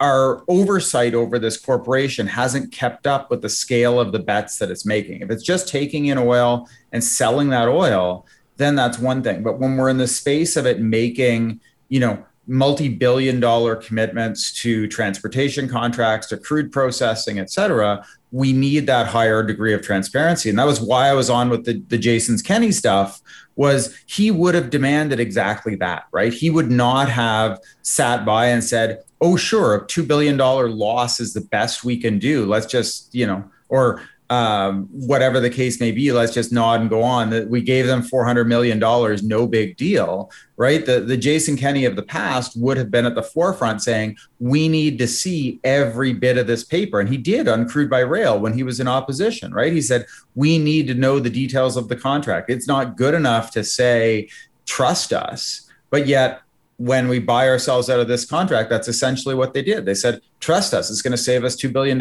our 0.00 0.44
oversight 0.48 1.14
over 1.14 1.38
this 1.38 1.56
corporation 1.56 2.26
hasn't 2.26 2.72
kept 2.72 3.06
up 3.06 3.30
with 3.30 3.40
the 3.42 3.48
scale 3.48 3.98
of 3.98 4.12
the 4.12 4.18
bets 4.18 4.58
that 4.58 4.70
it's 4.70 4.84
making. 4.84 5.22
If 5.22 5.30
it's 5.30 5.42
just 5.42 5.68
taking 5.68 6.06
in 6.06 6.18
oil 6.18 6.68
and 6.92 7.02
selling 7.02 7.48
that 7.50 7.68
oil, 7.68 8.26
then 8.58 8.74
that's 8.74 8.98
one 8.98 9.22
thing. 9.22 9.42
But 9.42 9.58
when 9.58 9.76
we're 9.76 9.88
in 9.88 9.96
the 9.96 10.06
space 10.06 10.56
of 10.56 10.66
it 10.66 10.80
making, 10.80 11.60
you 11.88 12.00
know, 12.00 12.24
multi-billion 12.46 13.40
dollar 13.40 13.76
commitments 13.76 14.52
to 14.62 14.86
transportation 14.88 15.68
contracts, 15.68 16.28
to 16.28 16.36
crude 16.36 16.70
processing, 16.70 17.38
et 17.38 17.50
cetera, 17.50 18.04
we 18.30 18.52
need 18.52 18.86
that 18.86 19.06
higher 19.06 19.42
degree 19.42 19.72
of 19.72 19.82
transparency. 19.82 20.50
And 20.50 20.58
that 20.58 20.66
was 20.66 20.80
why 20.80 21.08
I 21.08 21.14
was 21.14 21.30
on 21.30 21.48
with 21.48 21.64
the, 21.64 21.82
the 21.88 21.98
Jason's 21.98 22.42
Kenney 22.42 22.72
stuff 22.72 23.20
was 23.56 23.98
he 24.06 24.30
would 24.30 24.54
have 24.54 24.70
demanded 24.70 25.18
exactly 25.18 25.74
that, 25.76 26.04
right? 26.12 26.32
He 26.32 26.50
would 26.50 26.70
not 26.70 27.08
have 27.08 27.58
sat 27.82 28.24
by 28.24 28.46
and 28.46 28.62
said, 28.62 29.02
oh, 29.20 29.36
sure, 29.36 29.74
a 29.74 29.86
$2 29.86 30.06
billion 30.06 30.36
loss 30.36 31.20
is 31.20 31.32
the 31.32 31.40
best 31.40 31.82
we 31.82 31.96
can 31.96 32.18
do. 32.18 32.44
Let's 32.44 32.66
just, 32.66 33.14
you 33.14 33.26
know, 33.26 33.44
or 33.68 34.02
um, 34.28 34.88
whatever 34.90 35.38
the 35.38 35.50
case 35.50 35.80
may 35.80 35.92
be, 35.92 36.10
let's 36.12 36.34
just 36.34 36.52
nod 36.52 36.80
and 36.80 36.90
go 36.90 37.02
on. 37.02 37.30
That 37.30 37.48
we 37.48 37.60
gave 37.60 37.86
them 37.86 38.02
four 38.02 38.24
hundred 38.24 38.48
million 38.48 38.78
dollars, 38.78 39.22
no 39.22 39.46
big 39.46 39.76
deal, 39.76 40.30
right? 40.56 40.84
The 40.84 41.00
the 41.00 41.16
Jason 41.16 41.56
Kenney 41.56 41.84
of 41.84 41.96
the 41.96 42.02
past 42.02 42.56
would 42.56 42.76
have 42.76 42.90
been 42.90 43.06
at 43.06 43.14
the 43.14 43.22
forefront 43.22 43.82
saying 43.82 44.16
we 44.40 44.68
need 44.68 44.98
to 44.98 45.06
see 45.06 45.60
every 45.62 46.12
bit 46.12 46.38
of 46.38 46.46
this 46.46 46.64
paper, 46.64 46.98
and 46.98 47.08
he 47.08 47.16
did 47.16 47.46
on 47.46 47.68
crude 47.68 47.88
by 47.90 48.00
rail 48.00 48.38
when 48.38 48.52
he 48.52 48.62
was 48.62 48.80
in 48.80 48.88
opposition, 48.88 49.52
right? 49.54 49.72
He 49.72 49.82
said 49.82 50.06
we 50.34 50.58
need 50.58 50.88
to 50.88 50.94
know 50.94 51.20
the 51.20 51.30
details 51.30 51.76
of 51.76 51.88
the 51.88 51.96
contract. 51.96 52.50
It's 52.50 52.66
not 52.66 52.96
good 52.96 53.14
enough 53.14 53.52
to 53.52 53.62
say 53.62 54.28
trust 54.64 55.12
us, 55.12 55.70
but 55.90 56.06
yet 56.06 56.42
when 56.78 57.08
we 57.08 57.18
buy 57.18 57.48
ourselves 57.48 57.88
out 57.88 58.00
of 58.00 58.08
this 58.08 58.24
contract, 58.24 58.68
that's 58.70 58.88
essentially 58.88 59.34
what 59.34 59.54
they 59.54 59.62
did. 59.62 59.86
They 59.86 59.94
said, 59.94 60.20
trust 60.40 60.74
us, 60.74 60.90
it's 60.90 61.02
going 61.02 61.12
to 61.12 61.16
save 61.16 61.44
us 61.44 61.56
$2 61.56 61.72
billion. 61.72 61.98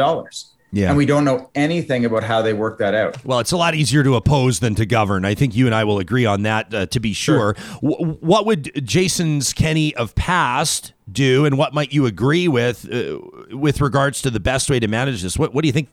Yeah. 0.76 0.90
And 0.90 0.98
we 0.98 1.06
don't 1.06 1.24
know 1.24 1.50
anything 1.56 2.04
about 2.04 2.26
how 2.26 2.42
they 2.42 2.54
work 2.54 2.80
that 2.80 2.94
out. 2.94 3.24
Well, 3.24 3.40
it's 3.40 3.54
a 3.54 3.58
lot 3.58 3.76
easier 3.76 4.04
to 4.04 4.16
oppose 4.16 4.60
than 4.60 4.76
to 4.76 4.86
govern. 4.86 5.24
I 5.24 5.34
think 5.34 5.56
you 5.56 5.68
and 5.68 5.74
I 5.74 5.86
will 5.86 6.00
agree 6.00 6.26
on 6.26 6.42
that, 6.44 6.74
uh, 6.74 6.86
to 6.88 7.00
be 7.00 7.14
sure. 7.14 7.56
W- 7.82 8.18
what 8.20 8.46
would 8.46 8.86
Jason's 8.86 9.54
Kenney 9.54 9.96
of 9.96 10.14
past 10.16 10.92
do, 11.10 11.46
and 11.46 11.58
what 11.58 11.74
might 11.74 11.94
you 11.94 12.06
agree 12.06 12.50
with 12.50 12.92
uh, 12.92 13.20
with 13.56 13.80
regards 13.80 14.22
to 14.24 14.30
the 14.30 14.42
best 14.42 14.70
way 14.70 14.82
to 14.82 14.88
manage 14.90 15.22
this? 15.22 15.40
What, 15.40 15.54
what 15.54 15.62
do 15.62 15.70
you 15.70 15.74
think 15.74 15.88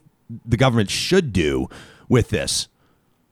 the 0.45 0.57
government 0.57 0.89
should 0.89 1.31
do 1.31 1.69
with 2.09 2.27
this? 2.27 2.67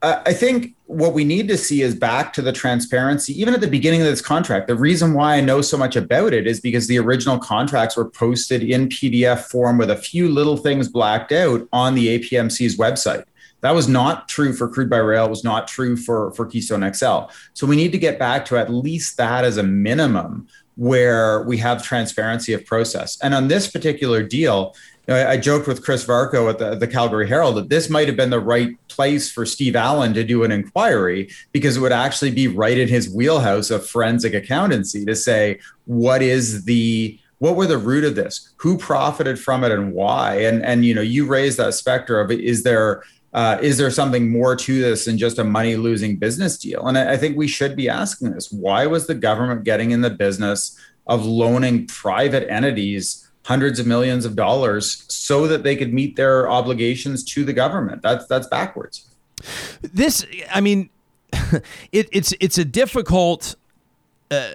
I 0.02 0.32
think 0.32 0.74
what 0.86 1.14
we 1.14 1.24
need 1.24 1.46
to 1.46 1.56
see 1.56 1.82
is 1.82 1.94
back 1.94 2.32
to 2.32 2.42
the 2.42 2.52
transparency, 2.52 3.40
even 3.40 3.54
at 3.54 3.60
the 3.60 3.68
beginning 3.68 4.00
of 4.00 4.08
this 4.08 4.20
contract. 4.20 4.66
The 4.66 4.74
reason 4.74 5.14
why 5.14 5.36
I 5.36 5.40
know 5.40 5.60
so 5.60 5.78
much 5.78 5.94
about 5.94 6.32
it 6.32 6.44
is 6.44 6.60
because 6.60 6.88
the 6.88 6.98
original 6.98 7.38
contracts 7.38 7.96
were 7.96 8.10
posted 8.10 8.64
in 8.64 8.88
PDF 8.88 9.44
form 9.44 9.78
with 9.78 9.90
a 9.90 9.96
few 9.96 10.28
little 10.28 10.56
things 10.56 10.88
blacked 10.88 11.30
out 11.30 11.68
on 11.72 11.94
the 11.94 12.18
APMC's 12.18 12.76
website. 12.76 13.24
That 13.60 13.76
was 13.76 13.86
not 13.86 14.28
true 14.28 14.52
for 14.52 14.68
crude 14.68 14.90
by 14.90 14.98
rail, 14.98 15.28
was 15.28 15.44
not 15.44 15.68
true 15.68 15.96
for, 15.96 16.32
for 16.32 16.46
Keystone 16.46 16.92
XL. 16.92 17.30
So 17.54 17.64
we 17.64 17.76
need 17.76 17.92
to 17.92 17.98
get 17.98 18.18
back 18.18 18.44
to 18.46 18.56
at 18.58 18.72
least 18.72 19.16
that 19.18 19.44
as 19.44 19.56
a 19.56 19.62
minimum 19.62 20.48
where 20.74 21.42
we 21.42 21.58
have 21.58 21.82
transparency 21.82 22.54
of 22.54 22.64
process. 22.66 23.18
And 23.22 23.34
on 23.34 23.46
this 23.46 23.70
particular 23.70 24.22
deal, 24.22 24.74
you 25.06 25.14
know, 25.14 25.20
I, 25.20 25.32
I, 25.32 25.36
joked 25.36 25.66
with 25.66 25.84
Chris 25.84 26.04
Varcoe 26.04 26.48
at 26.48 26.58
the, 26.58 26.76
the 26.76 26.86
Calgary 26.86 27.26
Herald 27.26 27.56
that 27.56 27.68
this 27.68 27.90
might 27.90 28.06
have 28.06 28.16
been 28.16 28.30
the 28.30 28.40
right 28.40 28.76
place 28.88 29.30
for 29.30 29.44
Steve 29.44 29.74
Allan 29.74 30.14
to 30.14 30.22
do 30.22 30.44
an 30.44 30.52
inquiry 30.52 31.30
because 31.50 31.76
it 31.76 31.80
would 31.80 31.92
actually 31.92 32.30
be 32.30 32.46
right 32.46 32.78
in 32.78 32.88
his 32.88 33.12
wheelhouse 33.12 33.70
of 33.70 33.86
forensic 33.86 34.34
accountancy 34.34 35.04
to 35.04 35.16
say 35.16 35.58
what 35.86 36.22
is 36.22 36.64
the 36.64 37.18
what 37.38 37.56
were 37.56 37.66
the 37.66 37.78
root 37.78 38.04
of 38.04 38.14
this 38.14 38.54
who 38.58 38.78
profited 38.78 39.36
from 39.38 39.64
it 39.64 39.72
and 39.72 39.92
why 39.92 40.36
and 40.36 40.64
and 40.64 40.84
you 40.84 40.94
know 40.94 41.00
you 41.00 41.26
raised 41.26 41.58
that 41.58 41.74
specter 41.74 42.20
of 42.20 42.30
is 42.30 42.62
there 42.62 43.02
uh, 43.34 43.58
is 43.62 43.78
there 43.78 43.90
something 43.90 44.30
more 44.30 44.54
to 44.54 44.80
this 44.80 45.06
than 45.06 45.16
just 45.16 45.38
a 45.38 45.44
money 45.44 45.74
losing 45.74 46.16
business 46.16 46.58
deal? 46.58 46.86
And 46.86 46.98
I, 46.98 47.14
I 47.14 47.16
think 47.16 47.36
we 47.36 47.48
should 47.48 47.74
be 47.74 47.88
asking 47.88 48.32
this. 48.32 48.52
Why 48.52 48.86
was 48.86 49.06
the 49.06 49.14
government 49.14 49.64
getting 49.64 49.90
in 49.90 50.02
the 50.02 50.10
business 50.10 50.78
of 51.06 51.24
loaning 51.24 51.86
private 51.86 52.46
entities 52.50 53.26
hundreds 53.52 53.78
of 53.78 53.86
millions 53.86 54.24
of 54.24 54.34
dollars 54.34 55.04
so 55.08 55.46
that 55.46 55.62
they 55.62 55.76
could 55.76 55.92
meet 55.92 56.16
their 56.16 56.50
obligations 56.50 57.22
to 57.22 57.44
the 57.44 57.52
government? 57.52 58.00
That's 58.00 58.26
that's 58.26 58.46
backwards. 58.46 59.10
This, 59.82 60.24
I 60.50 60.62
mean, 60.62 60.88
it, 61.92 62.08
it's 62.12 62.32
it's 62.40 62.56
a 62.56 62.64
difficult. 62.64 63.56
Uh, 64.30 64.52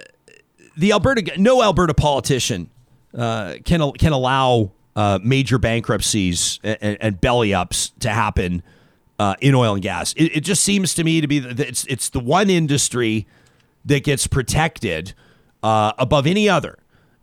the 0.76 0.90
Alberta, 0.92 1.32
no 1.36 1.62
Alberta 1.62 1.94
politician 1.94 2.70
uh, 3.16 3.54
can 3.64 3.92
can 3.92 4.12
allow 4.12 4.72
uh, 4.96 5.20
major 5.22 5.58
bankruptcies 5.58 6.58
and, 6.64 6.98
and, 7.00 7.20
belly 7.20 7.54
ups 7.54 7.92
to 8.00 8.10
happen 8.10 8.64
uh, 9.20 9.36
in 9.40 9.54
oil 9.54 9.74
and 9.74 9.82
gas. 9.82 10.12
It, 10.14 10.38
it, 10.38 10.40
just 10.40 10.64
seems 10.64 10.94
to 10.94 11.04
me 11.04 11.20
to 11.20 11.28
be 11.28 11.38
that 11.38 11.60
it's 11.60 11.84
it's 11.84 12.08
the 12.08 12.18
one 12.18 12.50
industry 12.50 13.28
that 13.84 14.02
gets 14.02 14.26
protected 14.26 15.14
uh, 15.62 15.92
above 15.98 16.26
any 16.26 16.48
other. 16.48 16.78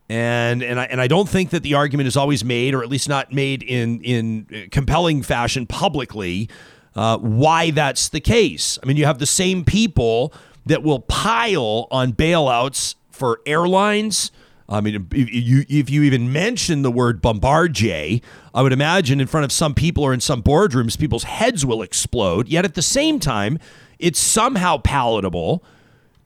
And 0.07 0.61
and 0.61 0.79
I, 0.79 0.85
and 0.85 1.01
I 1.01 1.07
don't 1.07 1.27
think 1.27 1.49
that 1.49 1.63
the 1.63 1.73
argument 1.73 2.07
is 2.07 2.15
always 2.15 2.45
made, 2.45 2.75
or 2.75 2.83
at 2.83 2.89
least 2.89 3.09
not 3.09 3.31
made 3.33 3.63
in 3.63 4.01
in 4.01 4.69
compelling 4.71 5.23
fashion 5.23 5.65
publicly, 5.65 6.49
uh, 6.95 7.17
why 7.17 7.71
that's 7.71 8.09
the 8.09 8.19
case. 8.19 8.77
I 8.83 8.85
mean, 8.85 8.97
you 8.97 9.05
have 9.05 9.19
the 9.19 9.25
same 9.25 9.65
people 9.65 10.31
that 10.67 10.83
will 10.83 10.99
pile 10.99 11.87
on 11.89 12.13
bailouts 12.13 12.95
for 13.09 13.39
airlines, 13.45 14.31
I 14.67 14.81
mean, 14.81 15.07
if 15.11 15.29
you, 15.29 15.63
if 15.69 15.89
you 15.89 16.03
even 16.03 16.31
mention 16.31 16.81
the 16.81 16.89
word 16.89 17.21
Bombardier, 17.21 18.19
I 18.53 18.61
would 18.61 18.73
imagine 18.73 19.21
in 19.21 19.27
front 19.27 19.45
of 19.45 19.51
some 19.51 19.75
people 19.75 20.03
or 20.03 20.13
in 20.13 20.19
some 20.19 20.41
boardrooms, 20.41 20.97
people's 20.97 21.23
heads 21.23 21.65
will 21.65 21.83
explode. 21.83 22.47
Yet 22.47 22.65
at 22.65 22.73
the 22.73 22.81
same 22.81 23.19
time, 23.19 23.59
it's 23.99 24.19
somehow 24.19 24.77
palatable 24.77 25.63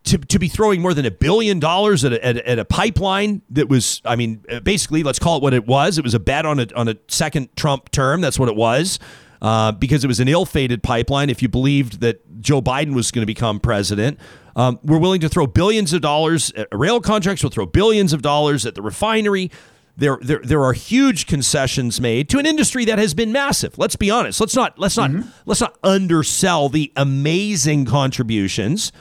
to, 0.05 0.17
to 0.17 0.39
be 0.39 0.47
throwing 0.47 0.81
more 0.81 0.93
than 0.93 1.05
a 1.05 1.11
billion 1.11 1.59
dollars 1.59 2.03
at 2.03 2.13
a, 2.13 2.25
at, 2.25 2.37
at 2.37 2.59
a 2.59 2.65
pipeline 2.65 3.41
that 3.49 3.69
was, 3.69 4.01
I 4.05 4.15
mean, 4.15 4.43
basically, 4.63 5.03
let's 5.03 5.19
call 5.19 5.37
it 5.37 5.43
what 5.43 5.53
it 5.53 5.67
was. 5.67 5.97
It 5.97 6.03
was 6.03 6.13
a 6.13 6.19
bet 6.19 6.45
on 6.45 6.59
a, 6.59 6.67
on 6.75 6.87
a 6.87 6.95
second 7.07 7.55
Trump 7.55 7.91
term. 7.91 8.21
That's 8.21 8.39
what 8.39 8.49
it 8.49 8.55
was. 8.55 8.99
Uh, 9.41 9.71
because 9.71 10.03
it 10.03 10.07
was 10.07 10.19
an 10.19 10.27
ill-fated 10.27 10.83
pipeline. 10.83 11.29
If 11.29 11.41
you 11.41 11.47
believed 11.47 12.01
that 12.01 12.41
Joe 12.41 12.61
Biden 12.61 12.93
was 12.93 13.09
going 13.09 13.21
to 13.21 13.25
become 13.25 13.61
president, 13.61 14.19
um, 14.57 14.79
we're 14.83 14.97
willing 14.97 15.21
to 15.21 15.29
throw 15.29 15.47
billions 15.47 15.93
of 15.93 16.01
dollars 16.01 16.51
at 16.57 16.67
rail 16.73 16.99
contracts. 16.99 17.41
We'll 17.41 17.49
throw 17.49 17.65
billions 17.65 18.11
of 18.11 18.21
dollars 18.21 18.65
at 18.65 18.75
the 18.75 18.81
refinery. 18.81 19.49
There, 19.95 20.17
there, 20.21 20.39
there 20.43 20.63
are 20.63 20.73
huge 20.73 21.25
concessions 21.25 22.01
made 22.01 22.27
to 22.29 22.39
an 22.39 22.45
industry 22.45 22.83
that 22.85 22.99
has 22.99 23.13
been 23.13 23.31
massive. 23.31 23.77
Let's 23.77 23.95
be 23.95 24.09
honest. 24.09 24.41
Let's 24.41 24.55
not 24.55 24.77
let's 24.77 24.97
not 24.97 25.11
mm-hmm. 25.11 25.29
let's 25.45 25.61
not 25.61 25.77
undersell 25.83 26.67
the 26.69 26.91
amazing 26.95 27.85
contributions 27.85 28.91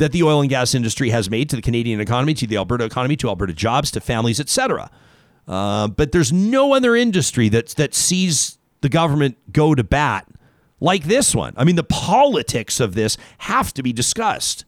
that 0.00 0.12
the 0.12 0.22
oil 0.22 0.40
and 0.40 0.50
gas 0.50 0.74
industry 0.74 1.10
has 1.10 1.30
made 1.30 1.48
to 1.50 1.56
the 1.56 1.62
Canadian 1.62 2.00
economy, 2.00 2.34
to 2.34 2.46
the 2.46 2.56
Alberta 2.56 2.84
economy, 2.84 3.16
to 3.16 3.28
Alberta 3.28 3.52
jobs, 3.52 3.90
to 3.92 4.00
families, 4.00 4.40
etc. 4.40 4.90
Uh, 5.46 5.88
but 5.88 6.12
there's 6.12 6.32
no 6.32 6.74
other 6.74 6.96
industry 6.96 7.48
that 7.50 7.68
that 7.70 7.94
sees 7.94 8.58
the 8.80 8.88
government 8.88 9.36
go 9.52 9.74
to 9.74 9.84
bat 9.84 10.26
like 10.80 11.04
this 11.04 11.34
one. 11.34 11.54
I 11.56 11.64
mean, 11.64 11.76
the 11.76 11.84
politics 11.84 12.80
of 12.80 12.94
this 12.94 13.16
have 13.38 13.72
to 13.74 13.82
be 13.82 13.92
discussed. 13.92 14.64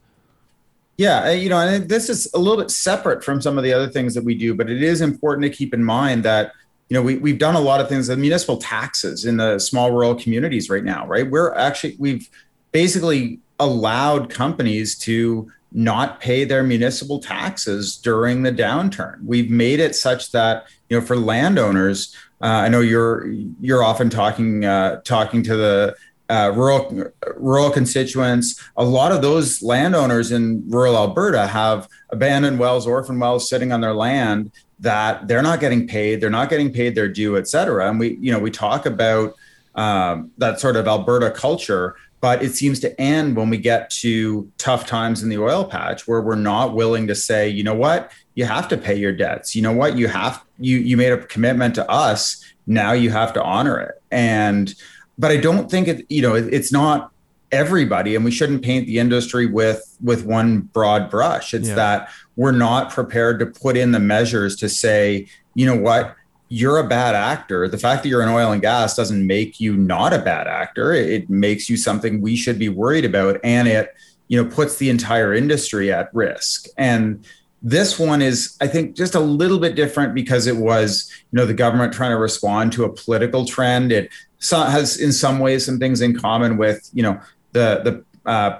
Yeah, 0.97 1.31
you 1.31 1.49
know, 1.49 1.57
and 1.57 1.89
this 1.89 2.07
is 2.07 2.31
a 2.35 2.37
little 2.37 2.57
bit 2.57 2.69
separate 2.69 3.23
from 3.23 3.41
some 3.41 3.57
of 3.57 3.63
the 3.63 3.73
other 3.73 3.89
things 3.89 4.13
that 4.13 4.23
we 4.23 4.35
do, 4.35 4.53
but 4.53 4.69
it 4.69 4.83
is 4.83 5.01
important 5.01 5.43
to 5.43 5.49
keep 5.49 5.73
in 5.73 5.83
mind 5.83 6.23
that 6.23 6.51
you 6.89 6.95
know 6.95 7.01
we, 7.01 7.17
we've 7.17 7.39
done 7.39 7.55
a 7.55 7.59
lot 7.59 7.81
of 7.81 7.89
things 7.89 8.05
the 8.05 8.15
municipal 8.15 8.57
taxes 8.57 9.25
in 9.25 9.37
the 9.37 9.57
small 9.57 9.91
rural 9.91 10.13
communities 10.13 10.69
right 10.69 10.83
now 10.83 11.07
right 11.07 11.31
we're 11.31 11.51
actually 11.55 11.95
we've 11.97 12.29
basically 12.71 13.39
allowed 13.59 14.29
companies 14.29 14.97
to 14.97 15.51
not 15.71 16.19
pay 16.19 16.43
their 16.43 16.63
municipal 16.63 17.19
taxes 17.19 17.97
during 17.97 18.43
the 18.43 18.51
downturn 18.51 19.23
we've 19.25 19.49
made 19.49 19.79
it 19.79 19.95
such 19.95 20.31
that 20.31 20.67
you 20.89 20.99
know 20.99 21.05
for 21.05 21.15
landowners 21.15 22.15
uh, 22.43 22.65
I 22.65 22.67
know 22.67 22.81
you're 22.81 23.27
you're 23.61 23.83
often 23.83 24.09
talking 24.09 24.65
uh, 24.65 24.99
talking 25.01 25.43
to 25.43 25.55
the 25.55 25.95
uh, 26.29 26.51
rural 26.53 27.05
rural 27.37 27.69
constituents. 27.69 28.61
A 28.75 28.83
lot 28.83 29.13
of 29.13 29.21
those 29.21 29.61
landowners 29.63 30.31
in 30.33 30.63
rural 30.69 30.97
Alberta 30.97 31.47
have 31.47 31.87
abandoned 32.09 32.59
wells, 32.59 32.85
orphan 32.85 33.17
wells 33.17 33.49
sitting 33.49 33.71
on 33.71 33.79
their 33.79 33.93
land 33.93 34.51
that 34.79 35.27
they're 35.27 35.41
not 35.41 35.61
getting 35.61 35.87
paid. 35.87 36.19
They're 36.19 36.29
not 36.29 36.49
getting 36.49 36.73
paid 36.73 36.95
their 36.95 37.07
due, 37.07 37.37
et 37.37 37.47
cetera. 37.47 37.89
And 37.89 37.97
we, 37.97 38.17
you 38.19 38.31
know, 38.31 38.39
we 38.39 38.51
talk 38.51 38.85
about 38.85 39.35
um, 39.75 40.31
that 40.37 40.59
sort 40.59 40.75
of 40.75 40.85
Alberta 40.85 41.31
culture, 41.31 41.95
but 42.23 42.41
it 42.41 42.55
seems 42.55 42.79
to 42.79 43.01
end 43.01 43.35
when 43.35 43.49
we 43.49 43.57
get 43.57 43.89
to 43.89 44.49
tough 44.57 44.87
times 44.87 45.23
in 45.23 45.27
the 45.27 45.37
oil 45.37 45.65
patch, 45.65 46.07
where 46.07 46.21
we're 46.21 46.35
not 46.35 46.73
willing 46.73 47.05
to 47.05 47.13
say, 47.13 47.49
you 47.49 47.63
know 47.63 47.75
what, 47.75 48.13
you 48.33 48.45
have 48.45 48.69
to 48.69 48.77
pay 48.77 48.95
your 48.95 49.11
debts. 49.11 49.57
You 49.57 49.61
know 49.61 49.73
what, 49.73 49.97
you 49.97 50.07
have 50.07 50.41
you 50.57 50.77
you 50.77 50.95
made 50.95 51.11
a 51.11 51.17
commitment 51.17 51.75
to 51.75 51.91
us. 51.91 52.41
Now 52.65 52.93
you 52.93 53.09
have 53.09 53.33
to 53.33 53.43
honor 53.43 53.77
it. 53.77 54.01
And 54.09 54.73
but 55.19 55.31
i 55.31 55.37
don't 55.37 55.69
think 55.69 55.89
it 55.89 56.05
you 56.09 56.21
know 56.21 56.33
it, 56.33 56.51
it's 56.51 56.71
not 56.71 57.11
everybody 57.51 58.15
and 58.15 58.23
we 58.25 58.31
shouldn't 58.31 58.63
paint 58.63 58.87
the 58.87 58.99
industry 58.99 59.45
with 59.45 59.97
with 60.01 60.23
one 60.25 60.61
broad 60.61 61.09
brush. 61.09 61.53
It's 61.53 61.67
yeah. 61.67 61.75
that 61.75 62.09
we're 62.37 62.53
not 62.53 62.89
prepared 62.89 63.37
to 63.39 63.47
put 63.47 63.75
in 63.75 63.91
the 63.91 63.99
measures 63.99 64.55
to 64.61 64.69
say 64.69 65.27
you 65.55 65.65
know 65.65 65.75
what 65.75 66.15
you're 66.53 66.77
a 66.77 66.87
bad 66.87 67.15
actor 67.15 67.67
the 67.67 67.79
fact 67.79 68.03
that 68.03 68.09
you're 68.09 68.21
in 68.21 68.29
oil 68.29 68.51
and 68.51 68.61
gas 68.61 68.95
doesn't 68.95 69.25
make 69.25 69.59
you 69.59 69.75
not 69.75 70.13
a 70.13 70.19
bad 70.19 70.45
actor. 70.45 70.93
It 70.93 71.27
makes 71.27 71.67
you 71.67 71.77
something 71.77 72.21
we 72.21 72.35
should 72.35 72.59
be 72.59 72.69
worried 72.69 73.05
about 73.05 73.39
and 73.43 73.67
it 73.67 73.95
you 74.27 74.41
know 74.41 74.47
puts 74.47 74.77
the 74.77 74.91
entire 74.91 75.33
industry 75.33 75.91
at 75.91 76.13
risk. 76.13 76.67
And 76.77 77.25
this 77.63 77.97
one 77.97 78.21
is, 78.21 78.55
I 78.61 78.67
think, 78.67 78.95
just 78.95 79.15
a 79.15 79.19
little 79.19 79.57
bit 79.57 79.75
different 79.75 80.13
because 80.13 80.47
it 80.47 80.57
was, 80.57 81.09
you 81.31 81.37
know, 81.37 81.45
the 81.45 81.53
government 81.53 81.93
trying 81.93 82.11
to 82.11 82.17
respond 82.17 82.73
to 82.73 82.83
a 82.83 82.91
political 82.91 83.45
trend. 83.45 83.93
It 83.93 84.11
has, 84.51 84.97
in 84.97 85.13
some 85.13 85.39
ways, 85.39 85.65
some 85.65 85.79
things 85.79 86.01
in 86.01 86.19
common 86.19 86.57
with, 86.57 86.89
you 86.93 87.03
know, 87.03 87.19
the 87.53 88.03
the 88.25 88.29
uh, 88.29 88.59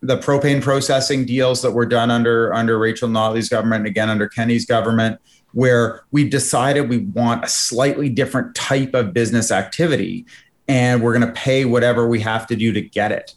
the 0.00 0.16
propane 0.18 0.62
processing 0.62 1.26
deals 1.26 1.62
that 1.62 1.72
were 1.72 1.86
done 1.86 2.10
under 2.10 2.52
under 2.54 2.78
Rachel 2.78 3.08
Notley's 3.08 3.50
government, 3.50 3.80
and 3.80 3.86
again 3.86 4.08
under 4.08 4.28
Kenney's 4.28 4.64
government, 4.64 5.20
where 5.54 6.02
we've 6.10 6.30
decided 6.30 6.88
we 6.88 6.98
want 6.98 7.44
a 7.44 7.48
slightly 7.48 8.08
different 8.08 8.54
type 8.54 8.92
of 8.92 9.14
business 9.14 9.50
activity, 9.50 10.26
and 10.68 11.02
we're 11.02 11.16
going 11.16 11.26
to 11.26 11.40
pay 11.40 11.64
whatever 11.64 12.06
we 12.06 12.20
have 12.20 12.46
to 12.48 12.56
do 12.56 12.72
to 12.72 12.80
get 12.80 13.12
it. 13.12 13.34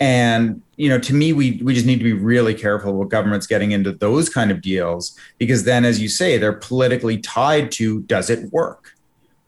And 0.00 0.62
you 0.76 0.88
know, 0.88 0.98
to 0.98 1.14
me, 1.14 1.32
we 1.32 1.60
we 1.62 1.74
just 1.74 1.86
need 1.86 1.98
to 1.98 2.04
be 2.04 2.14
really 2.14 2.54
careful 2.54 2.94
what 2.94 3.10
government's 3.10 3.46
getting 3.46 3.72
into 3.72 3.92
those 3.92 4.28
kind 4.28 4.50
of 4.50 4.62
deals 4.62 5.16
because 5.38 5.64
then, 5.64 5.84
as 5.84 6.00
you 6.00 6.08
say, 6.08 6.38
they're 6.38 6.54
politically 6.54 7.18
tied 7.18 7.70
to 7.72 8.00
does 8.02 8.30
it 8.30 8.50
work? 8.50 8.94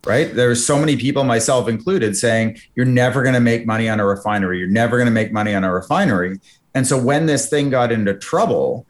Right? 0.05 0.35
There's 0.35 0.65
so 0.65 0.79
many 0.79 0.97
people, 0.97 1.23
myself 1.25 1.69
included, 1.69 2.17
saying 2.17 2.59
you're 2.75 2.85
never 2.85 3.23
going 3.23 3.35
to 3.35 3.41
make 3.41 3.67
money 3.67 3.89
on 3.89 4.01
a 4.01 4.05
refinery. 4.05 4.59
You're 4.59 4.69
never 4.69 4.97
going 4.97 5.07
to 5.07 5.13
make 5.13 5.33
money 5.33 5.55
on 5.55 5.65
a 5.65 5.73
refinery. 5.73 6.41
And 6.75 6.87
so 6.87 7.01
when 7.01 7.27
this 7.27 7.49
thing 7.49 7.71
got 7.71 7.93
into 7.93 8.15
trouble, 8.15 8.87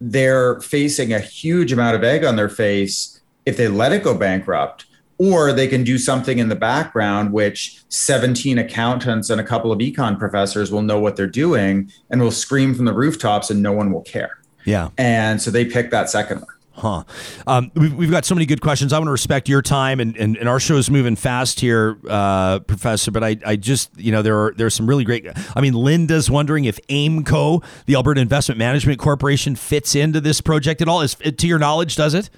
they're 0.00 0.60
facing 0.60 1.12
a 1.12 1.18
huge 1.18 1.72
amount 1.72 1.96
of 1.96 2.04
egg 2.04 2.24
on 2.24 2.36
their 2.36 2.48
face 2.48 3.20
if 3.44 3.56
they 3.56 3.68
let 3.68 3.92
it 3.92 4.02
go 4.02 4.16
bankrupt 4.16 4.86
or 5.18 5.52
they 5.52 5.66
can 5.66 5.82
do 5.82 5.96
something 5.96 6.38
in 6.38 6.48
the 6.48 6.56
background 6.56 7.32
which 7.32 7.82
17 7.88 8.58
accountants 8.58 9.30
and 9.30 9.40
a 9.40 9.44
couple 9.44 9.72
of 9.72 9.78
econ 9.78 10.18
professors 10.18 10.70
will 10.70 10.82
know 10.82 11.00
what 11.00 11.16
they're 11.16 11.26
doing 11.26 11.90
and 12.10 12.20
will 12.20 12.30
scream 12.30 12.74
from 12.74 12.84
the 12.84 12.92
rooftops 12.92 13.50
and 13.50 13.62
no 13.62 13.72
one 13.72 13.92
will 13.92 14.02
care. 14.02 14.38
Yeah. 14.64 14.90
And 14.98 15.40
so 15.40 15.50
they 15.50 15.64
pick 15.64 15.90
that 15.90 16.10
second 16.10 16.40
one 16.40 16.55
Huh. 16.76 17.04
Um, 17.46 17.72
we've, 17.74 17.94
we've 17.94 18.10
got 18.10 18.26
so 18.26 18.34
many 18.34 18.44
good 18.44 18.60
questions. 18.60 18.92
I 18.92 18.98
want 18.98 19.08
to 19.08 19.12
respect 19.12 19.48
your 19.48 19.62
time, 19.62 19.98
and, 19.98 20.14
and, 20.16 20.36
and 20.36 20.46
our 20.46 20.60
show 20.60 20.76
is 20.76 20.90
moving 20.90 21.16
fast 21.16 21.58
here, 21.60 21.98
uh, 22.08 22.58
Professor. 22.60 23.10
But 23.10 23.24
I, 23.24 23.36
I 23.46 23.56
just, 23.56 23.90
you 23.96 24.12
know, 24.12 24.20
there 24.20 24.38
are 24.38 24.52
there 24.52 24.66
are 24.66 24.70
some 24.70 24.86
really 24.86 25.04
great. 25.04 25.26
I 25.54 25.60
mean, 25.62 25.72
Linda's 25.72 26.30
wondering 26.30 26.66
if 26.66 26.78
AIMCO, 26.88 27.64
the 27.86 27.94
Alberta 27.94 28.20
Investment 28.20 28.58
Management 28.58 28.98
Corporation, 28.98 29.56
fits 29.56 29.94
into 29.94 30.20
this 30.20 30.42
project 30.42 30.82
at 30.82 30.88
all. 30.88 31.00
Is 31.00 31.14
to 31.14 31.46
your 31.46 31.58
knowledge, 31.58 31.96
does 31.96 32.12
it? 32.12 32.28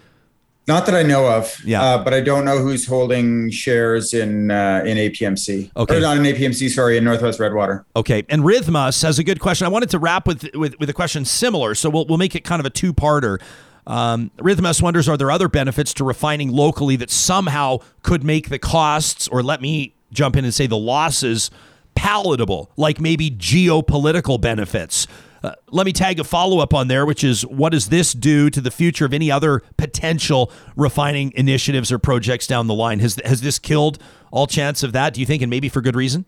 Not 0.68 0.84
that 0.84 0.94
I 0.94 1.02
know 1.02 1.26
of. 1.26 1.64
Yeah. 1.64 1.82
Uh, 1.82 2.04
but 2.04 2.12
I 2.12 2.20
don't 2.20 2.44
know 2.44 2.58
who's 2.58 2.86
holding 2.86 3.50
shares 3.50 4.12
in 4.12 4.50
uh, 4.50 4.82
in 4.84 4.98
APMC. 4.98 5.70
Okay. 5.74 5.96
Or 5.96 6.00
not 6.00 6.18
in 6.18 6.22
APMC. 6.24 6.68
Sorry, 6.68 6.98
in 6.98 7.04
Northwest 7.04 7.40
Redwater. 7.40 7.86
Okay, 7.96 8.24
and 8.28 8.44
Rhythmus 8.44 9.00
has 9.00 9.18
a 9.18 9.24
good 9.24 9.40
question. 9.40 9.64
I 9.64 9.70
wanted 9.70 9.88
to 9.90 9.98
wrap 9.98 10.26
with 10.26 10.54
with, 10.54 10.78
with 10.78 10.90
a 10.90 10.92
question 10.92 11.24
similar, 11.24 11.74
so 11.74 11.88
we'll 11.88 12.04
we'll 12.06 12.18
make 12.18 12.36
it 12.36 12.44
kind 12.44 12.60
of 12.60 12.66
a 12.66 12.70
two 12.70 12.92
parter. 12.92 13.40
Um, 13.88 14.30
Rhythmus 14.38 14.80
wonders: 14.82 15.08
Are 15.08 15.16
there 15.16 15.30
other 15.30 15.48
benefits 15.48 15.92
to 15.94 16.04
refining 16.04 16.52
locally 16.52 16.94
that 16.96 17.10
somehow 17.10 17.78
could 18.02 18.22
make 18.22 18.50
the 18.50 18.58
costs, 18.58 19.26
or 19.26 19.42
let 19.42 19.60
me 19.60 19.94
jump 20.12 20.36
in 20.36 20.44
and 20.44 20.54
say 20.54 20.66
the 20.66 20.76
losses, 20.76 21.50
palatable? 21.94 22.70
Like 22.76 23.00
maybe 23.00 23.30
geopolitical 23.30 24.40
benefits. 24.40 25.08
Uh, 25.42 25.52
let 25.70 25.86
me 25.86 25.92
tag 25.92 26.18
a 26.18 26.24
follow 26.24 26.58
up 26.58 26.74
on 26.74 26.88
there, 26.88 27.06
which 27.06 27.22
is 27.24 27.46
what 27.46 27.70
does 27.70 27.88
this 27.88 28.12
do 28.12 28.50
to 28.50 28.60
the 28.60 28.70
future 28.70 29.04
of 29.04 29.14
any 29.14 29.30
other 29.30 29.62
potential 29.76 30.50
refining 30.76 31.32
initiatives 31.36 31.90
or 31.90 31.98
projects 31.98 32.46
down 32.46 32.66
the 32.66 32.74
line? 32.74 32.98
Has 32.98 33.18
has 33.24 33.40
this 33.40 33.58
killed 33.58 33.98
all 34.30 34.46
chance 34.46 34.82
of 34.82 34.92
that? 34.92 35.14
Do 35.14 35.20
you 35.20 35.26
think, 35.26 35.42
and 35.42 35.48
maybe 35.48 35.68
for 35.68 35.80
good 35.80 35.96
reason? 35.96 36.26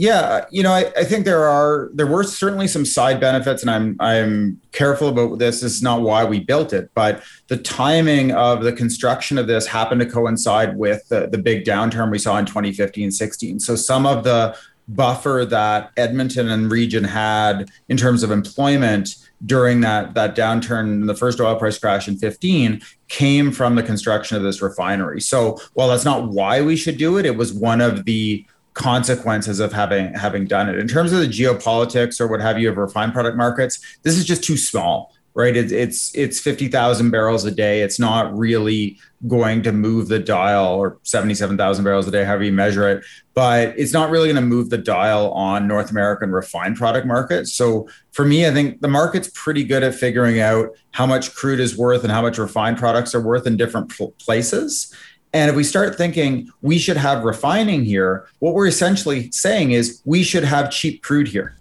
Yeah, 0.00 0.44
you 0.52 0.62
know, 0.62 0.70
I, 0.70 0.92
I 0.96 1.02
think 1.02 1.24
there 1.24 1.44
are 1.44 1.90
there 1.92 2.06
were 2.06 2.22
certainly 2.22 2.68
some 2.68 2.84
side 2.84 3.18
benefits, 3.18 3.62
and 3.62 3.70
I'm 3.70 3.96
I'm 3.98 4.60
careful 4.70 5.08
about 5.08 5.40
this. 5.40 5.60
This 5.60 5.74
is 5.74 5.82
not 5.82 6.02
why 6.02 6.24
we 6.24 6.38
built 6.38 6.72
it, 6.72 6.88
but 6.94 7.20
the 7.48 7.56
timing 7.56 8.30
of 8.30 8.62
the 8.62 8.72
construction 8.72 9.38
of 9.38 9.48
this 9.48 9.66
happened 9.66 10.00
to 10.02 10.06
coincide 10.08 10.76
with 10.76 11.08
the, 11.08 11.26
the 11.26 11.36
big 11.36 11.64
downturn 11.64 12.12
we 12.12 12.18
saw 12.20 12.38
in 12.38 12.46
2015, 12.46 13.10
16. 13.10 13.58
So 13.58 13.74
some 13.74 14.06
of 14.06 14.22
the 14.22 14.56
buffer 14.86 15.44
that 15.50 15.90
Edmonton 15.96 16.48
and 16.48 16.70
region 16.70 17.02
had 17.02 17.68
in 17.88 17.96
terms 17.96 18.22
of 18.22 18.30
employment 18.30 19.16
during 19.46 19.80
that 19.80 20.14
that 20.14 20.36
downturn 20.36 21.08
the 21.08 21.14
first 21.16 21.40
oil 21.40 21.56
price 21.56 21.76
crash 21.76 22.06
in 22.06 22.16
15 22.16 22.80
came 23.08 23.50
from 23.50 23.74
the 23.74 23.82
construction 23.82 24.36
of 24.36 24.44
this 24.44 24.62
refinery. 24.62 25.20
So 25.20 25.58
while 25.74 25.88
that's 25.88 26.04
not 26.04 26.28
why 26.28 26.62
we 26.62 26.76
should 26.76 26.98
do 26.98 27.18
it, 27.18 27.26
it 27.26 27.36
was 27.36 27.52
one 27.52 27.80
of 27.80 28.04
the 28.04 28.46
consequences 28.78 29.58
of 29.58 29.72
having 29.72 30.14
having 30.14 30.46
done 30.46 30.68
it. 30.68 30.78
In 30.78 30.86
terms 30.86 31.12
of 31.12 31.18
the 31.18 31.26
geopolitics 31.26 32.20
or 32.20 32.28
what 32.28 32.40
have 32.40 32.58
you 32.58 32.70
of 32.70 32.76
refined 32.76 33.12
product 33.12 33.36
markets, 33.36 33.80
this 34.04 34.16
is 34.16 34.24
just 34.24 34.44
too 34.44 34.56
small, 34.56 35.12
right? 35.34 35.56
It, 35.56 35.72
it's 35.72 36.14
it's 36.14 36.38
fifty 36.40 36.68
thousand 36.68 37.10
barrels 37.10 37.44
a 37.44 37.50
day. 37.50 37.82
It's 37.82 37.98
not 37.98 38.34
really 38.36 38.96
going 39.26 39.62
to 39.64 39.72
move 39.72 40.06
the 40.06 40.20
dial, 40.20 40.66
or 40.66 40.98
seventy 41.02 41.34
seven 41.34 41.56
thousand 41.56 41.84
barrels 41.84 42.06
a 42.06 42.12
day, 42.12 42.24
however 42.24 42.44
you 42.44 42.52
measure 42.52 42.88
it. 42.88 43.04
But 43.34 43.74
it's 43.76 43.92
not 43.92 44.10
really 44.10 44.28
going 44.28 44.42
to 44.42 44.48
move 44.56 44.70
the 44.70 44.78
dial 44.78 45.32
on 45.32 45.66
North 45.66 45.90
American 45.90 46.30
refined 46.30 46.76
product 46.76 47.06
markets. 47.06 47.52
So 47.52 47.88
for 48.12 48.24
me, 48.24 48.46
I 48.46 48.52
think 48.52 48.80
the 48.80 48.88
market's 48.88 49.30
pretty 49.34 49.64
good 49.64 49.82
at 49.82 49.94
figuring 49.94 50.38
out 50.40 50.70
how 50.92 51.06
much 51.06 51.34
crude 51.34 51.60
is 51.60 51.76
worth 51.76 52.04
and 52.04 52.12
how 52.12 52.22
much 52.22 52.38
refined 52.38 52.78
products 52.78 53.12
are 53.12 53.20
worth 53.20 53.44
in 53.44 53.56
different 53.56 53.90
pl- 53.90 54.14
places. 54.18 54.94
And 55.32 55.50
if 55.50 55.56
we 55.56 55.64
start 55.64 55.96
thinking 55.96 56.50
we 56.62 56.78
should 56.78 56.96
have 56.96 57.24
refining 57.24 57.84
here, 57.84 58.26
what 58.38 58.54
we're 58.54 58.66
essentially 58.66 59.30
saying 59.30 59.72
is 59.72 60.00
we 60.04 60.22
should 60.22 60.44
have 60.44 60.70
cheap 60.70 61.02
crude 61.02 61.28
here. 61.28 61.56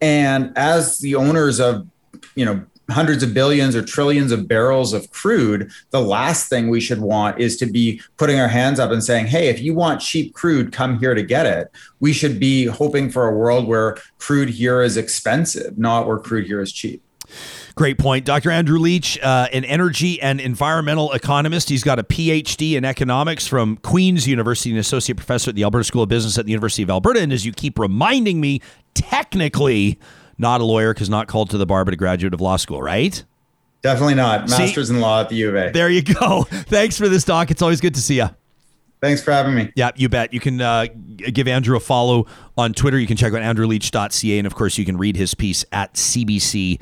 And 0.00 0.52
as 0.56 0.98
the 0.98 1.14
owners 1.14 1.60
of, 1.60 1.86
you 2.34 2.44
know, 2.44 2.64
hundreds 2.90 3.22
of 3.22 3.32
billions 3.32 3.74
or 3.74 3.82
trillions 3.82 4.30
of 4.32 4.46
barrels 4.46 4.92
of 4.92 5.10
crude, 5.10 5.70
the 5.90 6.00
last 6.00 6.48
thing 6.48 6.68
we 6.68 6.80
should 6.80 7.00
want 7.00 7.40
is 7.40 7.56
to 7.56 7.66
be 7.66 8.00
putting 8.16 8.38
our 8.38 8.48
hands 8.48 8.78
up 8.78 8.90
and 8.90 9.02
saying, 9.02 9.26
hey, 9.26 9.48
if 9.48 9.60
you 9.60 9.74
want 9.74 10.00
cheap 10.00 10.34
crude, 10.34 10.72
come 10.72 10.98
here 10.98 11.14
to 11.14 11.22
get 11.22 11.46
it. 11.46 11.70
We 12.00 12.12
should 12.12 12.38
be 12.38 12.66
hoping 12.66 13.10
for 13.10 13.26
a 13.26 13.34
world 13.34 13.66
where 13.66 13.96
crude 14.18 14.50
here 14.50 14.82
is 14.82 14.96
expensive, 14.96 15.78
not 15.78 16.06
where 16.06 16.18
crude 16.18 16.46
here 16.46 16.60
is 16.60 16.72
cheap. 16.72 17.02
Great 17.74 17.98
point. 17.98 18.24
Dr. 18.24 18.50
Andrew 18.50 18.78
Leach, 18.78 19.18
uh, 19.20 19.48
an 19.52 19.64
energy 19.64 20.20
and 20.20 20.40
environmental 20.40 21.12
economist. 21.12 21.68
He's 21.68 21.82
got 21.82 21.98
a 21.98 22.04
PhD 22.04 22.74
in 22.74 22.84
economics 22.84 23.46
from 23.46 23.76
Queen's 23.78 24.28
University 24.28 24.70
and 24.70 24.78
associate 24.78 25.16
professor 25.16 25.50
at 25.50 25.56
the 25.56 25.64
Alberta 25.64 25.84
School 25.84 26.02
of 26.02 26.08
Business 26.08 26.38
at 26.38 26.46
the 26.46 26.52
University 26.52 26.82
of 26.82 26.90
Alberta. 26.90 27.20
And 27.20 27.32
as 27.32 27.44
you 27.44 27.52
keep 27.52 27.78
reminding 27.78 28.40
me, 28.40 28.60
technically 28.94 29.98
not 30.38 30.60
a 30.60 30.64
lawyer 30.64 30.94
because 30.94 31.10
not 31.10 31.28
called 31.28 31.50
to 31.50 31.58
the 31.58 31.66
bar, 31.66 31.84
but 31.84 31.94
a 31.94 31.96
graduate 31.96 32.34
of 32.34 32.40
law 32.40 32.56
school, 32.56 32.82
right? 32.82 33.24
Definitely 33.82 34.14
not. 34.14 34.48
See? 34.48 34.58
Masters 34.58 34.90
in 34.90 35.00
law 35.00 35.20
at 35.20 35.28
the 35.28 35.36
U 35.36 35.50
of 35.50 35.56
A. 35.56 35.70
There 35.70 35.90
you 35.90 36.02
go. 36.02 36.44
Thanks 36.50 36.96
for 36.96 37.08
this, 37.08 37.24
Doc. 37.24 37.50
It's 37.50 37.60
always 37.60 37.80
good 37.80 37.94
to 37.94 38.00
see 38.00 38.16
you. 38.16 38.30
Thanks 39.02 39.22
for 39.22 39.32
having 39.32 39.54
me. 39.54 39.70
Yeah, 39.76 39.90
you 39.96 40.08
bet. 40.08 40.32
You 40.32 40.40
can 40.40 40.62
uh, 40.62 40.86
give 41.16 41.46
Andrew 41.46 41.76
a 41.76 41.80
follow 41.80 42.24
on 42.56 42.72
Twitter. 42.72 42.98
You 42.98 43.06
can 43.06 43.16
check 43.16 43.32
out 43.32 43.40
andrewleach.ca. 43.40 44.38
And 44.38 44.46
of 44.46 44.54
course, 44.54 44.78
you 44.78 44.84
can 44.84 44.96
read 44.96 45.16
his 45.16 45.34
piece 45.34 45.64
at 45.72 45.94
cbc.ca. 45.94 46.78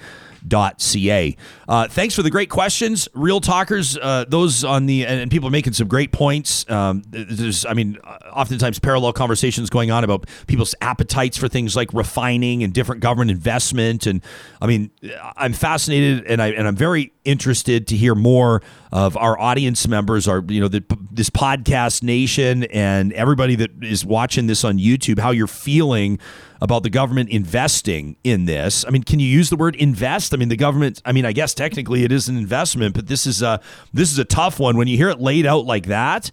Uh, 1.69 1.89
thanks 1.89 2.15
for 2.15 2.23
the 2.23 2.31
great 2.31 2.51
questions. 2.51 3.09
Real 3.15 3.41
talkers, 3.41 3.97
uh, 3.97 4.25
those 4.29 4.65
on 4.65 4.87
the, 4.87 5.07
and, 5.07 5.21
and 5.21 5.31
people 5.31 5.49
are 5.49 5.53
making 5.53 5.73
some 5.73 5.89
great 5.89 6.13
points. 6.13 6.69
Um, 6.71 7.03
there's, 7.09 7.65
I 7.65 7.75
mean, 7.75 7.99
uh, 8.05 8.19
oftentimes 8.33 8.79
parallel 8.79 9.13
conversations 9.13 9.71
going 9.71 9.91
on 9.91 10.05
about 10.05 10.27
people's 10.47 10.75
appetites 10.81 11.37
for 11.37 11.49
things 11.49 11.77
like 11.77 11.93
refining 11.95 12.63
and 12.63 12.73
different 12.73 13.01
government 13.01 13.31
investment. 13.31 14.07
And 14.07 14.23
I 14.61 14.67
mean, 14.67 14.91
I'm 15.37 15.53
fascinated 15.53 16.27
and, 16.27 16.43
I, 16.43 16.49
and 16.49 16.67
I'm 16.67 16.77
very 16.77 17.13
interested 17.25 17.87
to 17.89 17.97
hear 17.97 18.15
more 18.15 18.63
of 18.91 19.17
our 19.17 19.39
audience 19.39 19.89
members, 19.89 20.29
our 20.29 20.45
you 20.49 20.61
know 20.61 20.69
the, 20.69 20.85
this 21.11 21.31
podcast 21.31 22.03
nation, 22.03 22.65
and 22.65 23.13
everybody 23.15 23.55
that 23.57 23.71
is 23.83 24.05
watching 24.05 24.47
this 24.47 24.65
on 24.65 24.79
YouTube. 24.79 25.19
How 25.19 25.31
you're 25.31 25.47
feeling 25.63 26.19
about 26.61 26.83
the 26.83 26.91
government 26.91 27.31
investing 27.31 28.17
in 28.25 28.45
this? 28.45 28.85
I 28.87 28.91
mean, 28.91 29.03
can 29.03 29.21
you 29.21 29.27
use 29.27 29.51
the 29.51 29.57
word 29.57 29.77
invest? 29.77 30.35
I 30.35 30.37
mean, 30.37 30.49
the 30.49 30.57
government. 30.57 31.01
I 31.05 31.13
mean, 31.13 31.25
I 31.25 31.33
guess 31.33 31.55
technically 31.55 32.05
it 32.05 32.13
is 32.13 32.29
an 32.29 32.37
investment, 32.37 32.95
but 32.95 33.07
this 33.07 33.27
is 33.27 33.43
a 33.43 33.61
this 33.93 34.13
is 34.13 34.19
a 34.19 34.25
tough 34.25 34.59
one 34.61 34.77
when 34.77 34.89
you 34.89 34.97
hear 34.97 35.09
it 35.09 35.21
laid 35.21 35.47
out 35.47 35.65
like 35.65 35.87
that. 35.87 36.31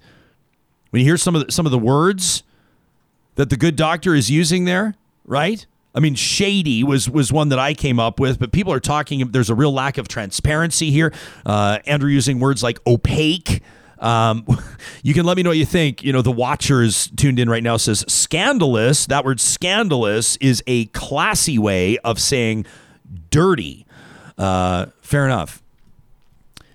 When 0.90 1.02
you 1.02 1.06
hear 1.06 1.18
some 1.18 1.36
of 1.36 1.46
the, 1.46 1.52
some 1.52 1.66
of 1.66 1.72
the 1.72 1.80
words 1.80 2.44
that 3.36 3.50
the 3.50 3.58
good 3.58 3.76
doctor 3.76 4.16
is 4.16 4.30
using 4.30 4.66
there, 4.66 4.96
right? 5.26 5.66
I 5.94 6.00
mean, 6.00 6.16
shady 6.16 6.84
was 6.84 7.10
was 7.10 7.32
one 7.32 7.50
that 7.50 7.60
I 7.60 7.74
came 7.74 8.00
up 8.00 8.20
with, 8.20 8.40
but 8.40 8.52
people 8.52 8.72
are 8.74 8.80
talking. 8.80 9.32
There's 9.32 9.50
a 9.50 9.56
real 9.56 9.72
lack 9.72 9.98
of 9.98 10.08
transparency 10.08 10.92
here. 10.92 11.14
Uh, 11.46 11.80
Andrew 11.86 12.10
using 12.10 12.40
words 12.40 12.62
like 12.62 12.80
opaque. 12.86 13.62
Um, 14.00 14.46
you 15.04 15.14
can 15.14 15.26
let 15.26 15.38
me 15.38 15.44
know 15.44 15.50
what 15.52 15.58
you 15.58 15.66
think. 15.66 16.04
You 16.04 16.14
know, 16.14 16.22
the 16.22 16.32
watchers 16.32 17.10
tuned 17.16 17.40
in 17.40 17.50
right 17.50 17.64
now 17.64 17.78
says 17.78 18.06
scandalous. 18.08 19.06
That 19.06 19.26
word 19.26 19.40
scandalous 19.40 20.38
is 20.38 20.64
a 20.68 20.86
classy 20.86 21.58
way 21.60 21.98
of 22.00 22.20
saying 22.20 22.66
dirty. 23.30 23.86
Uh, 24.38 24.88
fair 25.02 25.26
enough. 25.26 25.62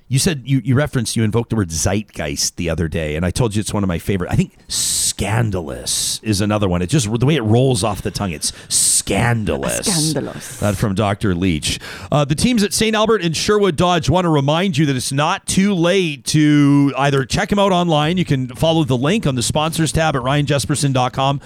You 0.06 0.18
said 0.18 0.42
you, 0.44 0.60
you 0.62 0.74
referenced 0.74 1.16
you 1.16 1.24
invoked 1.24 1.50
the 1.50 1.56
word 1.56 1.70
zeitgeist 1.70 2.56
the 2.56 2.68
other 2.68 2.88
day, 2.88 3.16
and 3.16 3.24
I 3.24 3.30
told 3.30 3.54
you 3.56 3.60
it's 3.60 3.72
one 3.72 3.82
of 3.82 3.88
my 3.88 3.98
favorite. 3.98 4.30
I 4.30 4.36
think 4.36 4.56
scandalous 4.68 6.20
is 6.22 6.40
another 6.40 6.68
one. 6.68 6.82
It 6.82 6.88
just 6.88 7.06
the 7.18 7.26
way 7.26 7.36
it 7.36 7.42
rolls 7.42 7.82
off 7.82 8.02
the 8.02 8.10
tongue. 8.10 8.32
It's 8.32 8.52
scandalous. 8.72 9.86
Scandalous. 9.86 10.60
That 10.60 10.76
from 10.76 10.94
Dr. 10.94 11.34
Leach. 11.34 11.80
Uh, 12.12 12.24
the 12.24 12.34
teams 12.34 12.62
at 12.62 12.72
St. 12.72 12.94
Albert 12.94 13.22
and 13.22 13.36
Sherwood 13.36 13.76
Dodge 13.76 14.10
want 14.10 14.24
to 14.24 14.28
remind 14.28 14.76
you 14.76 14.86
that 14.86 14.96
it's 14.96 15.12
not 15.12 15.46
too 15.46 15.74
late 15.74 16.24
to 16.26 16.92
either 16.98 17.24
check 17.24 17.48
them 17.48 17.58
out 17.58 17.72
online. 17.72 18.16
You 18.18 18.24
can 18.24 18.48
follow 18.48 18.84
the 18.84 18.96
link 18.96 19.26
on 19.26 19.34
the 19.34 19.42
sponsors 19.42 19.92
tab 19.92 20.16
at 20.16 20.22
ryanjespersen.com. 20.22 21.40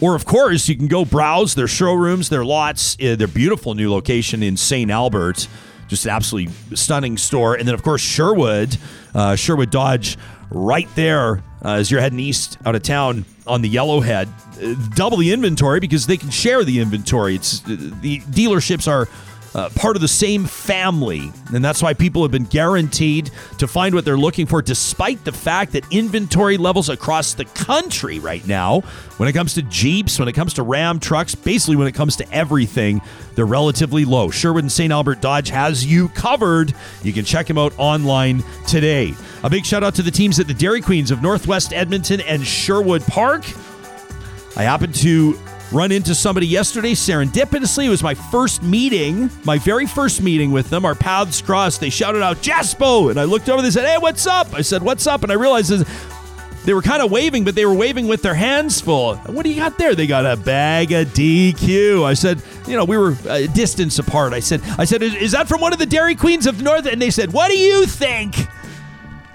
Or, 0.00 0.16
of 0.16 0.24
course, 0.24 0.68
you 0.68 0.76
can 0.76 0.88
go 0.88 1.04
browse 1.04 1.54
their 1.54 1.68
showrooms, 1.68 2.28
their 2.28 2.44
lots, 2.44 2.96
uh, 3.00 3.14
their 3.14 3.28
beautiful 3.28 3.74
new 3.74 3.90
location 3.90 4.42
in 4.42 4.56
St. 4.56 4.90
Albert. 4.90 5.46
Just 5.92 6.06
absolutely 6.06 6.50
stunning 6.74 7.18
store. 7.18 7.54
And 7.54 7.68
then, 7.68 7.74
of 7.74 7.82
course, 7.82 8.00
Sherwood, 8.00 8.78
uh, 9.14 9.36
Sherwood 9.36 9.70
Dodge, 9.70 10.16
right 10.50 10.88
there 10.94 11.42
uh, 11.62 11.74
as 11.74 11.90
you're 11.90 12.00
heading 12.00 12.18
east 12.18 12.56
out 12.64 12.74
of 12.74 12.82
town 12.82 13.26
on 13.46 13.60
the 13.60 13.68
Yellowhead. 13.68 14.26
Uh, 14.56 14.74
double 14.94 15.18
the 15.18 15.30
inventory 15.34 15.80
because 15.80 16.06
they 16.06 16.16
can 16.16 16.30
share 16.30 16.64
the 16.64 16.80
inventory. 16.80 17.34
It's 17.34 17.62
uh, 17.66 17.76
the 18.00 18.20
dealerships 18.20 18.88
are 18.88 19.06
uh, 19.54 19.68
part 19.70 19.96
of 19.96 20.02
the 20.02 20.08
same 20.08 20.44
family, 20.44 21.30
and 21.52 21.64
that's 21.64 21.82
why 21.82 21.92
people 21.92 22.22
have 22.22 22.30
been 22.30 22.44
guaranteed 22.44 23.30
to 23.58 23.66
find 23.66 23.94
what 23.94 24.04
they're 24.04 24.16
looking 24.16 24.46
for, 24.46 24.62
despite 24.62 25.24
the 25.24 25.32
fact 25.32 25.72
that 25.72 25.84
inventory 25.90 26.56
levels 26.56 26.88
across 26.88 27.34
the 27.34 27.44
country 27.44 28.18
right 28.18 28.46
now, 28.46 28.80
when 29.18 29.28
it 29.28 29.32
comes 29.34 29.54
to 29.54 29.62
Jeeps, 29.62 30.18
when 30.18 30.28
it 30.28 30.32
comes 30.32 30.54
to 30.54 30.62
Ram 30.62 30.98
trucks, 30.98 31.34
basically 31.34 31.76
when 31.76 31.86
it 31.86 31.94
comes 31.94 32.16
to 32.16 32.32
everything, 32.32 33.00
they're 33.34 33.46
relatively 33.46 34.04
low. 34.04 34.30
Sherwood 34.30 34.64
and 34.64 34.72
St. 34.72 34.92
Albert 34.92 35.20
Dodge 35.20 35.50
has 35.50 35.84
you 35.84 36.08
covered. 36.10 36.74
You 37.02 37.12
can 37.12 37.24
check 37.24 37.46
them 37.46 37.58
out 37.58 37.72
online 37.78 38.42
today. 38.66 39.14
A 39.42 39.50
big 39.50 39.66
shout 39.66 39.84
out 39.84 39.94
to 39.96 40.02
the 40.02 40.10
teams 40.10 40.40
at 40.40 40.46
the 40.46 40.54
Dairy 40.54 40.80
Queens 40.80 41.10
of 41.10 41.22
Northwest 41.22 41.72
Edmonton 41.72 42.20
and 42.22 42.46
Sherwood 42.46 43.02
Park. 43.02 43.44
I 44.56 44.62
happen 44.62 44.92
to 44.92 45.38
run 45.72 45.90
into 45.90 46.14
somebody 46.14 46.46
yesterday 46.46 46.92
serendipitously. 46.92 47.86
It 47.86 47.88
was 47.88 48.02
my 48.02 48.14
first 48.14 48.62
meeting, 48.62 49.30
my 49.44 49.58
very 49.58 49.86
first 49.86 50.22
meeting 50.22 50.52
with 50.52 50.70
them. 50.70 50.84
Our 50.84 50.94
paths 50.94 51.40
crossed. 51.40 51.80
They 51.80 51.90
shouted 51.90 52.22
out, 52.22 52.38
Jespo! 52.38 53.10
And 53.10 53.18
I 53.18 53.24
looked 53.24 53.48
over, 53.48 53.62
they 53.62 53.70
said, 53.70 53.86
Hey, 53.86 53.98
what's 53.98 54.26
up? 54.26 54.54
I 54.54 54.62
said, 54.62 54.82
What's 54.82 55.06
up? 55.06 55.22
And 55.22 55.32
I 55.32 55.34
realized 55.34 55.72
they 56.64 56.74
were 56.74 56.82
kind 56.82 57.02
of 57.02 57.10
waving, 57.10 57.44
but 57.44 57.54
they 57.54 57.66
were 57.66 57.74
waving 57.74 58.06
with 58.06 58.22
their 58.22 58.34
hands 58.34 58.80
full. 58.80 59.16
What 59.16 59.42
do 59.42 59.50
you 59.50 59.56
got 59.56 59.78
there? 59.78 59.94
They 59.94 60.06
got 60.06 60.26
a 60.26 60.36
bag 60.36 60.92
of 60.92 61.08
DQ. 61.08 62.04
I 62.04 62.14
said, 62.14 62.40
you 62.68 62.76
know, 62.76 62.84
we 62.84 62.96
were 62.96 63.16
a 63.28 63.48
distance 63.48 63.98
apart. 63.98 64.32
I 64.32 64.40
said, 64.40 64.60
I 64.78 64.84
said, 64.84 65.02
is 65.02 65.32
that 65.32 65.48
from 65.48 65.60
one 65.60 65.72
of 65.72 65.80
the 65.80 65.86
Dairy 65.86 66.14
Queens 66.14 66.46
of 66.46 66.62
North? 66.62 66.86
And 66.86 67.02
they 67.02 67.10
said, 67.10 67.32
what 67.32 67.50
do 67.50 67.58
you 67.58 67.86
think? 67.86 68.46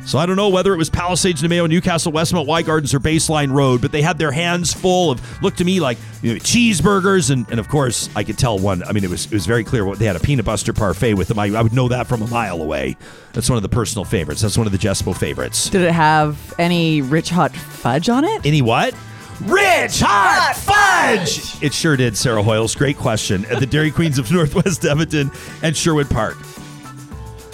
So 0.08 0.18
I 0.18 0.26
don't 0.26 0.38
know 0.38 0.48
whether 0.48 0.74
it 0.74 0.78
was 0.78 0.90
Palisades, 0.90 1.44
Namao, 1.44 1.68
Newcastle, 1.68 2.14
Westmount, 2.14 2.48
Y 2.48 2.62
Gardens, 2.62 2.94
or 2.94 3.00
Baseline 3.02 3.52
Road, 3.52 3.82
but 3.82 3.92
they 3.92 4.02
had 4.02 4.18
their 4.18 4.32
hands 4.32 4.74
full 4.74 5.12
of 5.12 5.44
looked 5.44 5.58
to 5.58 5.66
me 5.66 5.82
like 5.82 5.98
you 6.22 6.34
know, 6.34 6.40
cheeseburgers, 6.40 7.30
and, 7.30 7.46
and 7.52 7.60
of 7.60 7.68
course 7.68 8.10
I 8.16 8.24
could 8.24 8.38
tell 8.38 8.58
one. 8.58 8.84
I 8.84 8.94
mean, 8.94 9.04
it 9.04 9.10
was 9.10 9.26
it 9.26 9.34
was 9.34 9.46
very 9.46 9.66
clear 9.66 9.86
what 9.86 10.00
they 10.00 10.06
had 10.06 10.16
a 10.16 10.22
peanut 10.22 10.46
butter 10.46 10.72
parfait 10.72 11.14
with 11.16 11.28
them. 11.28 11.38
I, 11.38 11.48
I 11.48 11.62
would 11.62 11.74
know 11.74 11.90
that 11.90 12.08
from 12.08 12.22
a 12.22 12.28
mile 12.28 12.62
away. 12.62 12.96
That's 13.34 13.50
one 13.50 13.58
of 13.58 13.64
the 13.64 13.70
personal 13.70 14.06
favorites. 14.06 14.42
That's 14.42 14.58
one 14.58 14.66
of 14.66 14.72
the 14.72 14.80
Jespo 14.80 15.14
favorites. 15.14 15.70
Did 15.70 15.82
it 15.82 15.92
have 15.92 16.54
any 16.58 17.02
rich 17.02 17.30
hot 17.30 17.54
fudge 17.54 18.08
on 18.08 18.24
it? 18.24 18.46
Any 18.46 18.62
what? 18.62 18.94
Rich 19.42 20.00
hot 20.00 20.56
fudge. 20.56 21.62
It 21.62 21.74
sure 21.74 21.98
did, 21.98 22.18
Sarah 22.18 22.42
Hoyles. 22.42 22.78
Great 22.78 22.98
question. 22.98 23.44
At 23.48 23.60
the 23.60 23.66
Dairy 23.68 23.92
Queens 23.92 24.18
of 24.18 24.32
Northwest 24.32 24.86
Edmonton 24.86 25.32
and 25.62 25.76
Sherwood 25.76 26.10
Park. 26.10 26.38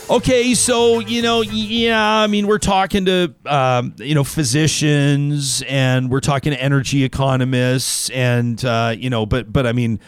Okay, 0.09 0.53
so 0.53 0.99
you 0.99 1.21
know, 1.21 1.41
yeah, 1.41 2.19
I 2.19 2.27
mean, 2.27 2.45
we're 2.45 2.59
talking 2.59 3.05
to 3.05 3.33
um, 3.45 3.95
you 3.99 4.13
know 4.13 4.25
physicians, 4.25 5.63
and 5.67 6.11
we're 6.11 6.19
talking 6.19 6.51
to 6.51 6.61
energy 6.61 7.05
economists, 7.05 8.09
and 8.09 8.63
uh, 8.65 8.93
you 8.97 9.09
know, 9.09 9.25
but 9.25 9.53
but 9.53 9.65
I 9.65 9.71
mean, 9.71 10.01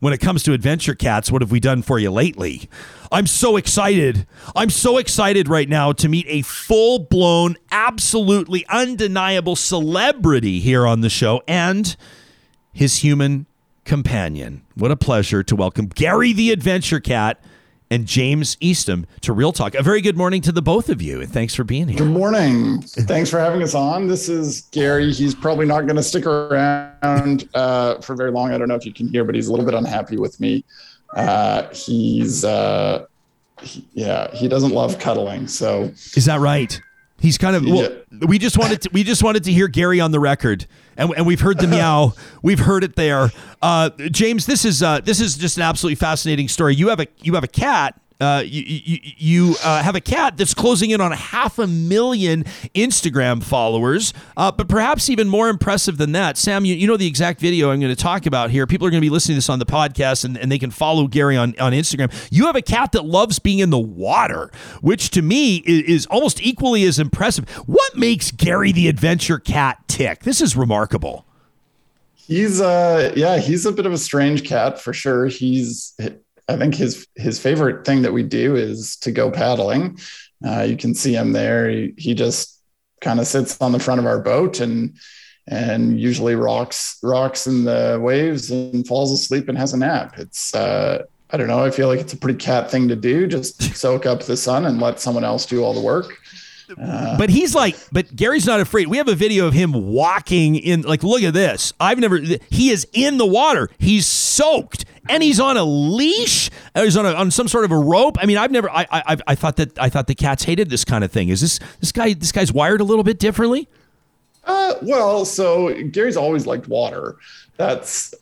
when 0.00 0.14
it 0.14 0.18
comes 0.18 0.44
to 0.44 0.54
adventure 0.54 0.94
cats, 0.94 1.30
what 1.30 1.42
have 1.42 1.50
we 1.50 1.60
done 1.60 1.82
for 1.82 1.98
you 1.98 2.10
lately? 2.10 2.70
I'm 3.12 3.26
so 3.26 3.56
excited. 3.56 4.26
I'm 4.56 4.70
so 4.70 4.96
excited 4.96 5.46
right 5.46 5.68
now 5.68 5.92
to 5.92 6.08
meet 6.08 6.26
a 6.28 6.40
full 6.40 7.00
blown, 7.00 7.56
absolutely 7.70 8.64
undeniable 8.68 9.56
celebrity 9.56 10.58
here 10.58 10.86
on 10.86 11.02
the 11.02 11.10
show 11.10 11.42
and 11.46 11.94
his 12.72 12.98
human 12.98 13.44
companion. 13.84 14.62
What 14.74 14.90
a 14.90 14.96
pleasure 14.96 15.42
to 15.42 15.54
welcome 15.54 15.86
Gary 15.88 16.32
the 16.32 16.50
Adventure 16.50 16.98
Cat 16.98 17.42
and 17.90 18.06
James 18.06 18.56
Eastham 18.60 19.06
to 19.20 19.32
Real 19.32 19.52
Talk. 19.52 19.74
A 19.74 19.82
very 19.82 20.00
good 20.00 20.16
morning 20.16 20.40
to 20.42 20.52
the 20.52 20.62
both 20.62 20.88
of 20.88 21.02
you, 21.02 21.20
and 21.20 21.32
thanks 21.32 21.54
for 21.54 21.64
being 21.64 21.88
here. 21.88 21.98
Good 21.98 22.08
morning. 22.08 22.82
Thanks 22.82 23.30
for 23.30 23.38
having 23.38 23.62
us 23.62 23.74
on. 23.74 24.08
This 24.08 24.28
is 24.28 24.62
Gary. 24.72 25.12
He's 25.12 25.34
probably 25.34 25.66
not 25.66 25.82
going 25.82 25.96
to 25.96 26.02
stick 26.02 26.26
around 26.26 27.48
uh, 27.54 28.00
for 28.00 28.14
very 28.16 28.30
long. 28.30 28.52
I 28.52 28.58
don't 28.58 28.68
know 28.68 28.74
if 28.74 28.86
you 28.86 28.92
can 28.92 29.08
hear, 29.08 29.24
but 29.24 29.34
he's 29.34 29.48
a 29.48 29.50
little 29.50 29.66
bit 29.66 29.74
unhappy 29.74 30.16
with 30.16 30.40
me. 30.40 30.64
Uh, 31.14 31.68
he's, 31.72 32.44
uh, 32.44 33.06
he, 33.62 33.86
yeah, 33.92 34.34
he 34.34 34.48
doesn't 34.48 34.72
love 34.72 34.98
cuddling. 34.98 35.46
So 35.46 35.84
is 36.16 36.24
that 36.24 36.40
right? 36.40 36.80
He's 37.20 37.38
kind 37.38 37.56
of. 37.56 37.64
Well, 37.64 37.90
yeah. 38.10 38.26
we 38.26 38.38
just 38.38 38.58
wanted 38.58 38.82
to. 38.82 38.90
We 38.92 39.04
just 39.04 39.22
wanted 39.22 39.44
to 39.44 39.52
hear 39.52 39.68
Gary 39.68 40.00
on 40.00 40.10
the 40.10 40.20
record, 40.20 40.66
and, 40.96 41.12
and 41.16 41.26
we've 41.26 41.40
heard 41.40 41.58
the 41.58 41.66
meow. 41.66 42.14
we've 42.42 42.58
heard 42.60 42.84
it 42.84 42.96
there. 42.96 43.30
Uh, 43.62 43.90
James, 44.10 44.46
this 44.46 44.64
is 44.64 44.82
uh, 44.82 45.00
this 45.00 45.20
is 45.20 45.36
just 45.36 45.56
an 45.56 45.62
absolutely 45.62 45.96
fascinating 45.96 46.48
story. 46.48 46.74
You 46.74 46.88
have 46.88 47.00
a 47.00 47.06
you 47.22 47.34
have 47.34 47.44
a 47.44 47.48
cat 47.48 48.00
uh, 48.20 48.42
you 48.44 48.62
you, 48.62 48.98
you 49.16 49.56
uh, 49.62 49.82
have 49.82 49.94
a 49.94 50.00
cat 50.00 50.36
that's 50.36 50.54
closing 50.54 50.90
in 50.90 51.00
on 51.00 51.12
half 51.12 51.58
a 51.58 51.66
million 51.66 52.44
Instagram 52.74 53.42
followers. 53.42 54.12
Uh, 54.36 54.52
but 54.52 54.68
perhaps 54.68 55.10
even 55.10 55.28
more 55.28 55.48
impressive 55.48 55.98
than 55.98 56.12
that, 56.12 56.36
Sam, 56.36 56.64
you, 56.64 56.74
you 56.74 56.86
know 56.86 56.96
the 56.96 57.06
exact 57.06 57.40
video 57.40 57.70
I'm 57.70 57.80
going 57.80 57.94
to 57.94 58.00
talk 58.00 58.26
about 58.26 58.50
here. 58.50 58.66
People 58.66 58.86
are 58.86 58.90
going 58.90 59.00
to 59.00 59.04
be 59.04 59.10
listening 59.10 59.34
to 59.34 59.38
this 59.38 59.48
on 59.48 59.58
the 59.58 59.66
podcast 59.66 60.24
and, 60.24 60.38
and 60.38 60.50
they 60.50 60.58
can 60.58 60.70
follow 60.70 61.06
Gary 61.06 61.36
on, 61.36 61.54
on 61.58 61.72
Instagram. 61.72 62.12
You 62.30 62.46
have 62.46 62.56
a 62.56 62.62
cat 62.62 62.92
that 62.92 63.04
loves 63.04 63.38
being 63.38 63.58
in 63.58 63.70
the 63.70 63.78
water, 63.78 64.50
which 64.80 65.10
to 65.10 65.22
me 65.22 65.56
is, 65.66 65.82
is 65.82 66.06
almost 66.06 66.40
equally 66.42 66.84
as 66.84 66.98
impressive. 66.98 67.48
What 67.66 67.96
makes 67.96 68.30
Gary 68.30 68.72
the 68.72 68.88
Adventure 68.88 69.38
Cat 69.38 69.78
tick? 69.88 70.20
This 70.20 70.40
is 70.40 70.56
remarkable. 70.56 71.26
He's 72.14 72.58
uh 72.58 73.12
yeah, 73.14 73.38
he's 73.38 73.66
a 73.66 73.72
bit 73.72 73.84
of 73.84 73.92
a 73.92 73.98
strange 73.98 74.44
cat 74.44 74.80
for 74.80 74.94
sure. 74.94 75.26
He's 75.26 75.94
I 76.48 76.56
think 76.56 76.74
his 76.74 77.06
his 77.14 77.38
favorite 77.38 77.86
thing 77.86 78.02
that 78.02 78.12
we 78.12 78.22
do 78.22 78.56
is 78.56 78.96
to 78.96 79.12
go 79.12 79.30
paddling. 79.30 79.98
Uh, 80.46 80.62
you 80.62 80.76
can 80.76 80.94
see 80.94 81.14
him 81.14 81.32
there. 81.32 81.68
He, 81.68 81.94
he 81.96 82.14
just 82.14 82.60
kind 83.00 83.20
of 83.20 83.26
sits 83.26 83.60
on 83.60 83.72
the 83.72 83.78
front 83.78 84.00
of 84.00 84.06
our 84.06 84.20
boat 84.20 84.60
and 84.60 84.96
and 85.46 86.00
usually 86.00 86.34
rocks 86.34 86.98
rocks 87.02 87.46
in 87.46 87.64
the 87.64 87.98
waves 88.00 88.50
and 88.50 88.86
falls 88.86 89.12
asleep 89.12 89.48
and 89.48 89.58
has 89.58 89.72
a 89.72 89.76
nap. 89.76 90.18
It's 90.18 90.54
uh, 90.54 91.04
I 91.30 91.36
don't 91.36 91.48
know. 91.48 91.64
I 91.64 91.70
feel 91.70 91.88
like 91.88 92.00
it's 92.00 92.12
a 92.12 92.18
pretty 92.18 92.38
cat 92.38 92.70
thing 92.70 92.88
to 92.88 92.96
do. 92.96 93.26
Just 93.26 93.62
soak 93.76 94.06
up 94.06 94.22
the 94.22 94.36
sun 94.36 94.66
and 94.66 94.80
let 94.80 95.00
someone 95.00 95.24
else 95.24 95.46
do 95.46 95.62
all 95.62 95.74
the 95.74 95.80
work. 95.80 96.18
But 97.18 97.30
he's 97.30 97.54
like, 97.54 97.76
but 97.92 98.14
Gary's 98.14 98.46
not 98.46 98.60
afraid. 98.60 98.88
We 98.88 98.96
have 98.96 99.08
a 99.08 99.14
video 99.14 99.46
of 99.46 99.54
him 99.54 99.72
walking 99.72 100.56
in. 100.56 100.82
Like, 100.82 101.02
look 101.02 101.22
at 101.22 101.32
this. 101.32 101.72
I've 101.78 101.98
never. 101.98 102.18
He 102.18 102.70
is 102.70 102.86
in 102.92 103.18
the 103.18 103.26
water. 103.26 103.70
He's 103.78 104.06
soaked, 104.06 104.84
and 105.08 105.22
he's 105.22 105.38
on 105.38 105.56
a 105.56 105.64
leash. 105.64 106.50
He's 106.74 106.96
on 106.96 107.06
a, 107.06 107.12
on 107.12 107.30
some 107.30 107.46
sort 107.48 107.64
of 107.64 107.70
a 107.70 107.78
rope. 107.78 108.16
I 108.20 108.26
mean, 108.26 108.38
I've 108.38 108.50
never. 108.50 108.68
I, 108.70 108.86
I 108.90 109.16
I 109.26 109.34
thought 109.34 109.56
that 109.56 109.78
I 109.78 109.88
thought 109.88 110.06
the 110.06 110.14
cats 110.14 110.44
hated 110.44 110.70
this 110.70 110.84
kind 110.84 111.04
of 111.04 111.12
thing. 111.12 111.28
Is 111.28 111.40
this 111.40 111.60
this 111.80 111.92
guy? 111.92 112.14
This 112.14 112.32
guy's 112.32 112.52
wired 112.52 112.80
a 112.80 112.84
little 112.84 113.04
bit 113.04 113.18
differently. 113.18 113.68
Uh, 114.44 114.74
well, 114.82 115.24
so 115.24 115.72
Gary's 115.84 116.16
always 116.16 116.46
liked 116.46 116.68
water. 116.68 117.16
That's 117.56 118.14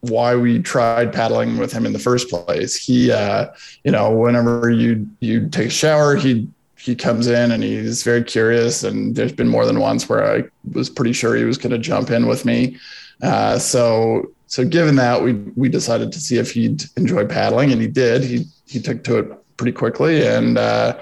why 0.00 0.36
we 0.36 0.60
tried 0.62 1.12
paddling 1.12 1.58
with 1.58 1.72
him 1.72 1.84
in 1.84 1.92
the 1.92 1.98
first 1.98 2.28
place. 2.28 2.76
He, 2.76 3.10
uh, 3.10 3.48
you 3.84 3.90
know, 3.90 4.10
whenever 4.12 4.70
you 4.70 5.08
you 5.20 5.48
take 5.48 5.68
a 5.68 5.70
shower, 5.70 6.16
he'd 6.16 6.50
he 6.88 6.96
comes 6.96 7.26
in 7.26 7.52
and 7.52 7.62
he's 7.62 8.02
very 8.02 8.24
curious. 8.24 8.82
And 8.82 9.14
there's 9.14 9.32
been 9.32 9.48
more 9.48 9.66
than 9.66 9.78
once 9.78 10.08
where 10.08 10.24
I 10.24 10.44
was 10.72 10.88
pretty 10.88 11.12
sure 11.12 11.36
he 11.36 11.44
was 11.44 11.58
going 11.58 11.72
to 11.72 11.78
jump 11.78 12.10
in 12.10 12.26
with 12.26 12.44
me. 12.44 12.78
Uh, 13.22 13.58
so 13.58 14.30
so 14.46 14.64
given 14.64 14.96
that, 14.96 15.22
we 15.22 15.34
we 15.56 15.68
decided 15.68 16.10
to 16.12 16.20
see 16.20 16.38
if 16.38 16.52
he'd 16.52 16.82
enjoy 16.96 17.26
paddling, 17.26 17.70
and 17.70 17.80
he 17.80 17.86
did. 17.86 18.24
He 18.24 18.46
he 18.66 18.80
took 18.80 19.04
to 19.04 19.18
it 19.18 19.56
pretty 19.58 19.72
quickly, 19.72 20.26
and 20.26 20.56
uh, 20.56 20.98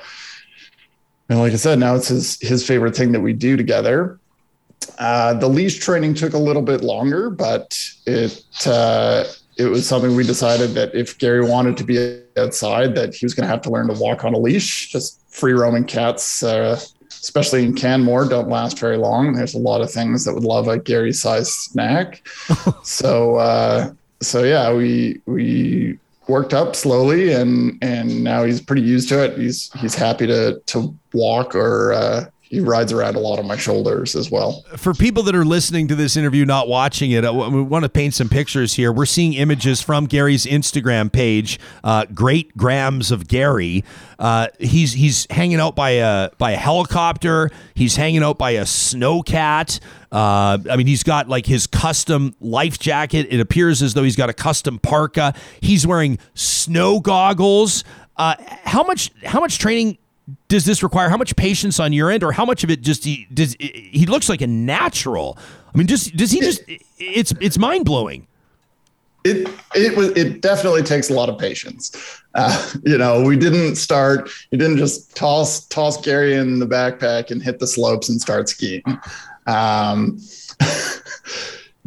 and 1.29 1.39
like 1.39 1.53
I 1.53 1.57
said, 1.57 1.79
now 1.79 1.95
it's 1.95 2.09
his 2.09 2.39
his 2.41 2.67
favorite 2.67 2.97
thing 2.97 3.13
that 3.13 3.21
we 3.21 3.33
do 3.33 3.57
together. 3.57 4.19
Uh, 4.99 5.35
the 5.35 5.49
leash 5.49 5.79
training 5.79 6.15
took 6.15 6.35
a 6.35 6.39
little 6.39 6.63
bit 6.63 6.83
longer, 6.83 7.31
but 7.31 7.79
it 8.07 8.43
uh, 8.67 9.25
it 9.57 9.67
was 9.67 9.89
something 9.89 10.15
we 10.15 10.25
decided 10.25 10.71
that 10.71 10.95
if 10.95 11.19
Gary 11.19 11.45
wanted 11.45 11.77
to 11.79 11.85
be 11.85 12.21
outside, 12.37 12.95
that 12.95 13.15
he 13.15 13.25
was 13.25 13.35
going 13.35 13.45
to 13.45 13.51
have 13.51 13.63
to 13.63 13.71
learn 13.71 13.89
to 13.89 13.95
walk 13.95 14.25
on 14.25 14.35
a 14.35 14.39
leash. 14.39 14.91
Just 14.91 15.21
free 15.31 15.55
roaming 15.55 15.85
cats, 15.85 16.43
uh, 16.43 16.79
especially 17.09 17.65
in 17.65 17.75
Canmore, 17.75 18.29
don't 18.29 18.49
last 18.49 18.79
very 18.79 18.99
long. 18.99 19.33
There's 19.33 19.55
a 19.55 19.59
lot 19.59 19.81
of 19.81 19.91
things 19.91 20.25
that 20.25 20.35
would 20.35 20.45
love 20.45 20.69
a 20.69 20.79
Gary 20.79 21.13
sized 21.13 21.53
snack. 21.53 22.27
so, 22.83 23.37
uh, 23.37 23.93
so 24.21 24.45
yeah, 24.45 24.73
we, 24.73 25.21
we 25.25 25.99
worked 26.29 26.53
up 26.53 26.77
slowly 26.77 27.33
and, 27.33 27.79
and 27.83 28.23
now 28.23 28.45
he's 28.45 28.61
pretty 28.61 28.83
used 28.83 29.09
to 29.09 29.25
it. 29.25 29.39
He's, 29.39 29.73
he's 29.81 29.95
happy 29.95 30.27
to, 30.27 30.61
to 30.67 30.95
walk 31.15 31.55
or, 31.55 31.95
uh, 31.95 32.27
he 32.49 32.61
rides 32.61 32.93
around 32.93 33.17
a 33.17 33.19
lot 33.19 33.39
on 33.39 33.47
my 33.47 33.57
shoulders 33.57 34.15
as 34.15 34.31
well. 34.31 34.65
For 34.77 34.95
people 34.95 35.25
that 35.25 35.35
are 35.35 35.45
listening 35.45 35.89
to 35.89 35.97
this 35.97 36.17
interview, 36.17 36.45
not 36.45 36.69
watching 36.69 37.11
it, 37.11 37.23
we 37.23 37.63
want 37.63 37.85
to 37.85 37.89
paint 37.89 38.15
some 38.15 38.29
pictures 38.29 38.75
here. 38.75 38.93
We're 38.93 39.05
seeing 39.07 39.35
images 39.35 39.83
from 39.83 40.07
Gary's 40.07 40.47
Instagram 40.47 41.11
page, 41.11 41.59
uh, 41.83 42.07
"Great 42.15 42.57
Grams 42.57 43.11
of 43.11 43.27
Gary." 43.27 43.85
Uh, 44.19 44.47
he's 44.61 44.93
he's 44.93 45.27
hanging 45.31 45.59
out 45.59 45.75
by 45.75 45.91
a 45.91 46.31
by 46.39 46.53
a 46.53 46.57
helicopter. 46.57 47.51
He's 47.75 47.97
hanging 47.97 48.23
out 48.23 48.39
by 48.39 48.53
a 48.53 48.63
snowcat. 48.63 49.81
Uh, 50.13 50.59
I 50.71 50.77
mean, 50.77 50.87
he's 50.87 51.03
got 51.03 51.29
like 51.29 51.47
his 51.47 51.67
custom 51.67 52.37
life 52.41 52.79
jacket. 52.79 53.27
It 53.29 53.41
appears 53.41 53.83
as 53.83 53.95
though 53.95 54.05
he's 54.05 54.17
got 54.17 54.31
a 54.31 54.35
custom 54.35 54.79
parka. 54.79 55.35
He's 55.61 55.85
wearing 55.85 56.19
snow 56.35 57.01
goggles. 57.01 57.83
Uh, 58.17 58.37
how 58.65 58.85
much 58.85 59.11
how 59.25 59.41
much 59.41 59.59
training 59.59 59.99
does 60.49 60.65
this 60.65 60.83
require? 60.83 61.09
How 61.09 61.17
much 61.17 61.35
patience 61.37 61.81
on 61.81 61.93
your 61.93 62.11
end, 62.11 62.23
or 62.23 62.33
how 62.33 62.45
much 62.45 62.65
of 62.65 62.71
it 62.71 62.83
just 62.83 63.05
he 63.05 63.27
does? 63.33 63.57
He 63.59 64.07
looks 64.07 64.29
like 64.29 64.41
a 64.41 64.47
natural. 64.47 65.39
I 65.75 65.79
mean, 65.79 65.87
just 65.87 66.17
does 66.17 66.31
he 66.31 66.41
just? 66.41 66.63
It's 66.99 67.33
it's 67.41 67.59
mind 67.59 67.85
blowing. 67.85 68.27
It 69.25 69.49
it 69.75 69.97
was 69.97 70.11
it 70.11 70.41
definitely 70.41 70.83
takes 70.83 71.11
a 71.11 71.15
lot 71.15 71.29
of 71.29 71.39
patience. 71.39 72.23
Uh, 72.35 72.73
you 72.85 72.97
know, 72.97 73.23
we 73.23 73.37
didn't 73.37 73.77
start. 73.77 74.31
You 74.51 74.59
didn't 74.59 74.79
just 74.79 75.17
toss 75.17 75.67
toss 75.67 76.01
Gary 76.01 76.35
in 76.35 76.61
the 76.61 76.67
backpack 76.67 77.31
and 77.31 77.43
hit 77.43 77.59
the 77.59 77.67
slopes 77.67 78.09
and 78.09 78.21
start 78.21 78.49
skiing. 78.49 78.85
Um, 79.47 80.21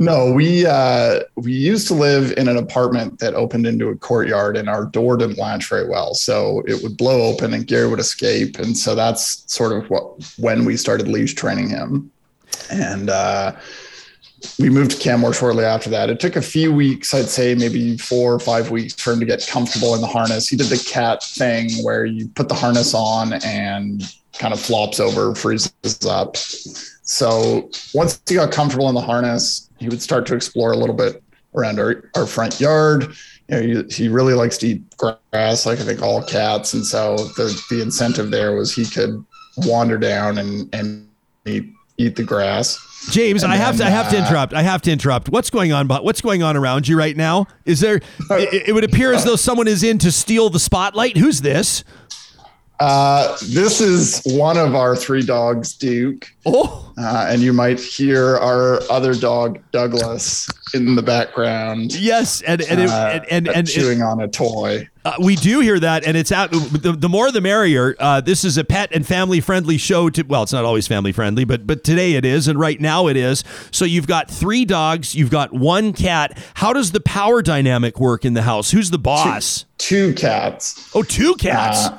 No, 0.02 0.32
we 0.32 0.66
uh, 0.66 1.20
we 1.36 1.52
used 1.52 1.88
to 1.90 1.94
live 1.94 2.32
in 2.38 2.48
an 2.48 2.56
apartment 2.56 3.20
that 3.20 3.34
opened 3.34 3.68
into 3.68 3.90
a 3.90 3.98
courtyard, 3.98 4.56
and 4.56 4.70
our 4.70 4.86
door 4.86 5.18
didn't 5.18 5.38
latch 5.38 5.68
very 5.68 5.90
well, 5.90 6.14
so 6.14 6.64
it 6.68 6.82
would 6.82 6.96
blow 6.96 7.22
open, 7.22 7.54
and 7.54 7.68
Gary 7.68 7.86
would 7.86 8.00
escape, 8.00 8.58
and 8.60 8.78
so 8.78 8.96
that's 8.96 9.44
sort 9.54 9.74
of 9.74 9.90
what 9.90 10.06
when 10.38 10.64
we 10.64 10.78
started 10.78 11.10
leash 11.10 11.36
training 11.36 11.68
him, 11.68 12.10
and 12.72 13.10
uh, 13.10 13.54
we 14.58 14.70
moved 14.70 14.92
to 14.92 14.98
Canmore 14.98 15.34
shortly 15.34 15.66
after 15.66 15.90
that. 15.90 16.10
It 16.10 16.22
took 16.22 16.38
a 16.38 16.42
few 16.42 16.74
weeks, 16.74 17.14
I'd 17.14 17.26
say 17.26 17.54
maybe 17.54 17.98
four 17.98 18.34
or 18.34 18.40
five 18.40 18.72
weeks 18.72 18.94
for 18.94 19.12
him 19.12 19.20
to 19.20 19.26
get 19.26 19.46
comfortable 19.48 19.96
in 19.96 20.02
the 20.02 20.08
harness. 20.08 20.48
He 20.48 20.56
did 20.56 20.68
the 20.68 20.82
cat 20.90 21.22
thing 21.22 21.72
where 21.84 22.06
you 22.06 22.30
put 22.30 22.48
the 22.48 22.56
harness 22.56 22.94
on 22.94 23.34
and 23.44 24.02
kind 24.32 24.54
of 24.54 24.62
flops 24.62 25.02
over, 25.02 25.36
freezes 25.36 26.06
up. 26.06 26.38
So 26.38 27.70
once 27.94 28.22
he 28.30 28.36
got 28.36 28.54
comfortable 28.54 28.88
in 28.88 28.96
the 28.96 29.02
harness, 29.02 29.69
he 29.80 29.90
would 29.90 30.02
start 30.02 30.26
to 30.28 30.36
explore 30.36 30.72
a 30.72 30.78
little 30.78 30.96
bit 30.96 31.24
around 31.56 31.80
our, 31.80 32.10
our 32.16 32.26
front 32.26 32.60
yard. 32.60 33.14
You 33.48 33.56
know, 33.56 33.84
he, 33.90 33.96
he 34.04 34.08
really 34.08 34.34
likes 34.34 34.58
to 34.60 34.68
eat 34.68 34.98
grass, 34.98 35.66
like 35.66 35.80
I 35.80 35.84
think 35.84 36.02
all 36.02 36.22
cats. 36.24 36.74
And 36.74 36.86
so 36.86 37.18
the, 37.18 37.60
the 37.70 37.82
incentive 37.82 38.32
there 38.32 38.56
was 38.56 38.74
he 38.74 38.86
could 38.86 39.24
wander 39.58 39.98
down 39.98 40.38
and, 40.38 40.74
and 40.74 41.10
eat, 41.46 41.66
eat 41.98 42.16
the 42.16 42.24
grass. 42.24 42.78
James, 43.12 43.44
And 43.44 43.52
I 43.52 43.56
have 43.56 43.78
to. 43.78 43.84
I 43.84 43.90
then, 43.90 43.96
have 43.96 44.12
to 44.12 44.18
uh, 44.18 44.26
interrupt. 44.26 44.54
I 44.54 44.62
have 44.62 44.82
to 44.84 44.92
interrupt. 44.92 45.30
What's 45.30 45.50
going 45.50 45.72
on? 45.72 45.88
But 45.88 46.04
what's 46.04 46.20
going 46.22 46.44
on 46.44 46.58
around 46.58 46.88
you 46.88 46.98
right 46.98 47.16
now? 47.16 47.48
Is 47.66 47.80
there? 47.80 48.02
It, 48.32 48.70
it 48.70 48.74
would 48.74 48.84
appear 48.84 49.14
as 49.14 49.24
though 49.24 49.36
someone 49.36 49.68
is 49.68 49.84
in 49.84 49.98
to 50.00 50.12
steal 50.12 50.50
the 50.50 50.60
spotlight. 50.60 51.18
Who's 51.18 51.42
this? 51.42 51.84
Uh, 52.80 53.36
this 53.50 53.82
is 53.82 54.22
one 54.26 54.58
of 54.58 54.74
our 54.74 54.96
three 54.96 55.22
dogs, 55.22 55.74
Duke. 55.74 56.32
Oh, 56.46 56.86
Uh, 56.98 57.28
and 57.30 57.42
you 57.42 57.52
might 57.54 57.80
hear 57.80 58.38
our 58.38 58.82
other 58.90 59.14
dog, 59.14 59.60
Douglas, 59.72 60.50
in 60.74 60.96
the 60.96 61.02
background. 61.02 61.94
yes, 61.96 62.42
and 62.42 62.62
and 62.62 62.80
it, 62.82 62.90
uh, 62.90 63.20
and 63.32 63.48
and, 63.48 63.48
and 63.50 63.68
chewing 63.68 64.02
on 64.02 64.22
a 64.22 64.28
toy. 64.28 64.88
Uh, 65.06 65.14
we 65.22 65.36
do 65.38 65.60
hear 65.62 65.80
that, 65.80 66.06
and 66.06 66.16
it's 66.18 66.32
out. 66.32 66.52
The, 66.52 66.96
the 66.98 67.08
more, 67.10 67.32
the 67.32 67.40
merrier. 67.42 67.96
Uh, 68.00 68.20
this 68.22 68.44
is 68.44 68.58
a 68.58 68.64
pet 68.66 68.90
and 68.94 69.06
family 69.08 69.40
friendly 69.40 69.78
show. 69.78 70.10
To 70.10 70.24
well, 70.24 70.44
it's 70.44 70.52
not 70.54 70.66
always 70.66 70.88
family 70.88 71.12
friendly, 71.14 71.44
but 71.46 71.66
but 71.68 71.84
today 71.86 72.14
it 72.14 72.26
is, 72.26 72.48
and 72.50 72.60
right 72.60 72.80
now 72.80 73.08
it 73.08 73.16
is. 73.18 73.44
So 73.72 73.86
you've 73.86 74.08
got 74.08 74.30
three 74.30 74.64
dogs, 74.66 75.16
you've 75.16 75.32
got 75.32 75.54
one 75.54 75.92
cat. 75.94 76.38
How 76.56 76.74
does 76.74 76.92
the 76.92 77.02
power 77.02 77.42
dynamic 77.42 78.00
work 78.00 78.24
in 78.26 78.34
the 78.34 78.42
house? 78.44 78.72
Who's 78.72 78.90
the 78.90 79.00
boss? 79.00 79.66
Two 79.78 80.14
cats. 80.16 80.90
Oh, 80.94 81.04
two 81.04 81.36
cats. 81.36 81.90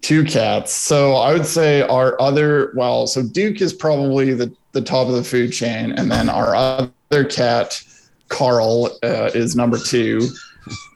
Two 0.00 0.24
cats. 0.24 0.72
So 0.72 1.14
I 1.14 1.32
would 1.32 1.46
say 1.46 1.82
our 1.82 2.20
other, 2.20 2.72
well, 2.74 3.06
so 3.06 3.22
Duke 3.22 3.60
is 3.60 3.72
probably 3.72 4.32
the, 4.32 4.54
the 4.72 4.80
top 4.80 5.08
of 5.08 5.14
the 5.14 5.24
food 5.24 5.52
chain. 5.52 5.92
And 5.92 6.10
then 6.10 6.28
our 6.28 6.54
other 6.54 7.24
cat, 7.24 7.82
Carl, 8.28 8.96
uh, 9.02 9.30
is 9.34 9.56
number 9.56 9.78
two. 9.78 10.28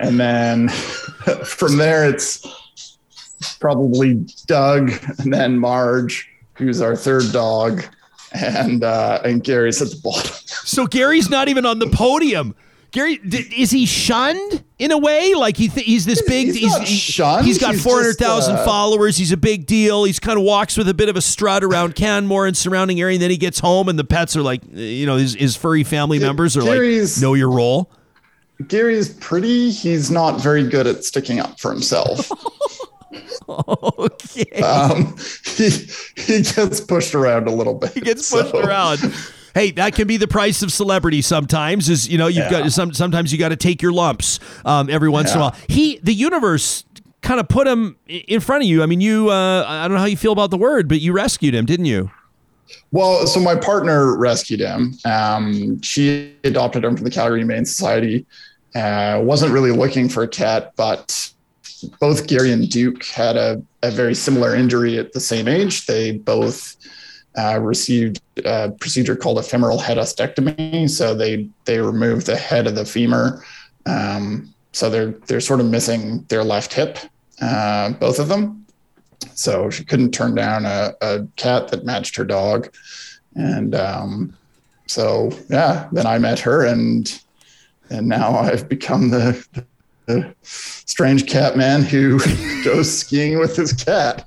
And 0.01 0.19
then 0.21 0.69
from 1.45 1.77
there, 1.77 2.09
it's 2.09 2.47
probably 3.61 4.27
Doug 4.47 4.93
and 5.19 5.33
then 5.33 5.59
Marge, 5.59 6.29
who's 6.55 6.81
our 6.81 6.97
third 6.97 7.33
dog. 7.33 7.85
And 8.35 8.83
uh, 8.83 9.21
and 9.27 9.45
Gary's 9.45 9.83
at 9.83 9.91
the 9.91 10.01
bottom. 10.03 10.33
so 10.47 10.87
Gary's 10.87 11.29
not 11.29 11.49
even 11.49 11.67
on 11.67 11.79
the 11.81 11.89
podium. 11.89 12.55
Gary, 12.91 13.21
is 13.25 13.71
he 13.71 13.85
shunned 13.85 14.65
in 14.83 14.91
a 14.91 14.99
way? 14.99 15.35
Like 15.35 15.57
he 15.57 15.69
th- 15.69 15.87
he's 15.87 16.05
this 16.05 16.21
big. 16.23 16.49
he's 16.53 16.73
not 16.73 16.83
he- 16.87 16.95
shunned. 16.97 17.47
He's 17.47 17.59
got 17.59 17.75
He's 17.75 17.83
four 17.83 17.97
hundred 17.97 18.17
thousand 18.17 18.57
uh, 18.57 18.65
followers. 18.65 19.17
He's 19.17 19.31
a 19.33 19.37
big 19.37 19.67
deal. 19.67 20.05
He's 20.05 20.19
kind 20.19 20.39
of 20.39 20.45
walks 20.45 20.77
with 20.77 20.89
a 20.89 20.95
bit 20.95 21.09
of 21.09 21.17
a 21.17 21.21
strut 21.21 21.63
around 21.63 21.95
Canmore 21.97 22.47
and 22.47 22.57
surrounding 22.57 23.01
area. 23.01 23.15
And 23.15 23.23
then 23.23 23.31
he 23.31 23.37
gets 23.37 23.61
home, 23.61 23.89
and 23.89 23.99
the 23.99 24.05
pets 24.05 24.37
are 24.37 24.43
like, 24.43 24.63
you 24.73 25.07
know, 25.07 25.17
his, 25.17 25.35
his 25.35 25.57
furry 25.57 25.85
family 25.85 26.19
members 26.19 26.57
are 26.57 26.63
Gary's- 26.63 27.17
like, 27.19 27.23
know 27.23 27.35
your 27.35 27.51
role. 27.51 27.91
Gary's 28.69 29.09
pretty. 29.15 29.71
He's 29.71 30.11
not 30.11 30.41
very 30.41 30.69
good 30.69 30.87
at 30.87 31.05
sticking 31.05 31.39
up 31.41 31.59
for 31.61 31.71
himself. 31.73 32.31
okay. 33.49 34.63
um, 34.63 35.17
he 35.57 35.69
he 36.17 36.43
gets 36.43 36.81
pushed 36.81 37.15
around 37.15 37.47
a 37.49 37.51
little 37.53 37.75
bit. 37.75 37.93
He 37.93 38.01
gets 38.01 38.31
pushed 38.31 38.51
so- 38.51 38.61
around. 38.61 38.99
Hey, 39.55 39.71
that 39.73 39.95
can 39.95 40.07
be 40.07 40.17
the 40.17 40.29
price 40.29 40.63
of 40.63 40.73
celebrity. 40.73 41.23
Sometimes 41.23 41.89
is 41.89 42.09
you 42.09 42.19
know 42.19 42.27
you've 42.27 42.51
Yeah. 42.51 42.63
got 42.63 42.73
some. 42.73 42.93
Sometimes 42.93 43.33
you 43.33 43.39
got 43.39 43.51
to 43.51 43.57
take 43.57 43.83
your 43.83 43.93
lumps 43.93 44.41
um, 44.65 44.89
every 44.91 45.09
once 45.09 45.33
in 45.33 45.39
a 45.39 45.41
while. 45.41 45.57
He, 45.69 45.99
the 46.03 46.15
universe, 46.15 46.85
kind 47.21 47.39
of 47.39 47.49
put 47.49 47.67
him 47.67 47.97
in 48.09 48.41
front 48.41 48.63
of 48.65 48.69
you. 48.69 48.83
I 48.83 48.87
mean, 48.87 49.01
you. 49.01 49.31
Uh, 49.31 49.65
I 49.67 49.87
don't 49.87 49.95
know 49.95 50.01
how 50.01 50.07
you 50.07 50.17
feel 50.17 50.33
about 50.33 50.51
the 50.51 50.57
word, 50.59 50.89
but 50.89 51.01
you 51.01 51.13
rescued 51.13 51.55
him, 51.55 51.67
didn't 51.67 51.87
you? 51.87 52.11
Well, 52.91 53.27
so 53.27 53.39
my 53.41 53.55
partner 53.55 54.17
rescued 54.17 54.61
him. 54.61 54.95
Um, 55.05 55.81
she 55.83 56.35
adopted 56.45 56.85
him 56.85 56.97
from 56.97 57.05
the 57.05 57.11
Calgary 57.11 57.41
Humane 57.41 57.67
Society. 57.67 58.25
Uh, 58.75 59.21
wasn't 59.23 59.53
really 59.53 59.71
looking 59.73 60.09
for 60.09 60.23
a 60.23 60.29
cat, 60.29 60.73
but 60.77 61.31
both 62.01 62.27
Gary 62.27 62.51
and 62.53 62.71
Duke 62.71 63.05
had 63.05 63.37
a, 63.37 63.63
a 63.83 63.91
very 63.91 64.15
similar 64.15 64.55
injury 64.55 64.99
at 64.99 65.13
the 65.13 65.21
same 65.21 65.49
age. 65.49 65.85
They 65.85 66.13
both 66.13 66.77
uh, 67.37 67.59
received 67.61 68.21
a 68.45 68.71
procedure 68.71 69.17
called 69.17 69.39
a 69.39 69.43
femoral 69.43 69.79
head 69.79 69.99
ostectomy. 69.99 70.89
So 70.89 71.15
they 71.15 71.49
they 71.65 71.81
removed 71.81 72.27
the 72.27 72.37
head 72.37 72.67
of 72.67 72.75
the 72.75 72.85
femur. 72.85 73.45
Um, 73.87 74.53
so 74.73 74.91
they're 74.91 75.13
they're 75.27 75.41
sort 75.41 75.61
of 75.61 75.67
missing 75.67 76.25
their 76.29 76.45
left 76.45 76.73
hip, 76.73 76.99
uh, 77.41 77.91
both 77.91 78.19
of 78.19 78.29
them. 78.29 78.67
So 79.35 79.71
she 79.71 79.85
couldn't 79.85 80.13
turn 80.13 80.35
down 80.35 80.65
a, 80.65 80.95
a 81.01 81.27
cat 81.37 81.69
that 81.69 81.85
matched 81.85 82.17
her 82.17 82.25
dog, 82.25 82.73
and 83.35 83.75
um, 83.75 84.37
so 84.87 85.31
yeah. 85.49 85.89
Then 85.93 86.07
I 86.07 86.19
met 86.19 86.39
her, 86.41 86.65
and 86.65 87.23
and 87.91 88.09
now 88.09 88.37
I've 88.37 88.69
become 88.69 89.11
the, 89.11 89.65
the 90.07 90.35
strange 90.43 91.27
cat 91.27 91.57
man 91.57 91.83
who 91.83 92.19
goes 92.65 92.91
skiing 92.99 93.39
with 93.39 93.57
his 93.57 93.73
cat. 93.73 94.27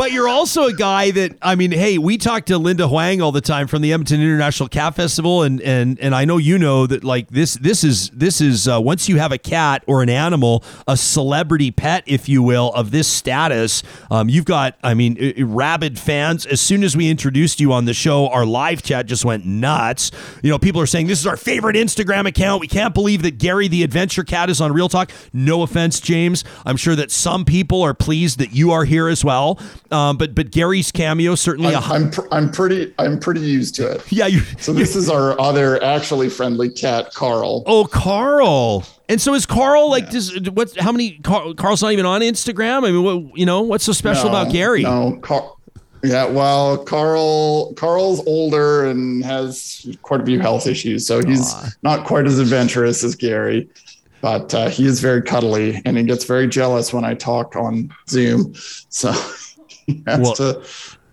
But 0.00 0.12
you're 0.12 0.28
also 0.28 0.64
a 0.64 0.72
guy 0.72 1.10
that 1.10 1.36
I 1.42 1.56
mean, 1.56 1.72
hey, 1.72 1.98
we 1.98 2.16
talk 2.16 2.46
to 2.46 2.56
Linda 2.56 2.88
Huang 2.88 3.20
all 3.20 3.32
the 3.32 3.42
time 3.42 3.66
from 3.66 3.82
the 3.82 3.92
Edmonton 3.92 4.22
International 4.22 4.66
Cat 4.66 4.94
Festival, 4.94 5.42
and 5.42 5.60
and 5.60 6.00
and 6.00 6.14
I 6.14 6.24
know 6.24 6.38
you 6.38 6.58
know 6.58 6.86
that 6.86 7.04
like 7.04 7.28
this 7.28 7.52
this 7.56 7.84
is 7.84 8.08
this 8.08 8.40
is 8.40 8.66
uh, 8.66 8.80
once 8.80 9.10
you 9.10 9.18
have 9.18 9.30
a 9.30 9.36
cat 9.36 9.84
or 9.86 10.02
an 10.02 10.08
animal, 10.08 10.64
a 10.88 10.96
celebrity 10.96 11.70
pet, 11.70 12.02
if 12.06 12.30
you 12.30 12.42
will, 12.42 12.72
of 12.72 12.92
this 12.92 13.08
status, 13.08 13.82
um, 14.10 14.30
you've 14.30 14.46
got 14.46 14.78
I 14.82 14.94
mean, 14.94 15.34
rabid 15.36 15.98
fans. 15.98 16.46
As 16.46 16.62
soon 16.62 16.82
as 16.82 16.96
we 16.96 17.10
introduced 17.10 17.60
you 17.60 17.74
on 17.74 17.84
the 17.84 17.92
show, 17.92 18.28
our 18.28 18.46
live 18.46 18.82
chat 18.82 19.04
just 19.04 19.26
went 19.26 19.44
nuts. 19.44 20.12
You 20.42 20.48
know, 20.48 20.58
people 20.58 20.80
are 20.80 20.86
saying 20.86 21.08
this 21.08 21.20
is 21.20 21.26
our 21.26 21.36
favorite 21.36 21.76
Instagram 21.76 22.26
account. 22.26 22.62
We 22.62 22.68
can't 22.68 22.94
believe 22.94 23.20
that 23.24 23.36
Gary 23.36 23.68
the 23.68 23.82
Adventure 23.82 24.24
Cat 24.24 24.48
is 24.48 24.62
on 24.62 24.72
Real 24.72 24.88
Talk. 24.88 25.12
No 25.34 25.62
offense, 25.62 26.00
James. 26.00 26.42
I'm 26.64 26.78
sure 26.78 26.96
that 26.96 27.10
some 27.10 27.44
people 27.44 27.82
are 27.82 27.92
pleased 27.92 28.38
that 28.38 28.54
you 28.54 28.70
are 28.70 28.86
here 28.86 29.06
as 29.06 29.22
well. 29.22 29.60
Um, 29.90 30.16
but 30.16 30.34
but 30.34 30.50
Gary's 30.50 30.92
cameo 30.92 31.34
certainly. 31.34 31.74
I'm 31.74 31.82
a, 31.82 31.94
I'm, 31.94 32.10
pr- 32.10 32.28
I'm 32.30 32.50
pretty 32.50 32.94
I'm 32.98 33.18
pretty 33.18 33.40
used 33.40 33.74
to 33.76 33.90
it. 33.90 34.12
yeah. 34.12 34.28
So 34.58 34.72
this 34.72 34.94
is 34.94 35.10
our 35.10 35.38
other 35.40 35.82
actually 35.82 36.28
friendly 36.28 36.70
cat, 36.70 37.12
Carl. 37.14 37.64
Oh, 37.66 37.84
Carl. 37.86 38.86
And 39.08 39.20
so 39.20 39.34
is 39.34 39.46
Carl 39.46 39.90
like? 39.90 40.10
Does 40.10 40.38
what? 40.50 40.76
How 40.78 40.92
many? 40.92 41.18
Carl, 41.18 41.54
Carl's 41.54 41.82
not 41.82 41.90
even 41.92 42.06
on 42.06 42.20
Instagram. 42.20 42.86
I 42.86 42.92
mean, 42.92 43.02
what? 43.02 43.36
You 43.38 43.46
know, 43.46 43.62
what's 43.62 43.82
so 43.84 43.92
special 43.92 44.24
No, 44.24 44.30
about 44.30 44.52
Gary? 44.52 44.84
No, 44.84 45.18
Car- 45.22 45.52
yeah. 46.04 46.26
Well, 46.26 46.78
Carl 46.84 47.74
Carl's 47.74 48.24
older 48.28 48.84
and 48.88 49.24
has 49.24 49.88
quite 50.02 50.20
a 50.20 50.24
few 50.24 50.38
health 50.38 50.68
issues, 50.68 51.04
so 51.06 51.20
he's 51.26 51.52
not 51.82 52.06
quite 52.06 52.26
as 52.26 52.38
adventurous 52.38 53.02
as 53.02 53.16
Gary. 53.16 53.68
But 54.20 54.54
uh, 54.54 54.68
he 54.68 54.86
is 54.86 55.00
very 55.00 55.22
cuddly, 55.22 55.80
and 55.84 55.96
he 55.96 56.04
gets 56.04 56.24
very 56.24 56.46
jealous 56.46 56.92
when 56.92 57.04
I 57.04 57.14
talk 57.14 57.56
on 57.56 57.90
Zoom. 58.08 58.54
So 58.90 59.12
he 59.90 60.02
has 60.06 60.20
Well- 60.20 60.34
to 60.34 60.62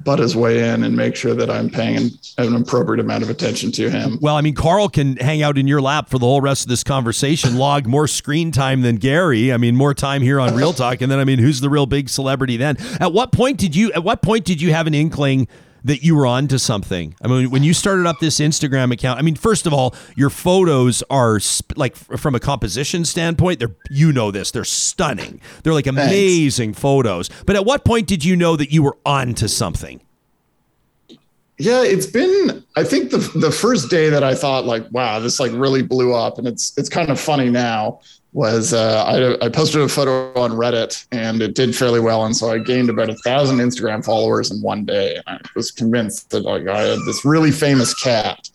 butt 0.03 0.19
his 0.19 0.35
way 0.35 0.69
in 0.69 0.83
and 0.83 0.95
make 0.95 1.15
sure 1.15 1.33
that 1.33 1.49
I'm 1.49 1.69
paying 1.69 1.97
an, 1.97 2.09
an 2.37 2.55
appropriate 2.55 3.01
amount 3.01 3.23
of 3.23 3.29
attention 3.31 3.71
to 3.73 3.89
him. 3.89 4.19
Well, 4.21 4.35
I 4.35 4.41
mean, 4.41 4.53
Carl 4.53 4.89
can 4.89 5.17
hang 5.17 5.41
out 5.41 5.57
in 5.57 5.67
your 5.67 5.81
lap 5.81 6.07
for 6.07 6.19
the 6.19 6.25
whole 6.25 6.39
rest 6.39 6.63
of 6.63 6.69
this 6.69 6.83
conversation, 6.83 7.57
log 7.57 7.87
more 7.87 8.07
screen 8.07 8.51
time 8.51 8.81
than 8.83 8.97
Gary. 8.97 9.51
I 9.51 9.57
mean, 9.57 9.75
more 9.75 9.93
time 9.95 10.21
here 10.21 10.39
on 10.39 10.55
Real 10.55 10.71
Talk, 10.71 11.01
and 11.01 11.11
then 11.11 11.19
I 11.19 11.23
mean, 11.25 11.39
who's 11.39 11.61
the 11.61 11.69
real 11.69 11.87
big 11.87 12.09
celebrity 12.09 12.57
then? 12.57 12.77
At 13.01 13.11
what 13.11 13.31
point 13.31 13.57
did 13.57 13.75
you? 13.75 13.91
At 13.91 14.03
what 14.03 14.21
point 14.21 14.45
did 14.45 14.61
you 14.61 14.71
have 14.71 14.87
an 14.87 14.93
inkling? 14.93 15.47
That 15.87 16.03
you 16.03 16.15
were 16.15 16.25
onto 16.25 16.57
something. 16.57 17.15
I 17.21 17.27
mean, 17.27 17.49
when 17.49 17.63
you 17.63 17.73
started 17.73 18.05
up 18.05 18.19
this 18.19 18.39
Instagram 18.39 18.91
account, 18.91 19.19
I 19.19 19.21
mean, 19.21 19.35
first 19.35 19.65
of 19.65 19.73
all, 19.73 19.95
your 20.15 20.29
photos 20.29 21.01
are 21.09 21.39
sp- 21.39 21.77
like 21.77 21.95
from 21.95 22.35
a 22.35 22.41
composition 22.41 23.05
standpoint, 23.05 23.59
they're 23.59 23.75
you 23.89 24.11
know 24.11 24.29
this, 24.29 24.51
they're 24.51 24.65
stunning. 24.65 25.39
They're 25.63 25.73
like 25.73 25.87
amazing 25.87 26.73
photos. 26.73 27.29
But 27.45 27.55
at 27.55 27.65
what 27.65 27.85
point 27.85 28.05
did 28.07 28.25
you 28.25 28.35
know 28.35 28.57
that 28.57 28.71
you 28.71 28.83
were 28.83 28.97
onto 29.05 29.47
something? 29.47 30.01
Yeah, 31.57 31.83
it's 31.83 32.05
been. 32.05 32.63
I 32.75 32.83
think 32.83 33.09
the 33.09 33.17
the 33.17 33.51
first 33.51 33.89
day 33.89 34.09
that 34.09 34.23
I 34.23 34.35
thought 34.35 34.65
like, 34.65 34.85
wow, 34.91 35.19
this 35.19 35.39
like 35.39 35.51
really 35.53 35.81
blew 35.81 36.13
up, 36.13 36.37
and 36.37 36.47
it's 36.47 36.77
it's 36.77 36.89
kind 36.89 37.09
of 37.09 37.19
funny 37.19 37.49
now. 37.49 38.01
Was 38.33 38.73
uh, 38.73 39.03
I, 39.41 39.45
I 39.45 39.49
posted 39.49 39.81
a 39.81 39.87
photo 39.87 40.39
on 40.39 40.51
Reddit 40.51 41.07
and 41.11 41.41
it 41.41 41.55
did 41.55 41.75
fairly 41.75 41.99
well, 41.99 42.25
and 42.25 42.35
so 42.35 42.51
I 42.51 42.59
gained 42.59 42.89
about 42.89 43.09
a 43.09 43.15
thousand 43.15 43.57
Instagram 43.57 44.05
followers 44.05 44.51
in 44.51 44.61
one 44.61 44.85
day. 44.85 45.15
And 45.15 45.23
I 45.27 45.39
was 45.55 45.71
convinced 45.71 46.29
that 46.31 46.41
like 46.41 46.67
I 46.67 46.81
had 46.81 46.99
this 47.05 47.25
really 47.25 47.51
famous 47.51 47.93
cat, 47.93 48.49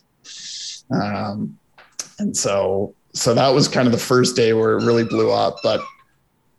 um, 0.91 1.59
and 2.19 2.37
so 2.37 2.95
so 3.13 3.35
that 3.35 3.49
was 3.49 3.69
kind 3.69 3.87
of 3.87 3.93
the 3.93 3.99
first 3.99 4.37
day 4.37 4.53
where 4.53 4.79
it 4.79 4.85
really 4.85 5.05
blew 5.05 5.31
up. 5.31 5.57
But 5.63 5.83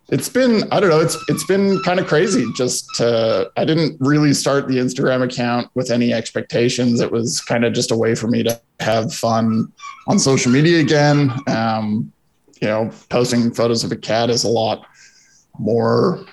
it's 0.10 0.30
been 0.30 0.64
I 0.72 0.80
don't 0.80 0.90
know 0.90 1.00
it's 1.00 1.18
it's 1.28 1.46
been 1.46 1.82
kind 1.82 2.00
of 2.00 2.06
crazy. 2.06 2.46
Just 2.56 2.88
to, 2.98 3.52
I 3.58 3.66
didn't 3.66 3.98
really 4.00 4.34
start 4.36 4.68
the 4.68 4.76
Instagram 4.76 5.24
account 5.24 5.70
with 5.74 5.90
any 5.90 6.14
expectations. 6.14 7.02
It 7.02 7.12
was 7.12 7.42
kind 7.42 7.66
of 7.66 7.74
just 7.74 7.90
a 7.92 7.98
way 7.98 8.14
for 8.14 8.28
me 8.28 8.44
to 8.44 8.62
have 8.80 9.12
fun 9.12 9.72
on 10.08 10.20
social 10.20 10.52
media 10.52 10.80
again. 10.80 11.32
Um, 11.48 12.13
you 12.64 12.70
know, 12.70 12.90
posting 13.10 13.52
photos 13.54 13.84
of 13.84 13.92
a 13.92 13.96
cat 13.98 14.30
is 14.30 14.46
a 14.46 14.50
lot 14.50 14.86
more 15.60 16.26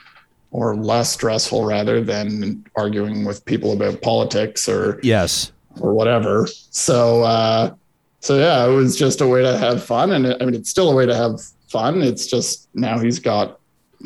or 0.53 0.77
less 0.77 1.11
stressful 1.13 1.65
rather 1.65 2.01
than 2.03 2.65
arguing 2.77 3.25
with 3.25 3.45
people 3.47 3.73
about 3.73 4.01
politics 4.01 4.69
or 4.69 5.01
Yes. 5.03 5.51
or 5.81 5.93
whatever. 5.93 6.47
So 6.71 7.23
uh, 7.25 7.75
so 8.21 8.39
yeah, 8.39 8.65
it 8.65 8.71
was 8.75 8.97
just 8.97 9.21
a 9.21 9.27
way 9.27 9.43
to 9.43 9.59
have 9.59 9.83
fun, 9.83 10.13
and 10.13 10.27
I 10.41 10.45
mean 10.45 10.55
it's 10.55 10.71
still 10.71 10.89
a 10.91 10.95
way 10.95 11.05
to 11.05 11.17
have 11.17 11.41
fun. 11.69 12.01
It's 12.03 12.27
just 12.29 12.69
now 12.75 12.99
he's 13.01 13.19
got 13.19 13.59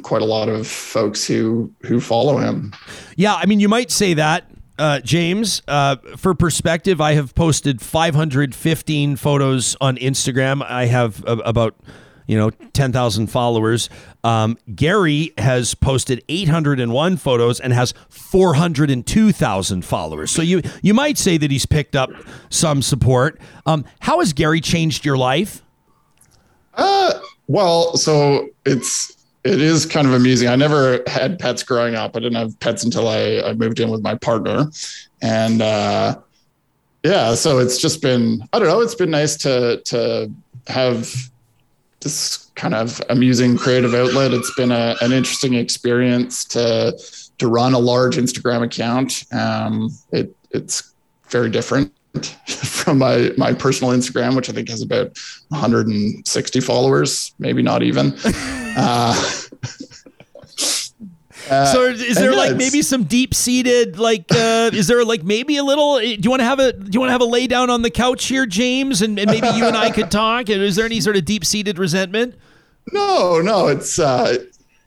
quite 0.02 0.22
a 0.22 0.26
lot 0.26 0.48
of 0.48 0.66
folks 0.66 1.26
who 1.26 1.70
who 1.82 2.00
follow 2.00 2.38
him. 2.38 2.72
Yeah, 3.16 3.34
I 3.34 3.44
mean, 3.46 3.60
you 3.60 3.68
might 3.68 3.90
say 3.90 4.14
that, 4.14 4.50
uh, 4.78 5.00
James. 5.00 5.62
Uh, 5.68 5.96
for 6.16 6.34
perspective, 6.34 7.00
I 7.00 7.12
have 7.14 7.34
posted 7.34 7.80
515 7.80 9.16
photos 9.16 9.76
on 9.80 9.96
Instagram. 9.96 10.62
I 10.68 10.86
have 10.86 11.22
about, 11.26 11.74
you 12.26 12.36
know, 12.36 12.50
10,000 12.50 13.26
followers. 13.28 13.90
Um, 14.22 14.56
Gary 14.74 15.32
has 15.38 15.74
posted 15.74 16.24
801 16.28 17.16
photos 17.16 17.60
and 17.60 17.72
has 17.72 17.92
402,000 18.08 19.84
followers. 19.84 20.30
So 20.30 20.42
you 20.42 20.62
you 20.82 20.94
might 20.94 21.18
say 21.18 21.36
that 21.36 21.50
he's 21.50 21.66
picked 21.66 21.94
up 21.96 22.10
some 22.48 22.82
support. 22.82 23.40
Um, 23.66 23.84
how 24.00 24.20
has 24.20 24.32
Gary 24.32 24.60
changed 24.60 25.04
your 25.04 25.16
life? 25.16 25.62
Uh, 26.74 27.12
well, 27.46 27.96
so 27.96 28.48
it's 28.64 29.14
it 29.44 29.60
is 29.60 29.84
kind 29.84 30.06
of 30.06 30.14
amusing. 30.14 30.48
I 30.48 30.56
never 30.56 31.02
had 31.06 31.38
pets 31.38 31.62
growing 31.62 31.94
up. 31.94 32.16
I 32.16 32.20
didn't 32.20 32.36
have 32.36 32.58
pets 32.60 32.82
until 32.82 33.08
I, 33.08 33.42
I 33.44 33.52
moved 33.52 33.78
in 33.78 33.90
with 33.90 34.02
my 34.02 34.14
partner, 34.14 34.70
and 35.20 35.60
uh, 35.60 36.18
yeah, 37.04 37.34
so 37.34 37.58
it's 37.58 37.78
just 37.78 38.00
been 38.00 38.48
I 38.52 38.58
don't 38.58 38.68
know. 38.68 38.80
It's 38.80 38.94
been 38.94 39.10
nice 39.10 39.36
to 39.38 39.82
to 39.82 40.32
have 40.66 41.14
this 42.04 42.50
kind 42.54 42.74
of 42.74 43.02
amusing 43.10 43.56
creative 43.56 43.94
outlet. 43.94 44.32
It's 44.32 44.54
been 44.54 44.70
a, 44.70 44.94
an 45.00 45.12
interesting 45.12 45.54
experience 45.54 46.44
to 46.46 46.96
to 47.38 47.48
run 47.48 47.74
a 47.74 47.78
large 47.78 48.16
Instagram 48.16 48.62
account. 48.62 49.24
Um, 49.32 49.90
it 50.12 50.34
it's 50.50 50.94
very 51.28 51.50
different 51.50 51.92
from 52.46 52.98
my 52.98 53.32
my 53.36 53.52
personal 53.52 53.92
Instagram, 53.92 54.36
which 54.36 54.48
I 54.48 54.52
think 54.52 54.68
has 54.68 54.82
about 54.82 55.18
160 55.48 56.60
followers, 56.60 57.34
maybe 57.38 57.62
not 57.62 57.82
even. 57.82 58.16
Uh, 58.76 59.14
uh, 61.50 61.66
So 61.66 61.84
is 61.84 62.16
there 62.16 62.34
like 62.34 62.56
maybe 62.56 62.82
some 62.82 63.04
deep 63.04 63.34
seated 63.34 63.98
like 63.98 64.26
uh, 64.30 64.70
is 64.72 64.86
there 64.86 65.04
like 65.04 65.22
maybe 65.22 65.56
a 65.56 65.64
little 65.64 65.98
do 65.98 66.06
you 66.06 66.30
want 66.30 66.40
to 66.40 66.46
have 66.46 66.58
a 66.58 66.72
do 66.72 66.90
you 66.92 67.00
want 67.00 67.08
to 67.08 67.12
have 67.12 67.20
a 67.20 67.26
lay 67.26 67.46
down 67.46 67.70
on 67.70 67.82
the 67.82 67.90
couch 67.90 68.26
here 68.26 68.46
James 68.46 69.02
and, 69.02 69.18
and 69.18 69.30
maybe 69.30 69.48
you 69.48 69.66
and 69.66 69.76
I 69.76 69.90
could 69.90 70.10
talk 70.10 70.48
and 70.48 70.62
is 70.62 70.76
there 70.76 70.84
any 70.86 71.00
sort 71.00 71.16
of 71.16 71.24
deep 71.24 71.44
seated 71.44 71.78
resentment? 71.78 72.34
no, 72.92 73.40
no, 73.40 73.68
it's 73.68 73.98
uh, 73.98 74.36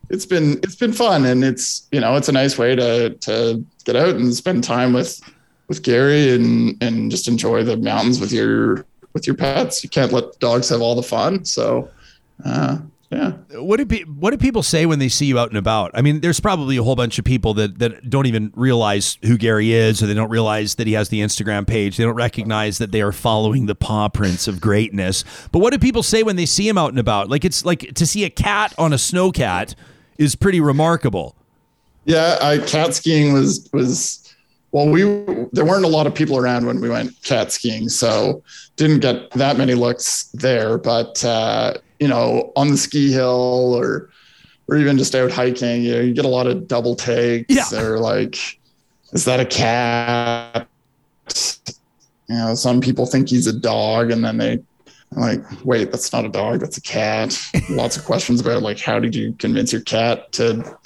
it's 0.09 0.25
been 0.25 0.59
it's 0.63 0.75
been 0.75 0.93
fun, 0.93 1.25
and 1.25 1.43
it's 1.43 1.87
you 1.91 1.99
know 1.99 2.15
it's 2.15 2.29
a 2.29 2.31
nice 2.31 2.57
way 2.57 2.75
to 2.75 3.09
to 3.11 3.63
get 3.85 3.95
out 3.95 4.15
and 4.15 4.33
spend 4.35 4.63
time 4.63 4.93
with 4.93 5.19
with 5.67 5.83
Gary 5.83 6.31
and 6.31 6.81
and 6.81 7.11
just 7.11 7.27
enjoy 7.27 7.63
the 7.63 7.77
mountains 7.77 8.19
with 8.19 8.31
your 8.31 8.85
with 9.13 9.25
your 9.25 9.35
pets. 9.35 9.83
You 9.83 9.89
can't 9.89 10.11
let 10.11 10.39
dogs 10.39 10.69
have 10.69 10.81
all 10.81 10.95
the 10.95 11.03
fun, 11.03 11.43
so 11.45 11.89
uh, 12.45 12.77
yeah. 13.09 13.31
What 13.51 13.77
do 13.77 13.85
pe- 13.85 14.03
what 14.03 14.31
do 14.31 14.37
people 14.37 14.63
say 14.63 14.85
when 14.85 14.99
they 14.99 15.07
see 15.07 15.27
you 15.27 15.39
out 15.39 15.47
and 15.47 15.57
about? 15.57 15.91
I 15.93 16.01
mean, 16.01 16.19
there's 16.19 16.41
probably 16.41 16.75
a 16.75 16.83
whole 16.83 16.95
bunch 16.95 17.17
of 17.17 17.23
people 17.23 17.53
that 17.53 17.79
that 17.79 18.09
don't 18.09 18.25
even 18.25 18.51
realize 18.55 19.17
who 19.23 19.37
Gary 19.37 19.71
is, 19.71 20.03
or 20.03 20.07
they 20.07 20.13
don't 20.13 20.29
realize 20.29 20.75
that 20.75 20.87
he 20.87 20.93
has 20.93 21.07
the 21.07 21.21
Instagram 21.21 21.65
page. 21.65 21.95
They 21.95 22.03
don't 22.03 22.15
recognize 22.15 22.79
that 22.79 22.91
they 22.91 23.01
are 23.01 23.13
following 23.13 23.65
the 23.65 23.75
paw 23.75 24.09
prints 24.09 24.47
of 24.47 24.59
greatness. 24.59 25.23
But 25.53 25.59
what 25.59 25.71
do 25.71 25.79
people 25.79 26.03
say 26.03 26.23
when 26.23 26.35
they 26.35 26.45
see 26.45 26.67
him 26.67 26.77
out 26.77 26.89
and 26.89 26.99
about? 26.99 27.29
Like 27.29 27.45
it's 27.45 27.63
like 27.63 27.93
to 27.93 28.05
see 28.05 28.25
a 28.25 28.29
cat 28.29 28.73
on 28.77 28.91
a 28.91 28.97
snow 28.97 29.31
cat 29.31 29.73
is 30.17 30.35
pretty 30.35 30.59
remarkable. 30.59 31.35
Yeah, 32.03 32.37
I 32.41 32.57
cat 32.57 32.93
skiing 32.93 33.31
was 33.31 33.69
was 33.71 34.27
well, 34.71 34.89
we 34.89 35.03
there 35.53 35.65
weren't 35.65 35.85
a 35.85 35.89
lot 35.89 36.07
of 36.07 36.13
people 36.13 36.37
around 36.37 36.65
when 36.65 36.81
we 36.81 36.89
went 36.89 37.21
cat 37.23 37.53
skiing, 37.53 37.87
so 37.87 38.43
didn't 38.75 38.99
get 38.99 39.31
that 39.31 39.57
many 39.57 39.75
looks 39.75 40.25
there. 40.33 40.77
But 40.77 41.23
uh, 41.23 41.75
you 41.99 42.07
know, 42.07 42.51
on 42.55 42.69
the 42.69 42.77
ski 42.77 43.11
hill 43.11 43.73
or 43.75 44.09
or 44.67 44.77
even 44.77 44.97
just 44.97 45.15
out 45.15 45.31
hiking, 45.31 45.83
you 45.83 45.91
know, 45.93 46.01
you 46.01 46.13
get 46.13 46.25
a 46.25 46.29
lot 46.29 46.47
of 46.47 46.67
double 46.67 46.95
takes. 46.95 47.53
Yeah. 47.53 47.65
They're 47.71 47.99
like, 47.99 48.59
is 49.13 49.25
that 49.25 49.39
a 49.39 49.45
cat? 49.45 50.67
You 52.29 52.35
know, 52.35 52.55
some 52.55 52.81
people 52.81 53.05
think 53.05 53.29
he's 53.29 53.47
a 53.47 53.57
dog, 53.57 54.11
and 54.11 54.23
then 54.23 54.37
they 54.37 54.59
like, 55.11 55.41
wait, 55.63 55.91
that's 55.91 56.11
not 56.11 56.25
a 56.25 56.29
dog, 56.29 56.59
that's 56.59 56.77
a 56.77 56.81
cat. 56.81 57.39
Lots 57.69 57.95
of 57.95 58.03
questions 58.03 58.41
about 58.41 58.61
like, 58.61 58.79
how 58.79 58.99
did 58.99 59.15
you 59.15 59.33
convince 59.39 59.71
your 59.71 59.81
cat 59.81 60.31
to 60.33 60.77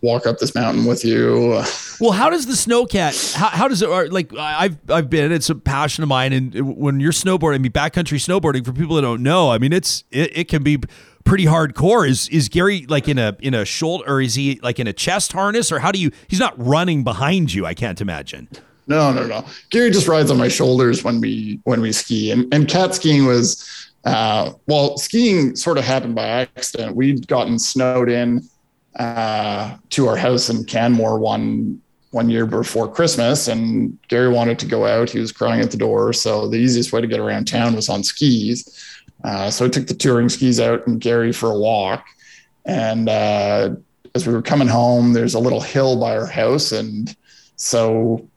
walk 0.00 0.26
up 0.26 0.38
this 0.38 0.54
mountain 0.54 0.84
with 0.84 1.04
you? 1.04 1.62
Well, 2.00 2.12
how 2.12 2.30
does 2.30 2.46
the 2.46 2.52
snowcat? 2.52 3.34
How, 3.34 3.48
how 3.48 3.68
does 3.68 3.82
it? 3.82 3.88
Or 3.88 4.08
like 4.08 4.34
I've 4.36 4.76
I've 4.90 5.08
been. 5.08 5.32
It's 5.32 5.50
a 5.50 5.54
passion 5.54 6.02
of 6.02 6.08
mine, 6.08 6.32
and 6.32 6.76
when 6.76 7.00
you're 7.00 7.12
snowboarding, 7.12 7.54
I 7.54 7.58
mean 7.58 7.72
backcountry 7.72 8.18
snowboarding. 8.18 8.64
For 8.64 8.72
people 8.72 8.96
that 8.96 9.02
don't 9.02 9.22
know, 9.22 9.50
I 9.50 9.58
mean 9.58 9.72
it's 9.72 10.04
it, 10.10 10.36
it 10.36 10.48
can 10.48 10.62
be 10.62 10.78
pretty 11.24 11.44
hardcore. 11.44 12.08
Is 12.08 12.28
is 12.28 12.48
Gary 12.48 12.86
like 12.86 13.08
in 13.08 13.18
a 13.18 13.36
in 13.40 13.54
a 13.54 13.64
shoulder, 13.64 14.04
or 14.06 14.20
is 14.20 14.34
he 14.34 14.58
like 14.62 14.78
in 14.78 14.86
a 14.86 14.92
chest 14.92 15.32
harness, 15.32 15.70
or 15.70 15.78
how 15.78 15.92
do 15.92 15.98
you? 15.98 16.10
He's 16.28 16.40
not 16.40 16.54
running 16.58 17.04
behind 17.04 17.54
you. 17.54 17.66
I 17.66 17.74
can't 17.74 18.00
imagine. 18.00 18.48
No, 18.88 19.12
no, 19.12 19.26
no. 19.26 19.44
Gary 19.70 19.90
just 19.90 20.08
rides 20.08 20.30
on 20.30 20.38
my 20.38 20.48
shoulders 20.48 21.04
when 21.04 21.20
we 21.20 21.60
when 21.64 21.80
we 21.80 21.92
ski, 21.92 22.30
and 22.30 22.52
and 22.52 22.68
cat 22.68 22.94
skiing 22.94 23.26
was, 23.26 23.92
uh, 24.04 24.52
well, 24.66 24.98
skiing 24.98 25.54
sort 25.54 25.78
of 25.78 25.84
happened 25.84 26.16
by 26.16 26.26
accident. 26.26 26.96
We'd 26.96 27.28
gotten 27.28 27.58
snowed 27.58 28.10
in 28.10 28.42
uh, 28.96 29.76
to 29.90 30.08
our 30.08 30.16
house 30.16 30.50
in 30.50 30.64
Canmore 30.64 31.18
one 31.18 31.80
one 32.10 32.28
year 32.28 32.44
before 32.44 32.92
Christmas, 32.92 33.48
and 33.48 33.98
Gary 34.08 34.28
wanted 34.28 34.58
to 34.58 34.66
go 34.66 34.86
out. 34.86 35.08
He 35.08 35.18
was 35.18 35.32
crying 35.32 35.62
at 35.62 35.70
the 35.70 35.78
door, 35.78 36.12
so 36.12 36.46
the 36.46 36.58
easiest 36.58 36.92
way 36.92 37.00
to 37.00 37.06
get 37.06 37.18
around 37.18 37.46
town 37.46 37.74
was 37.74 37.88
on 37.88 38.04
skis. 38.04 38.68
Uh, 39.24 39.50
so 39.50 39.64
I 39.64 39.68
took 39.68 39.86
the 39.86 39.94
touring 39.94 40.28
skis 40.28 40.60
out 40.60 40.86
and 40.86 41.00
Gary 41.00 41.32
for 41.32 41.50
a 41.50 41.58
walk, 41.58 42.04
and 42.66 43.08
uh, 43.08 43.70
as 44.14 44.26
we 44.26 44.32
were 44.34 44.42
coming 44.42 44.68
home, 44.68 45.14
there's 45.14 45.34
a 45.34 45.38
little 45.38 45.60
hill 45.60 45.98
by 45.98 46.16
our 46.16 46.26
house, 46.26 46.72
and 46.72 47.16
so 47.56 48.28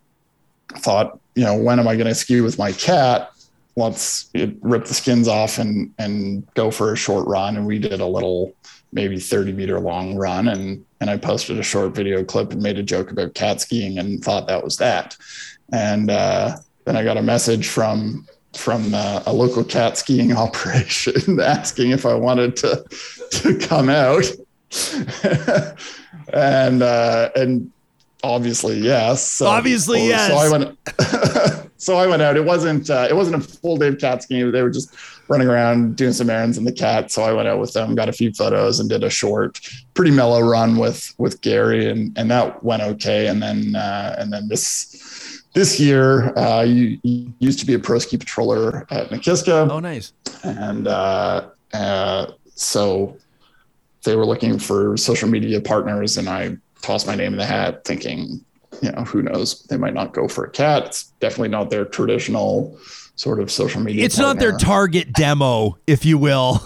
I 0.73 0.79
thought, 0.79 1.19
you 1.35 1.43
know, 1.43 1.57
when 1.57 1.79
am 1.79 1.87
I 1.87 1.95
going 1.95 2.07
to 2.07 2.15
ski 2.15 2.39
with 2.39 2.57
my 2.57 2.71
cat? 2.71 3.31
Let's 3.75 4.29
rip 4.33 4.85
the 4.85 4.93
skins 4.93 5.27
off 5.27 5.57
and 5.57 5.93
and 5.97 6.47
go 6.53 6.71
for 6.71 6.93
a 6.93 6.97
short 6.97 7.27
run. 7.27 7.57
And 7.57 7.65
we 7.65 7.79
did 7.79 7.99
a 7.99 8.05
little, 8.05 8.53
maybe 8.93 9.19
30 9.19 9.51
meter 9.51 9.79
long 9.79 10.15
run. 10.15 10.47
And 10.47 10.85
and 11.01 11.09
I 11.09 11.17
posted 11.17 11.59
a 11.59 11.63
short 11.63 11.93
video 11.93 12.23
clip 12.23 12.53
and 12.53 12.61
made 12.61 12.79
a 12.79 12.83
joke 12.83 13.11
about 13.11 13.33
cat 13.33 13.61
skiing 13.61 13.99
and 13.99 14.23
thought 14.23 14.47
that 14.47 14.63
was 14.63 14.77
that. 14.77 15.17
And 15.71 16.09
uh, 16.09 16.57
then 16.85 16.95
I 16.95 17.03
got 17.03 17.17
a 17.17 17.21
message 17.21 17.67
from 17.67 18.27
from 18.55 18.93
uh, 18.93 19.21
a 19.25 19.33
local 19.33 19.63
cat 19.63 19.97
skiing 19.97 20.31
operation 20.37 21.39
asking 21.41 21.91
if 21.91 22.05
I 22.05 22.13
wanted 22.13 22.55
to 22.57 22.83
to 23.31 23.57
come 23.57 23.89
out. 23.89 24.25
and 26.33 26.81
uh, 26.81 27.29
and 27.35 27.71
obviously 28.23 28.79
yes. 28.79 29.29
So, 29.29 29.47
Obviously, 29.47 30.07
yes. 30.07 30.29
So 30.29 30.37
I 30.37 30.49
went. 30.49 30.77
So 31.85 31.97
I 31.97 32.07
went 32.07 32.23
out. 32.23 32.35
It 32.35 32.43
wasn't. 32.43 32.89
Uh, 32.89 33.05
it 33.07 33.15
wasn't 33.15 33.35
a 33.35 33.39
full 33.39 33.77
day 33.77 33.89
of 33.89 33.99
cat 33.99 34.23
skiing. 34.23 34.51
They 34.51 34.63
were 34.63 34.71
just 34.71 34.91
running 35.27 35.47
around 35.47 35.95
doing 35.95 36.13
some 36.13 36.31
errands 36.31 36.57
in 36.57 36.65
the 36.65 36.71
cat. 36.71 37.11
So 37.11 37.21
I 37.21 37.31
went 37.31 37.47
out 37.47 37.59
with 37.59 37.73
them, 37.73 37.93
got 37.93 38.09
a 38.09 38.11
few 38.11 38.33
photos, 38.33 38.79
and 38.79 38.89
did 38.89 39.03
a 39.03 39.09
short, 39.09 39.59
pretty 39.93 40.09
mellow 40.09 40.41
run 40.41 40.77
with 40.77 41.13
with 41.19 41.41
Gary, 41.41 41.87
and 41.87 42.17
and 42.17 42.31
that 42.31 42.63
went 42.63 42.81
okay. 42.81 43.27
And 43.27 43.39
then 43.39 43.75
uh, 43.75 44.15
and 44.17 44.33
then 44.33 44.47
this 44.47 45.43
this 45.53 45.79
year, 45.79 46.35
uh, 46.35 46.63
you, 46.63 46.97
you 47.03 47.31
used 47.37 47.59
to 47.59 47.67
be 47.67 47.75
a 47.75 47.79
pro 47.79 47.99
ski 47.99 48.17
patroller 48.17 48.91
at 48.91 49.09
Nakiska 49.09 49.69
Oh, 49.69 49.79
nice. 49.79 50.11
and 50.43 50.87
uh, 50.87 51.49
uh, 51.73 52.25
so 52.55 53.15
they 54.03 54.15
were 54.15 54.25
looking 54.25 54.57
for 54.57 54.97
social 54.97 55.29
media 55.29 55.61
partners 55.61 56.17
and 56.17 56.27
i 56.29 56.55
tossed 56.81 57.07
my 57.07 57.15
name 57.15 57.31
in 57.33 57.39
the 57.39 57.45
hat 57.45 57.83
thinking 57.85 58.43
you 58.81 58.91
know 58.91 59.03
who 59.03 59.21
knows 59.21 59.63
they 59.63 59.77
might 59.77 59.93
not 59.93 60.13
go 60.13 60.27
for 60.27 60.43
a 60.45 60.49
cat 60.49 60.85
it's 60.85 61.03
definitely 61.19 61.49
not 61.49 61.69
their 61.69 61.85
traditional 61.85 62.77
sort 63.15 63.39
of 63.39 63.49
social 63.51 63.81
media 63.81 64.03
It's 64.03 64.17
not 64.17 64.39
their 64.39 64.57
target 64.57 65.13
demo, 65.13 65.77
if 65.87 66.03
you 66.05 66.17
will. 66.17 66.61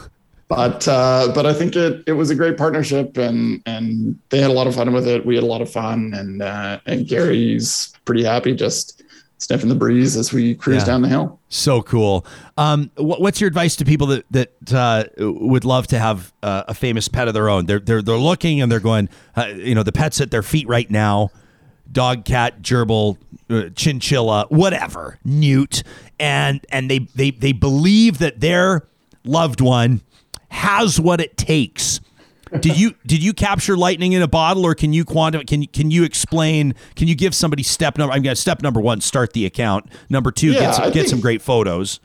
but 0.48 0.88
uh, 0.88 1.32
but 1.36 1.46
i 1.46 1.54
think 1.54 1.76
it 1.76 2.04
it 2.08 2.14
was 2.14 2.30
a 2.32 2.36
great 2.36 2.58
partnership 2.58 3.18
and 3.18 3.62
and 3.68 4.18
they 4.30 4.40
had 4.42 4.50
a 4.50 4.54
lot 4.54 4.66
of 4.68 4.74
fun 4.76 4.92
with 4.94 5.08
it 5.08 5.24
we 5.26 5.36
had 5.36 5.44
a 5.44 5.48
lot 5.48 5.62
of 5.62 5.70
fun 5.72 6.12
and 6.16 6.42
uh, 6.42 6.80
and 6.88 7.08
gary's 7.08 7.94
pretty 8.06 8.24
happy 8.24 8.56
just 8.56 9.04
sniffing 9.38 9.70
the 9.70 9.76
breeze 9.76 10.18
as 10.18 10.34
we 10.34 10.54
cruise 10.56 10.82
Yeah. 10.82 10.86
down 10.86 11.02
the 11.02 11.08
hill. 11.08 11.40
So 11.48 11.82
cool. 11.82 12.26
Um, 12.58 12.92
what, 12.98 13.22
what's 13.22 13.40
your 13.40 13.48
advice 13.48 13.78
to 13.78 13.86
people 13.86 14.08
that 14.08 14.26
that 14.32 14.52
uh, 14.74 15.06
would 15.18 15.64
love 15.64 15.88
to 15.88 15.98
have 16.00 16.34
uh, 16.44 16.64
a 16.68 16.74
famous 16.74 17.08
pet 17.08 17.30
of 17.30 17.34
their 17.34 17.48
own? 17.48 17.66
They're 17.66 17.80
they're 17.80 18.02
they're 18.02 18.18
looking 18.18 18.60
and 18.62 18.70
they're 18.70 18.82
going. 18.82 19.08
Uh, 19.38 19.46
you 19.56 19.76
know, 19.76 19.84
the 19.84 19.94
pet's 19.94 20.20
at 20.20 20.30
their 20.32 20.44
feet 20.44 20.68
right 20.68 20.92
now. 20.92 21.32
Dog, 21.92 22.24
cat, 22.26 22.62
gerbil, 22.62 23.18
uh, 23.50 23.70
chinchilla, 23.76 24.46
whatever, 24.50 25.18
newt, 25.26 25.84
and 26.20 26.64
and 26.70 26.90
they 26.90 27.00
they 27.16 27.32
they 27.32 27.52
believe 27.52 28.20
that 28.20 28.40
their 28.40 28.88
loved 29.24 29.60
one 29.62 30.02
has 30.50 31.00
what 31.00 31.20
it 31.20 31.36
takes. 31.38 32.00
Did 32.60 32.80
you 32.80 32.96
did 33.06 33.24
you 33.24 33.34
capture 33.34 33.76
lightning 33.78 34.14
in 34.14 34.22
a 34.22 34.28
bottle, 34.28 34.66
or 34.66 34.74
can 34.76 34.92
you 34.94 35.04
quantum? 35.06 35.46
Can 35.46 35.62
you 35.64 35.68
can 35.68 35.92
you 35.92 36.04
explain? 36.04 36.74
Can 36.96 37.08
you 37.08 37.16
give 37.16 37.34
somebody 37.36 37.64
step 37.64 37.98
number? 37.98 38.14
I'm 38.14 38.22
gonna 38.24 38.36
step 38.36 38.62
number 38.62 38.80
one, 38.82 39.02
start 39.02 39.34
the 39.34 39.46
account. 39.46 39.86
Number 40.10 40.32
two, 40.32 40.52
Yeah, 40.54 40.60
get 40.60 40.76
some, 40.76 40.84
I 40.84 40.88
get 40.88 40.94
think- 40.94 41.08
some 41.10 41.20
great 41.22 41.42
photos. 41.42 42.00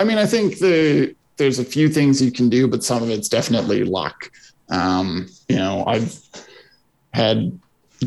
I 0.00 0.04
mean, 0.04 0.18
I 0.18 0.26
think 0.26 0.58
the 0.58 1.14
there's 1.38 1.58
a 1.58 1.64
few 1.64 1.88
things 1.90 2.20
you 2.22 2.30
can 2.32 2.48
do, 2.48 2.66
but 2.68 2.82
some 2.84 3.02
of 3.02 3.10
it's 3.10 3.28
definitely 3.28 3.84
luck. 3.84 4.30
Um, 4.70 5.28
you 5.48 5.56
know, 5.56 5.84
I've 5.86 6.18
had 7.12 7.58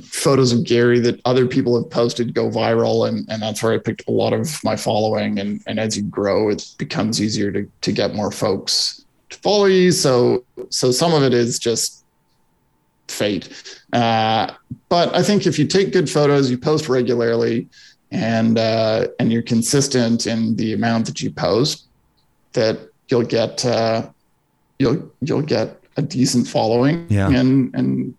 photos 0.03 0.51
of 0.51 0.63
Gary 0.65 0.99
that 0.99 1.19
other 1.25 1.47
people 1.47 1.75
have 1.81 1.89
posted 1.89 2.33
go 2.33 2.49
viral, 2.49 3.07
and, 3.07 3.27
and 3.29 3.41
that's 3.41 3.63
where 3.63 3.73
I 3.73 3.77
picked 3.77 4.07
a 4.07 4.11
lot 4.11 4.33
of 4.33 4.63
my 4.63 4.75
following. 4.75 5.39
And, 5.39 5.61
and 5.67 5.79
as 5.79 5.97
you 5.97 6.03
grow, 6.03 6.49
it 6.49 6.75
becomes 6.77 7.21
easier 7.21 7.51
to, 7.51 7.69
to 7.81 7.91
get 7.91 8.13
more 8.15 8.31
folks 8.31 9.05
to 9.29 9.37
follow 9.39 9.65
you. 9.65 9.91
So 9.91 10.43
so 10.69 10.91
some 10.91 11.13
of 11.13 11.23
it 11.23 11.33
is 11.33 11.59
just 11.59 12.03
fate. 13.07 13.81
Uh, 13.93 14.53
but 14.89 15.15
I 15.15 15.23
think 15.23 15.45
if 15.47 15.57
you 15.57 15.65
take 15.65 15.91
good 15.91 16.09
photos, 16.09 16.49
you 16.51 16.57
post 16.57 16.89
regularly, 16.89 17.67
and 18.11 18.57
uh, 18.57 19.07
and 19.19 19.31
you're 19.31 19.41
consistent 19.41 20.27
in 20.27 20.55
the 20.55 20.73
amount 20.73 21.05
that 21.07 21.21
you 21.21 21.31
post, 21.31 21.87
that 22.53 22.79
you'll 23.09 23.23
get 23.25 23.65
uh, 23.65 24.07
you'll 24.77 25.11
you'll 25.21 25.41
get 25.41 25.79
a 25.97 26.01
decent 26.01 26.47
following, 26.47 27.07
Yeah. 27.09 27.29
and 27.29 27.73
and 27.75 28.15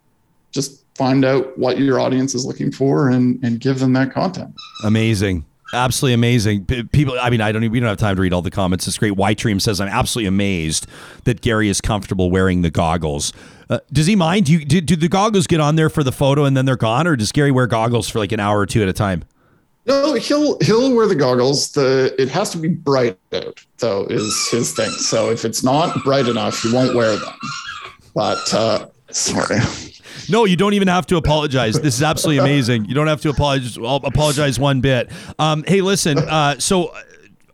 just 0.51 0.80
find 1.01 1.25
out 1.25 1.57
what 1.57 1.79
your 1.79 1.99
audience 1.99 2.35
is 2.35 2.45
looking 2.45 2.71
for 2.71 3.09
and 3.09 3.43
and 3.43 3.59
give 3.59 3.79
them 3.79 3.93
that 3.93 4.13
content. 4.13 4.53
Amazing. 4.83 5.45
Absolutely 5.73 6.13
amazing. 6.13 6.65
People, 6.65 7.17
I 7.19 7.29
mean, 7.29 7.39
I 7.39 7.51
don't 7.51 7.63
even, 7.63 7.71
we 7.71 7.79
don't 7.79 7.87
have 7.87 7.97
time 7.97 8.17
to 8.17 8.21
read 8.21 8.33
all 8.33 8.41
the 8.41 8.51
comments. 8.51 8.87
It's 8.87 8.97
great. 8.97 9.11
White 9.11 9.37
Dream 9.37 9.59
says, 9.59 9.79
I'm 9.79 9.87
absolutely 9.87 10.27
amazed 10.27 10.85
that 11.23 11.39
Gary 11.39 11.69
is 11.69 11.79
comfortable 11.79 12.29
wearing 12.29 12.61
the 12.61 12.69
goggles. 12.69 13.31
Uh, 13.69 13.79
does 13.91 14.05
he 14.05 14.17
mind? 14.17 14.47
Do, 14.47 14.51
you, 14.51 14.65
do, 14.65 14.81
do 14.81 14.97
the 14.97 15.07
goggles 15.07 15.47
get 15.47 15.61
on 15.61 15.77
there 15.77 15.89
for 15.89 16.03
the 16.03 16.11
photo 16.11 16.43
and 16.43 16.57
then 16.57 16.65
they're 16.65 16.75
gone? 16.75 17.07
Or 17.07 17.15
does 17.15 17.31
Gary 17.31 17.51
wear 17.51 17.67
goggles 17.67 18.09
for 18.09 18.19
like 18.19 18.33
an 18.33 18.41
hour 18.41 18.59
or 18.59 18.65
two 18.65 18.83
at 18.83 18.89
a 18.89 18.93
time? 18.93 19.23
No, 19.85 20.13
he'll 20.13 20.59
he'll 20.59 20.93
wear 20.93 21.07
the 21.07 21.15
goggles. 21.15 21.71
The 21.71 22.13
it 22.19 22.29
has 22.29 22.51
to 22.51 22.57
be 22.57 22.67
bright 22.67 23.17
out 23.33 23.65
though 23.77 24.05
is 24.11 24.49
his 24.51 24.73
thing. 24.73 24.91
So 24.91 25.31
if 25.31 25.45
it's 25.45 25.63
not 25.63 26.03
bright 26.03 26.27
enough, 26.27 26.61
he 26.61 26.71
won't 26.71 26.95
wear 26.95 27.15
them. 27.15 27.33
But 28.13 28.53
uh, 28.53 28.89
sorry. 29.09 29.57
No, 30.29 30.45
you 30.45 30.55
don't 30.55 30.73
even 30.73 30.87
have 30.87 31.05
to 31.07 31.17
apologize. 31.17 31.79
This 31.79 31.95
is 31.95 32.03
absolutely 32.03 32.39
amazing. 32.39 32.85
You 32.85 32.93
don't 32.95 33.07
have 33.07 33.21
to 33.21 33.29
apologize. 33.29 33.77
I'll 33.77 33.97
apologize 33.97 34.59
one 34.59 34.81
bit. 34.81 35.09
Um, 35.39 35.63
hey, 35.67 35.81
listen. 35.81 36.17
Uh, 36.17 36.59
so, 36.59 36.87
uh, 36.87 37.01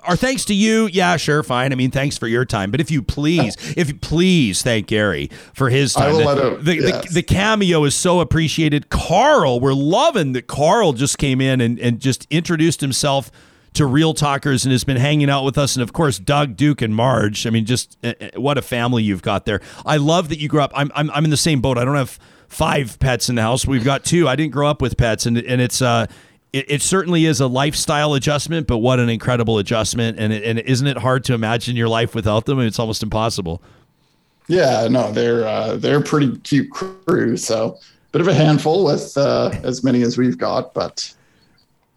our 0.04 0.16
thanks 0.16 0.46
to 0.46 0.54
you. 0.54 0.88
Yeah, 0.88 1.18
sure, 1.18 1.44
fine. 1.44 1.74
I 1.74 1.76
mean, 1.76 1.92
thanks 1.92 2.18
for 2.18 2.28
your 2.28 2.46
time. 2.46 2.72
But 2.72 2.80
if 2.80 2.90
you 2.90 3.02
please, 3.02 3.58
if 3.76 3.90
you 3.90 3.96
please, 3.96 4.64
thank 4.64 4.88
Gary 4.88 5.30
for 5.54 5.70
his 5.70 5.94
time. 5.94 6.04
I 6.04 6.12
will 6.12 6.18
the, 6.20 6.26
let 6.26 6.38
him- 6.38 6.64
the, 6.64 6.76
yes. 6.76 7.08
the, 7.08 7.14
the 7.16 7.24
cameo 7.24 7.84
is 7.84 7.94
so 7.94 8.22
appreciated. 8.22 8.90
Carl, 8.90 9.60
we're 9.60 9.74
loving 9.74 10.32
that 10.34 10.48
Carl 10.48 10.94
just 10.94 11.18
came 11.18 11.42
in 11.42 11.60
and, 11.60 11.78
and 11.80 12.00
just 12.00 12.26
introduced 12.30 12.80
himself 12.80 13.32
to 13.78 13.86
Real 13.86 14.14
Talkers 14.14 14.66
and 14.66 14.72
has 14.72 14.84
been 14.84 14.98
hanging 14.98 15.30
out 15.30 15.44
with 15.44 15.58
us. 15.58 15.76
And 15.76 15.84
of 15.84 15.94
course, 15.94 16.20
Doug, 16.20 16.56
Duke, 16.56 16.82
and 16.82 16.96
Marge. 16.96 17.48
I 17.48 17.50
mean, 17.50 17.66
just 17.66 17.98
uh, 18.04 18.14
what 18.36 18.58
a 18.58 18.62
family 18.62 19.04
you've 19.04 19.22
got 19.22 19.46
there. 19.46 19.62
I 19.86 19.98
love 19.98 20.30
that 20.30 20.40
you 20.40 20.48
grew 20.48 20.62
up. 20.62 20.72
I'm, 20.76 20.92
I'm, 20.96 21.10
I'm 21.12 21.24
in 21.24 21.32
the 21.32 21.38
same 21.38 21.62
boat. 21.62 21.78
I 21.78 21.86
don't 21.86 21.96
have 21.96 22.20
five 22.48 23.00
pets 23.00 23.30
in 23.30 23.36
the 23.36 23.42
house. 23.42 23.66
We've 23.66 23.84
got 23.84 24.04
two. 24.04 24.28
I 24.28 24.36
didn't 24.36 24.52
grow 24.52 24.68
up 24.68 24.82
with 24.82 24.98
pets, 24.98 25.26
and 25.26 25.38
and 25.38 25.62
it's 25.62 25.82
uh. 25.82 26.08
It, 26.54 26.72
it 26.72 26.82
certainly 26.82 27.26
is 27.26 27.42
a 27.42 27.48
lifestyle 27.48 28.14
adjustment, 28.14 28.68
but 28.68 28.78
what 28.78 29.02
an 29.02 29.10
incredible 29.10 29.58
adjustment! 29.58 30.18
And 30.18 30.32
and 30.32 30.60
isn't 30.60 30.88
it 30.88 30.98
hard 30.98 31.26
to 31.26 31.34
imagine 31.34 31.76
your 31.76 31.90
life 31.90 32.16
without 32.16 32.46
them? 32.46 32.62
It's 32.62 32.80
almost 32.80 33.04
impossible. 33.04 33.62
Yeah, 34.48 34.88
no, 34.90 35.12
they're 35.12 35.46
uh, 35.46 35.76
they're 35.76 36.02
pretty 36.02 36.38
cute 36.40 36.72
crew. 36.72 37.36
So 37.36 37.78
bit 38.14 38.22
of 38.22 38.30
a 38.30 38.34
handful 38.34 38.86
with 38.86 39.18
uh, 39.18 39.52
as 39.64 39.84
many 39.84 40.02
as 40.04 40.18
we've 40.18 40.38
got, 40.38 40.74
but 40.74 41.14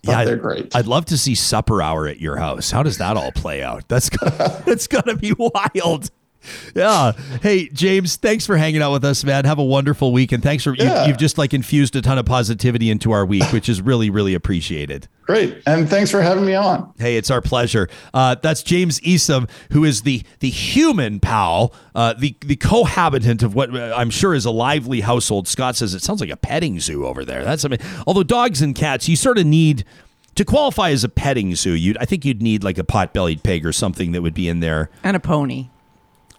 Yeah, 0.03 0.25
they're 0.25 0.37
great. 0.37 0.75
I'd 0.75 0.87
love 0.87 1.05
to 1.07 1.19
see 1.19 1.35
supper 1.35 1.83
hour 1.83 2.07
at 2.07 2.21
your 2.21 2.37
house. 2.37 2.71
How 2.71 2.83
does 2.83 2.99
that 2.99 3.17
all 3.17 3.33
play 3.33 3.63
out? 3.63 3.89
That's 3.89 4.09
got, 4.11 4.65
that's 4.65 4.87
to 5.07 5.17
be 5.17 5.33
wild. 5.37 6.11
Yeah. 6.75 7.13
Hey, 7.43 7.69
James, 7.69 8.17
thanks 8.17 8.47
for 8.47 8.57
hanging 8.57 8.81
out 8.83 8.93
with 8.93 9.05
us, 9.05 9.25
man. 9.25 9.45
Have 9.45 9.59
a 9.59 9.65
wonderful 9.65 10.13
week, 10.13 10.33
and 10.33 10.43
thanks 10.43 10.65
for 10.65 10.75
Yeah. 10.75 11.03
you, 11.03 11.09
you've 11.09 11.19
just 11.19 11.37
like 11.39 11.53
infused 11.53 11.95
a 11.97 12.03
ton 12.03 12.19
of 12.19 12.27
positivity 12.27 12.91
into 12.91 13.13
our 13.13 13.27
week, 13.27 13.45
which 13.53 13.69
is 13.69 13.81
really 13.83 14.11
really 14.11 14.35
appreciated. 14.35 15.09
great, 15.27 15.63
and 15.67 15.89
thanks 15.89 16.11
for 16.11 16.23
having 16.23 16.45
me 16.45 16.55
on. 16.55 16.93
Hey, 16.99 17.17
it's 17.17 17.31
our 17.31 17.41
pleasure. 17.41 17.89
Uh, 18.15 18.35
that's 18.43 18.63
James 18.63 19.01
Eastham, 19.03 19.47
who 19.73 19.85
is 19.85 20.03
the 20.03 20.23
the 20.41 20.51
human 20.51 21.21
pal, 21.21 21.73
uh, 21.95 22.15
the 22.15 22.35
the 22.41 22.57
cohabitant 22.57 23.43
of 23.43 23.55
what 23.55 23.75
uh, 23.75 23.95
I'm 23.97 24.11
sure 24.11 24.35
is 24.35 24.45
a 24.45 24.51
lively 24.51 25.01
household. 25.03 25.47
Scott 25.47 25.77
says 25.77 25.95
it 25.95 26.03
sounds 26.03 26.21
like 26.21 26.31
a 26.31 26.37
petting 26.37 26.81
zoo 26.81 27.07
over 27.07 27.25
there. 27.25 27.45
That's 27.45 27.65
I 27.65 27.69
mean, 27.69 27.81
although 28.07 28.23
dogs 28.23 28.63
and 28.63 28.75
cats, 28.75 29.09
you 29.09 29.17
sort 29.17 29.39
of 29.39 29.47
need 29.47 29.85
to 30.37 30.45
qualify 30.45 30.91
as 30.91 31.05
a 31.05 31.09
petting 31.09 31.55
zoo. 31.55 31.73
you'd 31.73 31.99
I 31.99 32.05
think 32.07 32.25
you'd 32.25 32.41
need 32.41 32.65
like 32.65 32.79
a 32.79 32.85
pot-bellied 32.85 33.43
pig 33.43 33.67
or 33.67 33.73
something 33.73 34.13
that 34.13 34.23
would 34.23 34.35
be 34.35 34.49
in 34.49 34.61
there. 34.61 34.89
And 35.05 35.17
a 35.17 35.21
pony. 35.21 35.69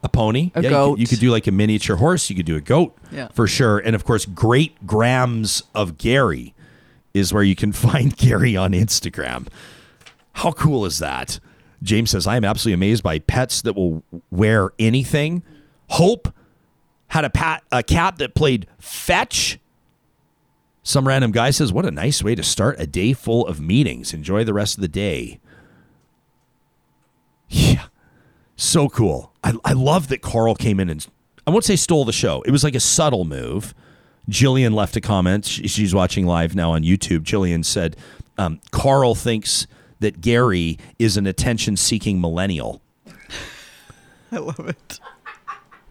A 0.04 0.10
pony, 0.10 0.52
A 0.56 0.62
yeah, 0.62 0.70
you 0.70 0.70
could- 0.70 0.70
goat. 0.70 1.00
You 1.00 1.08
could, 1.08 1.20
do 1.20 1.30
like 1.32 1.46
a 1.48 1.52
miniature 1.52 1.96
horse. 1.98 2.30
You 2.30 2.36
could 2.36 2.46
do 2.46 2.56
a 2.56 2.62
goat, 2.62 2.98
Yeah. 3.12 3.28
for 3.34 3.48
sure. 3.48 3.78
And 3.78 3.96
of 3.96 4.04
course, 4.04 4.26
Great 4.26 4.86
Grams 4.88 5.62
of 5.76 5.98
Gary 5.98 6.54
is 7.14 7.32
where 7.34 7.44
you 7.44 7.56
can 7.56 7.72
find 7.88 8.16
Gary 8.18 8.56
on 8.58 8.72
Instagram. 8.72 9.48
How 10.34 10.52
cool 10.54 10.86
is 10.86 10.98
that? 11.00 11.40
James 11.84 12.10
says, 12.12 12.26
I 12.26 12.36
am 12.38 12.46
absolutely 12.46 12.74
amazed 12.76 13.04
by 13.04 13.20
pets 13.20 13.62
that 13.64 13.74
will 13.76 14.04
wear 14.32 14.72
anything. 14.80 15.44
Hope 15.90 16.34
had 17.08 17.26
a, 17.26 17.30
pat, 17.30 17.64
a 17.72 17.84
cat 17.84 18.18
that 18.18 18.34
played 18.36 18.66
fetch. 18.80 19.60
Some 20.84 21.08
random 21.08 21.32
guy 21.32 21.52
says, 21.52 21.72
What 21.74 21.86
a 21.86 21.92
nice 21.92 22.24
way 22.24 22.34
to 22.34 22.42
start 22.44 22.80
a 22.80 22.88
day 22.88 23.14
full 23.14 23.46
of 23.46 23.60
meetings. 23.62 24.14
Enjoy 24.14 24.44
the 24.44 24.54
rest 24.54 24.78
of 24.78 24.82
the 24.82 24.88
day. 24.88 25.40
Yeah. 27.50 27.86
So 28.62 28.90
cool. 28.90 29.32
I, 29.44 29.54
I 29.66 29.74
love 29.74 30.10
that 30.10 30.22
Carl 30.22 30.54
came 30.54 30.80
in 30.80 30.88
and 30.88 31.06
I 31.48 31.50
won't 31.52 31.64
say 31.66 31.76
stole 31.76 32.06
the 32.06 32.14
show. 32.14 32.44
It 32.44 32.52
was 32.52 32.64
like 32.64 32.76
a 32.76 32.80
subtle 32.80 33.26
move. 33.26 33.74
Jillian 34.30 34.76
left 34.76 34.96
a 34.96 35.02
comment. 35.02 35.46
She- 35.46 35.68
She's 35.68 35.96
watching 35.96 36.28
live 36.28 36.54
now 36.54 36.74
on 36.74 36.84
YouTube. 36.84 37.22
Jillian 37.22 37.66
said, 37.66 37.98
um, 38.38 38.62
Carl 38.70 39.16
thinks 39.16 39.66
that 40.00 40.22
Gary 40.22 40.78
is 41.00 41.18
an 41.18 41.26
attention 41.26 41.76
seeking 41.76 42.22
millennial. 42.22 42.84
I 44.32 44.38
love 44.38 44.60
it. 44.60 45.00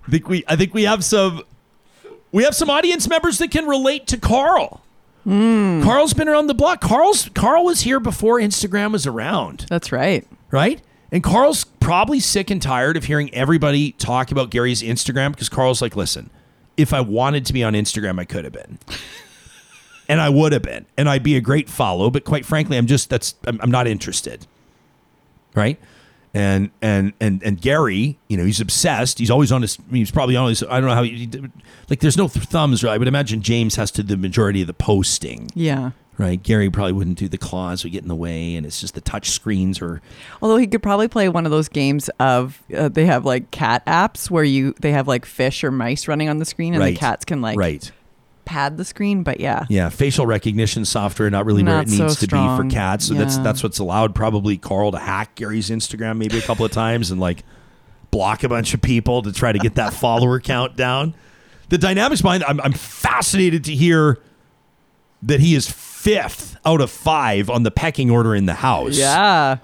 I 0.06 0.10
think 0.10 0.28
we 0.28 0.44
I 0.46 0.54
think 0.54 0.72
we 0.72 0.84
have 0.84 1.04
some 1.04 1.42
we 2.30 2.44
have 2.44 2.54
some 2.54 2.70
audience 2.70 3.08
members 3.08 3.38
that 3.38 3.50
can 3.50 3.66
relate 3.66 4.06
to 4.08 4.16
Carl. 4.16 4.80
Carl's 5.24 6.14
been 6.14 6.28
around 6.28 6.46
the 6.46 6.54
block. 6.54 6.80
Carl's 6.80 7.28
Carl 7.34 7.64
was 7.64 7.80
here 7.82 7.98
before 8.00 8.38
Instagram 8.40 8.92
was 8.92 9.06
around. 9.08 9.66
That's 9.68 9.90
right. 9.92 10.24
right? 10.52 10.80
And 11.12 11.22
Carl's 11.22 11.64
probably 11.64 12.20
sick 12.20 12.50
and 12.50 12.62
tired 12.62 12.96
of 12.96 13.04
hearing 13.04 13.32
everybody 13.34 13.92
talk 13.92 14.30
about 14.30 14.50
Gary's 14.50 14.82
Instagram 14.82 15.32
because 15.32 15.48
Carl's 15.48 15.82
like, 15.82 15.96
listen, 15.96 16.30
if 16.76 16.92
I 16.92 17.00
wanted 17.00 17.44
to 17.46 17.52
be 17.52 17.64
on 17.64 17.74
Instagram, 17.74 18.20
I 18.20 18.24
could 18.24 18.44
have 18.44 18.52
been. 18.52 18.78
and 20.08 20.20
I 20.20 20.28
would 20.28 20.52
have 20.52 20.62
been. 20.62 20.86
And 20.96 21.08
I'd 21.08 21.22
be 21.22 21.36
a 21.36 21.40
great 21.40 21.68
follow, 21.68 22.10
but 22.10 22.24
quite 22.24 22.46
frankly, 22.46 22.76
I'm 22.76 22.86
just 22.86 23.10
that's 23.10 23.34
I'm, 23.46 23.60
I'm 23.60 23.70
not 23.70 23.86
interested. 23.86 24.46
Right? 25.54 25.80
And 26.32 26.70
and 26.80 27.12
and 27.20 27.42
and 27.42 27.60
Gary, 27.60 28.16
you 28.28 28.36
know, 28.36 28.44
he's 28.44 28.60
obsessed. 28.60 29.18
He's 29.18 29.32
always 29.32 29.50
on 29.50 29.62
his. 29.62 29.78
I 29.80 29.92
mean, 29.92 30.02
he's 30.02 30.12
probably 30.12 30.36
on 30.36 30.48
his. 30.48 30.62
I 30.62 30.78
don't 30.80 30.88
know 30.88 30.94
how. 30.94 31.02
He, 31.02 31.28
like, 31.88 31.98
there's 31.98 32.16
no 32.16 32.28
th- 32.28 32.44
thumbs. 32.44 32.84
Right? 32.84 32.94
I 32.94 32.98
would 32.98 33.08
imagine 33.08 33.42
James 33.42 33.74
has 33.74 33.90
to 33.92 34.04
do 34.04 34.14
the 34.14 34.16
majority 34.16 34.60
of 34.60 34.68
the 34.68 34.72
posting. 34.72 35.50
Yeah. 35.54 35.90
Right? 36.20 36.42
Gary 36.42 36.70
probably 36.70 36.92
wouldn't 36.92 37.18
do 37.18 37.28
the 37.28 37.38
claws. 37.38 37.82
Would 37.82 37.92
get 37.92 38.02
in 38.02 38.08
the 38.08 38.14
way, 38.14 38.56
and 38.56 38.66
it's 38.66 38.80
just 38.80 38.94
the 38.94 39.00
touch 39.00 39.30
screens 39.30 39.80
or 39.80 40.02
Although 40.42 40.58
he 40.58 40.66
could 40.66 40.82
probably 40.82 41.08
play 41.08 41.28
one 41.28 41.46
of 41.46 41.50
those 41.50 41.68
games 41.68 42.08
of 42.20 42.62
uh, 42.76 42.88
they 42.88 43.06
have 43.06 43.24
like 43.24 43.50
cat 43.50 43.84
apps 43.86 44.30
where 44.30 44.44
you 44.44 44.74
they 44.80 44.92
have 44.92 45.08
like 45.08 45.24
fish 45.24 45.64
or 45.64 45.70
mice 45.70 46.06
running 46.08 46.28
on 46.28 46.38
the 46.38 46.44
screen 46.44 46.74
and 46.74 46.80
Right. 46.82 46.94
the 46.94 47.00
cats 47.00 47.24
can 47.24 47.40
like 47.40 47.58
right. 47.58 47.90
pad 48.44 48.76
the 48.76 48.84
screen. 48.84 49.22
But 49.22 49.40
yeah, 49.40 49.64
Yeah, 49.68 49.88
facial 49.88 50.26
recognition 50.26 50.84
software 50.84 51.30
not 51.30 51.46
really 51.46 51.62
where 51.62 51.74
Not 51.76 51.86
it 51.86 51.90
so 51.90 52.04
needs 52.04 52.16
to 52.20 52.26
be 52.26 52.36
for 52.36 52.68
cats. 52.68 53.06
So 53.06 53.14
that's 53.14 53.38
that's 53.38 53.62
what's 53.62 53.78
allowed 53.78 54.14
probably 54.14 54.58
Carl 54.58 54.92
to 54.92 54.98
hack 54.98 55.34
Gary's 55.36 55.70
Instagram 55.70 56.18
maybe 56.18 56.38
a 56.38 56.42
couple 56.42 56.64
of 56.66 56.72
times 56.72 57.10
and 57.10 57.20
like 57.20 57.44
block 58.10 58.42
a 58.42 58.48
bunch 58.48 58.74
of 58.74 58.82
people 58.82 59.22
to 59.22 59.32
try 59.32 59.52
to 59.52 59.58
get 59.58 59.76
that 59.76 59.92
follower 59.94 60.40
count 60.40 60.76
down. 60.76 61.14
The 61.68 61.78
dynamics 61.78 62.20
behind 62.22 62.42
I'm 62.44 62.60
I'm 62.60 62.72
fascinated 62.72 63.64
to 63.64 63.74
hear 63.74 64.18
that 65.22 65.38
he 65.38 65.54
is 65.54 65.70
fifth 66.00 66.56
out 66.64 66.80
of 66.80 66.90
five 66.90 67.50
on 67.50 67.62
the 67.62 67.70
pecking 67.70 68.10
order 68.10 68.34
in 68.34 68.46
the 68.46 68.54
house. 68.54 68.96
Yeah. 68.96 69.58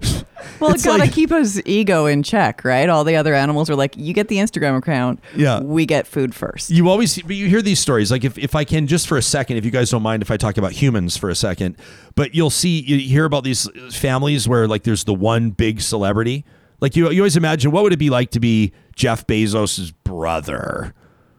Well, 0.58 0.72
It's 0.74 0.84
it 0.84 0.88
gotta 0.88 1.04
like- 1.04 1.12
keep 1.12 1.30
his 1.30 1.62
ego 1.64 2.06
in 2.06 2.22
check, 2.24 2.64
right? 2.64 2.88
All 2.88 3.04
the 3.04 3.14
other 3.16 3.32
animals 3.34 3.70
are 3.70 3.76
like, 3.76 3.96
you 3.96 4.12
get 4.12 4.26
the 4.28 4.36
Instagram 4.38 4.76
account. 4.76 5.20
Yeah. 5.36 5.60
We 5.60 5.86
get 5.86 6.06
food 6.06 6.34
first. 6.34 6.70
You 6.70 6.88
always 6.88 7.20
but 7.22 7.36
you 7.36 7.48
hear 7.48 7.62
these 7.62 7.78
stories. 7.78 8.10
Like 8.10 8.24
if, 8.24 8.36
if 8.38 8.54
I 8.56 8.64
can 8.64 8.86
just 8.88 9.06
for 9.06 9.16
a 9.16 9.22
second, 9.22 9.56
if 9.56 9.64
you 9.64 9.70
guys 9.70 9.90
don't 9.90 10.02
mind 10.02 10.20
if 10.22 10.30
I 10.32 10.36
talk 10.36 10.56
about 10.58 10.72
humans 10.72 11.16
for 11.16 11.30
a 11.30 11.34
second, 11.36 11.76
but 12.16 12.34
you'll 12.34 12.50
see 12.50 12.80
you 12.80 12.98
hear 12.98 13.24
about 13.24 13.44
these 13.44 13.68
families 13.96 14.48
where 14.48 14.66
like 14.66 14.82
there's 14.82 15.04
the 15.04 15.14
one 15.14 15.50
big 15.50 15.80
celebrity. 15.80 16.44
Like 16.80 16.96
you 16.96 17.08
you 17.10 17.20
always 17.22 17.36
imagine 17.36 17.70
what 17.70 17.84
would 17.84 17.92
it 17.92 17.98
be 18.00 18.10
like 18.10 18.30
to 18.32 18.40
be 18.40 18.72
Jeff 18.96 19.26
Bezos' 19.28 19.92
brother? 20.04 20.92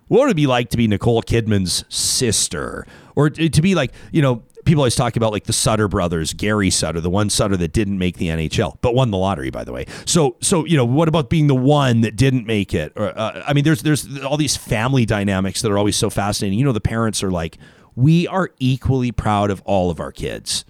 What 0.07 0.21
would 0.21 0.31
it 0.31 0.35
be 0.37 0.47
like 0.47 0.69
to 0.69 0.77
be 0.77 0.87
Nicole 0.87 1.21
Kidman's 1.23 1.83
sister? 1.89 2.85
Or 3.15 3.29
to 3.29 3.61
be 3.61 3.75
like, 3.75 3.93
you 4.11 4.21
know, 4.21 4.43
people 4.65 4.81
always 4.81 4.95
talk 4.95 5.15
about 5.15 5.31
like 5.31 5.45
the 5.45 5.53
Sutter 5.53 5.87
brothers, 5.87 6.33
Gary 6.33 6.69
Sutter, 6.69 7.01
the 7.01 7.09
one 7.09 7.29
Sutter 7.29 7.57
that 7.57 7.73
didn't 7.73 7.97
make 7.97 8.17
the 8.17 8.27
NHL, 8.27 8.77
but 8.81 8.95
won 8.95 9.11
the 9.11 9.17
lottery, 9.17 9.49
by 9.49 9.63
the 9.63 9.71
way. 9.71 9.85
So, 10.05 10.35
so 10.41 10.65
you 10.65 10.77
know, 10.77 10.85
what 10.85 11.07
about 11.07 11.29
being 11.29 11.47
the 11.47 11.55
one 11.55 12.01
that 12.01 12.15
didn't 12.15 12.45
make 12.45 12.73
it? 12.73 12.93
Or, 12.95 13.17
uh, 13.17 13.43
I 13.45 13.53
mean, 13.53 13.63
there's 13.63 13.83
there's 13.83 14.23
all 14.23 14.37
these 14.37 14.57
family 14.57 15.05
dynamics 15.05 15.61
that 15.61 15.71
are 15.71 15.77
always 15.77 15.95
so 15.95 16.09
fascinating. 16.09 16.59
You 16.59 16.65
know, 16.65 16.71
the 16.71 16.81
parents 16.81 17.23
are 17.23 17.31
like, 17.31 17.57
we 17.95 18.27
are 18.27 18.51
equally 18.59 19.11
proud 19.11 19.51
of 19.51 19.61
all 19.65 19.89
of 19.89 19.99
our 19.99 20.11
kids. 20.11 20.65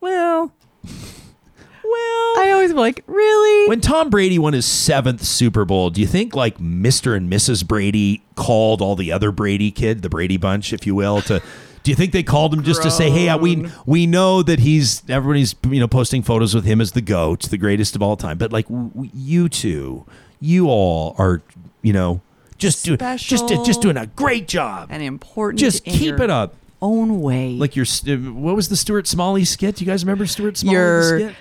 Well, 0.00 0.52
well, 0.84 2.38
I 2.38 2.50
always 2.52 2.72
be 2.72 2.78
like, 2.78 3.02
really? 3.06 3.68
when 3.68 3.80
Tom 3.80 4.10
Brady 4.10 4.38
won 4.38 4.52
his 4.52 4.66
seventh 4.66 5.22
Super 5.22 5.64
Bowl, 5.64 5.90
do 5.90 6.00
you 6.00 6.06
think 6.06 6.34
like 6.34 6.58
Mr. 6.58 7.16
and 7.16 7.30
Mrs. 7.32 7.66
Brady 7.66 8.22
called 8.34 8.82
all 8.82 8.96
the 8.96 9.10
other 9.12 9.30
Brady 9.32 9.70
kid, 9.70 10.02
the 10.02 10.08
Brady 10.08 10.36
bunch, 10.36 10.72
if 10.72 10.86
you 10.86 10.94
will, 10.94 11.22
to 11.22 11.42
do 11.86 11.92
you 11.92 11.94
think 11.94 12.10
they 12.10 12.24
called 12.24 12.52
him 12.52 12.64
just 12.64 12.82
to 12.82 12.90
say, 12.90 13.10
"Hey, 13.10 13.32
we 13.36 13.64
we 13.86 14.08
know 14.08 14.42
that 14.42 14.58
he's 14.58 15.08
everybody's 15.08 15.54
you 15.70 15.78
know 15.78 15.86
posting 15.86 16.20
photos 16.20 16.52
with 16.52 16.64
him 16.64 16.80
as 16.80 16.90
the 16.90 17.00
goat, 17.00 17.42
the 17.42 17.56
greatest 17.56 17.94
of 17.94 18.02
all 18.02 18.16
time, 18.16 18.38
but 18.38 18.52
like 18.52 18.66
w- 18.66 19.08
you 19.14 19.48
two, 19.48 20.04
you 20.40 20.66
all 20.66 21.14
are, 21.16 21.42
you 21.82 21.92
know, 21.92 22.20
just 22.58 22.84
doing 22.84 22.98
just 22.98 23.46
just 23.46 23.82
doing 23.82 23.96
a 23.96 24.06
great 24.06 24.48
job. 24.48 24.88
and 24.90 25.00
important. 25.00 25.60
Just 25.60 25.84
keep 25.84 26.02
your 26.02 26.20
it 26.20 26.28
up." 26.28 26.56
Own 26.82 27.20
way. 27.20 27.52
Like 27.52 27.76
your 27.76 27.86
what 28.32 28.56
was 28.56 28.68
the 28.68 28.76
Stuart 28.76 29.06
Smalley 29.06 29.44
skit? 29.44 29.76
Do 29.76 29.84
you 29.84 29.88
guys 29.88 30.02
remember 30.04 30.26
Stuart 30.26 30.56
Smalley 30.56 30.74
Your- 30.76 31.20
skit? 31.20 31.34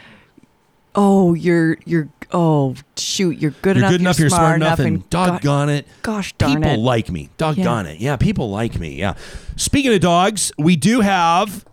oh, 0.94 1.34
you're 1.34 1.80
you're 1.86 2.08
oh 2.36 2.76
shoot, 2.98 3.40
you're 3.40 3.52
good 3.64 3.78
You're 3.78 3.86
enough. 3.86 3.92
good 3.92 4.02
enough. 4.02 4.20
You're 4.20 4.30
smart 4.30 4.58
enough, 4.58 4.80
and 4.80 5.02
go- 5.02 5.08
doggone 5.10 5.70
it. 5.70 5.88
gosh 6.04 6.34
darn 6.34 6.56
people 6.58 6.72
it. 6.72 6.80
like 6.80 7.10
me. 7.10 7.30
Doggone 7.38 7.88
it. 7.88 8.00
Yeah, 8.00 8.18
people 8.18 8.50
like 8.52 8.78
me. 8.80 8.96
Yeah. 8.96 9.16
Speaking 9.56 9.94
of 9.94 10.02
dogs, 10.02 10.52
we 10.60 10.76
do 10.76 11.00
have 11.02 11.66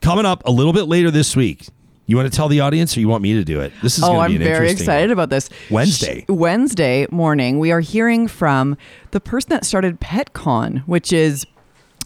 coming 0.00 0.26
up 0.26 0.42
a 0.46 0.50
little 0.50 0.72
bit 0.72 0.84
later 0.84 1.10
this 1.10 1.36
week. 1.36 1.68
You 2.06 2.16
want 2.16 2.30
to 2.30 2.36
tell 2.36 2.48
the 2.48 2.60
audience, 2.60 2.96
or 2.96 3.00
you 3.00 3.08
want 3.08 3.22
me 3.22 3.34
to 3.34 3.44
do 3.44 3.60
it? 3.60 3.72
This 3.80 3.96
is. 3.96 4.04
Oh, 4.04 4.18
I'm 4.18 4.32
an 4.32 4.38
very 4.38 4.70
excited 4.70 5.10
about 5.10 5.30
this. 5.30 5.48
Wednesday. 5.70 6.24
Wednesday 6.28 7.06
morning, 7.10 7.58
we 7.60 7.70
are 7.70 7.80
hearing 7.80 8.26
from 8.26 8.76
the 9.12 9.20
person 9.20 9.50
that 9.50 9.64
started 9.64 10.00
PetCon, 10.00 10.80
which 10.86 11.12
is 11.12 11.46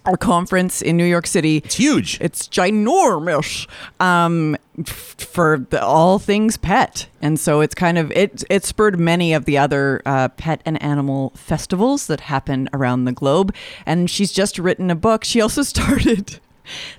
a 0.07 0.17
conference 0.17 0.83
in 0.83 0.97
New 0.97 1.05
York 1.05 1.27
City. 1.27 1.59
It's 1.59 1.75
huge. 1.77 2.19
It's 2.21 2.49
ginormous 2.49 3.67
um, 4.01 4.57
f- 4.79 5.17
for 5.19 5.67
the, 5.71 5.83
all 5.83 6.19
things 6.19 6.57
pet, 6.57 7.09
and 7.21 7.39
so 7.39 7.61
it's 7.61 7.75
kind 7.75 7.99
of 7.99 8.11
it. 8.13 8.45
It 8.51 8.65
spurred 8.65 8.99
many 8.99 9.33
of 9.33 9.45
the 9.45 9.59
other 9.59 10.03
uh, 10.07 10.29
pet 10.29 10.63
and 10.65 10.81
animal 10.83 11.33
festivals 11.35 12.07
that 12.07 12.21
happen 12.21 12.69
around 12.73 13.05
the 13.05 13.13
globe. 13.13 13.55
And 13.85 14.11
she's 14.11 14.33
just 14.33 14.59
written 14.59 14.91
a 14.91 14.97
book. 14.97 15.25
She 15.25 15.41
also 15.41 15.63
started 15.75 16.41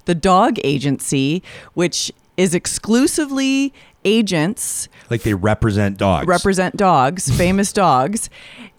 the 0.06 0.16
Dog 0.16 0.58
Agency, 0.64 1.44
which 1.74 2.12
is 2.38 2.54
exclusively 2.54 3.74
agents 4.06 4.88
like 5.10 5.24
they 5.24 5.34
represent 5.34 5.98
dogs. 5.98 6.28
represent 6.28 6.78
dogs, 6.78 7.30
famous 7.36 7.74
dogs. 7.86 8.30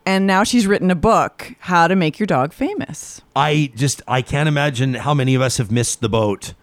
And 0.09 0.27
now 0.27 0.43
she's 0.43 0.67
written 0.67 0.91
a 0.91 0.95
book, 0.95 1.53
How 1.59 1.87
to 1.87 1.95
Make 1.95 2.19
Your 2.19 2.27
Dog 2.27 2.55
Famous. 2.55 3.21
I 3.37 3.71
just 3.77 4.01
I 4.09 4.23
can't 4.23 4.49
imagine 4.49 4.95
how 4.95 5.13
many 5.13 5.35
of 5.35 5.43
us 5.43 5.59
have 5.59 5.71
missed 5.71 6.01
the 6.01 6.09
boat 6.09 6.55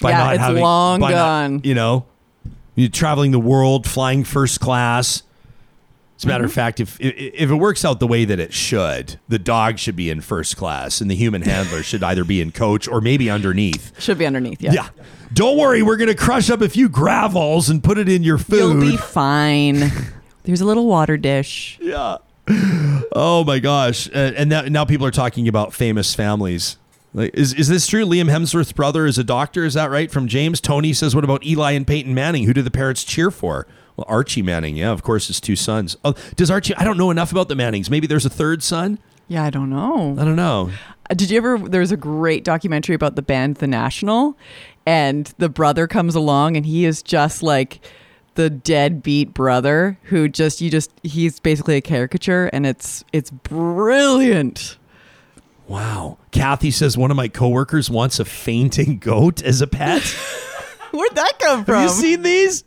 by 0.00 0.10
Yeah, 0.10 0.18
not 0.18 0.34
it's 0.34 0.42
having 0.42 0.62
long 0.62 1.00
by 1.00 1.10
not- 1.12 1.16
gone. 1.16 1.60
you 1.64 1.74
know, 1.74 2.04
you're 2.74 2.90
traveling 2.90 3.30
the 3.30 3.38
world, 3.40 3.86
flying 3.86 4.22
first 4.22 4.60
class. 4.60 5.22
As 6.18 6.24
a 6.24 6.26
matter 6.28 6.44
of 6.44 6.50
Mm-hmm. 6.50 6.54
fact, 6.56 6.78
if 6.80 7.00
if 7.00 7.50
it 7.50 7.54
works 7.54 7.86
out 7.86 8.00
the 8.00 8.06
way 8.06 8.26
that 8.26 8.38
it 8.38 8.52
should, 8.52 9.18
the 9.30 9.38
dog 9.38 9.78
should 9.78 9.96
be 9.96 10.10
in 10.10 10.20
first 10.20 10.56
class, 10.58 11.00
and 11.00 11.10
the 11.10 11.16
human 11.16 11.40
handler 11.40 11.82
should 11.82 12.02
either 12.02 12.22
be 12.22 12.42
in 12.42 12.52
coach 12.52 12.86
or 12.86 13.00
maybe 13.00 13.30
underneath. 13.30 13.98
Should 14.00 14.18
be 14.18 14.26
underneath, 14.26 14.60
yeah. 14.60 14.72
Yeah. 14.74 14.88
Don't 15.32 15.56
worry, 15.56 15.82
we're 15.82 15.96
gonna 15.96 16.14
crush 16.14 16.50
up 16.50 16.60
a 16.60 16.68
few 16.68 16.90
gravels 16.90 17.70
and 17.70 17.82
put 17.82 17.96
it 17.96 18.10
in 18.10 18.22
your 18.22 18.36
food. 18.38 18.58
You'll 18.58 18.80
be 18.92 18.96
fine. 18.98 19.90
There's 20.44 20.60
a 20.60 20.66
little 20.66 20.86
water 20.86 21.16
dish. 21.16 21.78
Yeah. 21.80 22.18
Oh 22.48 23.44
my 23.46 23.58
gosh! 23.58 24.08
Uh, 24.08 24.32
and 24.36 24.50
now, 24.50 24.62
now 24.62 24.84
people 24.84 25.06
are 25.06 25.10
talking 25.12 25.48
about 25.48 25.72
famous 25.72 26.14
families. 26.14 26.76
Like, 27.14 27.32
is 27.34 27.54
is 27.54 27.68
this 27.68 27.86
true? 27.86 28.04
Liam 28.04 28.28
Hemsworth's 28.28 28.72
brother 28.72 29.06
is 29.06 29.18
a 29.18 29.24
doctor. 29.24 29.64
Is 29.64 29.74
that 29.74 29.90
right? 29.90 30.10
From 30.10 30.26
James 30.26 30.60
Tony 30.60 30.92
says, 30.92 31.14
"What 31.14 31.24
about 31.24 31.46
Eli 31.46 31.72
and 31.72 31.86
Peyton 31.86 32.12
Manning? 32.12 32.44
Who 32.44 32.52
do 32.52 32.60
the 32.60 32.70
parents 32.70 33.04
cheer 33.04 33.30
for?" 33.30 33.66
Well, 33.96 34.04
Archie 34.08 34.42
Manning. 34.42 34.76
Yeah, 34.76 34.90
of 34.90 35.02
course, 35.02 35.28
his 35.28 35.40
two 35.40 35.54
sons. 35.56 35.96
Oh, 36.04 36.14
does 36.34 36.50
Archie? 36.50 36.74
I 36.74 36.84
don't 36.84 36.98
know 36.98 37.10
enough 37.10 37.30
about 37.30 37.48
the 37.48 37.54
Mannings. 37.54 37.88
Maybe 37.88 38.06
there's 38.06 38.26
a 38.26 38.30
third 38.30 38.62
son. 38.62 38.98
Yeah, 39.28 39.44
I 39.44 39.50
don't 39.50 39.70
know. 39.70 40.16
I 40.18 40.24
don't 40.24 40.36
know. 40.36 40.70
Uh, 41.08 41.14
Did 41.14 41.30
you 41.30 41.36
ever? 41.38 41.58
There's 41.58 41.92
a 41.92 41.96
great 41.96 42.44
documentary 42.44 42.94
about 42.94 43.14
the 43.14 43.22
band 43.22 43.56
The 43.56 43.68
National, 43.68 44.36
and 44.84 45.32
the 45.38 45.48
brother 45.48 45.86
comes 45.86 46.14
along, 46.14 46.56
and 46.56 46.66
he 46.66 46.84
is 46.84 47.02
just 47.02 47.42
like 47.42 47.80
the 48.34 48.50
deadbeat 48.50 49.34
brother 49.34 49.98
who 50.04 50.28
just 50.28 50.60
you 50.60 50.70
just 50.70 50.90
he's 51.02 51.40
basically 51.40 51.76
a 51.76 51.80
caricature, 51.80 52.46
and 52.52 52.66
it's 52.66 53.04
it's 53.12 53.30
brilliant. 53.30 54.78
Wow. 55.66 56.18
Kathy 56.30 56.70
says 56.70 56.96
one 56.98 57.10
of 57.10 57.16
my 57.16 57.28
coworkers 57.28 57.88
wants 57.88 58.18
a 58.18 58.24
fainting 58.24 58.98
goat 58.98 59.42
as 59.42 59.62
a 59.62 59.66
pet. 59.66 60.02
Where'd 60.90 61.14
that 61.14 61.38
come 61.38 61.64
from? 61.64 61.74
Have 61.76 61.84
you 61.84 61.88
seen 61.88 62.22
these? 62.22 62.64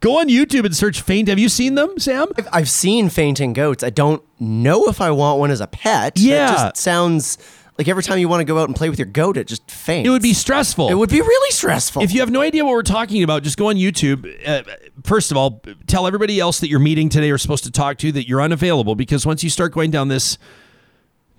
Go 0.00 0.18
on 0.18 0.28
YouTube 0.28 0.64
and 0.64 0.74
search 0.74 1.02
faint. 1.02 1.28
Have 1.28 1.38
you 1.38 1.48
seen 1.48 1.74
them, 1.74 1.98
Sam? 1.98 2.28
I've 2.52 2.70
seen 2.70 3.10
fainting 3.10 3.52
goats. 3.52 3.82
I 3.84 3.90
don't 3.90 4.22
know 4.38 4.86
if 4.88 5.00
I 5.00 5.10
want 5.10 5.38
one 5.40 5.50
as 5.50 5.60
a 5.60 5.66
pet. 5.66 6.18
Yeah. 6.18 6.46
That 6.46 6.56
just 6.56 6.82
sounds 6.82 7.38
like 7.80 7.88
every 7.88 8.02
time 8.02 8.18
you 8.18 8.28
want 8.28 8.42
to 8.42 8.44
go 8.44 8.58
out 8.58 8.68
and 8.68 8.76
play 8.76 8.90
with 8.90 8.98
your 8.98 9.06
goat, 9.06 9.38
it 9.38 9.46
just 9.46 9.70
faints. 9.70 10.06
It 10.06 10.10
would 10.10 10.20
be 10.20 10.34
stressful. 10.34 10.90
It 10.90 10.94
would 10.94 11.08
be 11.08 11.22
really 11.22 11.50
stressful. 11.50 12.02
If 12.02 12.12
you 12.12 12.20
have 12.20 12.30
no 12.30 12.42
idea 12.42 12.62
what 12.62 12.72
we're 12.72 12.82
talking 12.82 13.22
about, 13.22 13.42
just 13.42 13.56
go 13.56 13.70
on 13.70 13.76
YouTube. 13.76 14.30
Uh, 14.46 14.64
first 15.02 15.30
of 15.30 15.38
all, 15.38 15.62
tell 15.86 16.06
everybody 16.06 16.38
else 16.38 16.60
that 16.60 16.68
you're 16.68 16.78
meeting 16.78 17.08
today 17.08 17.30
or 17.30 17.38
supposed 17.38 17.64
to 17.64 17.70
talk 17.70 17.96
to 17.96 18.12
that 18.12 18.28
you're 18.28 18.42
unavailable 18.42 18.96
because 18.96 19.24
once 19.24 19.42
you 19.42 19.48
start 19.48 19.72
going 19.72 19.90
down 19.90 20.08
this, 20.08 20.36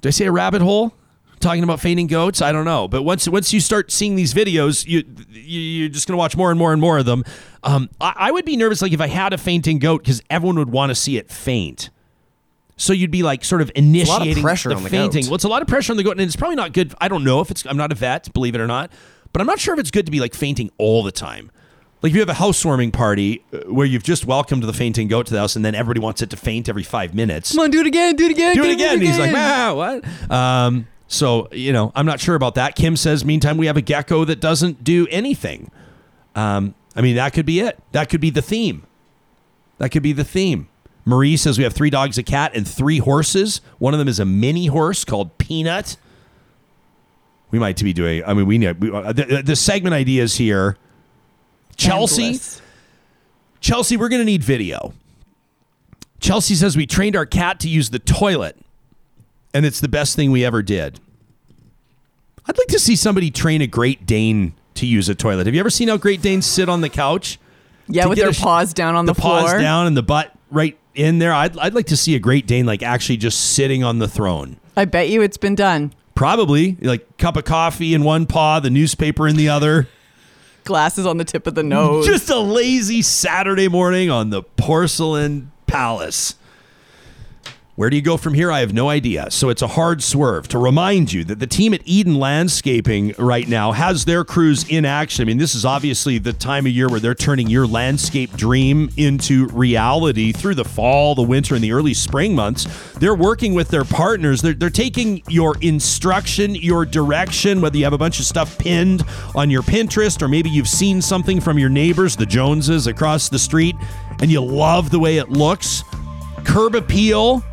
did 0.02 0.10
I 0.10 0.12
say 0.14 0.26
a 0.26 0.32
rabbit 0.32 0.64
hole? 0.64 0.96
Talking 1.42 1.64
about 1.64 1.80
fainting 1.80 2.08
goats, 2.08 2.42
I 2.42 2.52
don't 2.52 2.66
know. 2.66 2.88
But 2.88 3.04
once 3.04 3.28
once 3.28 3.54
you 3.54 3.60
start 3.60 3.92
seeing 3.92 4.16
these 4.16 4.34
videos, 4.34 4.88
you, 4.88 5.04
you 5.30 5.60
you're 5.60 5.90
just 5.90 6.08
gonna 6.08 6.18
watch 6.18 6.36
more 6.36 6.50
and 6.50 6.58
more 6.58 6.72
and 6.72 6.82
more 6.82 6.98
of 6.98 7.06
them. 7.06 7.24
Um, 7.64 7.88
I, 8.02 8.14
I 8.16 8.32
would 8.32 8.46
be 8.46 8.58
nervous, 8.58 8.82
like 8.82 8.94
if 8.94 9.02
I 9.02 9.08
had 9.08 9.32
a 9.32 9.38
fainting 9.38 9.78
goat, 9.78 10.02
because 10.02 10.24
everyone 10.32 10.58
would 10.58 10.72
want 10.72 10.90
to 10.90 10.96
see 10.96 11.18
it 11.18 11.30
faint. 11.30 11.92
So 12.82 12.94
you'd 12.94 13.12
be 13.12 13.22
like 13.22 13.46
sort 13.46 13.62
of 13.62 13.72
initiating 13.76 14.42
pressure 14.42 14.70
the 14.70 14.76
on 14.76 14.84
the 14.84 14.90
fainting. 14.90 15.24
goat. 15.24 15.30
Well, 15.30 15.36
it's 15.36 15.44
a 15.44 15.48
lot 15.48 15.62
of 15.62 15.68
pressure 15.68 15.94
on 15.94 15.98
the 15.98 16.04
goat, 16.04 16.14
and 16.14 16.22
it's 16.22 16.36
probably 16.36 16.56
not 16.56 16.74
good. 16.74 16.96
I 17.00 17.10
don't 17.10 17.24
know 17.24 17.40
if 17.40 17.52
it's. 17.52 17.64
I'm 17.68 17.78
not 17.78 17.92
a 17.92 17.96
vet, 17.96 18.34
believe 18.34 18.56
it 18.56 18.62
or 18.62 18.66
not, 18.66 18.92
but 19.32 19.40
I'm 19.40 19.46
not 19.46 19.60
sure 19.60 19.76
if 19.76 19.80
it's 19.80 19.92
good 19.92 20.08
to 20.08 20.12
be 20.12 20.20
like 20.20 20.34
fainting 20.34 20.72
all 20.80 21.04
the 21.04 21.12
time. 21.12 21.52
Like 22.02 22.10
if 22.10 22.16
you 22.16 22.22
have 22.22 22.30
a 22.30 22.34
housewarming 22.34 22.90
party 22.90 23.44
uh, 23.54 23.60
where 23.72 23.86
you've 23.86 24.02
just 24.02 24.26
welcomed 24.26 24.64
the 24.64 24.74
fainting 24.74 25.08
goat 25.08 25.28
to 25.28 25.34
the 25.34 25.40
house, 25.40 25.56
and 25.56 25.64
then 25.64 25.76
everybody 25.76 26.00
wants 26.00 26.24
it 26.24 26.32
to 26.32 26.38
faint 26.38 26.68
every 26.70 26.82
five 26.82 27.14
minutes. 27.14 27.52
Come 27.52 27.66
on, 27.66 27.70
do 27.70 27.82
it 27.82 27.86
again, 27.86 28.16
do 28.16 28.26
it 28.26 28.32
again, 28.32 28.56
Do 28.56 28.64
it 28.64 28.74
again. 28.74 28.96
And 28.96 29.04
he's 29.04 29.20
like, 29.20 29.36
ah, 29.36 29.74
what? 29.76 30.32
Um, 30.32 30.88
so 31.08 31.50
you 31.52 31.72
know, 31.74 31.92
I'm 31.94 32.08
not 32.08 32.20
sure 32.20 32.34
about 32.34 32.56
that. 32.56 32.76
Kim 32.76 32.98
says, 32.98 33.24
meantime, 33.24 33.58
we 33.58 33.68
have 33.68 33.78
a 33.78 33.82
gecko 33.82 34.26
that 34.26 34.40
doesn't 34.40 34.84
do 34.84 35.08
anything. 35.12 35.70
Um, 36.36 36.74
I 36.96 37.02
mean, 37.02 37.16
that 37.18 37.34
could 37.34 37.46
be 37.46 37.60
it. 37.60 37.78
That 37.92 38.10
could 38.10 38.22
be 38.22 38.32
the 38.32 38.42
theme. 38.42 38.88
That 39.78 39.90
could 39.90 40.02
be 40.04 40.14
the 40.14 40.24
theme. 40.24 40.68
Marie 41.06 41.36
says 41.38 41.58
we 41.58 41.64
have 41.64 41.74
three 41.74 41.90
dogs, 41.90 42.18
a 42.18 42.24
cat, 42.24 42.52
and 42.56 42.68
three 42.68 43.00
horses. 43.00 43.62
One 43.80 43.94
of 43.94 43.98
them 43.98 44.08
is 44.08 44.20
a 44.20 44.26
mini 44.26 44.68
horse 44.68 45.04
called 45.04 45.38
Peanut. 45.38 45.98
We 47.50 47.60
might 47.60 47.82
be 47.84 47.94
doing. 47.94 48.24
I 48.26 48.34
mean, 48.34 48.46
we 48.46 48.58
know 48.58 48.74
we, 48.74 48.92
uh, 48.92 49.12
the, 49.12 49.42
the 49.44 49.56
segment 49.56 49.94
ideas 49.94 50.36
here. 50.36 50.78
Chelsea, 51.76 52.24
Endless. 52.26 52.62
Chelsea, 53.60 53.98
we're 53.98 54.10
going 54.10 54.22
to 54.22 54.26
need 54.26 54.44
video. 54.44 54.94
Chelsea 56.20 56.56
says 56.56 56.78
we 56.78 56.86
trained 56.86 57.16
our 57.16 57.26
cat 57.26 57.60
to 57.62 57.68
use 57.68 57.90
the 57.90 58.00
toilet, 58.00 58.56
and 59.54 59.66
it's 59.66 59.80
the 59.80 59.90
best 59.90 60.16
thing 60.16 60.32
we 60.32 60.46
ever 60.46 60.62
did. 60.62 61.00
I'd 62.46 62.58
like 62.58 62.68
to 62.68 62.80
see 62.80 62.96
somebody 62.96 63.32
train 63.32 63.62
a 63.62 63.68
Great 63.68 64.06
Dane 64.06 64.54
to 64.76 64.86
use 64.86 65.10
a 65.10 65.16
toilet. 65.16 65.46
Have 65.48 65.56
you 65.56 65.60
ever 65.60 65.70
seen 65.70 65.88
how 65.88 65.98
Great 65.98 66.22
Danes 66.22 66.46
sit 66.46 66.70
on 66.70 66.82
the 66.82 66.90
couch? 66.90 67.40
Yeah, 67.88 68.06
with 68.06 68.18
their 68.18 68.34
sh- 68.34 68.42
paws 68.42 68.74
down 68.74 68.96
on 68.96 69.06
the, 69.06 69.14
the 69.14 69.22
floor. 69.22 69.42
paws 69.42 69.62
down 69.62 69.88
and 69.88 69.98
the 69.98 70.04
butt 70.04 70.34
right 70.52 70.78
in 70.94 71.20
there. 71.20 71.34
I'd, 71.34 71.58
I'd 71.58 71.74
like 71.74 71.88
to 71.88 71.98
see 71.98 72.16
a 72.16 72.20
Great 72.20 72.48
Dane 72.48 72.66
like 72.66 72.84
actually 72.84 73.18
just 73.18 73.54
sitting 73.54 73.84
on 73.84 74.00
the 74.00 74.08
throne. 74.08 74.58
I 74.78 74.86
bet 74.86 75.10
you 75.10 75.22
it's 75.22 75.38
been 75.38 75.56
done. 75.56 75.94
Probably 76.16 76.78
like 76.82 77.18
cup 77.18 77.38
of 77.38 77.46
coffee 77.46 77.94
in 77.94 78.04
one 78.04 78.26
paw, 78.26 78.60
the 78.60 78.70
newspaper 78.70 79.28
in 79.28 79.38
the 79.38 79.50
other. 79.50 79.88
Glasses 80.64 81.08
on 81.08 81.18
the 81.18 81.26
tip 81.26 81.48
of 81.48 81.56
the 81.56 81.64
nose. 81.64 82.06
Just 82.06 82.30
a 82.30 82.38
lazy 82.38 83.02
Saturday 83.02 83.68
morning 83.68 84.12
on 84.12 84.30
the 84.30 84.44
Porcelain 84.44 85.52
Palace. 85.66 86.36
Where 87.76 87.90
do 87.90 87.96
you 87.96 88.02
go 88.02 88.18
from 88.18 88.34
here? 88.34 88.52
I 88.52 88.60
have 88.60 88.74
no 88.74 88.90
idea. 88.90 89.32
So 89.32 89.48
it's 89.48 89.62
a 89.62 89.68
hard 89.68 90.04
swerve 90.04 90.50
to 90.50 90.60
remind 90.60 91.14
you 91.14 91.24
that 91.24 91.40
the 91.40 91.48
team 91.48 91.74
at 91.74 91.82
Eden 91.86 92.20
Landscaping 92.20 93.16
right 93.18 93.48
now 93.48 93.72
has 93.72 94.04
their 94.04 94.26
crews 94.26 94.68
in 94.68 94.84
action. 94.84 95.24
I 95.24 95.26
mean, 95.26 95.38
this 95.38 95.56
is 95.56 95.64
obviously 95.64 96.18
the 96.18 96.34
time 96.34 96.66
of 96.66 96.74
year 96.74 96.90
where 96.90 97.00
they're 97.00 97.16
turning 97.16 97.50
your 97.50 97.66
landscape 97.66 98.34
dream 98.36 98.90
into 98.98 99.48
reality 99.48 100.34
through 100.34 100.56
the 100.56 100.66
fall, 100.66 101.16
the 101.16 101.22
winter, 101.22 101.56
and 101.56 101.64
the 101.64 101.72
early 101.72 101.94
spring 101.94 102.36
months. 102.36 102.66
They're 102.96 103.16
working 103.16 103.54
with 103.54 103.70
their 103.70 103.86
partners. 103.86 104.42
They're, 104.42 104.54
they're 104.54 104.70
taking 104.70 105.24
your 105.30 105.56
instruction, 105.62 106.56
your 106.56 106.86
direction, 106.86 107.62
whether 107.62 107.78
you 107.78 107.86
have 107.86 107.94
a 107.94 107.98
bunch 107.98 108.20
of 108.20 108.26
stuff 108.26 108.58
pinned 108.58 109.06
on 109.34 109.50
your 109.50 109.62
Pinterest 109.62 110.22
or 110.22 110.28
maybe 110.28 110.50
you've 110.50 110.68
seen 110.68 111.02
something 111.02 111.40
from 111.40 111.58
your 111.58 111.70
neighbors, 111.70 112.18
the 112.18 112.26
Joneses 112.26 112.88
across 112.88 113.30
the 113.30 113.40
street, 113.40 113.78
and 114.20 114.30
you 114.30 114.42
love 114.42 114.90
the 114.90 115.00
way 115.00 115.20
it 115.20 115.30
looks. 115.30 115.86
Curb 116.44 116.76
appeal 116.76 117.46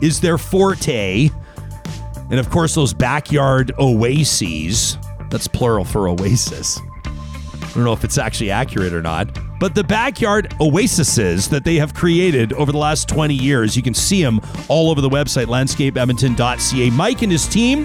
is 0.00 0.20
their 0.20 0.38
forte. 0.38 1.30
And 2.30 2.38
of 2.38 2.50
course, 2.50 2.74
those 2.74 2.94
backyard 2.94 3.72
oases. 3.78 4.98
That's 5.30 5.48
plural 5.48 5.84
for 5.84 6.08
oasis. 6.08 6.80
I 7.04 7.72
don't 7.74 7.84
know 7.84 7.92
if 7.92 8.04
it's 8.04 8.18
actually 8.18 8.50
accurate 8.50 8.92
or 8.92 9.02
not. 9.02 9.28
But 9.60 9.74
the 9.74 9.84
backyard 9.84 10.54
oases 10.58 11.48
that 11.50 11.64
they 11.64 11.76
have 11.76 11.94
created 11.94 12.52
over 12.54 12.72
the 12.72 12.78
last 12.78 13.08
20 13.08 13.34
years, 13.34 13.76
you 13.76 13.82
can 13.82 13.94
see 13.94 14.22
them 14.22 14.40
all 14.68 14.90
over 14.90 15.00
the 15.00 15.08
website, 15.08 15.46
landscapeedmonton.ca. 15.46 16.90
Mike 16.90 17.22
and 17.22 17.30
his 17.30 17.46
team 17.46 17.84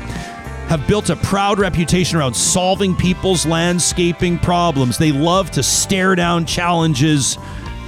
have 0.70 0.88
built 0.88 1.10
a 1.10 1.16
proud 1.18 1.60
reputation 1.60 2.18
around 2.18 2.34
solving 2.34 2.96
people's 2.96 3.46
landscaping 3.46 4.40
problems. 4.40 4.98
They 4.98 5.12
love 5.12 5.52
to 5.52 5.62
stare 5.62 6.16
down 6.16 6.46
challenges 6.46 7.38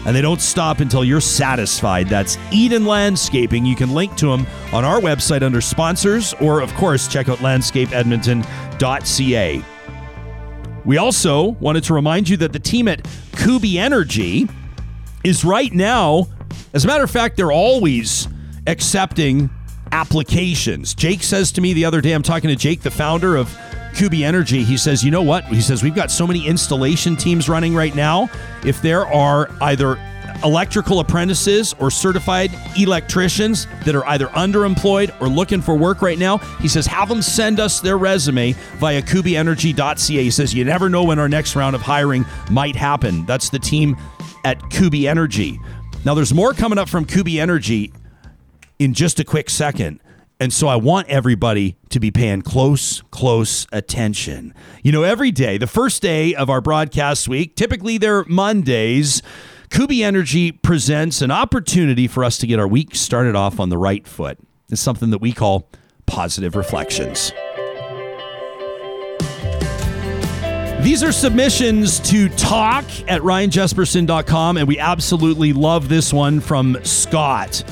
and 0.06 0.16
they 0.16 0.22
don't 0.22 0.42
stop 0.42 0.80
until 0.80 1.04
you're 1.04 1.20
satisfied. 1.20 2.08
That's 2.08 2.38
Eden 2.52 2.86
Landscaping. 2.86 3.66
You 3.66 3.76
can 3.76 3.94
link 3.94 4.16
to 4.18 4.28
them 4.28 4.46
on 4.72 4.86
our 4.86 5.00
website 5.00 5.42
under 5.42 5.62
sponsors, 5.62 6.36
or 6.36 6.62
of 6.62 6.72
course, 6.76 7.08
check 7.08 7.30
out 7.30 7.40
landscapeedmonton.ca. 7.40 9.66
We 10.86 10.98
also 10.98 11.44
wanted 11.60 11.84
to 11.86 11.94
remind 11.94 12.30
you 12.30 12.38
that 12.38 12.54
the 12.54 12.60
team 12.60 12.88
at 12.88 13.06
Kuby 13.36 13.78
Energy 13.78 14.48
is 15.24 15.44
right 15.44 15.74
now, 15.74 16.28
as 16.74 16.86
a 16.86 16.88
matter 16.88 17.04
of 17.04 17.12
fact, 17.12 17.36
they're 17.36 17.52
always 17.52 18.30
accepting 18.68 19.50
applications. 19.92 20.94
Jake 20.94 21.24
says 21.24 21.52
to 21.54 21.62
me 21.62 21.74
the 21.74 21.86
other 21.86 22.02
day, 22.02 22.14
I'm 22.14 22.24
talking 22.24 22.50
to 22.50 22.56
Jake, 22.56 22.82
the 22.82 22.92
founder 22.92 23.36
of 23.36 23.58
Kuby 23.98 24.24
Energy. 24.24 24.64
He 24.64 24.78
says, 24.78 25.04
you 25.04 25.10
know 25.10 25.24
what? 25.24 25.44
He 25.46 25.60
says, 25.60 25.82
we've 25.82 25.96
got 25.96 26.12
so 26.12 26.28
many 26.28 26.46
installation 26.46 27.16
teams 27.16 27.50
running 27.50 27.74
right 27.74 27.96
now. 27.96 28.30
If 28.64 28.80
there 28.84 29.08
are 29.08 29.50
either 29.62 30.00
electrical 30.44 31.00
apprentices 31.00 31.74
or 31.80 31.90
certified 31.90 32.52
electricians 32.78 33.66
that 33.86 33.96
are 33.96 34.06
either 34.06 34.28
underemployed 34.28 35.20
or 35.20 35.28
looking 35.28 35.64
for 35.64 35.76
work 35.76 36.04
right 36.04 36.20
now, 36.20 36.38
he 36.60 36.68
says, 36.68 36.86
have 36.86 37.10
them 37.10 37.24
send 37.24 37.60
us 37.60 37.80
their 37.80 37.98
resume 37.98 38.52
via 38.76 39.02
kubyenergy.ca. 39.02 40.24
He 40.24 40.30
says, 40.30 40.54
you 40.54 40.64
never 40.64 40.90
know 40.90 41.04
when 41.04 41.18
our 41.18 41.28
next 41.28 41.56
round 41.56 41.76
of 41.76 41.82
hiring 41.82 42.24
might 42.52 42.76
happen. 42.76 43.26
That's 43.26 43.50
the 43.50 43.58
team 43.58 43.98
at 44.46 44.70
Kuby 44.70 45.08
Energy. 45.08 45.60
Now, 46.06 46.14
there's 46.14 46.36
more 46.36 46.54
coming 46.54 46.78
up 46.78 46.88
from 46.88 47.04
Kuby 47.04 47.40
Energy 47.40 47.92
in 48.78 48.94
just 48.94 49.20
a 49.20 49.24
quick 49.24 49.50
second. 49.50 50.02
And 50.40 50.54
so 50.54 50.68
I 50.68 50.76
want 50.76 51.08
everybody 51.08 51.78
to 51.90 52.00
be 52.00 52.12
paying 52.12 52.42
close, 52.42 53.02
close 53.12 53.68
attention. 53.72 54.54
You 54.84 54.92
know, 54.92 55.04
every 55.04 55.32
day, 55.32 55.58
the 55.58 55.68
first 55.68 56.02
day 56.02 56.36
of 56.36 56.50
our 56.50 56.62
broadcast 56.62 57.28
week, 57.28 57.56
typically 57.56 57.98
they're 57.98 58.24
Mondays, 58.26 59.22
Kuby 59.70 60.04
Energy 60.04 60.52
presents 60.52 61.22
an 61.22 61.32
opportunity 61.32 62.08
for 62.08 62.24
us 62.24 62.38
to 62.38 62.48
get 62.48 62.60
our 62.60 62.68
week 62.68 62.96
started 62.96 63.36
off 63.36 63.60
on 63.60 63.70
the 63.70 63.78
right 63.78 64.08
foot. 64.08 64.38
It's 64.70 64.82
something 64.82 65.10
that 65.12 65.20
we 65.20 65.34
call 65.34 65.70
positive 66.06 66.56
reflections. 66.56 67.32
These 70.82 71.04
are 71.04 71.12
submissions 71.12 72.00
to 72.12 72.30
talk 72.30 72.86
at 73.10 73.22
ryanjespersen.com, 73.22 74.58
and 74.58 74.68
we 74.68 74.80
absolutely 74.80 75.52
love 75.52 75.90
this 75.90 76.14
one 76.14 76.40
from 76.40 76.78
Scott. 76.84 77.64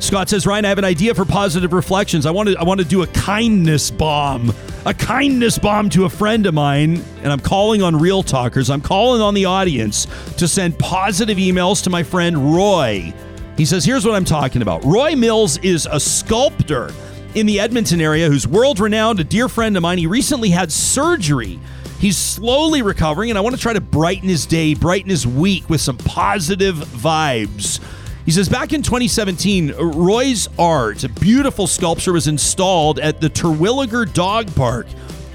Scott 0.00 0.30
says, 0.30 0.46
Ryan, 0.46 0.64
I 0.64 0.68
have 0.70 0.78
an 0.78 0.84
idea 0.84 1.14
for 1.14 1.26
positive 1.26 1.74
reflections. 1.74 2.24
I 2.24 2.30
want 2.30 2.48
to 2.48 2.58
I 2.58 2.64
want 2.64 2.80
to 2.80 2.86
do 2.86 3.02
a 3.02 3.06
kindness 3.08 3.90
bomb. 3.90 4.52
A 4.86 4.94
kindness 4.94 5.58
bomb 5.58 5.90
to 5.90 6.06
a 6.06 6.08
friend 6.08 6.46
of 6.46 6.54
mine, 6.54 7.04
and 7.22 7.30
I'm 7.30 7.38
calling 7.38 7.82
on 7.82 7.94
real 7.94 8.22
talkers. 8.22 8.70
I'm 8.70 8.80
calling 8.80 9.20
on 9.20 9.34
the 9.34 9.44
audience 9.44 10.06
to 10.38 10.48
send 10.48 10.78
positive 10.78 11.36
emails 11.36 11.84
to 11.84 11.90
my 11.90 12.02
friend 12.02 12.54
Roy. 12.54 13.12
He 13.58 13.66
says, 13.66 13.84
Here's 13.84 14.06
what 14.06 14.14
I'm 14.14 14.24
talking 14.24 14.62
about. 14.62 14.82
Roy 14.86 15.14
Mills 15.14 15.58
is 15.58 15.86
a 15.90 16.00
sculptor 16.00 16.90
in 17.34 17.44
the 17.44 17.60
Edmonton 17.60 18.00
area 18.00 18.26
who's 18.26 18.46
world 18.46 18.80
renowned, 18.80 19.20
a 19.20 19.24
dear 19.24 19.50
friend 19.50 19.76
of 19.76 19.82
mine. 19.82 19.98
He 19.98 20.06
recently 20.06 20.48
had 20.48 20.72
surgery. 20.72 21.60
He's 21.98 22.16
slowly 22.16 22.80
recovering, 22.80 23.30
and 23.30 23.36
I 23.36 23.42
want 23.42 23.54
to 23.54 23.60
try 23.60 23.74
to 23.74 23.82
brighten 23.82 24.30
his 24.30 24.46
day, 24.46 24.72
brighten 24.72 25.10
his 25.10 25.26
week 25.26 25.68
with 25.68 25.82
some 25.82 25.98
positive 25.98 26.76
vibes. 26.76 27.80
He 28.24 28.30
says 28.30 28.48
back 28.48 28.72
in 28.72 28.82
2017, 28.82 29.74
Roy's 29.78 30.48
art, 30.58 31.04
a 31.04 31.08
beautiful 31.08 31.66
sculpture, 31.66 32.12
was 32.12 32.28
installed 32.28 32.98
at 32.98 33.20
the 33.20 33.28
Terwillegar 33.28 34.12
Dog 34.12 34.54
Park 34.54 34.86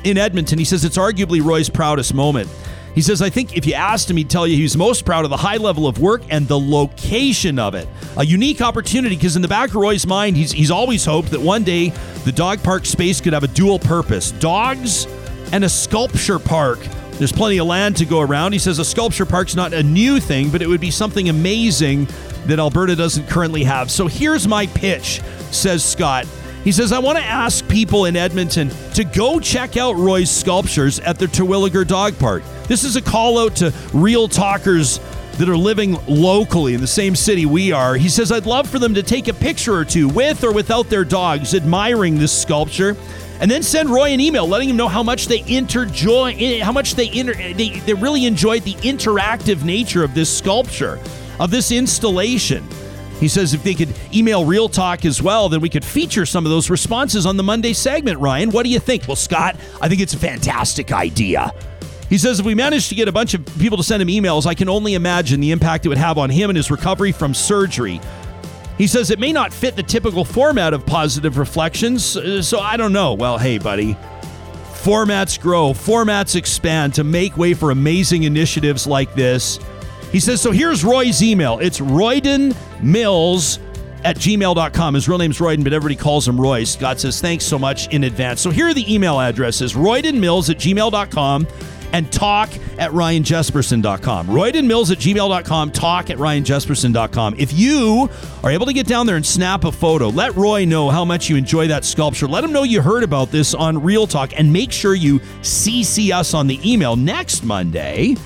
in 0.03 0.18
Edmonton. 0.18 0.60
He 0.60 0.66
says 0.66 0.86
it's 0.86 0.98
arguably 0.98 1.44
Roy's 1.44 1.70
proudest 1.70 2.14
moment. 2.14 2.49
He 2.94 3.02
says, 3.02 3.22
I 3.22 3.30
think 3.30 3.57
if 3.57 3.66
you 3.66 3.74
asked 3.74 4.10
him, 4.10 4.16
he'd 4.16 4.30
tell 4.30 4.48
you 4.48 4.56
he's 4.56 4.78
most 4.78 5.03
proud 5.03 5.26
of 5.26 5.30
the 5.30 5.38
high 5.38 5.57
level 5.57 5.86
of 5.86 5.99
work 5.99 6.22
and 6.30 6.48
the 6.48 6.57
location 6.57 7.60
of 7.60 7.76
it. 7.76 7.90
A 8.16 8.26
unique 8.26 8.62
opportunity 8.62 9.16
because 9.16 9.36
in 9.36 9.41
the 9.41 9.49
back 9.49 9.70
of 9.70 9.76
Roy's 9.76 10.07
mind, 10.07 10.38
he's, 10.38 10.53
he's 10.53 10.72
always 10.72 11.03
hoped 11.03 11.32
that 11.32 11.41
one 11.41 11.64
day 11.64 11.90
the 12.24 12.32
dog 12.32 12.64
park 12.64 12.86
space 12.86 13.20
could 13.20 13.34
have 13.34 13.44
a 13.44 13.49
dual 13.49 13.80
purpose 13.80 14.32
dogs 14.32 15.07
and 15.52 15.66
a 15.66 15.70
sculpture 15.70 16.40
park. 16.40 16.80
There's 17.17 17.31
plenty 17.31 17.57
of 17.59 17.67
land 17.67 17.95
to 17.97 18.05
go 18.05 18.19
around. 18.19 18.51
He 18.51 18.59
says 18.59 18.77
a 18.79 18.85
sculpture 18.85 19.25
park's 19.25 19.55
not 19.55 19.73
a 19.73 19.81
new 19.81 20.19
thing, 20.19 20.49
but 20.49 20.61
it 20.61 20.67
would 20.67 20.81
be 20.81 20.91
something 20.91 21.29
amazing 21.29 22.07
that 22.45 22.59
Alberta 22.59 22.95
doesn't 22.95 23.27
currently 23.27 23.63
have. 23.63 23.89
So 23.89 24.07
here's 24.07 24.47
my 24.47 24.67
pitch, 24.67 25.21
says 25.51 25.83
Scott. 25.83 26.27
He 26.65 26.71
says, 26.71 26.91
I 26.91 26.99
want 26.99 27.17
to 27.17 27.23
ask 27.23 27.65
people 27.69 28.05
in 28.05 28.15
Edmonton 28.15 28.69
to 28.95 29.03
go 29.03 29.39
check 29.39 29.77
out 29.77 29.95
Roy's 29.95 30.29
sculptures 30.29 30.99
at 30.99 31.17
the 31.17 31.27
Terwillegar 31.27 31.87
Dog 31.87 32.17
Park. 32.19 32.43
This 32.67 32.83
is 32.83 32.95
a 32.95 33.01
call 33.01 33.39
out 33.39 33.55
to 33.57 33.71
real 33.93 34.27
talkers 34.27 34.99
that 35.37 35.47
are 35.47 35.57
living 35.57 35.97
locally 36.07 36.73
in 36.73 36.81
the 36.81 36.87
same 36.87 37.15
city 37.15 37.45
we 37.45 37.71
are. 37.71 37.95
He 37.95 38.09
says, 38.09 38.31
I'd 38.31 38.45
love 38.45 38.67
for 38.69 38.79
them 38.79 38.95
to 38.95 39.03
take 39.03 39.27
a 39.27 39.33
picture 39.33 39.75
or 39.75 39.85
two 39.85 40.09
with 40.09 40.43
or 40.43 40.51
without 40.51 40.89
their 40.89 41.05
dogs 41.05 41.53
admiring 41.53 42.17
this 42.17 42.31
sculpture 42.31 42.97
and 43.40 43.49
then 43.49 43.64
send 43.64 43.90
Roy 43.90 44.12
an 44.12 44.20
email 44.20 44.48
letting 44.48 44.70
him 44.70 44.78
know 44.78 44.88
how 44.88 45.03
much 45.03 45.28
they 45.28 45.40
interjoy, 45.40 46.36
eh, 46.40 46.64
how 46.64 46.72
much 46.72 46.95
they, 46.95 47.12
inter, 47.12 47.34
eh, 47.38 47.53
they 47.53 47.80
they 47.80 47.94
really 47.94 48.26
enjoyed 48.26 48.64
the 48.64 48.76
interactive 48.76 49.64
nature 49.64 50.03
of 50.03 50.14
this 50.14 50.36
sculpture, 50.36 50.99
of 51.40 51.52
this 51.52 51.72
installation. 51.72 52.68
He 53.20 53.28
says 53.28 53.53
if 53.53 53.64
they 53.64 53.74
could 53.74 53.94
email 54.14 54.45
Real 54.45 54.68
Talk 54.68 55.06
as 55.06 55.22
well, 55.22 55.48
then 55.48 55.62
we 55.62 55.70
could 55.70 55.86
feature 55.86 56.26
some 56.26 56.45
of 56.45 56.52
those 56.52 56.70
responses 56.70 57.26
on 57.26 57.38
the 57.38 57.44
Monday 57.44 57.74
segment. 57.74 58.20
Ryan, 58.20 58.52
what 58.52 58.64
do 58.64 58.70
you 58.70 58.80
think? 58.80 59.07
Well, 59.07 59.16
Scott, 59.16 59.56
I 59.82 59.88
think 59.88 60.02
it's 60.02 60.14
a 60.14 60.20
fantastic 60.20 60.91
idea. 60.91 61.53
He 62.10 62.18
says 62.18 62.40
if 62.40 62.45
we 62.45 62.56
manage 62.56 62.90
to 62.90 62.95
get 62.95 63.07
a 63.07 63.12
bunch 63.12 63.34
of 63.34 63.45
people 63.57 63.78
to 63.78 63.84
send 63.84 64.02
him 64.02 64.10
emails, 64.10 64.45
I 64.45 64.53
can 64.53 64.70
only 64.70 64.94
imagine 64.94 65.40
the 65.40 65.52
impact 65.52 65.86
it 65.86 65.90
would 65.90 65.98
have 65.98 66.18
on 66.18 66.30
him 66.30 66.49
and 66.49 66.57
his 66.57 66.70
recovery 66.70 67.12
from 67.12 67.34
surgery. 67.34 67.99
He 68.77 68.88
says 68.88 69.10
it 69.10 69.19
may 69.19 69.31
not 69.31 69.53
fit 69.53 69.76
the 69.76 69.84
typical 69.84 70.26
format 70.26 70.73
of 70.73 70.85
positive 70.85 71.38
reflections, 71.38 72.18
uh, 72.18 72.41
so 72.41 72.60
I 72.60 72.76
don't 72.77 72.93
know. 72.93 73.14
Well, 73.14 73.38
hey, 73.38 73.57
buddy. 73.57 73.95
Formats 74.73 75.39
grow, 75.39 75.72
formats 75.72 76.35
expand 76.35 76.93
to 76.95 77.03
make 77.03 77.38
way 77.38 77.53
for 77.53 77.72
amazing 77.72 78.23
initiatives 78.23 78.85
like 78.85 79.14
this. 79.15 79.60
He 80.11 80.19
says, 80.19 80.41
so 80.41 80.52
here's 80.52 80.84
Roy's 80.84 81.23
email. 81.23 81.57
It's 81.60 81.80
Royden 81.80 82.56
Mills 82.84 83.60
at 84.03 84.18
gmail.com. 84.18 84.93
His 84.93 85.10
real 85.10 85.18
name's 85.18 85.39
Royden, 85.39 85.64
but 85.64 85.73
everybody 85.73 85.95
calls 85.95 86.27
him 86.27 86.39
Roy. 86.39 86.64
Scott 86.64 86.99
says, 86.99 87.19
thanks 87.19 87.43
so 87.43 87.57
much 87.57 87.88
in 87.88 88.03
advance. 88.03 88.39
So 88.39 88.52
here 88.52 88.68
are 88.68 88.73
the 88.73 88.93
email 88.93 89.19
addresses 89.19 89.73
Royden 89.73 90.19
Mills 90.19 90.49
at 90.49 90.57
gmail.com 90.57 91.47
and 91.95 92.11
talk 92.11 92.49
at 92.77 92.91
ryanjespersen.com. 92.91 94.27
Royden 94.27 94.67
Mills 94.67 94.91
at 94.91 94.97
gmail.com, 94.97 95.72
talk 95.72 96.09
at 96.09 96.17
ryanjespersen.com. 96.17 97.35
If 97.38 97.53
you 97.53 98.09
are 98.43 98.51
able 98.51 98.65
to 98.65 98.73
get 98.73 98.85
down 98.85 99.07
there 99.07 99.15
and 99.15 99.26
snap 99.26 99.63
a 99.63 99.72
photo, 99.72 100.09
let 100.09 100.35
Roy 100.35 100.65
know 100.65 100.89
how 100.89 101.05
much 101.05 101.30
you 101.30 101.38
enjoy 101.38 101.69
that 101.69 101.85
sculpture. 101.85 102.27
Let 102.27 102.43
him 102.43 102.51
know 102.51 102.63
you 102.63 102.81
heard 102.81 103.03
about 103.03 103.31
this 103.31 103.53
on 103.53 103.81
Real 103.81 104.07
Talk 104.07 104.38
and 104.38 104.51
make 104.51 104.73
sure 104.73 104.93
you 104.93 105.19
CC 105.39 106.11
us 106.11 106.34
on 106.34 106.47
the 106.47 106.59
email 106.69 106.97
next 106.97 107.45
Monday. 107.45 108.17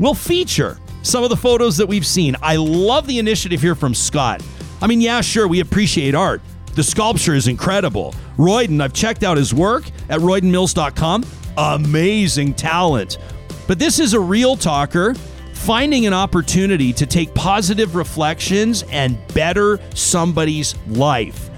We'll 0.00 0.14
feature 0.14 0.80
some 1.02 1.22
of 1.22 1.30
the 1.30 1.36
photos 1.36 1.76
that 1.76 1.86
we've 1.86 2.06
seen. 2.06 2.34
I 2.42 2.56
love 2.56 3.06
the 3.06 3.20
initiative 3.20 3.60
here 3.60 3.76
from 3.76 3.94
Scott. 3.94 4.42
I 4.80 4.88
mean, 4.88 5.00
yeah, 5.00 5.20
sure, 5.20 5.46
we 5.46 5.60
appreciate 5.60 6.16
art, 6.16 6.42
The 6.74 6.82
sculpture 6.82 7.34
is 7.34 7.46
incredible. 7.46 8.16
Royden, 8.36 8.80
I've 8.80 8.94
checked 8.94 9.22
out 9.22 9.36
his 9.36 9.54
work 9.54 9.84
at 10.08 10.18
roydenmills.com. 10.18 11.24
Amazing 11.56 12.54
talent. 12.54 13.18
But 13.66 13.78
this 13.78 13.98
is 13.98 14.14
a 14.14 14.20
real 14.20 14.56
talker 14.56 15.14
finding 15.52 16.06
an 16.06 16.12
opportunity 16.12 16.92
to 16.92 17.06
take 17.06 17.32
positive 17.34 17.94
reflections 17.94 18.84
and 18.90 19.16
better 19.28 19.78
somebody's 19.94 20.74
life. 20.88 21.50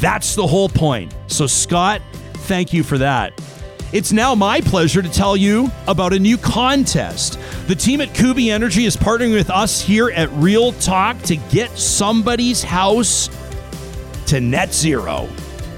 That's 0.00 0.34
the 0.34 0.46
whole 0.46 0.68
point. 0.68 1.14
So, 1.26 1.46
Scott, 1.46 2.00
thank 2.32 2.72
you 2.72 2.82
for 2.82 2.98
that. 2.98 3.32
It's 3.92 4.12
now 4.12 4.36
my 4.36 4.60
pleasure 4.60 5.02
to 5.02 5.08
tell 5.08 5.36
you 5.36 5.68
about 5.88 6.12
a 6.12 6.18
new 6.18 6.38
contest. 6.38 7.40
The 7.66 7.74
team 7.74 8.00
at 8.00 8.14
Kuby 8.14 8.48
Energy 8.48 8.84
is 8.84 8.96
partnering 8.96 9.34
with 9.34 9.50
us 9.50 9.80
here 9.82 10.10
at 10.10 10.30
Real 10.34 10.70
Talk 10.74 11.20
to 11.22 11.34
get 11.34 11.76
somebody's 11.76 12.62
house 12.62 13.28
to 14.26 14.40
net 14.40 14.72
zero. 14.72 15.28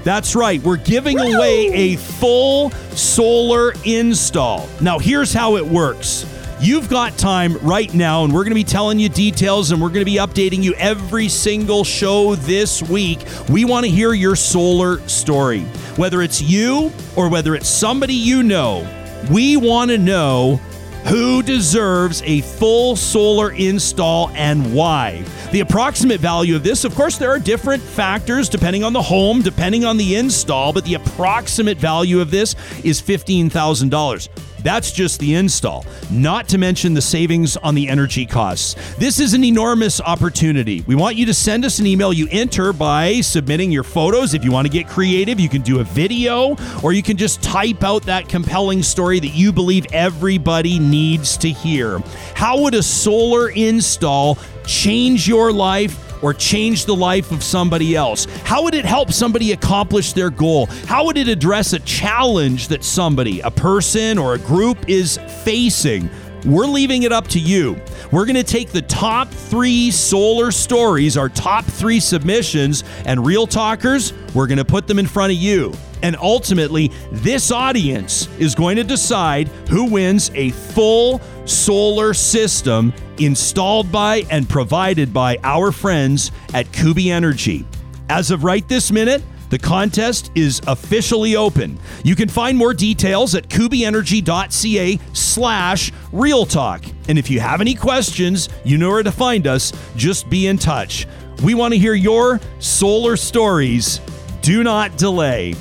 That's 0.03 0.35
right, 0.35 0.61
we're 0.61 0.77
giving 0.77 1.17
away 1.17 1.71
a 1.71 1.95
full 1.95 2.71
solar 2.91 3.73
install. 3.85 4.67
Now, 4.81 4.99
here's 4.99 5.31
how 5.31 5.55
it 5.55 5.65
works. 5.65 6.25
You've 6.59 6.89
got 6.89 7.17
time 7.17 7.57
right 7.57 7.93
now, 7.93 8.23
and 8.23 8.33
we're 8.33 8.43
going 8.43 8.51
to 8.51 8.55
be 8.55 8.63
telling 8.63 8.99
you 8.99 9.09
details 9.09 9.71
and 9.71 9.81
we're 9.81 9.89
going 9.89 9.99
to 9.99 10.05
be 10.05 10.15
updating 10.15 10.63
you 10.63 10.73
every 10.75 11.27
single 11.27 11.83
show 11.83 12.35
this 12.35 12.81
week. 12.81 13.19
We 13.49 13.65
want 13.65 13.85
to 13.85 13.91
hear 13.91 14.13
your 14.13 14.35
solar 14.35 14.99
story. 15.07 15.61
Whether 15.97 16.21
it's 16.21 16.41
you 16.41 16.91
or 17.15 17.29
whether 17.29 17.53
it's 17.55 17.67
somebody 17.67 18.13
you 18.13 18.43
know, 18.43 18.87
we 19.29 19.57
want 19.57 19.91
to 19.91 19.97
know 19.97 20.61
who 21.05 21.43
deserves 21.43 22.21
a 22.23 22.41
full 22.41 22.95
solar 22.95 23.51
install 23.51 24.29
and 24.35 24.73
why. 24.73 25.23
The 25.51 25.59
approximate 25.59 26.19
value 26.19 26.55
of 26.55 26.63
this, 26.63 26.83
of 26.83 26.95
course, 26.95 27.17
there 27.17 27.29
are 27.29 27.39
different 27.39 27.83
factors 27.83 28.49
depending 28.49 28.83
on 28.83 28.93
the 28.93 29.01
home, 29.01 29.41
depending 29.41 29.85
on 29.85 29.97
the 29.97 30.15
install, 30.15 30.73
but 30.73 30.85
the 30.85 30.95
approximate 30.95 31.77
value 31.77 32.19
of 32.21 32.31
this 32.31 32.55
is 32.83 33.01
$15,000. 33.01 34.29
That's 34.63 34.91
just 34.91 35.19
the 35.19 35.35
install, 35.35 35.85
not 36.09 36.47
to 36.49 36.57
mention 36.57 36.93
the 36.93 37.01
savings 37.01 37.57
on 37.57 37.75
the 37.75 37.89
energy 37.89 38.25
costs. 38.25 38.75
This 38.95 39.19
is 39.19 39.33
an 39.33 39.43
enormous 39.43 39.99
opportunity. 39.99 40.81
We 40.87 40.95
want 40.95 41.17
you 41.17 41.25
to 41.25 41.33
send 41.33 41.65
us 41.65 41.79
an 41.79 41.85
email. 41.85 42.13
You 42.13 42.27
enter 42.31 42.71
by 42.71 43.21
submitting 43.21 43.71
your 43.71 43.83
photos. 43.83 44.33
If 44.33 44.45
you 44.45 44.51
want 44.51 44.65
to 44.65 44.71
get 44.71 44.87
creative, 44.87 45.39
you 45.39 45.49
can 45.49 45.61
do 45.61 45.81
a 45.81 45.83
video 45.83 46.55
or 46.81 46.93
you 46.93 47.03
can 47.03 47.17
just 47.17 47.43
type 47.43 47.83
out 47.83 48.03
that 48.03 48.29
compelling 48.29 48.81
story 48.83 49.19
that 49.19 49.35
you 49.35 49.51
believe 49.51 49.85
everybody 49.91 50.79
needs 50.79 51.35
to 51.37 51.49
hear. 51.49 51.99
How 52.33 52.61
would 52.61 52.73
a 52.73 52.83
solar 52.83 53.49
install 53.49 54.37
change 54.65 55.27
your 55.27 55.51
life? 55.51 56.12
Or 56.23 56.33
change 56.33 56.85
the 56.85 56.95
life 56.95 57.31
of 57.31 57.43
somebody 57.43 57.95
else? 57.95 58.25
How 58.45 58.63
would 58.63 58.73
it 58.73 58.85
help 58.85 59.11
somebody 59.11 59.51
accomplish 59.51 60.13
their 60.13 60.31
goal? 60.31 60.65
How 60.87 61.05
would 61.05 61.17
it 61.17 61.27
address 61.27 61.73
a 61.73 61.79
challenge 61.79 62.69
that 62.69 62.83
somebody, 62.83 63.41
a 63.41 63.51
person, 63.51 64.17
or 64.17 64.33
a 64.33 64.39
group 64.39 64.89
is 64.89 65.19
facing? 65.43 66.09
We're 66.45 66.65
leaving 66.65 67.03
it 67.03 67.13
up 67.13 67.27
to 67.29 67.39
you. 67.39 67.79
We're 68.11 68.25
going 68.25 68.35
to 68.35 68.43
take 68.43 68.69
the 68.69 68.81
top 68.81 69.29
three 69.29 69.91
solar 69.91 70.51
stories, 70.51 71.15
our 71.15 71.29
top 71.29 71.63
three 71.63 71.99
submissions, 71.99 72.83
and 73.05 73.25
real 73.25 73.47
talkers, 73.47 74.13
we're 74.33 74.47
going 74.47 74.57
to 74.57 74.65
put 74.65 74.87
them 74.87 74.99
in 74.99 75.07
front 75.07 75.31
of 75.31 75.37
you. 75.37 75.73
And 76.01 76.17
ultimately, 76.17 76.91
this 77.11 77.49
audience 77.49 78.27
is 78.37 78.55
going 78.55 78.75
to 78.75 78.83
decide 78.83 79.47
who 79.69 79.85
wins 79.85 80.31
a 80.33 80.49
full 80.49 81.21
solar 81.45 82.13
system 82.13 82.93
installed 83.19 83.91
by 83.91 84.25
and 84.29 84.47
provided 84.47 85.13
by 85.13 85.37
our 85.43 85.71
friends 85.71 86.31
at 86.53 86.71
Kuby 86.71 87.11
Energy. 87.11 87.65
As 88.09 88.31
of 88.31 88.43
right 88.43 88.67
this 88.67 88.91
minute, 88.91 89.23
the 89.49 89.59
contest 89.59 90.31
is 90.33 90.61
officially 90.65 91.35
open. 91.35 91.77
You 92.03 92.15
can 92.15 92.27
find 92.27 92.57
more 92.57 92.73
details 92.73 93.35
at 93.35 93.49
kubyenergy.ca 93.49 94.99
slash 95.13 95.91
real 96.11 96.45
talk. 96.45 96.83
And 97.07 97.19
if 97.19 97.29
you 97.29 97.39
have 97.39 97.61
any 97.61 97.75
questions, 97.75 98.49
you 98.63 98.79
know 98.79 98.89
where 98.89 99.03
to 99.03 99.11
find 99.11 99.45
us. 99.45 99.71
Just 99.95 100.27
be 100.27 100.47
in 100.47 100.57
touch. 100.57 101.05
We 101.43 101.53
want 101.53 101.73
to 101.73 101.79
hear 101.79 101.93
your 101.93 102.39
solar 102.57 103.15
stories. 103.15 104.01
Do 104.41 104.63
not 104.63 104.97
delay. 104.97 105.55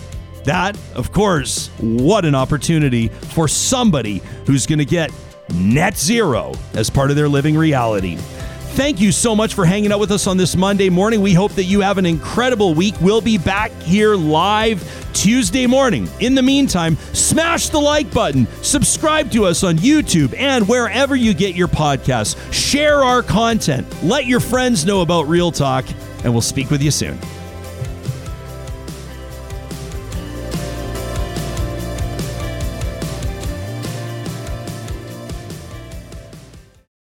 That, 0.44 0.78
of 0.94 1.12
course, 1.12 1.68
what 1.78 2.24
an 2.24 2.34
opportunity 2.34 3.08
for 3.08 3.46
somebody 3.46 4.22
who's 4.46 4.66
going 4.66 4.78
to 4.78 4.86
get 4.86 5.12
net 5.52 5.96
zero 5.96 6.54
as 6.74 6.90
part 6.90 7.10
of 7.10 7.16
their 7.16 7.28
living 7.28 7.56
reality. 7.56 8.16
Thank 8.74 9.00
you 9.02 9.12
so 9.12 9.36
much 9.36 9.52
for 9.52 9.66
hanging 9.66 9.92
out 9.92 10.00
with 10.00 10.10
us 10.10 10.26
on 10.26 10.38
this 10.38 10.56
Monday 10.56 10.88
morning. 10.88 11.20
We 11.20 11.34
hope 11.34 11.52
that 11.52 11.64
you 11.64 11.82
have 11.82 11.98
an 11.98 12.06
incredible 12.06 12.72
week. 12.72 12.94
We'll 13.02 13.20
be 13.20 13.36
back 13.36 13.70
here 13.82 14.14
live 14.14 14.82
Tuesday 15.12 15.66
morning. 15.66 16.08
In 16.20 16.34
the 16.34 16.42
meantime, 16.42 16.96
smash 17.12 17.68
the 17.68 17.78
like 17.78 18.10
button, 18.14 18.46
subscribe 18.62 19.30
to 19.32 19.44
us 19.44 19.62
on 19.62 19.76
YouTube 19.76 20.34
and 20.38 20.66
wherever 20.66 21.14
you 21.14 21.34
get 21.34 21.54
your 21.54 21.68
podcasts. 21.68 22.34
Share 22.50 23.04
our 23.04 23.22
content, 23.22 23.86
let 24.02 24.24
your 24.24 24.40
friends 24.40 24.86
know 24.86 25.02
about 25.02 25.28
Real 25.28 25.52
Talk, 25.52 25.84
and 26.24 26.32
we'll 26.32 26.40
speak 26.40 26.70
with 26.70 26.82
you 26.82 26.90
soon. 26.90 27.18